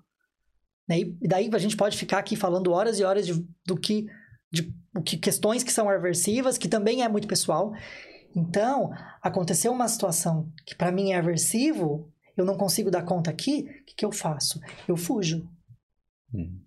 né? 0.88 1.00
E 1.00 1.28
daí 1.28 1.50
a 1.52 1.58
gente 1.58 1.76
pode 1.76 1.96
ficar 1.96 2.18
aqui 2.18 2.36
falando 2.36 2.72
horas 2.72 2.98
e 2.98 3.04
horas 3.04 3.26
de, 3.26 3.34
do 3.66 3.76
que, 3.76 4.06
de, 4.52 4.72
o 4.96 5.02
que 5.02 5.16
questões 5.16 5.62
que 5.62 5.72
são 5.72 5.88
aversivas, 5.88 6.58
que 6.58 6.68
também 6.68 7.02
é 7.02 7.08
muito 7.08 7.28
pessoal. 7.28 7.72
Então, 8.36 8.90
aconteceu 9.22 9.72
uma 9.72 9.88
situação 9.88 10.52
que 10.66 10.74
para 10.74 10.90
mim 10.92 11.12
é 11.12 11.18
aversivo, 11.18 12.12
eu 12.36 12.44
não 12.44 12.56
consigo 12.56 12.90
dar 12.90 13.04
conta 13.04 13.30
aqui, 13.30 13.60
o 13.60 13.84
que, 13.84 13.94
que 13.94 14.04
eu 14.04 14.12
faço? 14.12 14.60
Eu 14.88 14.96
fujo. 14.96 15.48
Hum. 16.32 16.60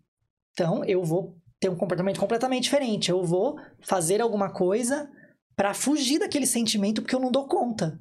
Então, 0.54 0.84
eu 0.86 1.04
vou 1.04 1.38
ter 1.60 1.70
um 1.70 1.76
comportamento 1.76 2.20
completamente 2.20 2.64
diferente. 2.64 3.10
Eu 3.10 3.24
vou 3.24 3.60
fazer 3.82 4.22
alguma 4.22 4.52
coisa 4.52 5.10
para 5.56 5.74
fugir 5.74 6.20
daquele 6.20 6.46
sentimento 6.46 7.02
porque 7.02 7.16
eu 7.16 7.20
não 7.20 7.32
dou 7.32 7.48
conta. 7.48 8.00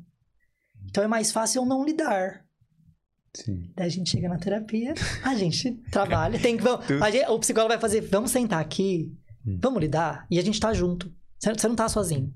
Então 0.96 1.04
é 1.04 1.08
mais 1.08 1.30
fácil 1.30 1.60
eu 1.60 1.66
não 1.66 1.84
lidar. 1.84 2.42
Sim. 3.34 3.70
Daí 3.76 3.86
a 3.86 3.90
gente 3.90 4.08
chega 4.08 4.30
na 4.30 4.38
terapia, 4.38 4.94
a 5.22 5.34
gente 5.34 5.72
trabalha, 5.92 6.38
tem 6.38 6.56
que. 6.56 6.64
Gente, 6.64 7.28
o 7.28 7.38
psicólogo 7.38 7.68
vai 7.68 7.78
fazer, 7.78 8.00
vamos 8.00 8.30
sentar 8.30 8.62
aqui, 8.62 9.14
hum. 9.46 9.58
vamos 9.62 9.78
lidar, 9.78 10.26
e 10.30 10.38
a 10.38 10.42
gente 10.42 10.58
tá 10.58 10.72
junto. 10.72 11.14
Você 11.38 11.68
não 11.68 11.76
tá 11.76 11.86
sozinho. 11.86 12.32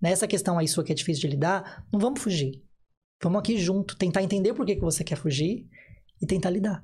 Nessa 0.00 0.26
questão 0.26 0.58
aí 0.58 0.66
sua 0.66 0.82
que 0.82 0.92
é 0.92 0.94
difícil 0.94 1.28
de 1.28 1.36
lidar, 1.36 1.84
não 1.92 2.00
vamos 2.00 2.22
fugir. 2.22 2.64
Vamos 3.22 3.38
aqui 3.38 3.58
junto, 3.58 3.94
tentar 3.98 4.22
entender 4.22 4.54
por 4.54 4.64
que, 4.64 4.76
que 4.76 4.80
você 4.80 5.04
quer 5.04 5.16
fugir 5.16 5.68
e 6.22 6.26
tentar 6.26 6.48
lidar. 6.48 6.82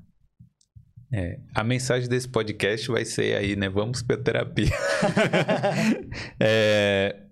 É, 1.11 1.41
a 1.55 1.65
mensagem 1.65 2.11
desse 2.11 2.29
podcast 2.29 2.89
vai 2.89 3.07
ser 3.07 3.39
aí, 3.39 3.57
né? 3.57 3.71
Vamos 3.71 4.03
para 4.03 4.19
terapia. 4.19 4.69
é, 6.39 7.26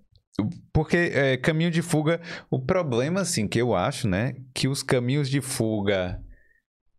porque 0.73 0.97
é, 0.97 1.37
caminho 1.37 1.71
de 1.71 1.81
fuga, 1.81 2.19
o 2.49 2.59
problema, 2.59 3.21
assim, 3.21 3.47
que 3.47 3.59
eu 3.59 3.75
acho, 3.75 4.07
né? 4.07 4.35
Que 4.53 4.67
os 4.67 4.83
caminhos 4.83 5.29
de 5.29 5.41
fuga 5.41 6.21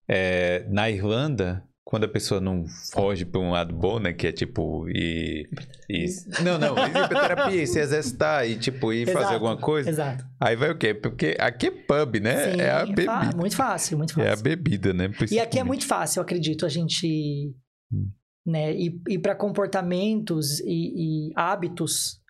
é, 0.09 0.67
na 0.69 0.91
Irlanda 0.91 1.67
quando 1.87 2.03
a 2.03 2.09
pessoa 2.09 2.41
não 2.41 2.67
foge 2.93 3.25
para 3.25 3.41
um 3.41 3.53
lado 3.53 3.73
bom, 3.73 4.01
né? 4.01 4.13
Que 4.13 4.27
é 4.27 4.33
tipo 4.33 4.89
e, 4.89 5.49
e 5.89 6.07
não, 6.43 6.59
não, 6.59 6.77
ir 6.85 6.91
pra 6.91 7.29
terapia, 7.29 7.63
e 7.63 7.67
se 7.67 7.79
exercitar 7.79 8.45
e 8.45 8.59
tipo 8.59 8.93
ir 8.93 9.03
exato, 9.03 9.19
fazer 9.19 9.35
alguma 9.35 9.57
coisa. 9.57 9.89
Exato. 9.89 10.25
Aí 10.41 10.57
vai 10.57 10.71
o 10.73 10.77
quê? 10.77 10.93
Porque 10.93 11.37
aqui 11.39 11.69
é 11.69 11.71
pub, 11.71 12.17
né? 12.17 12.53
Sim, 12.53 12.61
é 12.61 12.71
a 12.73 12.85
bebida. 12.85 13.37
muito 13.37 13.55
fácil, 13.55 13.99
muito 13.99 14.15
fácil. 14.15 14.29
É 14.29 14.33
a 14.33 14.37
bebida, 14.37 14.93
né? 14.93 15.09
E 15.31 15.39
aqui 15.39 15.61
é 15.61 15.65
muito 15.65 15.87
fácil, 15.87 16.19
eu 16.19 16.23
acredito, 16.25 16.67
a 16.67 16.69
gente 16.69 17.55
hum. 17.93 18.11
né, 18.45 18.75
ir, 18.75 19.01
ir 19.09 19.21
para 19.21 19.37
comportamentos 19.37 20.59
e, 20.61 21.29
e, 21.29 21.33
hábitos 21.37 22.21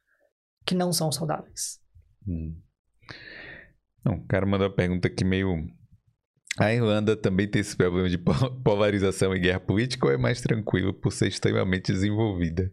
que 0.66 0.74
não 0.74 0.93
são 0.93 1.12
saudáveis. 1.12 1.80
Hum. 2.26 2.60
Não, 4.05 4.14
o 4.14 4.26
cara 4.26 4.44
mandou 4.44 4.68
uma 4.68 4.74
pergunta 4.74 5.09
aqui 5.09 5.24
meio 5.24 5.66
a 6.59 6.72
Irlanda 6.72 7.14
também 7.14 7.47
tem 7.47 7.60
esse 7.60 7.76
problema 7.76 8.09
de 8.09 8.16
polarização 8.64 9.34
e 9.34 9.38
guerra 9.38 9.60
política 9.60 10.06
ou 10.06 10.12
é 10.12 10.16
mais 10.16 10.40
tranquilo 10.40 10.93
por 10.93 11.12
ser 11.12 11.28
extremamente 11.28 11.93
desenvolvida? 11.93 12.72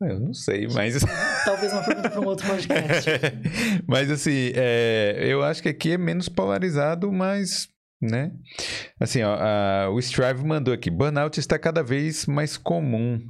Eu 0.00 0.18
não 0.18 0.32
sei, 0.32 0.66
mas. 0.66 1.04
Talvez 1.44 1.72
uma 1.72 1.84
pergunta 1.84 2.08
para 2.08 2.20
um 2.20 2.26
outro 2.26 2.46
podcast. 2.46 3.10
mas, 3.86 4.10
assim, 4.10 4.50
é, 4.54 5.26
eu 5.28 5.42
acho 5.42 5.62
que 5.62 5.68
aqui 5.68 5.92
é 5.92 5.98
menos 5.98 6.26
polarizado, 6.28 7.12
mas. 7.12 7.68
Né? 8.00 8.32
Assim, 8.98 9.22
ó, 9.22 9.34
a, 9.34 9.90
o 9.90 9.98
Strive 9.98 10.42
mandou 10.42 10.72
aqui: 10.72 10.90
burnout 10.90 11.38
está 11.38 11.58
cada 11.58 11.82
vez 11.82 12.24
mais 12.24 12.56
comum 12.56 13.20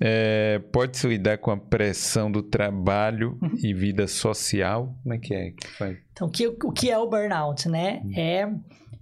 é, 0.00 0.60
Pode-se 0.72 1.08
lidar 1.08 1.38
com 1.38 1.50
a 1.50 1.56
pressão 1.56 2.30
do 2.30 2.42
trabalho 2.42 3.36
uhum. 3.42 3.54
e 3.62 3.74
vida 3.74 4.06
social? 4.06 4.94
Como 5.02 5.14
é 5.14 5.18
que 5.18 5.34
é? 5.34 5.52
Então, 6.12 6.28
o 6.28 6.30
que, 6.30 6.46
o 6.46 6.72
que 6.72 6.90
é 6.90 6.96
o 6.96 7.08
burnout, 7.08 7.68
né? 7.68 8.00
Uhum. 8.04 8.12
É, 8.16 8.54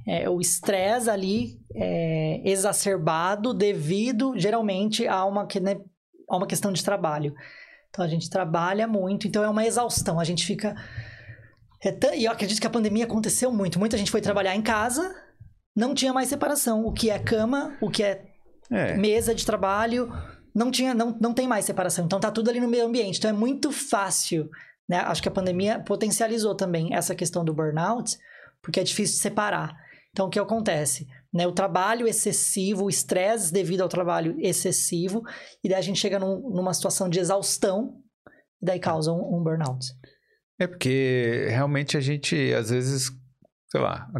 é, 0.08 0.30
o 0.30 0.40
estresse 0.40 1.10
ali 1.10 1.60
é, 1.74 2.40
exacerbado 2.48 3.52
devido, 3.52 4.38
geralmente, 4.38 5.06
a 5.06 5.24
uma, 5.26 5.46
né, 5.60 5.78
a 6.28 6.36
uma 6.36 6.46
questão 6.46 6.72
de 6.72 6.82
trabalho. 6.82 7.34
Então, 7.90 8.02
a 8.02 8.08
gente 8.08 8.30
trabalha 8.30 8.86
muito, 8.86 9.26
então 9.26 9.44
é 9.44 9.48
uma 9.48 9.66
exaustão. 9.66 10.18
A 10.18 10.24
gente 10.24 10.46
fica... 10.46 10.74
É 11.84 12.16
e 12.16 12.24
eu 12.24 12.32
acredito 12.32 12.60
que 12.60 12.66
a 12.66 12.70
pandemia 12.70 13.04
aconteceu 13.04 13.52
muito. 13.52 13.78
Muita 13.78 13.98
gente 13.98 14.10
foi 14.10 14.22
trabalhar 14.22 14.56
em 14.56 14.62
casa, 14.62 15.14
não 15.76 15.94
tinha 15.94 16.12
mais 16.12 16.28
separação. 16.28 16.86
O 16.86 16.92
que 16.92 17.10
é 17.10 17.18
cama, 17.18 17.76
o 17.82 17.90
que 17.90 18.02
é, 18.02 18.24
é. 18.70 18.96
mesa 18.96 19.34
de 19.34 19.44
trabalho 19.44 20.10
não 20.56 20.70
tinha, 20.70 20.94
não, 20.94 21.14
não 21.20 21.34
tem 21.34 21.46
mais 21.46 21.66
separação. 21.66 22.06
Então 22.06 22.18
tá 22.18 22.30
tudo 22.30 22.48
ali 22.48 22.58
no 22.58 22.66
meio 22.66 22.86
ambiente. 22.86 23.18
Então 23.18 23.28
é 23.28 23.34
muito 23.34 23.70
fácil, 23.70 24.48
né? 24.88 25.00
Acho 25.00 25.22
que 25.22 25.28
a 25.28 25.32
pandemia 25.32 25.80
potencializou 25.80 26.54
também 26.54 26.94
essa 26.94 27.14
questão 27.14 27.44
do 27.44 27.52
burnout, 27.52 28.16
porque 28.62 28.80
é 28.80 28.82
difícil 28.82 29.20
separar. 29.20 29.76
Então 30.10 30.28
o 30.28 30.30
que 30.30 30.38
acontece? 30.38 31.06
Né? 31.30 31.46
O 31.46 31.52
trabalho 31.52 32.08
excessivo, 32.08 32.84
o 32.84 32.88
estresse 32.88 33.52
devido 33.52 33.82
ao 33.82 33.88
trabalho 33.88 34.34
excessivo, 34.38 35.22
e 35.62 35.68
daí 35.68 35.78
a 35.78 35.82
gente 35.82 36.00
chega 36.00 36.18
num, 36.18 36.48
numa 36.48 36.72
situação 36.72 37.10
de 37.10 37.20
exaustão, 37.20 38.00
e 38.62 38.64
daí 38.64 38.80
causa 38.80 39.12
um, 39.12 39.36
um 39.36 39.42
burnout. 39.44 39.86
É 40.58 40.66
porque 40.66 41.48
realmente 41.50 41.98
a 41.98 42.00
gente, 42.00 42.54
às 42.54 42.70
vezes, 42.70 43.10
sei 43.70 43.80
lá, 43.82 44.10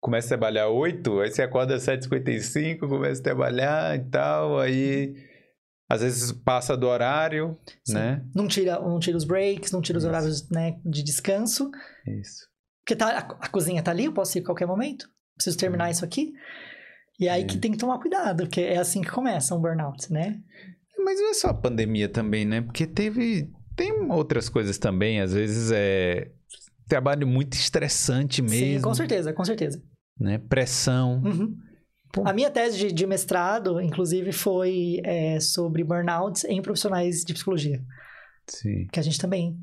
começa 0.00 0.26
a 0.26 0.36
trabalhar 0.36 0.66
8, 0.66 1.20
aí 1.20 1.30
você 1.30 1.42
acorda 1.42 1.76
às 1.76 1.84
7h55, 1.84 2.80
começa 2.80 3.20
a 3.20 3.24
trabalhar 3.24 3.96
e 3.96 4.04
tal, 4.10 4.58
aí 4.58 5.29
às 5.90 6.02
vezes 6.02 6.30
passa 6.30 6.76
do 6.76 6.86
horário, 6.86 7.58
Sim. 7.84 7.94
né? 7.94 8.24
Não 8.32 8.46
tira, 8.46 8.78
não 8.78 9.00
tira 9.00 9.16
os 9.16 9.24
breaks, 9.24 9.72
não 9.72 9.82
tira 9.82 9.98
os 9.98 10.04
Isso. 10.04 10.08
horários 10.08 10.48
né, 10.48 10.78
de 10.84 11.02
descanso. 11.02 11.68
Isso. 12.06 12.46
Porque 12.84 12.94
tá, 12.94 13.08
a, 13.08 13.18
a, 13.18 13.48
cozinha 13.48 13.82
tá 13.82 13.90
ali, 13.90 14.04
eu 14.04 14.12
posso 14.12 14.38
ir 14.38 14.42
a 14.42 14.44
qualquer 14.44 14.68
momento. 14.68 15.10
Preciso 15.34 15.58
terminar 15.58 15.90
isso 15.90 16.04
aqui. 16.04 16.32
E 17.18 17.28
aí 17.28 17.42
é. 17.42 17.44
que 17.44 17.58
tem 17.58 17.72
que 17.72 17.76
tomar 17.76 17.98
cuidado, 17.98 18.44
porque 18.44 18.60
é 18.60 18.78
assim 18.78 19.02
que 19.02 19.10
começa 19.10 19.52
um 19.52 19.60
burnout, 19.60 20.12
né? 20.12 20.38
Mas 21.04 21.18
não 21.18 21.30
é 21.30 21.34
só 21.34 21.48
a 21.48 21.54
pandemia 21.54 22.08
também, 22.08 22.44
né? 22.44 22.60
Porque 22.60 22.86
teve... 22.86 23.50
Tem 23.74 23.92
outras 24.12 24.48
coisas 24.48 24.78
também, 24.78 25.20
às 25.20 25.32
vezes 25.32 25.72
é... 25.74 26.30
Trabalho 26.86 27.26
muito 27.26 27.54
estressante 27.54 28.40
mesmo. 28.40 28.58
Sim, 28.58 28.80
com 28.80 28.94
certeza, 28.94 29.32
com 29.32 29.44
certeza. 29.44 29.82
Né? 30.18 30.38
Pressão. 30.38 31.20
Uhum. 31.24 31.56
Pô. 32.12 32.26
A 32.26 32.32
minha 32.32 32.50
tese 32.50 32.76
de, 32.76 32.92
de 32.92 33.06
mestrado, 33.06 33.80
inclusive, 33.80 34.32
foi 34.32 35.00
é, 35.04 35.38
sobre 35.38 35.84
burnout 35.84 36.44
em 36.46 36.60
profissionais 36.60 37.24
de 37.24 37.32
psicologia. 37.32 37.80
Sim. 38.48 38.86
Que 38.92 38.98
a 38.98 39.02
gente 39.02 39.18
também, 39.18 39.56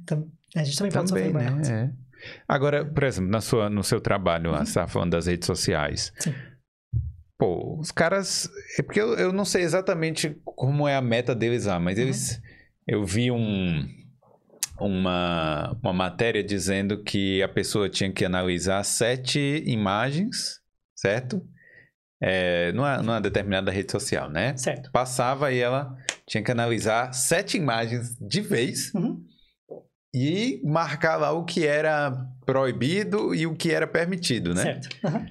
a 0.56 0.64
gente 0.64 0.78
também, 0.78 0.92
também 0.92 0.92
pode 0.92 1.10
sofrer 1.10 1.32
burnout. 1.32 1.70
Né? 1.70 1.94
É. 1.94 2.08
Agora, 2.48 2.86
por 2.86 3.04
exemplo, 3.04 3.30
na 3.30 3.42
sua, 3.42 3.70
no 3.70 3.84
seu 3.84 4.00
trabalho, 4.00 4.52
uhum. 4.52 4.58
você 4.58 4.64
estava 4.64 4.88
falando 4.88 5.12
das 5.12 5.28
redes 5.28 5.46
sociais. 5.46 6.14
Sim. 6.20 6.34
Pô, 7.38 7.78
os 7.80 7.92
caras. 7.92 8.50
É 8.80 8.82
porque 8.82 9.00
eu, 9.00 9.14
eu 9.16 9.32
não 9.32 9.46
sei 9.46 9.64
exatamente 9.64 10.36
como 10.44 10.88
é 10.88 10.96
a 10.96 11.02
meta 11.02 11.36
deles 11.36 11.66
lá, 11.66 11.80
mas 11.80 11.98
uhum. 11.98 12.04
eles. 12.04 12.42
Eu 12.88 13.04
vi 13.06 13.30
um, 13.30 13.86
uma, 14.80 15.78
uma 15.84 15.94
matéria 15.94 16.42
dizendo 16.42 17.04
que 17.04 17.44
a 17.44 17.50
pessoa 17.50 17.90
tinha 17.90 18.12
que 18.12 18.24
analisar 18.24 18.82
sete 18.84 19.62
imagens, 19.66 20.62
certo? 20.96 21.46
É, 22.22 22.72
numa, 22.72 22.98
numa 22.98 23.22
determinada 23.22 23.72
rede 23.72 23.92
social, 23.92 24.30
né? 24.30 24.56
Certo. 24.58 24.92
Passava 24.92 25.52
e 25.52 25.60
ela 25.60 25.96
tinha 26.26 26.44
que 26.44 26.52
analisar 26.52 27.14
sete 27.14 27.58
imagens 27.58 28.18
de 28.20 28.42
vez 28.42 28.94
uhum. 28.94 29.24
e 30.14 30.62
marcar 30.64 31.16
lá 31.16 31.32
o 31.32 31.46
que 31.46 31.66
era 31.66 32.12
proibido 32.46 33.34
e 33.34 33.46
o 33.46 33.56
que 33.56 33.72
era 33.72 33.88
permitido, 33.88 34.54
né? 34.54 34.64
Certo. 34.64 34.90
Uhum. 35.04 35.26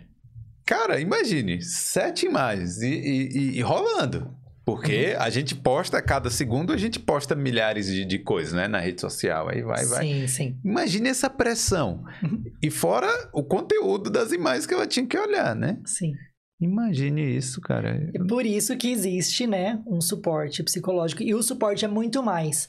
Cara, 0.64 1.00
imagine, 1.00 1.62
sete 1.62 2.26
imagens 2.26 2.82
e, 2.82 2.88
e, 2.88 3.58
e 3.58 3.60
rolando. 3.60 4.34
Porque 4.64 5.14
uhum. 5.14 5.22
a 5.22 5.30
gente 5.30 5.54
posta, 5.54 5.98
a 5.98 6.02
cada 6.02 6.28
segundo, 6.28 6.72
a 6.72 6.76
gente 6.76 6.98
posta 6.98 7.36
milhares 7.36 7.86
de, 7.86 8.04
de 8.04 8.18
coisas, 8.18 8.52
né? 8.52 8.66
Na 8.66 8.80
rede 8.80 9.00
social. 9.00 9.48
Aí 9.48 9.62
vai, 9.62 9.86
vai. 9.86 10.04
Sim, 10.04 10.26
sim. 10.26 10.60
Imagine 10.64 11.08
essa 11.08 11.30
pressão. 11.30 12.02
Uhum. 12.20 12.42
E 12.60 12.68
fora 12.68 13.06
o 13.32 13.44
conteúdo 13.44 14.10
das 14.10 14.32
imagens 14.32 14.66
que 14.66 14.74
ela 14.74 14.86
tinha 14.88 15.06
que 15.06 15.16
olhar, 15.16 15.54
né? 15.54 15.78
Sim. 15.86 16.14
Imagine 16.60 17.36
isso, 17.36 17.60
cara. 17.60 18.10
É 18.14 18.24
por 18.24 18.46
isso 18.46 18.76
que 18.76 18.88
existe, 18.88 19.46
né, 19.46 19.82
um 19.86 20.00
suporte 20.00 20.62
psicológico. 20.62 21.22
E 21.22 21.34
o 21.34 21.42
suporte 21.42 21.84
é 21.84 21.88
muito 21.88 22.22
mais 22.22 22.68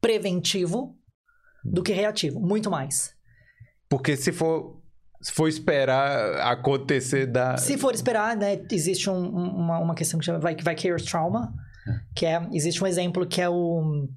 preventivo 0.00 0.98
do 1.64 1.82
que 1.82 1.92
reativo. 1.92 2.40
Muito 2.40 2.70
mais. 2.70 3.14
Porque 3.88 4.16
se 4.16 4.32
for, 4.32 4.82
se 5.22 5.32
for 5.32 5.48
esperar 5.48 6.40
acontecer 6.40 7.26
da. 7.26 7.56
Se 7.56 7.78
for 7.78 7.94
esperar, 7.94 8.36
né, 8.36 8.60
existe 8.70 9.08
um, 9.08 9.28
uma, 9.28 9.78
uma 9.78 9.94
questão 9.94 10.18
que 10.18 10.26
chama 10.26 10.40
vicarious 10.40 11.04
trauma, 11.04 11.54
é. 11.86 12.00
que 12.16 12.26
é. 12.26 12.48
Existe 12.52 12.82
um 12.82 12.86
exemplo 12.86 13.26
que 13.26 13.40
é 13.40 13.48
o. 13.48 14.08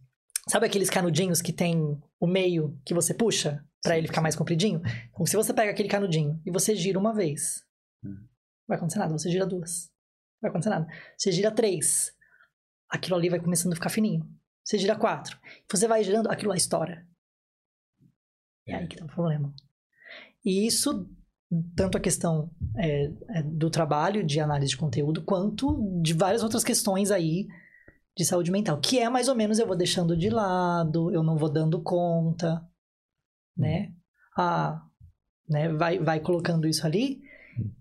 Sabe 0.49 0.65
aqueles 0.65 0.89
canudinhos 0.89 1.41
que 1.41 1.53
tem 1.53 2.01
o 2.19 2.25
meio 2.25 2.79
que 2.83 2.93
você 2.93 3.13
puxa 3.13 3.63
para 3.83 3.97
ele 3.97 4.07
ficar 4.07 4.21
mais 4.21 4.35
compridinho? 4.35 4.81
Então, 5.13 5.25
se 5.25 5.35
você 5.35 5.53
pega 5.53 5.69
aquele 5.69 5.89
canudinho 5.89 6.41
e 6.45 6.49
você 6.49 6.73
gira 6.73 6.97
uma 6.97 7.13
vez, 7.13 7.63
hum 8.03 8.15
vai 8.67 8.77
acontecer 8.77 8.99
nada. 8.99 9.17
Você 9.17 9.29
gira 9.29 9.45
duas, 9.45 9.91
não 10.35 10.49
vai 10.49 10.49
acontecer 10.49 10.69
nada. 10.69 10.87
Você 11.17 11.31
gira 11.31 11.51
três, 11.51 12.13
aquilo 12.89 13.15
ali 13.15 13.29
vai 13.29 13.39
começando 13.39 13.73
a 13.73 13.75
ficar 13.75 13.89
fininho. 13.89 14.27
Você 14.63 14.77
gira 14.77 14.97
quatro, 14.97 15.39
você 15.71 15.87
vai 15.87 16.03
girando, 16.03 16.29
aquilo 16.29 16.49
lá 16.49 16.57
estoura. 16.57 17.07
É 18.67 18.75
aí 18.75 18.87
que 18.87 18.97
tá 18.97 19.05
o 19.05 19.07
problema. 19.07 19.53
E 20.43 20.67
isso, 20.67 21.09
tanto 21.75 21.97
a 21.97 22.01
questão 22.01 22.51
é, 22.77 23.05
é, 23.29 23.43
do 23.43 23.69
trabalho 23.69 24.25
de 24.25 24.39
análise 24.39 24.71
de 24.71 24.77
conteúdo, 24.77 25.23
quanto 25.23 26.01
de 26.01 26.13
várias 26.13 26.43
outras 26.43 26.63
questões 26.63 27.11
aí 27.11 27.47
de 28.15 28.25
saúde 28.25 28.51
mental, 28.51 28.79
que 28.79 28.99
é 28.99 29.09
mais 29.09 29.29
ou 29.29 29.35
menos 29.35 29.59
eu 29.59 29.67
vou 29.67 29.75
deixando 29.75 30.17
de 30.17 30.29
lado, 30.29 31.11
eu 31.13 31.23
não 31.23 31.37
vou 31.37 31.49
dando 31.49 31.81
conta, 31.81 32.67
né? 33.55 33.93
Ah, 34.37 34.83
né? 35.47 35.71
Vai, 35.73 35.99
vai 35.99 36.19
colocando 36.19 36.67
isso 36.67 36.85
ali, 36.85 37.21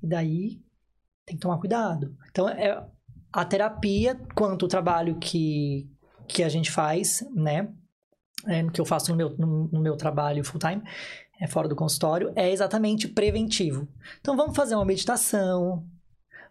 e 0.02 0.06
daí 0.06 0.62
tem 1.26 1.36
que 1.36 1.42
tomar 1.42 1.58
cuidado. 1.58 2.16
Então, 2.30 2.48
é 2.48 2.82
a 3.32 3.44
terapia, 3.44 4.18
quanto 4.34 4.64
o 4.64 4.68
trabalho 4.68 5.18
que, 5.18 5.90
que 6.26 6.42
a 6.42 6.48
gente 6.48 6.70
faz, 6.70 7.22
né? 7.34 7.68
É, 8.46 8.62
que 8.70 8.80
eu 8.80 8.84
faço 8.84 9.10
no 9.10 9.16
meu, 9.16 9.36
no, 9.36 9.68
no 9.68 9.80
meu 9.80 9.96
trabalho 9.96 10.44
full 10.44 10.60
time, 10.60 10.82
é 11.40 11.48
fora 11.48 11.68
do 11.68 11.74
consultório, 11.74 12.32
é 12.36 12.50
exatamente 12.50 13.08
preventivo. 13.08 13.88
Então, 14.20 14.36
vamos 14.36 14.56
fazer 14.56 14.76
uma 14.76 14.84
meditação, 14.84 15.84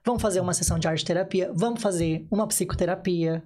vamos 0.06 0.22
fazer 0.22 0.42
uma 0.42 0.54
sessão 0.54 0.78
de 0.78 0.88
arte 0.88 1.06
terapia, 1.06 1.52
vamos 1.56 1.82
fazer 1.82 2.28
uma 2.30 2.46
psicoterapia. 2.48 3.44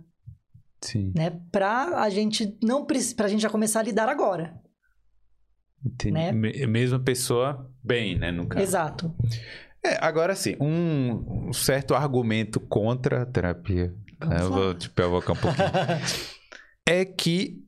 Sim. 0.81 1.13
Né? 1.15 1.39
Pra 1.51 2.01
a 2.01 2.09
gente 2.09 2.57
não 2.63 2.85
pra 2.85 3.27
gente 3.27 3.41
já 3.41 3.49
começar 3.49 3.81
a 3.81 3.83
lidar 3.83 4.09
agora. 4.09 4.59
Entendi. 5.85 6.13
Né? 6.13 6.31
Mesma 6.31 6.99
pessoa 6.99 7.71
bem, 7.83 8.17
né, 8.17 8.31
no 8.31 8.47
caso. 8.47 8.63
Exato. 8.63 9.15
É, 9.83 9.97
agora 10.05 10.35
sim, 10.35 10.55
um, 10.59 11.53
certo 11.53 11.95
argumento 11.95 12.59
contra 12.59 13.21
a 13.21 13.25
terapia, 13.25 13.93
né? 14.19 14.37
eu 14.41 14.51
vou 14.51 14.73
te 14.73 14.89
provocar 14.89 15.33
um 15.33 15.37
pouquinho, 15.37 15.67
é 16.85 17.05
que 17.05 17.63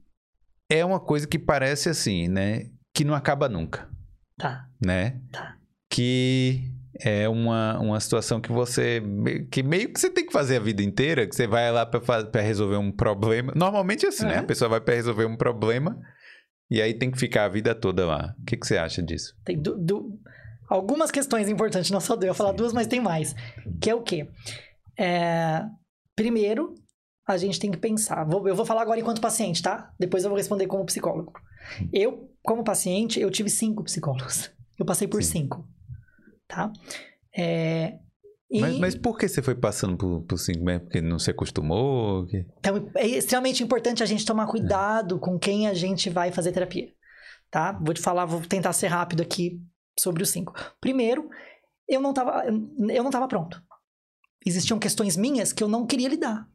é 0.69 0.83
uma 0.83 0.99
coisa 0.99 1.27
que 1.27 1.39
parece 1.39 1.89
assim, 1.89 2.27
né? 2.27 2.69
Que 2.93 3.03
não 3.03 3.13
acaba 3.13 3.47
nunca. 3.47 3.89
Tá. 4.37 4.67
Né? 4.83 5.21
Tá. 5.31 5.57
Que 5.89 6.71
é 6.99 7.27
uma, 7.27 7.79
uma 7.79 7.99
situação 7.99 8.39
que 8.39 8.51
você. 8.51 9.01
que 9.51 9.63
meio 9.63 9.91
que 9.91 9.99
você 9.99 10.09
tem 10.09 10.25
que 10.25 10.33
fazer 10.33 10.57
a 10.57 10.59
vida 10.61 10.81
inteira, 10.81 11.27
que 11.27 11.35
você 11.35 11.47
vai 11.47 11.71
lá 11.71 11.85
para 11.85 12.41
resolver 12.41 12.77
um 12.77 12.91
problema. 12.91 13.53
Normalmente 13.55 14.05
é 14.05 14.09
assim, 14.09 14.25
né? 14.25 14.37
A 14.37 14.43
pessoa 14.43 14.69
vai 14.69 14.81
para 14.81 14.95
resolver 14.95 15.25
um 15.25 15.35
problema 15.35 15.97
e 16.69 16.81
aí 16.81 16.93
tem 16.93 17.11
que 17.11 17.19
ficar 17.19 17.45
a 17.45 17.49
vida 17.49 17.75
toda 17.75 18.05
lá. 18.05 18.33
O 18.39 18.45
que, 18.45 18.55
que 18.55 18.65
você 18.65 18.77
acha 18.77 19.01
disso? 19.01 19.35
Tem 19.43 19.61
do 19.61 19.77
algumas 20.71 21.11
questões 21.11 21.49
importantes, 21.49 21.91
não 21.91 21.99
só 21.99 22.15
duas, 22.15 22.29
eu 22.29 22.33
falar 22.33 22.53
duas, 22.53 22.71
mas 22.71 22.87
tem 22.87 23.01
mais. 23.01 23.35
Que 23.81 23.89
é 23.89 23.95
o 23.95 24.01
quê? 24.01 24.29
É, 24.97 25.63
primeiro, 26.15 26.73
a 27.27 27.35
gente 27.35 27.59
tem 27.59 27.69
que 27.69 27.77
pensar. 27.77 28.23
Vou, 28.23 28.47
eu 28.47 28.55
vou 28.55 28.65
falar 28.65 28.81
agora 28.81 28.99
enquanto 28.99 29.19
paciente, 29.19 29.61
tá? 29.61 29.91
Depois 29.99 30.23
eu 30.23 30.29
vou 30.29 30.37
responder 30.37 30.67
como 30.67 30.85
psicólogo. 30.85 31.33
Eu, 31.91 32.31
como 32.41 32.63
paciente, 32.63 33.19
eu 33.19 33.29
tive 33.29 33.49
cinco 33.49 33.83
psicólogos. 33.83 34.49
Eu 34.79 34.85
passei 34.85 35.07
por 35.07 35.21
Sim. 35.21 35.41
cinco. 35.41 35.67
Tá? 36.47 36.71
É, 37.37 37.99
e... 38.49 38.61
Mas, 38.61 38.79
mas, 38.79 38.95
por 38.95 39.17
que 39.17 39.27
você 39.27 39.41
foi 39.41 39.55
passando 39.55 39.97
por, 39.97 40.21
por 40.23 40.37
cinco 40.37 40.63
meses? 40.63 40.83
Porque 40.83 41.01
não 41.01 41.19
se 41.19 41.31
acostumou? 41.31 42.25
Que... 42.27 42.45
Então, 42.59 42.89
é 42.95 43.07
extremamente 43.07 43.61
importante 43.61 44.01
a 44.01 44.05
gente 44.05 44.25
tomar 44.25 44.47
cuidado 44.47 45.17
é. 45.17 45.19
com 45.19 45.37
quem 45.37 45.67
a 45.67 45.73
gente 45.73 46.09
vai 46.09 46.31
fazer 46.31 46.53
terapia. 46.53 46.89
Tá? 47.49 47.73
Vou 47.73 47.93
te 47.93 48.01
falar, 48.01 48.25
vou 48.25 48.39
tentar 48.41 48.71
ser 48.71 48.87
rápido 48.87 49.21
aqui 49.21 49.61
sobre 49.99 50.23
os 50.23 50.29
cinco. 50.29 50.53
Primeiro, 50.79 51.29
eu 51.87 52.01
não 52.01 52.11
estava 52.11 52.43
eu 52.45 53.03
não 53.03 53.11
tava 53.11 53.27
pronto. 53.27 53.61
Existiam 54.45 54.79
questões 54.79 55.15
minhas 55.15 55.53
que 55.53 55.63
eu 55.63 55.67
não 55.67 55.85
queria 55.85 56.09
lidar. 56.09 56.47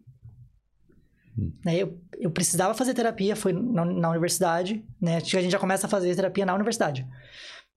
Hum. 1.39 1.53
Né, 1.65 1.77
eu, 1.77 2.01
eu 2.15 2.31
precisava 2.31 2.75
fazer 2.75 2.95
terapia, 2.95 3.37
foi 3.37 3.53
na, 3.53 3.85
na 3.85 4.11
universidade, 4.11 4.85
né? 5.01 5.17
A 5.17 5.21
gente 5.21 5.51
já 5.51 5.59
começa 5.59 5.87
a 5.87 5.91
fazer 5.91 6.15
terapia 6.15 6.47
na 6.47 6.55
universidade. 6.55 7.07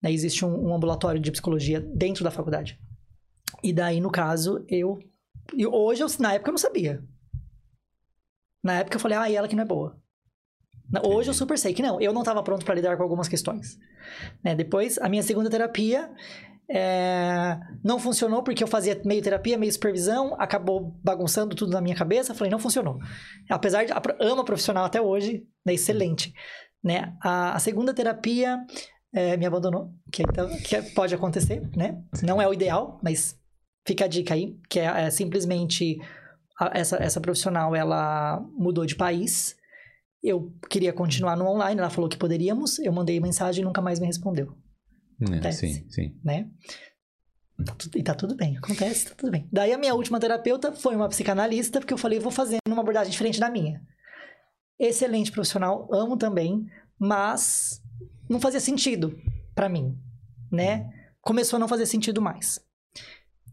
Né, 0.02 0.12
existe 0.12 0.46
um, 0.46 0.70
um, 0.70 0.74
ambulatório 0.74 1.20
de 1.20 1.32
psicologia 1.32 1.80
dentro 1.80 2.24
da 2.24 2.32
faculdade. 2.32 2.80
E 3.64 3.74
daí, 3.74 4.00
no 4.00 4.12
caso, 4.12 4.66
eu... 4.68 5.00
E 5.56 5.66
hoje, 5.66 6.02
eu, 6.02 6.08
na 6.20 6.34
época, 6.34 6.50
eu 6.50 6.54
não 6.54 6.58
sabia. 6.58 7.04
Na 8.64 8.80
época, 8.80 8.96
eu 8.96 9.00
falei, 9.00 9.18
ah, 9.18 9.30
e 9.30 9.36
ela 9.36 9.48
que 9.48 9.56
não 9.56 9.64
é 9.64 9.68
boa. 9.68 10.00
Hoje 11.04 11.30
eu 11.30 11.34
super 11.34 11.58
sei 11.58 11.74
que 11.74 11.82
não, 11.82 12.02
eu 12.02 12.12
não 12.12 12.22
estava 12.22 12.42
pronto 12.42 12.66
para 12.66 12.76
lidar 12.76 12.98
com 12.98 13.04
algumas 13.04 13.28
questões. 13.28 13.78
Né? 14.44 14.56
Depois, 14.56 14.98
a 14.98 15.08
minha 15.08 15.22
segunda 15.22 15.50
terapia 15.50 16.10
é... 16.70 17.60
não 17.84 18.00
funcionou 18.00 18.42
porque 18.42 18.64
eu 18.64 18.68
fazia 18.68 19.00
meio 19.06 19.22
terapia, 19.22 19.58
meio 19.58 19.72
supervisão, 19.72 20.36
acabou 20.40 20.96
bagunçando 21.04 21.56
tudo 21.56 21.72
na 21.72 21.82
minha 21.82 21.96
cabeça. 21.96 22.34
Falei, 22.34 22.52
não 22.52 22.60
funcionou. 22.60 22.98
Apesar 23.50 23.86
de 23.86 23.92
amo 24.20 24.42
a 24.42 24.46
profissional 24.46 24.86
até 24.86 25.00
hoje, 25.00 25.46
né? 25.66 25.74
excelente. 25.74 26.34
Né? 26.84 27.14
A, 27.22 27.56
a 27.56 27.60
segunda 27.60 27.94
terapia 27.94 28.58
é, 29.14 29.38
me 29.38 29.46
abandonou, 29.46 29.92
que, 30.12 30.24
então, 30.24 30.50
que 30.64 30.82
pode 30.94 31.14
acontecer, 31.14 31.68
né? 31.76 32.02
Não 32.24 32.42
é 32.42 32.48
o 32.48 32.54
ideal, 32.54 33.00
mas 33.04 33.38
fica 33.86 34.06
a 34.06 34.08
dica 34.08 34.34
aí, 34.34 34.56
que 34.70 34.80
é, 34.80 34.86
é 34.86 35.10
simplesmente 35.10 35.98
a, 36.60 36.72
essa, 36.78 36.98
essa 36.98 37.20
profissional 37.20 37.76
ela 37.76 38.40
mudou 38.56 38.86
de 38.86 38.96
país 38.96 39.59
eu 40.22 40.54
queria 40.70 40.94
continuar 40.94 41.36
no 41.36 41.48
online, 41.48 41.80
ela 41.80 41.90
falou 41.90 42.10
que 42.10 42.18
poderíamos, 42.18 42.80
eu 42.80 42.92
mandei 42.92 43.20
mensagem 43.20 43.62
e 43.62 43.66
nunca 43.66 43.82
mais 43.82 44.00
me 44.00 44.06
respondeu. 44.06 44.56
É, 45.22 45.26
acontece, 45.26 45.68
sim, 45.68 45.90
sim. 45.90 46.20
Né? 46.24 46.50
Tá 47.66 47.76
e 47.96 48.04
tá 48.04 48.14
tudo 48.14 48.36
bem, 48.36 48.58
acontece, 48.58 49.10
tá 49.10 49.16
tudo 49.16 49.32
bem. 49.32 49.48
Daí 49.52 49.74
a 49.74 49.78
minha 49.78 49.94
última 49.94 50.20
terapeuta 50.20 50.72
foi 50.72 50.96
uma 50.96 51.10
psicanalista, 51.10 51.80
porque 51.80 51.94
eu 51.94 51.98
falei, 51.98 52.20
vou 52.20 52.32
fazer 52.32 52.58
uma 52.68 52.82
abordagem 52.82 53.12
diferente 53.12 53.40
da 53.40 53.50
minha. 53.50 53.82
Excelente 54.78 55.32
profissional, 55.32 55.90
amo 55.92 56.16
também, 56.16 56.66
mas 56.98 57.82
não 58.30 58.40
fazia 58.40 58.62
sentido 58.62 59.18
para 59.54 59.68
mim, 59.68 59.98
né? 60.52 60.90
Começou 61.22 61.58
a 61.58 61.60
não 61.60 61.68
fazer 61.68 61.86
sentido 61.86 62.22
mais. 62.22 62.62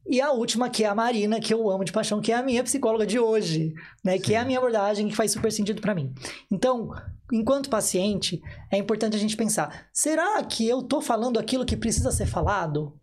E 0.08 0.20
a 0.20 0.30
última, 0.30 0.70
que 0.70 0.84
é 0.84 0.86
a 0.86 0.94
Marina, 0.94 1.40
que 1.40 1.52
eu 1.52 1.68
amo 1.68 1.84
de 1.84 1.90
paixão, 1.90 2.20
que 2.20 2.30
é 2.30 2.36
a 2.36 2.42
minha 2.42 2.62
psicóloga 2.62 3.04
de 3.04 3.18
hoje, 3.18 3.74
né? 4.04 4.12
Sim. 4.12 4.22
Que 4.22 4.34
é 4.34 4.38
a 4.38 4.44
minha 4.44 4.58
abordagem, 4.58 5.08
que 5.08 5.16
faz 5.16 5.32
super 5.32 5.50
sentido 5.50 5.80
para 5.80 5.94
mim. 5.94 6.14
Então, 6.50 6.90
enquanto 7.32 7.68
paciente, 7.68 8.40
é 8.70 8.78
importante 8.78 9.16
a 9.16 9.18
gente 9.18 9.36
pensar: 9.36 9.88
será 9.92 10.42
que 10.44 10.66
eu 10.66 10.82
tô 10.82 11.00
falando 11.00 11.38
aquilo 11.38 11.66
que 11.66 11.76
precisa 11.76 12.12
ser 12.12 12.26
falado? 12.26 12.98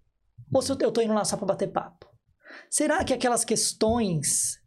Ou 0.54 0.62
se 0.62 0.72
eu 0.72 0.92
tô 0.92 1.02
indo 1.02 1.14
lá 1.14 1.26
só 1.26 1.36
pra 1.36 1.48
bater 1.48 1.72
papo? 1.72 2.08
Será 2.70 3.04
que 3.04 3.14
aquelas 3.14 3.44
questões 3.44 4.60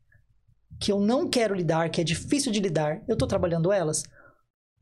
que 0.79 0.93
eu 0.93 1.01
não 1.01 1.29
quero 1.29 1.55
lidar, 1.55 1.89
que 1.91 2.01
é 2.01 2.05
difícil 2.05 2.53
de 2.53 2.61
lidar, 2.61 3.03
eu 3.09 3.17
tô 3.17 3.27
trabalhando 3.27 3.73
elas? 3.73 4.03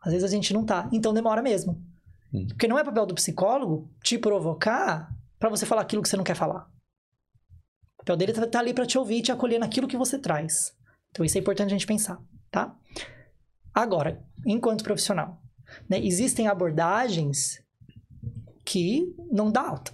Às 0.00 0.12
vezes 0.12 0.24
a 0.24 0.34
gente 0.34 0.52
não 0.52 0.64
tá. 0.64 0.88
Então 0.92 1.14
demora 1.14 1.40
mesmo. 1.40 1.80
Hum. 2.32 2.46
Porque 2.48 2.66
não 2.66 2.78
é 2.78 2.84
papel 2.84 3.06
do 3.06 3.14
psicólogo 3.14 3.88
te 4.02 4.18
provocar 4.18 5.08
para 5.38 5.50
você 5.50 5.64
falar 5.64 5.82
aquilo 5.82 6.02
que 6.02 6.08
você 6.08 6.16
não 6.16 6.24
quer 6.24 6.34
falar. 6.34 6.73
O 8.04 8.06
papel 8.06 8.16
dele 8.18 8.32
está 8.32 8.46
tá 8.46 8.58
ali 8.58 8.74
para 8.74 8.84
te 8.84 8.98
ouvir 8.98 9.16
e 9.16 9.22
te 9.22 9.32
acolher 9.32 9.58
naquilo 9.58 9.88
que 9.88 9.96
você 9.96 10.18
traz. 10.18 10.76
Então, 11.10 11.24
isso 11.24 11.38
é 11.38 11.40
importante 11.40 11.68
a 11.68 11.70
gente 11.70 11.86
pensar, 11.86 12.18
tá? 12.50 12.76
Agora, 13.72 14.22
enquanto 14.44 14.84
profissional, 14.84 15.40
né, 15.88 15.98
existem 15.98 16.46
abordagens 16.46 17.64
que 18.62 19.14
não 19.32 19.50
dá 19.50 19.62
alta. 19.62 19.92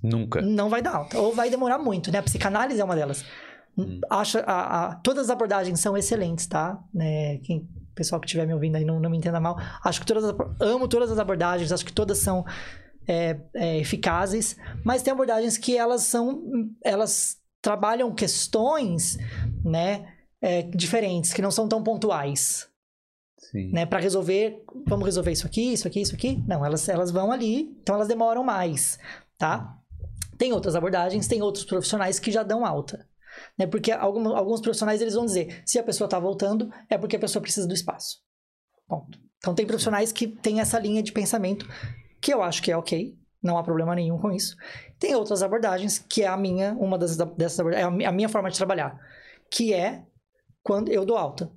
Nunca. 0.00 0.40
Não 0.40 0.68
vai 0.68 0.80
dar 0.80 0.94
alta. 0.94 1.18
Ou 1.18 1.34
vai 1.34 1.50
demorar 1.50 1.78
muito, 1.78 2.12
né? 2.12 2.18
A 2.18 2.22
psicanálise 2.22 2.80
é 2.80 2.84
uma 2.84 2.94
delas. 2.94 3.24
Hum. 3.76 4.00
Acho, 4.08 4.38
a, 4.38 4.90
a, 4.90 4.94
todas 4.96 5.24
as 5.24 5.30
abordagens 5.30 5.80
são 5.80 5.96
excelentes, 5.96 6.46
tá? 6.46 6.78
Né? 6.94 7.38
Quem, 7.38 7.68
pessoal 7.94 8.20
que 8.20 8.26
estiver 8.26 8.46
me 8.46 8.54
ouvindo 8.54 8.76
aí 8.76 8.84
não, 8.84 9.00
não 9.00 9.10
me 9.10 9.16
entenda 9.16 9.40
mal. 9.40 9.56
Acho 9.84 10.00
que 10.00 10.06
todas 10.06 10.24
amo 10.60 10.86
todas 10.86 11.10
as 11.10 11.18
abordagens, 11.18 11.72
acho 11.72 11.84
que 11.84 11.92
todas 11.92 12.18
são 12.18 12.44
é, 13.06 13.38
é, 13.54 13.78
eficazes, 13.78 14.56
mas 14.84 15.02
tem 15.02 15.12
abordagens 15.12 15.56
que 15.58 15.76
elas 15.76 16.02
são, 16.02 16.42
elas 16.82 17.38
trabalham 17.60 18.14
questões, 18.14 19.18
né, 19.64 20.14
é, 20.40 20.62
diferentes, 20.62 21.32
que 21.32 21.42
não 21.42 21.50
são 21.50 21.68
tão 21.68 21.82
pontuais. 21.82 22.68
Sim. 23.38 23.70
Né, 23.70 23.84
para 23.84 24.00
resolver, 24.00 24.64
vamos 24.86 25.04
resolver 25.04 25.32
isso 25.32 25.46
aqui, 25.46 25.72
isso 25.72 25.86
aqui, 25.86 26.00
isso 26.00 26.14
aqui. 26.14 26.42
Não, 26.46 26.64
elas, 26.64 26.88
elas 26.88 27.10
vão 27.10 27.30
ali, 27.30 27.76
então 27.82 27.94
elas 27.94 28.08
demoram 28.08 28.42
mais, 28.42 28.98
tá? 29.36 29.78
Tem 30.38 30.52
outras 30.52 30.74
abordagens, 30.74 31.28
tem 31.28 31.42
outros 31.42 31.64
profissionais 31.64 32.18
que 32.18 32.32
já 32.32 32.42
dão 32.42 32.64
alta. 32.64 33.06
Né? 33.58 33.66
Porque 33.66 33.92
alguns, 33.92 34.26
alguns 34.26 34.60
profissionais 34.60 35.00
eles 35.00 35.14
vão 35.14 35.26
dizer, 35.26 35.62
se 35.66 35.78
a 35.78 35.82
pessoa 35.82 36.06
está 36.06 36.18
voltando, 36.18 36.72
é 36.88 36.96
porque 36.96 37.16
a 37.16 37.18
pessoa 37.18 37.42
precisa 37.42 37.66
do 37.66 37.74
espaço. 37.74 38.18
Ponto. 38.88 39.18
Então 39.38 39.54
tem 39.54 39.66
profissionais 39.66 40.12
que 40.12 40.26
têm 40.26 40.60
essa 40.60 40.78
linha 40.78 41.02
de 41.02 41.12
pensamento 41.12 41.68
que 42.22 42.32
eu 42.32 42.40
acho 42.40 42.62
que 42.62 42.70
é 42.70 42.76
ok, 42.76 43.18
não 43.42 43.58
há 43.58 43.62
problema 43.64 43.94
nenhum 43.96 44.16
com 44.16 44.30
isso. 44.30 44.56
Tem 44.98 45.14
outras 45.16 45.42
abordagens 45.42 45.98
que 45.98 46.22
é 46.22 46.28
a 46.28 46.36
minha, 46.36 46.72
uma 46.74 46.96
das, 46.96 47.16
dessas 47.16 47.58
abordagens, 47.58 48.00
é 48.00 48.06
a 48.06 48.12
minha 48.12 48.28
forma 48.28 48.48
de 48.48 48.56
trabalhar, 48.56 48.98
que 49.50 49.74
é 49.74 50.04
quando 50.62 50.92
eu 50.92 51.04
dou 51.04 51.18
alta. 51.18 51.50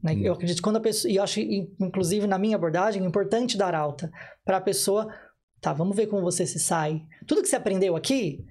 Né? 0.00 0.14
Hum. 0.14 0.20
Eu 0.22 0.32
acredito 0.34 0.58
que 0.58 0.62
quando 0.62 0.76
a 0.76 0.80
pessoa, 0.80 1.10
e 1.10 1.16
eu 1.16 1.22
acho, 1.24 1.40
inclusive 1.40 2.28
na 2.28 2.38
minha 2.38 2.54
abordagem, 2.54 3.02
é 3.02 3.06
importante 3.06 3.58
dar 3.58 3.74
alta 3.74 4.10
para 4.44 4.58
a 4.58 4.60
pessoa, 4.60 5.12
tá, 5.60 5.72
vamos 5.72 5.96
ver 5.96 6.06
como 6.06 6.22
você 6.22 6.46
se 6.46 6.60
sai. 6.60 7.04
Tudo 7.26 7.42
que 7.42 7.48
você 7.48 7.56
aprendeu 7.56 7.96
aqui, 7.96 8.46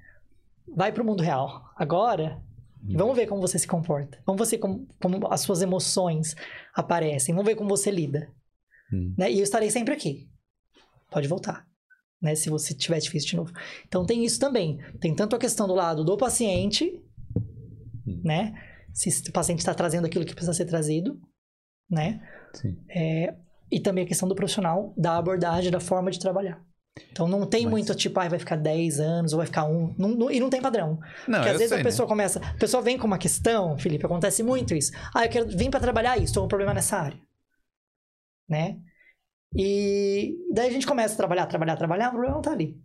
vai 0.68 0.91
para 0.91 1.02
o 1.02 1.06
mundo 1.06 1.23
real. 1.23 1.72
Agora, 1.77 2.41
hum. 2.84 2.98
vamos 2.98 3.15
ver 3.15 3.27
como 3.27 3.40
você 3.40 3.57
se 3.57 3.68
comporta. 3.68 4.19
Vamos 4.26 4.49
ver 4.49 4.57
como, 4.57 4.86
como 5.02 5.26
as 5.32 5.40
suas 5.40 5.61
emoções 5.61 6.36
aparecem. 6.73 7.34
Vamos 7.34 7.48
ver 7.48 7.56
como 7.56 7.69
você 7.69 7.90
lida. 7.90 8.30
Hum. 8.91 9.14
Né? 9.18 9.32
E 9.32 9.40
eu 9.40 9.44
estarei 9.44 9.72
sempre 9.72 9.94
aqui. 9.94 10.27
Pode 11.16 11.30
voltar. 11.30 11.66
Né? 12.22 12.36
Se 12.36 12.50
você 12.50 12.74
tiver 12.74 13.00
difícil 13.00 13.30
de 13.30 13.36
novo. 13.38 13.54
Então 13.88 14.06
tem 14.06 14.26
isso 14.26 14.38
também. 14.38 14.80
Tem 15.00 15.16
tanto 15.16 15.34
a 15.34 15.40
questão 15.40 15.66
do 15.66 15.74
lado 15.74 16.04
do 16.04 16.18
paciente, 16.18 17.02
hum. 18.06 18.22
né? 18.22 18.54
Se 18.94 19.30
o 19.30 19.32
paciente 19.32 19.60
está 19.60 19.74
trazendo 19.74 20.04
aquilo 20.04 20.26
que 20.26 20.34
precisa 20.34 20.54
ser 20.54 20.66
trazido, 20.66 21.18
né? 21.90 22.22
Sim. 22.54 22.78
É, 22.90 23.34
e 23.72 23.80
também 23.80 24.04
a 24.04 24.08
questão 24.08 24.28
do 24.28 24.36
profissional, 24.36 24.94
da 24.98 25.16
abordagem, 25.16 25.72
da 25.72 25.80
forma 25.80 26.12
de 26.12 26.20
trabalhar. 26.20 26.62
Então 27.14 27.30
não 27.30 27.46
tem 27.46 27.64
Mas... 27.64 27.72
muito 27.72 27.96
tipo, 27.96 28.20
ah, 28.20 28.28
vai 28.28 28.40
ficar 28.40 28.58
10 28.58 29.00
anos 29.00 29.32
ou 29.32 29.38
vai 29.38 29.48
ficar 29.48 29.64
um. 29.64 29.96
Não, 29.98 30.10
não, 30.10 30.30
e 30.30 30.42
não 30.42 30.50
tem 30.50 30.62
padrão. 30.62 31.00
Não, 31.26 31.40
Porque 31.40 31.50
às 31.50 31.58
vezes 31.60 31.70
sei, 31.70 31.80
a 31.80 31.84
pessoa 31.84 32.06
né? 32.06 32.10
começa. 32.10 32.42
A 32.42 32.58
pessoa 32.58 32.84
vem 32.84 32.98
com 32.98 33.08
uma 33.08 33.18
questão, 33.18 33.78
Felipe, 33.78 34.06
acontece 34.06 34.44
muito 34.44 34.76
isso. 34.76 34.92
Ah, 35.14 35.24
eu 35.24 35.30
quero 35.30 35.48
vir 35.48 35.70
para 35.70 35.80
trabalhar 35.80 36.18
isso, 36.18 36.26
estou 36.26 36.42
com 36.42 36.48
um 36.48 36.50
problema 36.50 36.74
nessa 36.74 36.98
área. 36.98 37.18
Né? 38.50 38.82
E 39.56 40.36
daí 40.52 40.68
a 40.68 40.72
gente 40.72 40.86
começa 40.86 41.14
a 41.14 41.18
trabalhar, 41.18 41.45
trabalhar, 41.45 41.77
trabalhar, 41.77 42.10
o 42.10 42.11
problema 42.11 42.36
não 42.36 42.41
tá 42.41 42.52
ali. 42.52 42.77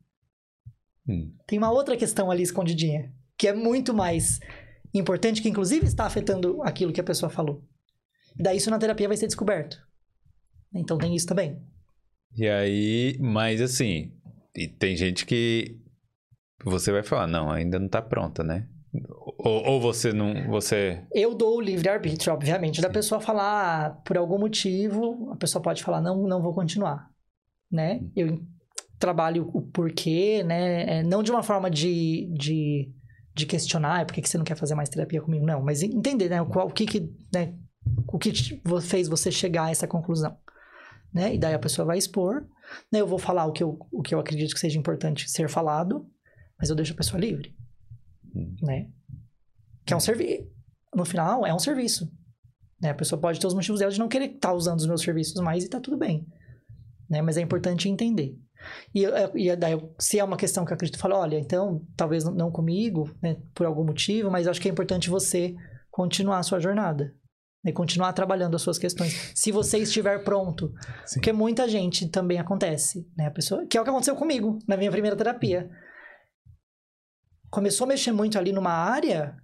Hum. 1.08 1.34
Tem 1.46 1.58
uma 1.58 1.70
outra 1.70 1.96
questão 1.96 2.30
ali 2.30 2.42
escondidinha, 2.42 3.12
que 3.36 3.48
é 3.48 3.52
muito 3.52 3.92
mais 3.92 4.38
importante, 4.94 5.42
que 5.42 5.48
inclusive 5.48 5.86
está 5.86 6.06
afetando 6.06 6.62
aquilo 6.62 6.92
que 6.92 7.00
a 7.00 7.04
pessoa 7.04 7.28
falou. 7.28 7.64
Daí 8.36 8.56
isso 8.56 8.70
na 8.70 8.78
terapia 8.78 9.08
vai 9.08 9.16
ser 9.16 9.26
descoberto. 9.26 9.78
Então 10.72 10.96
tem 10.96 11.16
isso 11.16 11.26
também. 11.26 11.60
E 12.36 12.48
aí, 12.48 13.18
mas 13.18 13.60
assim, 13.60 14.12
e 14.54 14.68
tem 14.68 14.96
gente 14.96 15.26
que 15.26 15.76
você 16.64 16.92
vai 16.92 17.02
falar, 17.02 17.26
não, 17.26 17.50
ainda 17.50 17.78
não 17.78 17.88
tá 17.88 18.00
pronta, 18.00 18.44
né? 18.44 18.68
Ou, 18.92 19.66
ou 19.66 19.80
você 19.80 20.12
não. 20.12 20.48
Você... 20.48 21.04
Eu 21.14 21.34
dou 21.34 21.56
o 21.56 21.60
livre-arbítrio, 21.60 22.32
obviamente, 22.32 22.80
da 22.80 22.90
pessoa 22.90 23.20
falar, 23.20 23.86
ah, 23.86 23.90
por 24.04 24.18
algum 24.18 24.38
motivo, 24.38 25.30
a 25.32 25.36
pessoa 25.36 25.62
pode 25.62 25.82
falar, 25.82 26.00
não, 26.00 26.26
não 26.26 26.42
vou 26.42 26.52
continuar. 26.52 27.08
Né? 27.70 28.00
Hum. 28.02 28.10
Eu 28.16 28.40
trabalho 28.98 29.48
o 29.54 29.62
porquê, 29.62 30.42
né? 30.42 30.98
É, 30.98 31.02
não 31.02 31.22
de 31.22 31.30
uma 31.30 31.42
forma 31.42 31.70
de, 31.70 32.28
de, 32.36 32.92
de 33.34 33.46
questionar, 33.46 34.00
ah, 34.00 34.04
por 34.04 34.12
que, 34.12 34.22
que 34.22 34.28
você 34.28 34.36
não 34.36 34.44
quer 34.44 34.56
fazer 34.56 34.74
mais 34.74 34.88
terapia 34.88 35.22
comigo? 35.22 35.46
Não, 35.46 35.62
mas 35.62 35.82
entender, 35.82 36.28
né? 36.28 36.42
O, 36.42 36.46
qual, 36.46 36.66
o 36.66 36.72
que 36.72 36.84
que, 36.84 37.12
né? 37.32 37.54
O 38.12 38.18
que 38.18 38.32
fez 38.82 39.08
você 39.08 39.30
chegar 39.30 39.66
a 39.66 39.70
essa 39.70 39.86
conclusão? 39.86 40.36
Né? 41.14 41.34
E 41.34 41.38
daí 41.38 41.54
a 41.54 41.58
pessoa 41.58 41.86
vai 41.86 41.96
expor, 41.96 42.44
né? 42.92 43.00
Eu 43.00 43.06
vou 43.06 43.18
falar 43.18 43.46
o 43.46 43.52
que 43.52 43.62
eu, 43.62 43.78
o 43.92 44.02
que 44.02 44.14
eu 44.14 44.18
acredito 44.20 44.52
que 44.52 44.60
seja 44.60 44.78
importante 44.78 45.30
ser 45.30 45.48
falado, 45.48 46.06
mas 46.58 46.68
eu 46.68 46.76
deixo 46.76 46.92
a 46.92 46.96
pessoa 46.96 47.20
livre 47.20 47.54
né? 48.62 48.88
Que 49.84 49.92
é 49.92 49.96
um 49.96 50.00
serviço. 50.00 50.48
No 50.94 51.04
final, 51.04 51.46
é 51.46 51.54
um 51.54 51.58
serviço. 51.58 52.10
Né? 52.80 52.90
A 52.90 52.94
pessoa 52.94 53.20
pode 53.20 53.38
ter 53.38 53.46
os 53.46 53.54
motivos 53.54 53.80
dela 53.80 53.92
de 53.92 53.98
não 53.98 54.08
querer 54.08 54.26
estar 54.26 54.48
tá 54.48 54.54
usando 54.54 54.78
os 54.78 54.86
meus 54.86 55.02
serviços 55.02 55.40
mais 55.42 55.64
e 55.64 55.68
tá 55.68 55.80
tudo 55.80 55.96
bem. 55.96 56.26
Né? 57.08 57.22
Mas 57.22 57.36
é 57.36 57.40
importante 57.40 57.88
entender. 57.88 58.36
E, 58.94 59.04
e 59.34 59.56
daí, 59.56 59.80
se 59.98 60.18
é 60.18 60.24
uma 60.24 60.36
questão 60.36 60.64
que 60.64 60.72
eu 60.72 60.74
acredito, 60.74 60.98
falo, 60.98 61.16
olha, 61.16 61.38
então, 61.38 61.82
talvez 61.96 62.24
não 62.24 62.50
comigo, 62.50 63.10
né, 63.22 63.36
por 63.54 63.66
algum 63.66 63.84
motivo, 63.84 64.30
mas 64.30 64.46
acho 64.46 64.60
que 64.60 64.68
é 64.68 64.70
importante 64.70 65.08
você 65.08 65.54
continuar 65.90 66.38
a 66.38 66.42
sua 66.42 66.60
jornada. 66.60 67.14
Né, 67.64 67.72
continuar 67.72 68.12
trabalhando 68.12 68.54
as 68.54 68.62
suas 68.62 68.78
questões. 68.78 69.32
Se 69.34 69.52
você 69.52 69.78
estiver 69.78 70.22
pronto. 70.24 70.72
Sim. 71.04 71.20
Porque 71.20 71.32
muita 71.32 71.68
gente 71.68 72.08
também 72.08 72.38
acontece, 72.38 73.06
né? 73.16 73.26
A 73.26 73.30
pessoa, 73.30 73.66
que 73.66 73.76
é 73.76 73.80
o 73.80 73.84
que 73.84 73.90
aconteceu 73.90 74.16
comigo 74.16 74.58
na 74.66 74.76
minha 74.76 74.90
primeira 74.90 75.16
terapia 75.16 75.70
começou 77.50 77.84
a 77.84 77.88
mexer 77.88 78.12
muito 78.12 78.38
ali 78.38 78.52
numa 78.52 78.72
área, 78.72 79.36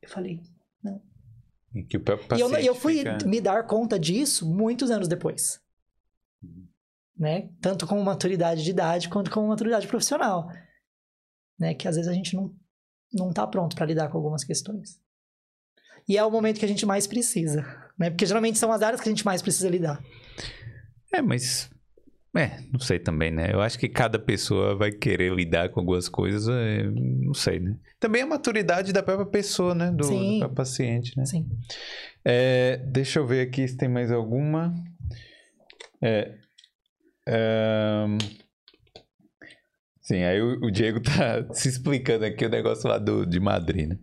eu 0.00 0.08
falei, 0.08 0.40
não. 0.82 1.00
E, 1.74 1.82
que 1.84 1.96
o 1.96 2.02
e 2.36 2.40
eu, 2.40 2.50
eu 2.56 2.74
fui 2.74 2.98
fica... 2.98 3.18
me 3.26 3.40
dar 3.40 3.66
conta 3.66 3.98
disso 3.98 4.48
muitos 4.48 4.90
anos 4.90 5.06
depois. 5.06 5.60
Uhum. 6.42 6.66
Né? 7.16 7.50
Tanto 7.60 7.86
com 7.86 8.02
maturidade 8.02 8.64
de 8.64 8.70
idade 8.70 9.08
quanto 9.08 9.30
com 9.30 9.46
maturidade 9.46 9.86
profissional. 9.86 10.50
Né? 11.58 11.74
Que 11.74 11.86
às 11.86 11.96
vezes 11.96 12.10
a 12.10 12.14
gente 12.14 12.34
não, 12.34 12.54
não 13.12 13.32
tá 13.32 13.46
pronto 13.46 13.76
para 13.76 13.86
lidar 13.86 14.08
com 14.08 14.16
algumas 14.16 14.42
questões. 14.42 14.98
E 16.08 16.16
é 16.16 16.24
o 16.24 16.30
momento 16.30 16.58
que 16.58 16.64
a 16.64 16.68
gente 16.68 16.86
mais 16.86 17.06
precisa, 17.06 17.62
né? 17.96 18.10
Porque 18.10 18.26
geralmente 18.26 18.58
são 18.58 18.72
as 18.72 18.82
áreas 18.82 19.00
que 19.00 19.08
a 19.08 19.12
gente 19.12 19.24
mais 19.24 19.42
precisa 19.42 19.68
lidar. 19.68 20.02
É, 21.12 21.20
mas 21.20 21.70
é, 22.36 22.60
não 22.72 22.78
sei 22.78 22.98
também, 22.98 23.30
né? 23.30 23.50
Eu 23.52 23.60
acho 23.60 23.78
que 23.78 23.88
cada 23.88 24.18
pessoa 24.18 24.76
vai 24.76 24.92
querer 24.92 25.34
lidar 25.34 25.68
com 25.70 25.80
algumas 25.80 26.08
coisas, 26.08 26.48
é, 26.48 26.84
não 26.84 27.34
sei, 27.34 27.58
né? 27.58 27.76
Também 27.98 28.22
a 28.22 28.26
maturidade 28.26 28.92
da 28.92 29.02
própria 29.02 29.26
pessoa, 29.26 29.74
né? 29.74 29.90
Do, 29.90 30.04
Sim. 30.04 30.38
do 30.38 30.48
paciente, 30.50 31.16
né? 31.16 31.24
Sim. 31.26 31.48
É, 32.24 32.76
deixa 32.86 33.18
eu 33.18 33.26
ver 33.26 33.40
aqui 33.40 33.66
se 33.66 33.76
tem 33.76 33.88
mais 33.88 34.12
alguma. 34.12 34.72
É, 36.00 36.36
é, 37.26 38.06
sim, 40.00 40.22
aí 40.22 40.40
o, 40.40 40.66
o, 40.66 40.70
Diego 40.70 41.00
tá 41.00 41.46
se 41.52 41.68
explicando 41.68 42.24
aqui 42.24 42.46
o 42.46 42.50
negócio 42.50 42.88
lá 42.88 42.98
do, 42.98 43.26
de 43.26 43.40
Madrid, 43.40 43.88
né? 43.88 43.98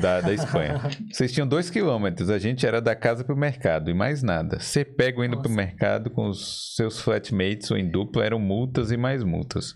Da, 0.00 0.20
da 0.22 0.32
Espanha. 0.34 0.80
Vocês 1.12 1.32
tinham 1.32 1.46
dois 1.46 1.68
quilômetros, 1.68 2.30
a 2.30 2.38
gente 2.38 2.66
era 2.66 2.80
da 2.80 2.96
casa 2.96 3.24
pro 3.24 3.36
mercado 3.36 3.90
e 3.90 3.94
mais 3.94 4.22
nada. 4.22 4.58
Você 4.58 4.84
pega 4.84 5.24
indo 5.24 5.36
Nossa. 5.36 5.42
pro 5.42 5.52
mercado 5.52 6.10
com 6.10 6.28
os 6.28 6.74
seus 6.74 7.00
flatmates 7.00 7.70
ou 7.70 7.76
em 7.76 7.90
dupla, 7.90 8.24
eram 8.24 8.38
multas 8.38 8.90
e 8.90 8.96
mais 8.96 9.22
multas. 9.22 9.74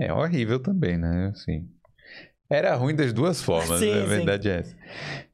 É 0.00 0.12
horrível 0.12 0.58
também, 0.58 0.96
né? 0.96 1.30
Assim, 1.32 1.68
era 2.50 2.74
ruim 2.74 2.94
das 2.94 3.12
duas 3.12 3.42
formas, 3.42 3.80
sim, 3.80 3.92
né? 3.92 4.02
a 4.02 4.06
verdade 4.06 4.44
sim. 4.44 4.48
é 4.48 4.58
essa. 4.58 4.76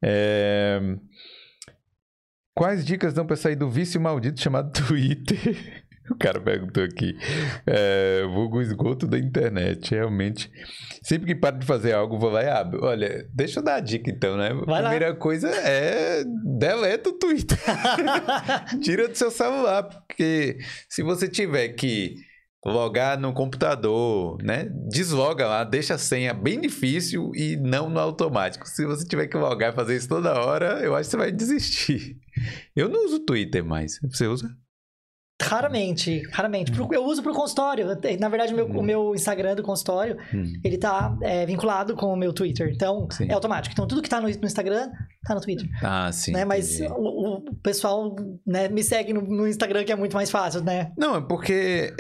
É... 0.03 0.81
Quais 2.55 2.85
dicas 2.85 3.15
dão 3.15 3.27
pra 3.27 3.37
sair 3.37 3.57
do 3.57 3.71
vício 3.71 4.01
maldito 4.01 4.41
chamado 4.41 4.73
Twitter? 4.87 5.85
O 6.15 6.17
cara 6.17 6.41
perguntou 6.41 6.83
aqui. 6.83 7.17
É, 7.67 8.25
vulgo 8.27 8.61
esgoto 8.61 9.07
da 9.07 9.19
internet. 9.19 9.95
Realmente. 9.95 10.51
Sempre 11.03 11.29
que 11.29 11.35
paro 11.35 11.59
de 11.59 11.67
fazer 11.67 11.93
algo, 11.93 12.19
vou 12.19 12.31
lá 12.31 12.43
e 12.43 12.49
abro. 12.49 12.85
Olha, 12.85 13.27
deixa 13.33 13.61
eu 13.61 13.65
dar 13.65 13.77
a 13.77 13.81
dica 13.81 14.11
então, 14.11 14.37
né? 14.37 14.53
Vai 14.67 14.83
Primeira 14.83 15.11
lá. 15.11 15.15
coisa 15.15 15.49
é 15.49 16.25
deleta 16.59 17.11
o 17.11 17.13
Twitter. 17.13 17.59
Tira 18.83 19.09
do 19.09 19.17
seu 19.17 19.31
celular, 19.31 19.85
porque 19.85 20.59
se 20.89 21.03
você 21.03 21.29
tiver 21.29 21.69
que 21.71 22.17
logar 22.65 23.19
no 23.19 23.33
computador, 23.33 24.37
né? 24.43 24.69
Desloga 24.91 25.47
lá, 25.47 25.65
deixa 25.65 25.95
a 25.95 25.99
senha 25.99 26.35
bem 26.35 26.61
difícil 26.61 27.31
e 27.35 27.57
não 27.57 27.89
no 27.89 27.99
automático. 27.99 28.69
Se 28.69 28.85
você 28.85 29.07
tiver 29.07 29.29
que 29.29 29.37
logar 29.37 29.73
e 29.73 29.77
fazer 29.77 29.97
isso 29.97 30.09
toda 30.09 30.39
hora, 30.39 30.81
eu 30.83 30.95
acho 30.95 31.09
que 31.09 31.13
você 31.13 31.17
vai 31.17 31.33
desistir. 31.33 32.17
Eu 32.77 32.89
não 32.89 33.07
uso 33.07 33.21
Twitter 33.21 33.65
mais. 33.65 33.99
Você 34.03 34.27
usa? 34.27 34.51
Raramente, 35.41 36.23
raramente. 36.31 36.73
Eu 36.93 37.05
uso 37.05 37.23
pro 37.23 37.33
consultório. 37.33 37.87
Na 38.19 38.29
verdade, 38.29 38.53
o 38.53 38.57
meu, 38.57 38.67
o 38.67 38.83
meu 38.83 39.15
Instagram 39.15 39.55
do 39.55 39.63
consultório, 39.63 40.19
hum. 40.35 40.53
ele 40.63 40.77
tá 40.77 41.17
é, 41.23 41.47
vinculado 41.47 41.97
com 41.97 42.13
o 42.13 42.17
meu 42.17 42.33
Twitter. 42.33 42.71
Então, 42.73 43.09
sim. 43.11 43.27
é 43.29 43.33
automático. 43.33 43.73
Então, 43.73 43.87
tudo 43.87 44.03
que 44.03 44.09
tá 44.09 44.21
no, 44.21 44.29
no, 44.29 44.47
Instagram, 44.47 44.91
tá 45.25 45.35
no 45.35 45.41
Twitter. 45.41 45.67
Ah, 45.83 46.13
sim. 46.13 46.33
Né? 46.33 46.45
Mas 46.45 46.81
o, 46.81 47.39
o, 47.39 47.55
pessoal 47.63 48.15
né, 48.47 48.69
me 48.69 48.85
segue 48.85 49.15
no, 49.15 49.23
no, 49.23 49.49
Instagram, 49.49 49.85
que 49.85 49.93
é 49.93 49.97
muito 49.97 50.15
mais 50.15 50.31
fácil, 50.31 50.63
né? 50.63 50.93
Não, 50.97 51.17
é 51.17 51.21
porque... 51.21 51.95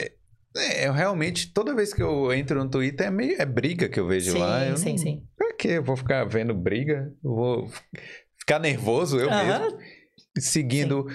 É, 0.57 0.89
eu 0.89 0.93
realmente, 0.93 1.53
toda 1.53 1.75
vez 1.75 1.95
que 1.95 2.03
eu 2.03 2.33
entro 2.35 2.63
no 2.63 2.69
Twitter, 2.69 3.07
é 3.07 3.11
meio... 3.11 3.41
É 3.41 3.47
briga 3.47 3.89
que 3.89 3.99
eu 3.99 4.07
vejo 4.07 4.33
sim, 4.33 4.39
lá. 4.39 4.67
Eu 4.67 4.77
sim, 4.77 4.91
não, 4.91 4.99
sim. 4.99 5.23
Pra 5.37 5.55
quê? 5.55 5.69
Eu 5.79 5.85
vou 5.85 5.97
ficar 5.97 6.25
vendo 6.25 6.53
briga? 6.53 7.11
Eu 7.25 7.35
vou 7.35 7.71
ficar 8.39 8.59
nervoso 8.59 9.19
eu 9.19 9.31
mesmo? 9.31 9.79
Seguindo, 10.39 11.07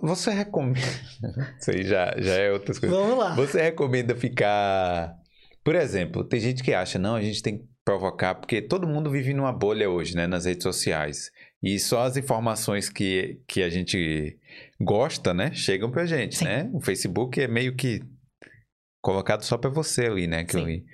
você 0.00 0.30
recomenda. 0.30 0.80
Isso 1.60 1.70
aí 1.70 1.84
já, 1.84 2.14
já 2.18 2.34
é 2.34 2.52
outras 2.52 2.78
coisas. 2.78 2.96
Vamos 2.96 3.18
lá. 3.18 3.34
Você 3.34 3.60
recomenda 3.60 4.14
ficar. 4.14 5.14
Por 5.62 5.74
exemplo, 5.74 6.24
tem 6.24 6.40
gente 6.40 6.62
que 6.62 6.72
acha, 6.72 6.98
não, 6.98 7.14
a 7.14 7.22
gente 7.22 7.42
tem 7.42 7.58
que 7.58 7.64
provocar, 7.84 8.34
porque 8.34 8.62
todo 8.62 8.86
mundo 8.86 9.10
vive 9.10 9.34
numa 9.34 9.52
bolha 9.52 9.90
hoje, 9.90 10.16
né, 10.16 10.26
nas 10.26 10.44
redes 10.44 10.62
sociais. 10.62 11.30
E 11.62 11.78
só 11.78 12.02
as 12.02 12.16
informações 12.16 12.88
que, 12.88 13.40
que 13.46 13.62
a 13.62 13.68
gente 13.68 14.38
gosta, 14.80 15.32
né, 15.32 15.52
chegam 15.52 15.90
pra 15.90 16.06
gente, 16.06 16.38
Sim. 16.38 16.44
né? 16.44 16.70
O 16.72 16.80
Facebook 16.80 17.40
é 17.40 17.46
meio 17.46 17.76
que 17.76 18.02
colocado 19.00 19.42
só 19.42 19.56
pra 19.56 19.70
você 19.70 20.06
ali, 20.06 20.26
né, 20.26 20.44
que 20.44 20.52
Sim. 20.52 20.60
eu 20.60 20.66
li. 20.66 20.84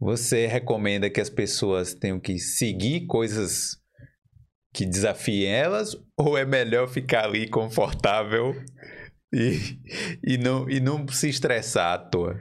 Você 0.00 0.46
recomenda 0.46 1.08
que 1.08 1.20
as 1.20 1.30
pessoas 1.30 1.94
tenham 1.94 2.18
que 2.18 2.38
seguir 2.38 3.06
coisas 3.06 3.81
que 4.72 4.86
desafiem 4.86 5.52
elas? 5.52 5.96
Ou 6.16 6.36
é 6.36 6.44
melhor 6.44 6.88
ficar 6.88 7.24
ali 7.24 7.48
confortável 7.48 8.54
e, 9.32 9.78
e, 10.22 10.38
não, 10.38 10.68
e 10.68 10.80
não 10.80 11.06
se 11.08 11.28
estressar 11.28 11.94
à 11.94 11.98
toa? 11.98 12.38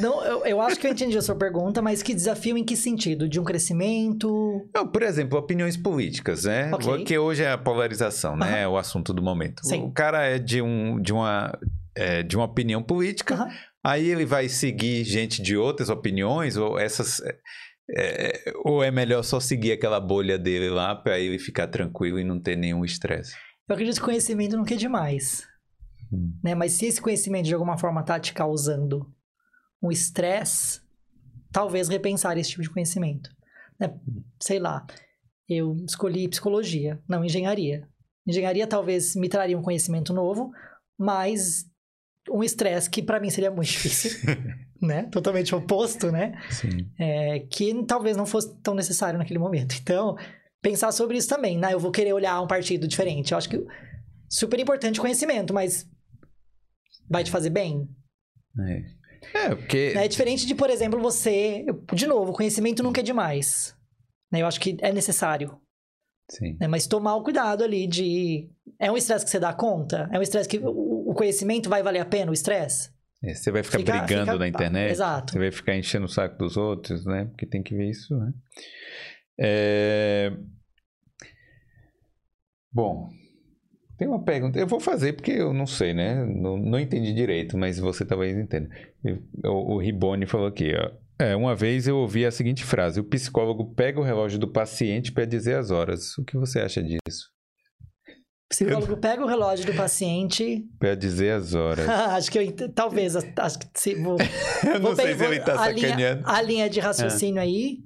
Não, 0.00 0.24
eu, 0.24 0.46
eu, 0.46 0.60
acho 0.60 0.78
que 0.78 0.86
eu 0.86 0.92
entendi 0.92 1.18
a 1.18 1.22
sua 1.22 1.34
pergunta, 1.34 1.82
mas 1.82 2.00
que 2.00 2.14
desafio 2.14 2.56
em 2.56 2.64
que 2.64 2.76
sentido? 2.76 3.28
De 3.28 3.40
um 3.40 3.44
crescimento? 3.44 4.68
Não, 4.72 4.86
por 4.86 5.02
exemplo, 5.02 5.36
opiniões 5.36 5.76
políticas, 5.76 6.44
né? 6.44 6.72
Okay. 6.74 6.88
Porque 6.88 7.18
hoje 7.18 7.42
é 7.42 7.50
a 7.50 7.58
polarização, 7.58 8.36
né? 8.36 8.62
É 8.62 8.68
o 8.68 8.76
assunto 8.76 9.12
do 9.12 9.20
momento. 9.20 9.66
Sim. 9.66 9.82
O 9.82 9.90
cara 9.90 10.24
é 10.24 10.38
de, 10.38 10.62
um, 10.62 11.00
de, 11.00 11.12
uma, 11.12 11.58
é, 11.96 12.22
de 12.22 12.36
uma 12.36 12.44
opinião 12.44 12.80
política, 12.82 13.48
aí 13.82 14.08
ele 14.08 14.24
vai 14.24 14.48
seguir 14.48 15.02
gente 15.02 15.42
de 15.42 15.56
outras 15.56 15.88
opiniões, 15.88 16.56
ou 16.56 16.78
essas. 16.78 17.20
É, 17.90 18.50
é 18.50 18.52
ou 18.64 18.82
é 18.82 18.90
melhor 18.90 19.22
só 19.22 19.40
seguir 19.40 19.72
aquela 19.72 19.98
bolha 19.98 20.38
dele 20.38 20.68
lá 20.68 20.94
para 20.94 21.18
ele 21.18 21.38
ficar 21.38 21.68
tranquilo 21.68 22.18
e 22.18 22.24
não 22.24 22.40
ter 22.40 22.56
nenhum 22.56 22.84
estresse? 22.84 23.34
Eu 23.68 23.74
acredito 23.74 23.96
que 23.96 24.04
conhecimento 24.04 24.56
não 24.56 24.64
quer 24.64 24.76
demais. 24.76 25.46
Hum. 26.12 26.38
Né? 26.42 26.54
Mas 26.54 26.72
se 26.72 26.86
esse 26.86 27.00
conhecimento 27.00 27.46
de 27.46 27.54
alguma 27.54 27.78
forma 27.78 28.02
tá 28.02 28.18
te 28.18 28.32
causando 28.32 29.06
um 29.82 29.90
estresse, 29.90 30.80
talvez 31.52 31.88
repensar 31.88 32.36
esse 32.36 32.50
tipo 32.50 32.62
de 32.62 32.70
conhecimento. 32.70 33.30
Né? 33.78 33.94
Sei 34.40 34.58
lá, 34.58 34.86
eu 35.48 35.76
escolhi 35.86 36.28
psicologia, 36.28 37.00
não 37.08 37.24
engenharia. 37.24 37.88
Engenharia 38.26 38.66
talvez 38.66 39.14
me 39.16 39.28
traria 39.28 39.58
um 39.58 39.62
conhecimento 39.62 40.12
novo, 40.12 40.50
mas 40.98 41.64
um 42.30 42.42
estresse 42.42 42.88
que 42.88 43.02
para 43.02 43.20
mim 43.20 43.30
seria 43.30 43.50
muito 43.50 43.70
difícil, 43.70 44.18
né? 44.80 45.04
Totalmente 45.04 45.54
oposto, 45.54 46.10
né? 46.12 46.40
Sim. 46.50 46.90
É, 46.98 47.40
que 47.40 47.84
talvez 47.84 48.16
não 48.16 48.26
fosse 48.26 48.56
tão 48.62 48.74
necessário 48.74 49.18
naquele 49.18 49.38
momento. 49.38 49.76
Então, 49.80 50.16
pensar 50.62 50.92
sobre 50.92 51.16
isso 51.16 51.28
também, 51.28 51.58
né? 51.58 51.72
Eu 51.72 51.80
vou 51.80 51.90
querer 51.90 52.12
olhar 52.12 52.40
um 52.40 52.46
partido 52.46 52.86
diferente. 52.86 53.32
Eu 53.32 53.38
acho 53.38 53.48
que 53.48 53.64
super 54.28 54.58
importante 54.60 55.00
conhecimento, 55.00 55.54
mas 55.54 55.88
vai 57.08 57.24
te 57.24 57.30
fazer 57.30 57.50
bem? 57.50 57.88
É. 58.58 58.98
É, 59.34 59.54
porque. 59.54 59.92
É 59.96 60.06
diferente 60.08 60.46
de, 60.46 60.54
por 60.54 60.70
exemplo, 60.70 61.00
você. 61.00 61.64
De 61.92 62.06
novo, 62.06 62.32
conhecimento 62.32 62.82
nunca 62.82 63.00
é 63.00 63.04
demais. 63.04 63.74
Né? 64.32 64.42
Eu 64.42 64.46
acho 64.46 64.60
que 64.60 64.76
é 64.80 64.92
necessário. 64.92 65.58
Sim. 66.30 66.56
Né? 66.60 66.68
Mas 66.68 66.86
tomar 66.86 67.16
o 67.16 67.22
cuidado 67.22 67.64
ali 67.64 67.86
de. 67.86 68.50
É 68.78 68.92
um 68.92 68.96
estresse 68.96 69.24
que 69.24 69.30
você 69.30 69.40
dá 69.40 69.52
conta? 69.52 70.08
É 70.12 70.18
um 70.18 70.22
estresse 70.22 70.48
que 70.48 70.58
o 70.62 71.14
conhecimento 71.14 71.68
vai 71.68 71.82
valer 71.82 72.00
a 72.00 72.04
pena, 72.04 72.30
o 72.30 72.34
estresse? 72.34 72.90
É, 73.22 73.34
você 73.34 73.50
vai 73.50 73.62
ficar 73.62 73.78
fica, 73.78 73.92
brigando 73.98 74.26
fica... 74.26 74.38
na 74.38 74.48
internet. 74.48 74.92
Exato. 74.92 75.32
Você 75.32 75.38
vai 75.38 75.50
ficar 75.50 75.76
enchendo 75.76 76.06
o 76.06 76.08
saco 76.08 76.38
dos 76.38 76.56
outros, 76.56 77.04
né? 77.04 77.24
Porque 77.26 77.46
tem 77.46 77.62
que 77.62 77.74
ver 77.74 77.90
isso, 77.90 78.16
né? 78.16 78.32
É... 79.40 80.32
Bom, 82.72 83.10
tem 83.96 84.06
uma 84.06 84.22
pergunta. 84.22 84.58
Eu 84.58 84.66
vou 84.68 84.78
fazer 84.78 85.14
porque 85.14 85.32
eu 85.32 85.52
não 85.52 85.66
sei, 85.66 85.92
né? 85.92 86.24
Não, 86.24 86.56
não 86.56 86.78
entendi 86.78 87.12
direito, 87.12 87.58
mas 87.58 87.80
você 87.80 88.04
talvez 88.04 88.36
entenda. 88.36 88.70
O, 89.44 89.74
o 89.74 89.78
Ribone 89.78 90.26
falou 90.26 90.46
aqui, 90.46 90.72
ó. 90.76 90.90
É, 91.20 91.34
uma 91.34 91.54
vez 91.54 91.88
eu 91.88 91.96
ouvi 91.96 92.24
a 92.24 92.30
seguinte 92.30 92.64
frase: 92.64 93.00
o 93.00 93.04
psicólogo 93.04 93.74
pega 93.74 93.98
o 94.00 94.04
relógio 94.04 94.38
do 94.38 94.48
paciente 94.48 95.10
para 95.10 95.24
dizer 95.24 95.56
as 95.56 95.70
horas. 95.70 96.16
O 96.16 96.24
que 96.24 96.36
você 96.36 96.60
acha 96.60 96.82
disso? 96.82 97.30
O 98.08 98.48
psicólogo 98.48 98.92
eu... 98.92 98.96
pega 98.96 99.22
o 99.22 99.26
relógio 99.26 99.66
do 99.66 99.74
paciente. 99.74 100.64
Para 100.78 100.94
dizer 100.94 101.32
as 101.32 101.54
horas. 101.54 101.86
acho 101.88 102.30
que 102.30 102.38
eu. 102.38 102.72
Talvez. 102.72 103.16
Acho 103.16 103.58
que 103.58 103.66
se, 103.74 103.94
vou, 103.96 104.16
eu 104.64 104.80
não 104.80 104.94
vou 104.94 104.96
sei 104.96 105.14
se 105.16 105.24
ele 105.24 105.40
tá 105.40 105.56
sacaneando. 105.56 105.96
Linha, 105.96 106.22
a 106.24 106.40
linha 106.40 106.70
de 106.70 106.78
raciocínio 106.78 107.40
é. 107.40 107.42
aí 107.42 107.78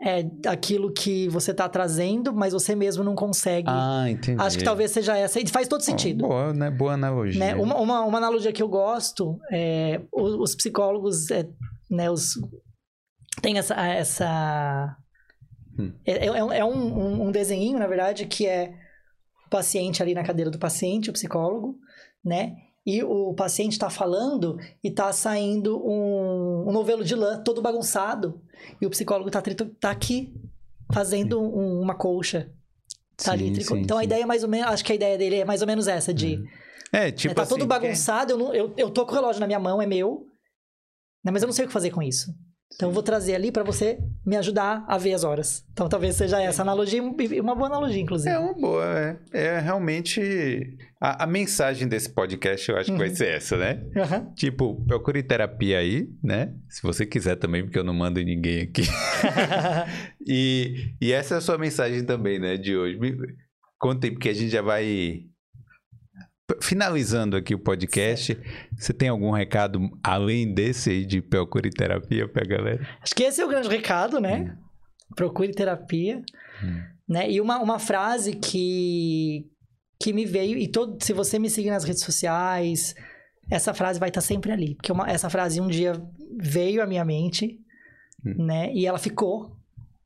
é 0.00 0.26
aquilo 0.48 0.92
que 0.92 1.28
você 1.28 1.50
está 1.50 1.68
trazendo, 1.68 2.32
mas 2.32 2.52
você 2.52 2.74
mesmo 2.74 3.02
não 3.02 3.14
consegue. 3.14 3.68
Ah, 3.68 4.04
entendi. 4.08 4.40
Acho 4.40 4.58
que 4.58 4.64
talvez 4.64 4.90
seja 4.90 5.16
essa. 5.16 5.40
E 5.40 5.48
faz 5.48 5.66
todo 5.66 5.80
sentido. 5.80 6.24
Oh, 6.24 6.28
boa, 6.28 6.52
né? 6.52 6.70
Boa 6.70 6.92
analogia. 6.92 7.40
Né? 7.40 7.54
Uma, 7.54 7.76
uma, 7.76 8.04
uma, 8.04 8.18
analogia 8.18 8.52
que 8.52 8.62
eu 8.62 8.68
gosto 8.68 9.40
é 9.52 10.00
os, 10.12 10.34
os 10.34 10.54
psicólogos, 10.54 11.30
é, 11.30 11.48
né? 11.90 12.10
Os, 12.10 12.34
tem 13.40 13.58
essa. 13.58 13.74
essa 13.74 14.96
hum. 15.78 15.92
É, 16.04 16.26
é, 16.26 16.58
é 16.58 16.64
um, 16.64 16.98
um, 16.98 17.28
um 17.28 17.32
desenho, 17.32 17.78
na 17.78 17.86
verdade, 17.86 18.26
que 18.26 18.46
é 18.46 18.74
o 19.46 19.50
paciente 19.50 20.02
ali 20.02 20.14
na 20.14 20.24
cadeira 20.24 20.50
do 20.50 20.58
paciente, 20.58 21.10
o 21.10 21.12
psicólogo, 21.12 21.78
né? 22.24 22.54
e 22.86 23.02
o 23.02 23.32
paciente 23.32 23.72
está 23.72 23.88
falando 23.88 24.58
e 24.82 24.88
está 24.88 25.10
saindo 25.12 25.82
um, 25.86 26.68
um, 26.68 26.72
novelo 26.72 27.02
de 27.02 27.14
lã 27.14 27.42
todo 27.42 27.62
bagunçado 27.62 28.40
e 28.80 28.86
o 28.86 28.90
psicólogo 28.90 29.28
está 29.28 29.42
tá 29.80 29.90
aqui 29.90 30.34
fazendo 30.92 31.40
um, 31.40 31.80
uma 31.80 31.94
colcha. 31.94 32.52
Tá 33.16 33.24
sim, 33.24 33.30
ali, 33.30 33.64
sim, 33.64 33.78
então 33.78 33.96
sim. 33.96 34.02
a 34.02 34.04
ideia 34.04 34.22
é 34.24 34.26
mais 34.26 34.42
ou 34.42 34.48
menos, 34.48 34.68
acho 34.68 34.84
que 34.84 34.92
a 34.92 34.94
ideia 34.94 35.16
dele 35.16 35.36
é 35.36 35.44
mais 35.44 35.60
ou 35.60 35.66
menos 35.66 35.86
essa 35.86 36.12
de 36.12 36.44
é, 36.92 37.12
tipo 37.12 37.30
né, 37.30 37.34
tá 37.34 37.42
assim, 37.42 37.54
todo 37.54 37.66
bagunçado, 37.66 38.32
eu, 38.32 38.38
não, 38.38 38.54
eu, 38.54 38.74
eu 38.76 38.90
tô 38.90 39.06
com 39.06 39.12
o 39.12 39.14
relógio 39.14 39.40
na 39.40 39.46
minha 39.46 39.58
mão, 39.58 39.80
é 39.80 39.86
meu, 39.86 40.26
né, 41.24 41.32
mas 41.32 41.42
eu 41.42 41.46
não 41.46 41.52
sei 41.52 41.64
o 41.64 41.68
que 41.68 41.72
fazer 41.72 41.90
com 41.90 42.02
isso. 42.02 42.32
Então 42.74 42.88
eu 42.88 42.92
vou 42.92 43.02
trazer 43.02 43.34
ali 43.34 43.52
para 43.52 43.62
você 43.62 43.98
me 44.26 44.36
ajudar 44.36 44.84
a 44.88 44.98
ver 44.98 45.14
as 45.14 45.22
horas. 45.22 45.64
Então 45.72 45.88
talvez 45.88 46.16
seja 46.16 46.42
essa 46.42 46.62
analogia, 46.62 47.02
uma 47.02 47.54
boa 47.54 47.68
analogia, 47.68 48.02
inclusive. 48.02 48.34
É 48.34 48.38
uma 48.38 48.52
boa, 48.52 48.84
é, 48.84 49.18
é 49.32 49.58
realmente. 49.60 50.76
A, 51.00 51.24
a, 51.24 51.26
mensagem 51.26 51.86
desse 51.86 52.12
podcast 52.12 52.68
eu 52.68 52.76
acho 52.76 52.90
uhum. 52.90 52.96
que 52.96 53.02
vai 53.02 53.10
uhum. 53.10 53.16
ser 53.16 53.28
essa, 53.28 53.56
né? 53.56 53.84
Uhum. 53.94 54.34
Tipo, 54.34 54.84
procure 54.86 55.22
terapia 55.22 55.78
aí, 55.78 56.08
né? 56.22 56.52
Se 56.68 56.82
você 56.82 57.06
quiser 57.06 57.36
também, 57.36 57.62
porque 57.62 57.78
eu 57.78 57.84
não 57.84 57.94
mando 57.94 58.20
ninguém 58.20 58.62
aqui. 58.62 58.82
e, 60.26 60.94
e 61.00 61.12
essa 61.12 61.34
é 61.34 61.38
a 61.38 61.42
sua 61.42 61.58
mensagem 61.58 62.04
também, 62.04 62.40
né, 62.40 62.56
de 62.56 62.76
hoje. 62.76 62.98
Contem, 63.78 64.10
porque 64.10 64.30
a 64.30 64.34
gente 64.34 64.50
já 64.50 64.62
vai 64.62 65.26
Finalizando 66.60 67.38
aqui 67.38 67.54
o 67.54 67.58
podcast, 67.58 68.38
você 68.76 68.92
tem 68.92 69.08
algum 69.08 69.30
recado 69.30 69.80
além 70.02 70.52
desse 70.52 70.90
aí 70.90 71.06
de 71.06 71.22
procure 71.22 71.70
terapia 71.70 72.28
pra 72.28 72.44
galera? 72.44 72.86
Acho 73.00 73.14
que 73.14 73.22
esse 73.22 73.40
é 73.40 73.44
o 73.46 73.48
grande 73.48 73.66
recado, 73.68 74.20
né? 74.20 74.54
Hum. 74.54 75.14
Procure 75.16 75.52
terapia. 75.52 76.22
Hum. 76.62 76.82
Né? 77.08 77.30
E 77.30 77.40
uma, 77.40 77.58
uma 77.60 77.78
frase 77.78 78.34
que, 78.34 79.46
que 79.98 80.12
me 80.12 80.26
veio, 80.26 80.58
e 80.58 80.68
todo, 80.68 81.02
se 81.02 81.14
você 81.14 81.38
me 81.38 81.48
seguir 81.48 81.70
nas 81.70 81.84
redes 81.84 82.02
sociais, 82.02 82.94
essa 83.50 83.72
frase 83.72 83.98
vai 83.98 84.10
estar 84.10 84.20
sempre 84.20 84.52
ali. 84.52 84.74
Porque 84.74 84.92
uma, 84.92 85.10
essa 85.10 85.30
frase 85.30 85.62
um 85.62 85.68
dia 85.68 85.94
veio 86.38 86.82
à 86.82 86.86
minha 86.86 87.06
mente, 87.06 87.58
hum. 88.22 88.44
né? 88.44 88.70
E 88.74 88.86
ela 88.86 88.98
ficou. 88.98 89.56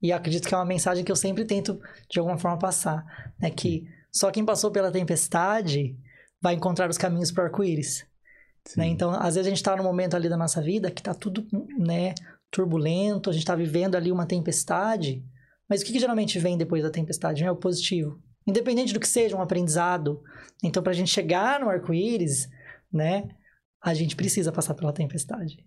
E 0.00 0.12
acredito 0.12 0.46
que 0.46 0.54
é 0.54 0.56
uma 0.56 0.64
mensagem 0.64 1.04
que 1.04 1.10
eu 1.10 1.16
sempre 1.16 1.44
tento, 1.44 1.80
de 2.08 2.20
alguma 2.20 2.38
forma, 2.38 2.60
passar. 2.60 3.04
Né? 3.40 3.50
Que 3.50 3.82
hum. 3.82 3.92
só 4.12 4.30
quem 4.30 4.44
passou 4.44 4.70
pela 4.70 4.92
tempestade 4.92 5.96
vai 6.40 6.54
encontrar 6.54 6.88
os 6.88 6.98
caminhos 6.98 7.30
para 7.30 7.44
o 7.44 7.46
arco-íris. 7.46 8.06
Né? 8.76 8.86
Então, 8.86 9.10
às 9.12 9.34
vezes 9.34 9.46
a 9.46 9.50
gente 9.50 9.56
está 9.56 9.76
num 9.76 9.82
momento 9.82 10.14
ali 10.14 10.28
da 10.28 10.36
nossa 10.36 10.60
vida 10.60 10.90
que 10.90 11.00
está 11.00 11.14
tudo 11.14 11.46
né, 11.78 12.14
turbulento, 12.50 13.30
a 13.30 13.32
gente 13.32 13.42
está 13.42 13.54
vivendo 13.54 13.94
ali 13.94 14.12
uma 14.12 14.26
tempestade, 14.26 15.24
mas 15.68 15.80
o 15.80 15.84
que, 15.84 15.92
que 15.92 16.00
geralmente 16.00 16.38
vem 16.38 16.56
depois 16.56 16.82
da 16.82 16.90
tempestade? 16.90 17.44
É 17.44 17.50
o 17.50 17.56
positivo. 17.56 18.20
Independente 18.46 18.94
do 18.94 19.00
que 19.00 19.08
seja 19.08 19.36
um 19.36 19.42
aprendizado. 19.42 20.22
Então, 20.62 20.82
para 20.82 20.92
a 20.92 20.94
gente 20.94 21.10
chegar 21.10 21.60
no 21.60 21.68
arco-íris, 21.68 22.48
né, 22.90 23.28
a 23.82 23.92
gente 23.92 24.16
precisa 24.16 24.50
passar 24.50 24.74
pela 24.74 24.92
tempestade. 24.92 25.64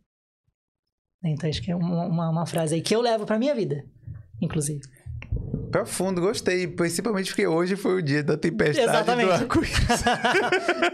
Então, 1.24 1.48
acho 1.48 1.62
que 1.62 1.72
é 1.72 1.76
uma, 1.76 2.08
uma, 2.08 2.30
uma 2.30 2.46
frase 2.48 2.76
aí 2.76 2.82
que 2.82 2.96
eu 2.96 3.02
levo 3.02 3.26
para 3.26 3.38
minha 3.38 3.54
vida, 3.54 3.86
inclusive. 4.42 4.82
Profundo, 5.72 6.20
gostei. 6.22 6.68
Principalmente 6.68 7.28
porque 7.28 7.48
hoje 7.48 7.76
foi 7.76 8.00
o 8.00 8.02
dia 8.02 8.24
da 8.24 8.38
tempestade 8.38 8.88
Exatamente. 8.88 9.28
do 9.28 9.34
arco-íris. 9.34 10.04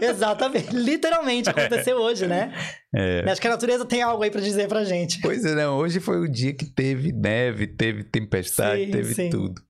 Exatamente. 0.00 0.74
Literalmente 0.74 1.50
aconteceu 1.50 1.98
é. 1.98 2.00
hoje, 2.00 2.26
né? 2.26 2.52
É. 2.94 3.24
Acho 3.28 3.40
que 3.40 3.46
a 3.46 3.50
natureza 3.50 3.84
tem 3.84 4.02
algo 4.02 4.22
aí 4.22 4.30
para 4.30 4.40
dizer 4.40 4.68
pra 4.68 4.84
gente. 4.84 5.20
Pois 5.20 5.44
é, 5.44 5.54
não. 5.54 5.76
Hoje 5.76 6.00
foi 6.00 6.20
o 6.20 6.28
dia 6.28 6.54
que 6.54 6.64
teve 6.64 7.12
neve, 7.12 7.66
teve 7.66 8.04
tempestade, 8.04 8.86
sim, 8.86 8.90
teve 8.90 9.14
sim. 9.14 9.30
tudo. 9.30 9.60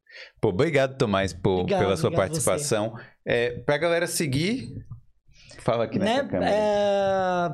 Pô, 0.41 0.49
obrigado, 0.49 0.97
Tomás, 0.97 1.33
por, 1.33 1.61
obrigado, 1.61 1.81
pela 1.81 1.97
sua 1.97 2.11
participação. 2.11 2.95
É, 3.25 3.51
pra 3.51 3.79
galera 3.79 4.07
seguir, 4.07 4.69
fala 5.61 5.85
aqui 5.85 5.99
nessa 5.99 6.23
né? 6.23 6.29
câmera. 6.29 6.51
É... 6.51 7.51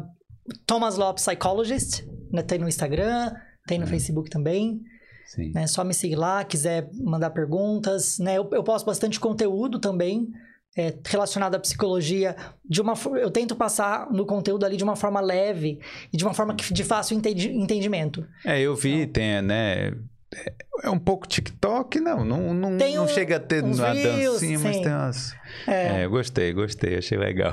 Thomas 0.66 0.96
Lopes 0.96 1.24
Psychologist, 1.24 2.04
né? 2.30 2.42
tem 2.42 2.58
no 2.58 2.68
Instagram, 2.68 3.32
tem 3.66 3.78
no 3.78 3.84
hum. 3.84 3.88
Facebook 3.88 4.30
também. 4.30 4.80
Sim. 5.26 5.52
Né? 5.52 5.66
Só 5.66 5.84
me 5.84 5.94
seguir 5.94 6.16
lá, 6.16 6.44
quiser 6.44 6.88
mandar 6.92 7.30
perguntas. 7.30 8.18
Né? 8.18 8.36
Eu, 8.38 8.48
eu 8.52 8.62
posto 8.62 8.86
bastante 8.86 9.18
conteúdo 9.18 9.78
também. 9.78 10.28
É, 10.76 10.92
relacionado 11.06 11.54
à 11.54 11.58
psicologia, 11.60 12.34
de 12.68 12.80
uma 12.80 12.94
eu 13.20 13.30
tento 13.30 13.54
passar 13.54 14.10
no 14.10 14.26
conteúdo 14.26 14.66
ali 14.66 14.76
de 14.76 14.82
uma 14.82 14.96
forma 14.96 15.20
leve 15.20 15.78
e 16.12 16.16
de 16.16 16.24
uma 16.24 16.34
forma 16.34 16.52
que, 16.52 16.74
de 16.74 16.82
fácil 16.82 17.16
entendi, 17.16 17.48
entendimento. 17.50 18.26
É, 18.44 18.60
eu 18.60 18.74
vi, 18.74 19.02
então, 19.02 19.12
tem, 19.12 19.40
né? 19.40 19.92
É 20.82 20.90
um 20.90 20.98
pouco 20.98 21.26
TikTok, 21.26 22.00
não. 22.00 22.24
Não, 22.24 22.52
não, 22.54 22.76
Tem 22.76 22.94
não 22.96 23.04
um- 23.04 23.08
chega 23.08 23.36
a 23.36 23.40
ter 23.40 23.62
uma 23.62 23.92
reels, 23.92 24.40
dancinha, 24.40 24.58
mas 24.58 24.76
sim. 24.76 24.82
tem 24.82 24.92
umas. 24.92 25.34
É. 25.66 26.00
É, 26.00 26.04
eu 26.04 26.10
gostei, 26.10 26.52
gostei, 26.52 26.96
achei 26.98 27.16
legal. 27.18 27.52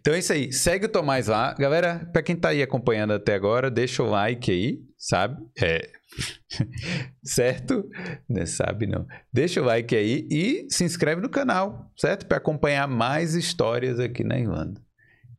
Então 0.00 0.14
é 0.14 0.18
isso 0.18 0.32
aí. 0.32 0.52
Segue 0.52 0.86
o 0.86 0.88
Tomás 0.88 1.26
lá. 1.28 1.54
Galera, 1.54 2.08
pra 2.12 2.22
quem 2.22 2.34
tá 2.36 2.48
aí 2.50 2.62
acompanhando 2.62 3.12
até 3.12 3.34
agora, 3.34 3.70
deixa 3.70 4.02
o 4.02 4.08
like 4.10 4.50
aí, 4.50 4.80
sabe? 4.96 5.36
É. 5.60 5.88
certo? 7.22 7.84
Não 8.28 8.46
sabe, 8.46 8.86
não. 8.86 9.06
Deixa 9.32 9.60
o 9.60 9.64
like 9.64 9.94
aí 9.94 10.26
e 10.30 10.66
se 10.70 10.84
inscreve 10.84 11.20
no 11.20 11.28
canal, 11.28 11.90
certo? 11.96 12.26
Pra 12.26 12.38
acompanhar 12.38 12.88
mais 12.88 13.34
histórias 13.34 14.00
aqui 14.00 14.24
na 14.24 14.38
Irlanda. 14.38 14.80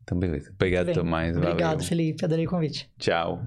Então, 0.03 0.17
beleza. 0.17 0.51
Obrigado, 0.53 0.93
Tomás. 0.93 1.35
Obrigado, 1.37 1.71
Valeu. 1.77 1.85
Felipe. 1.87 2.23
Adorei 2.25 2.45
o 2.45 2.49
convite. 2.49 2.89
Tchau. 2.97 3.43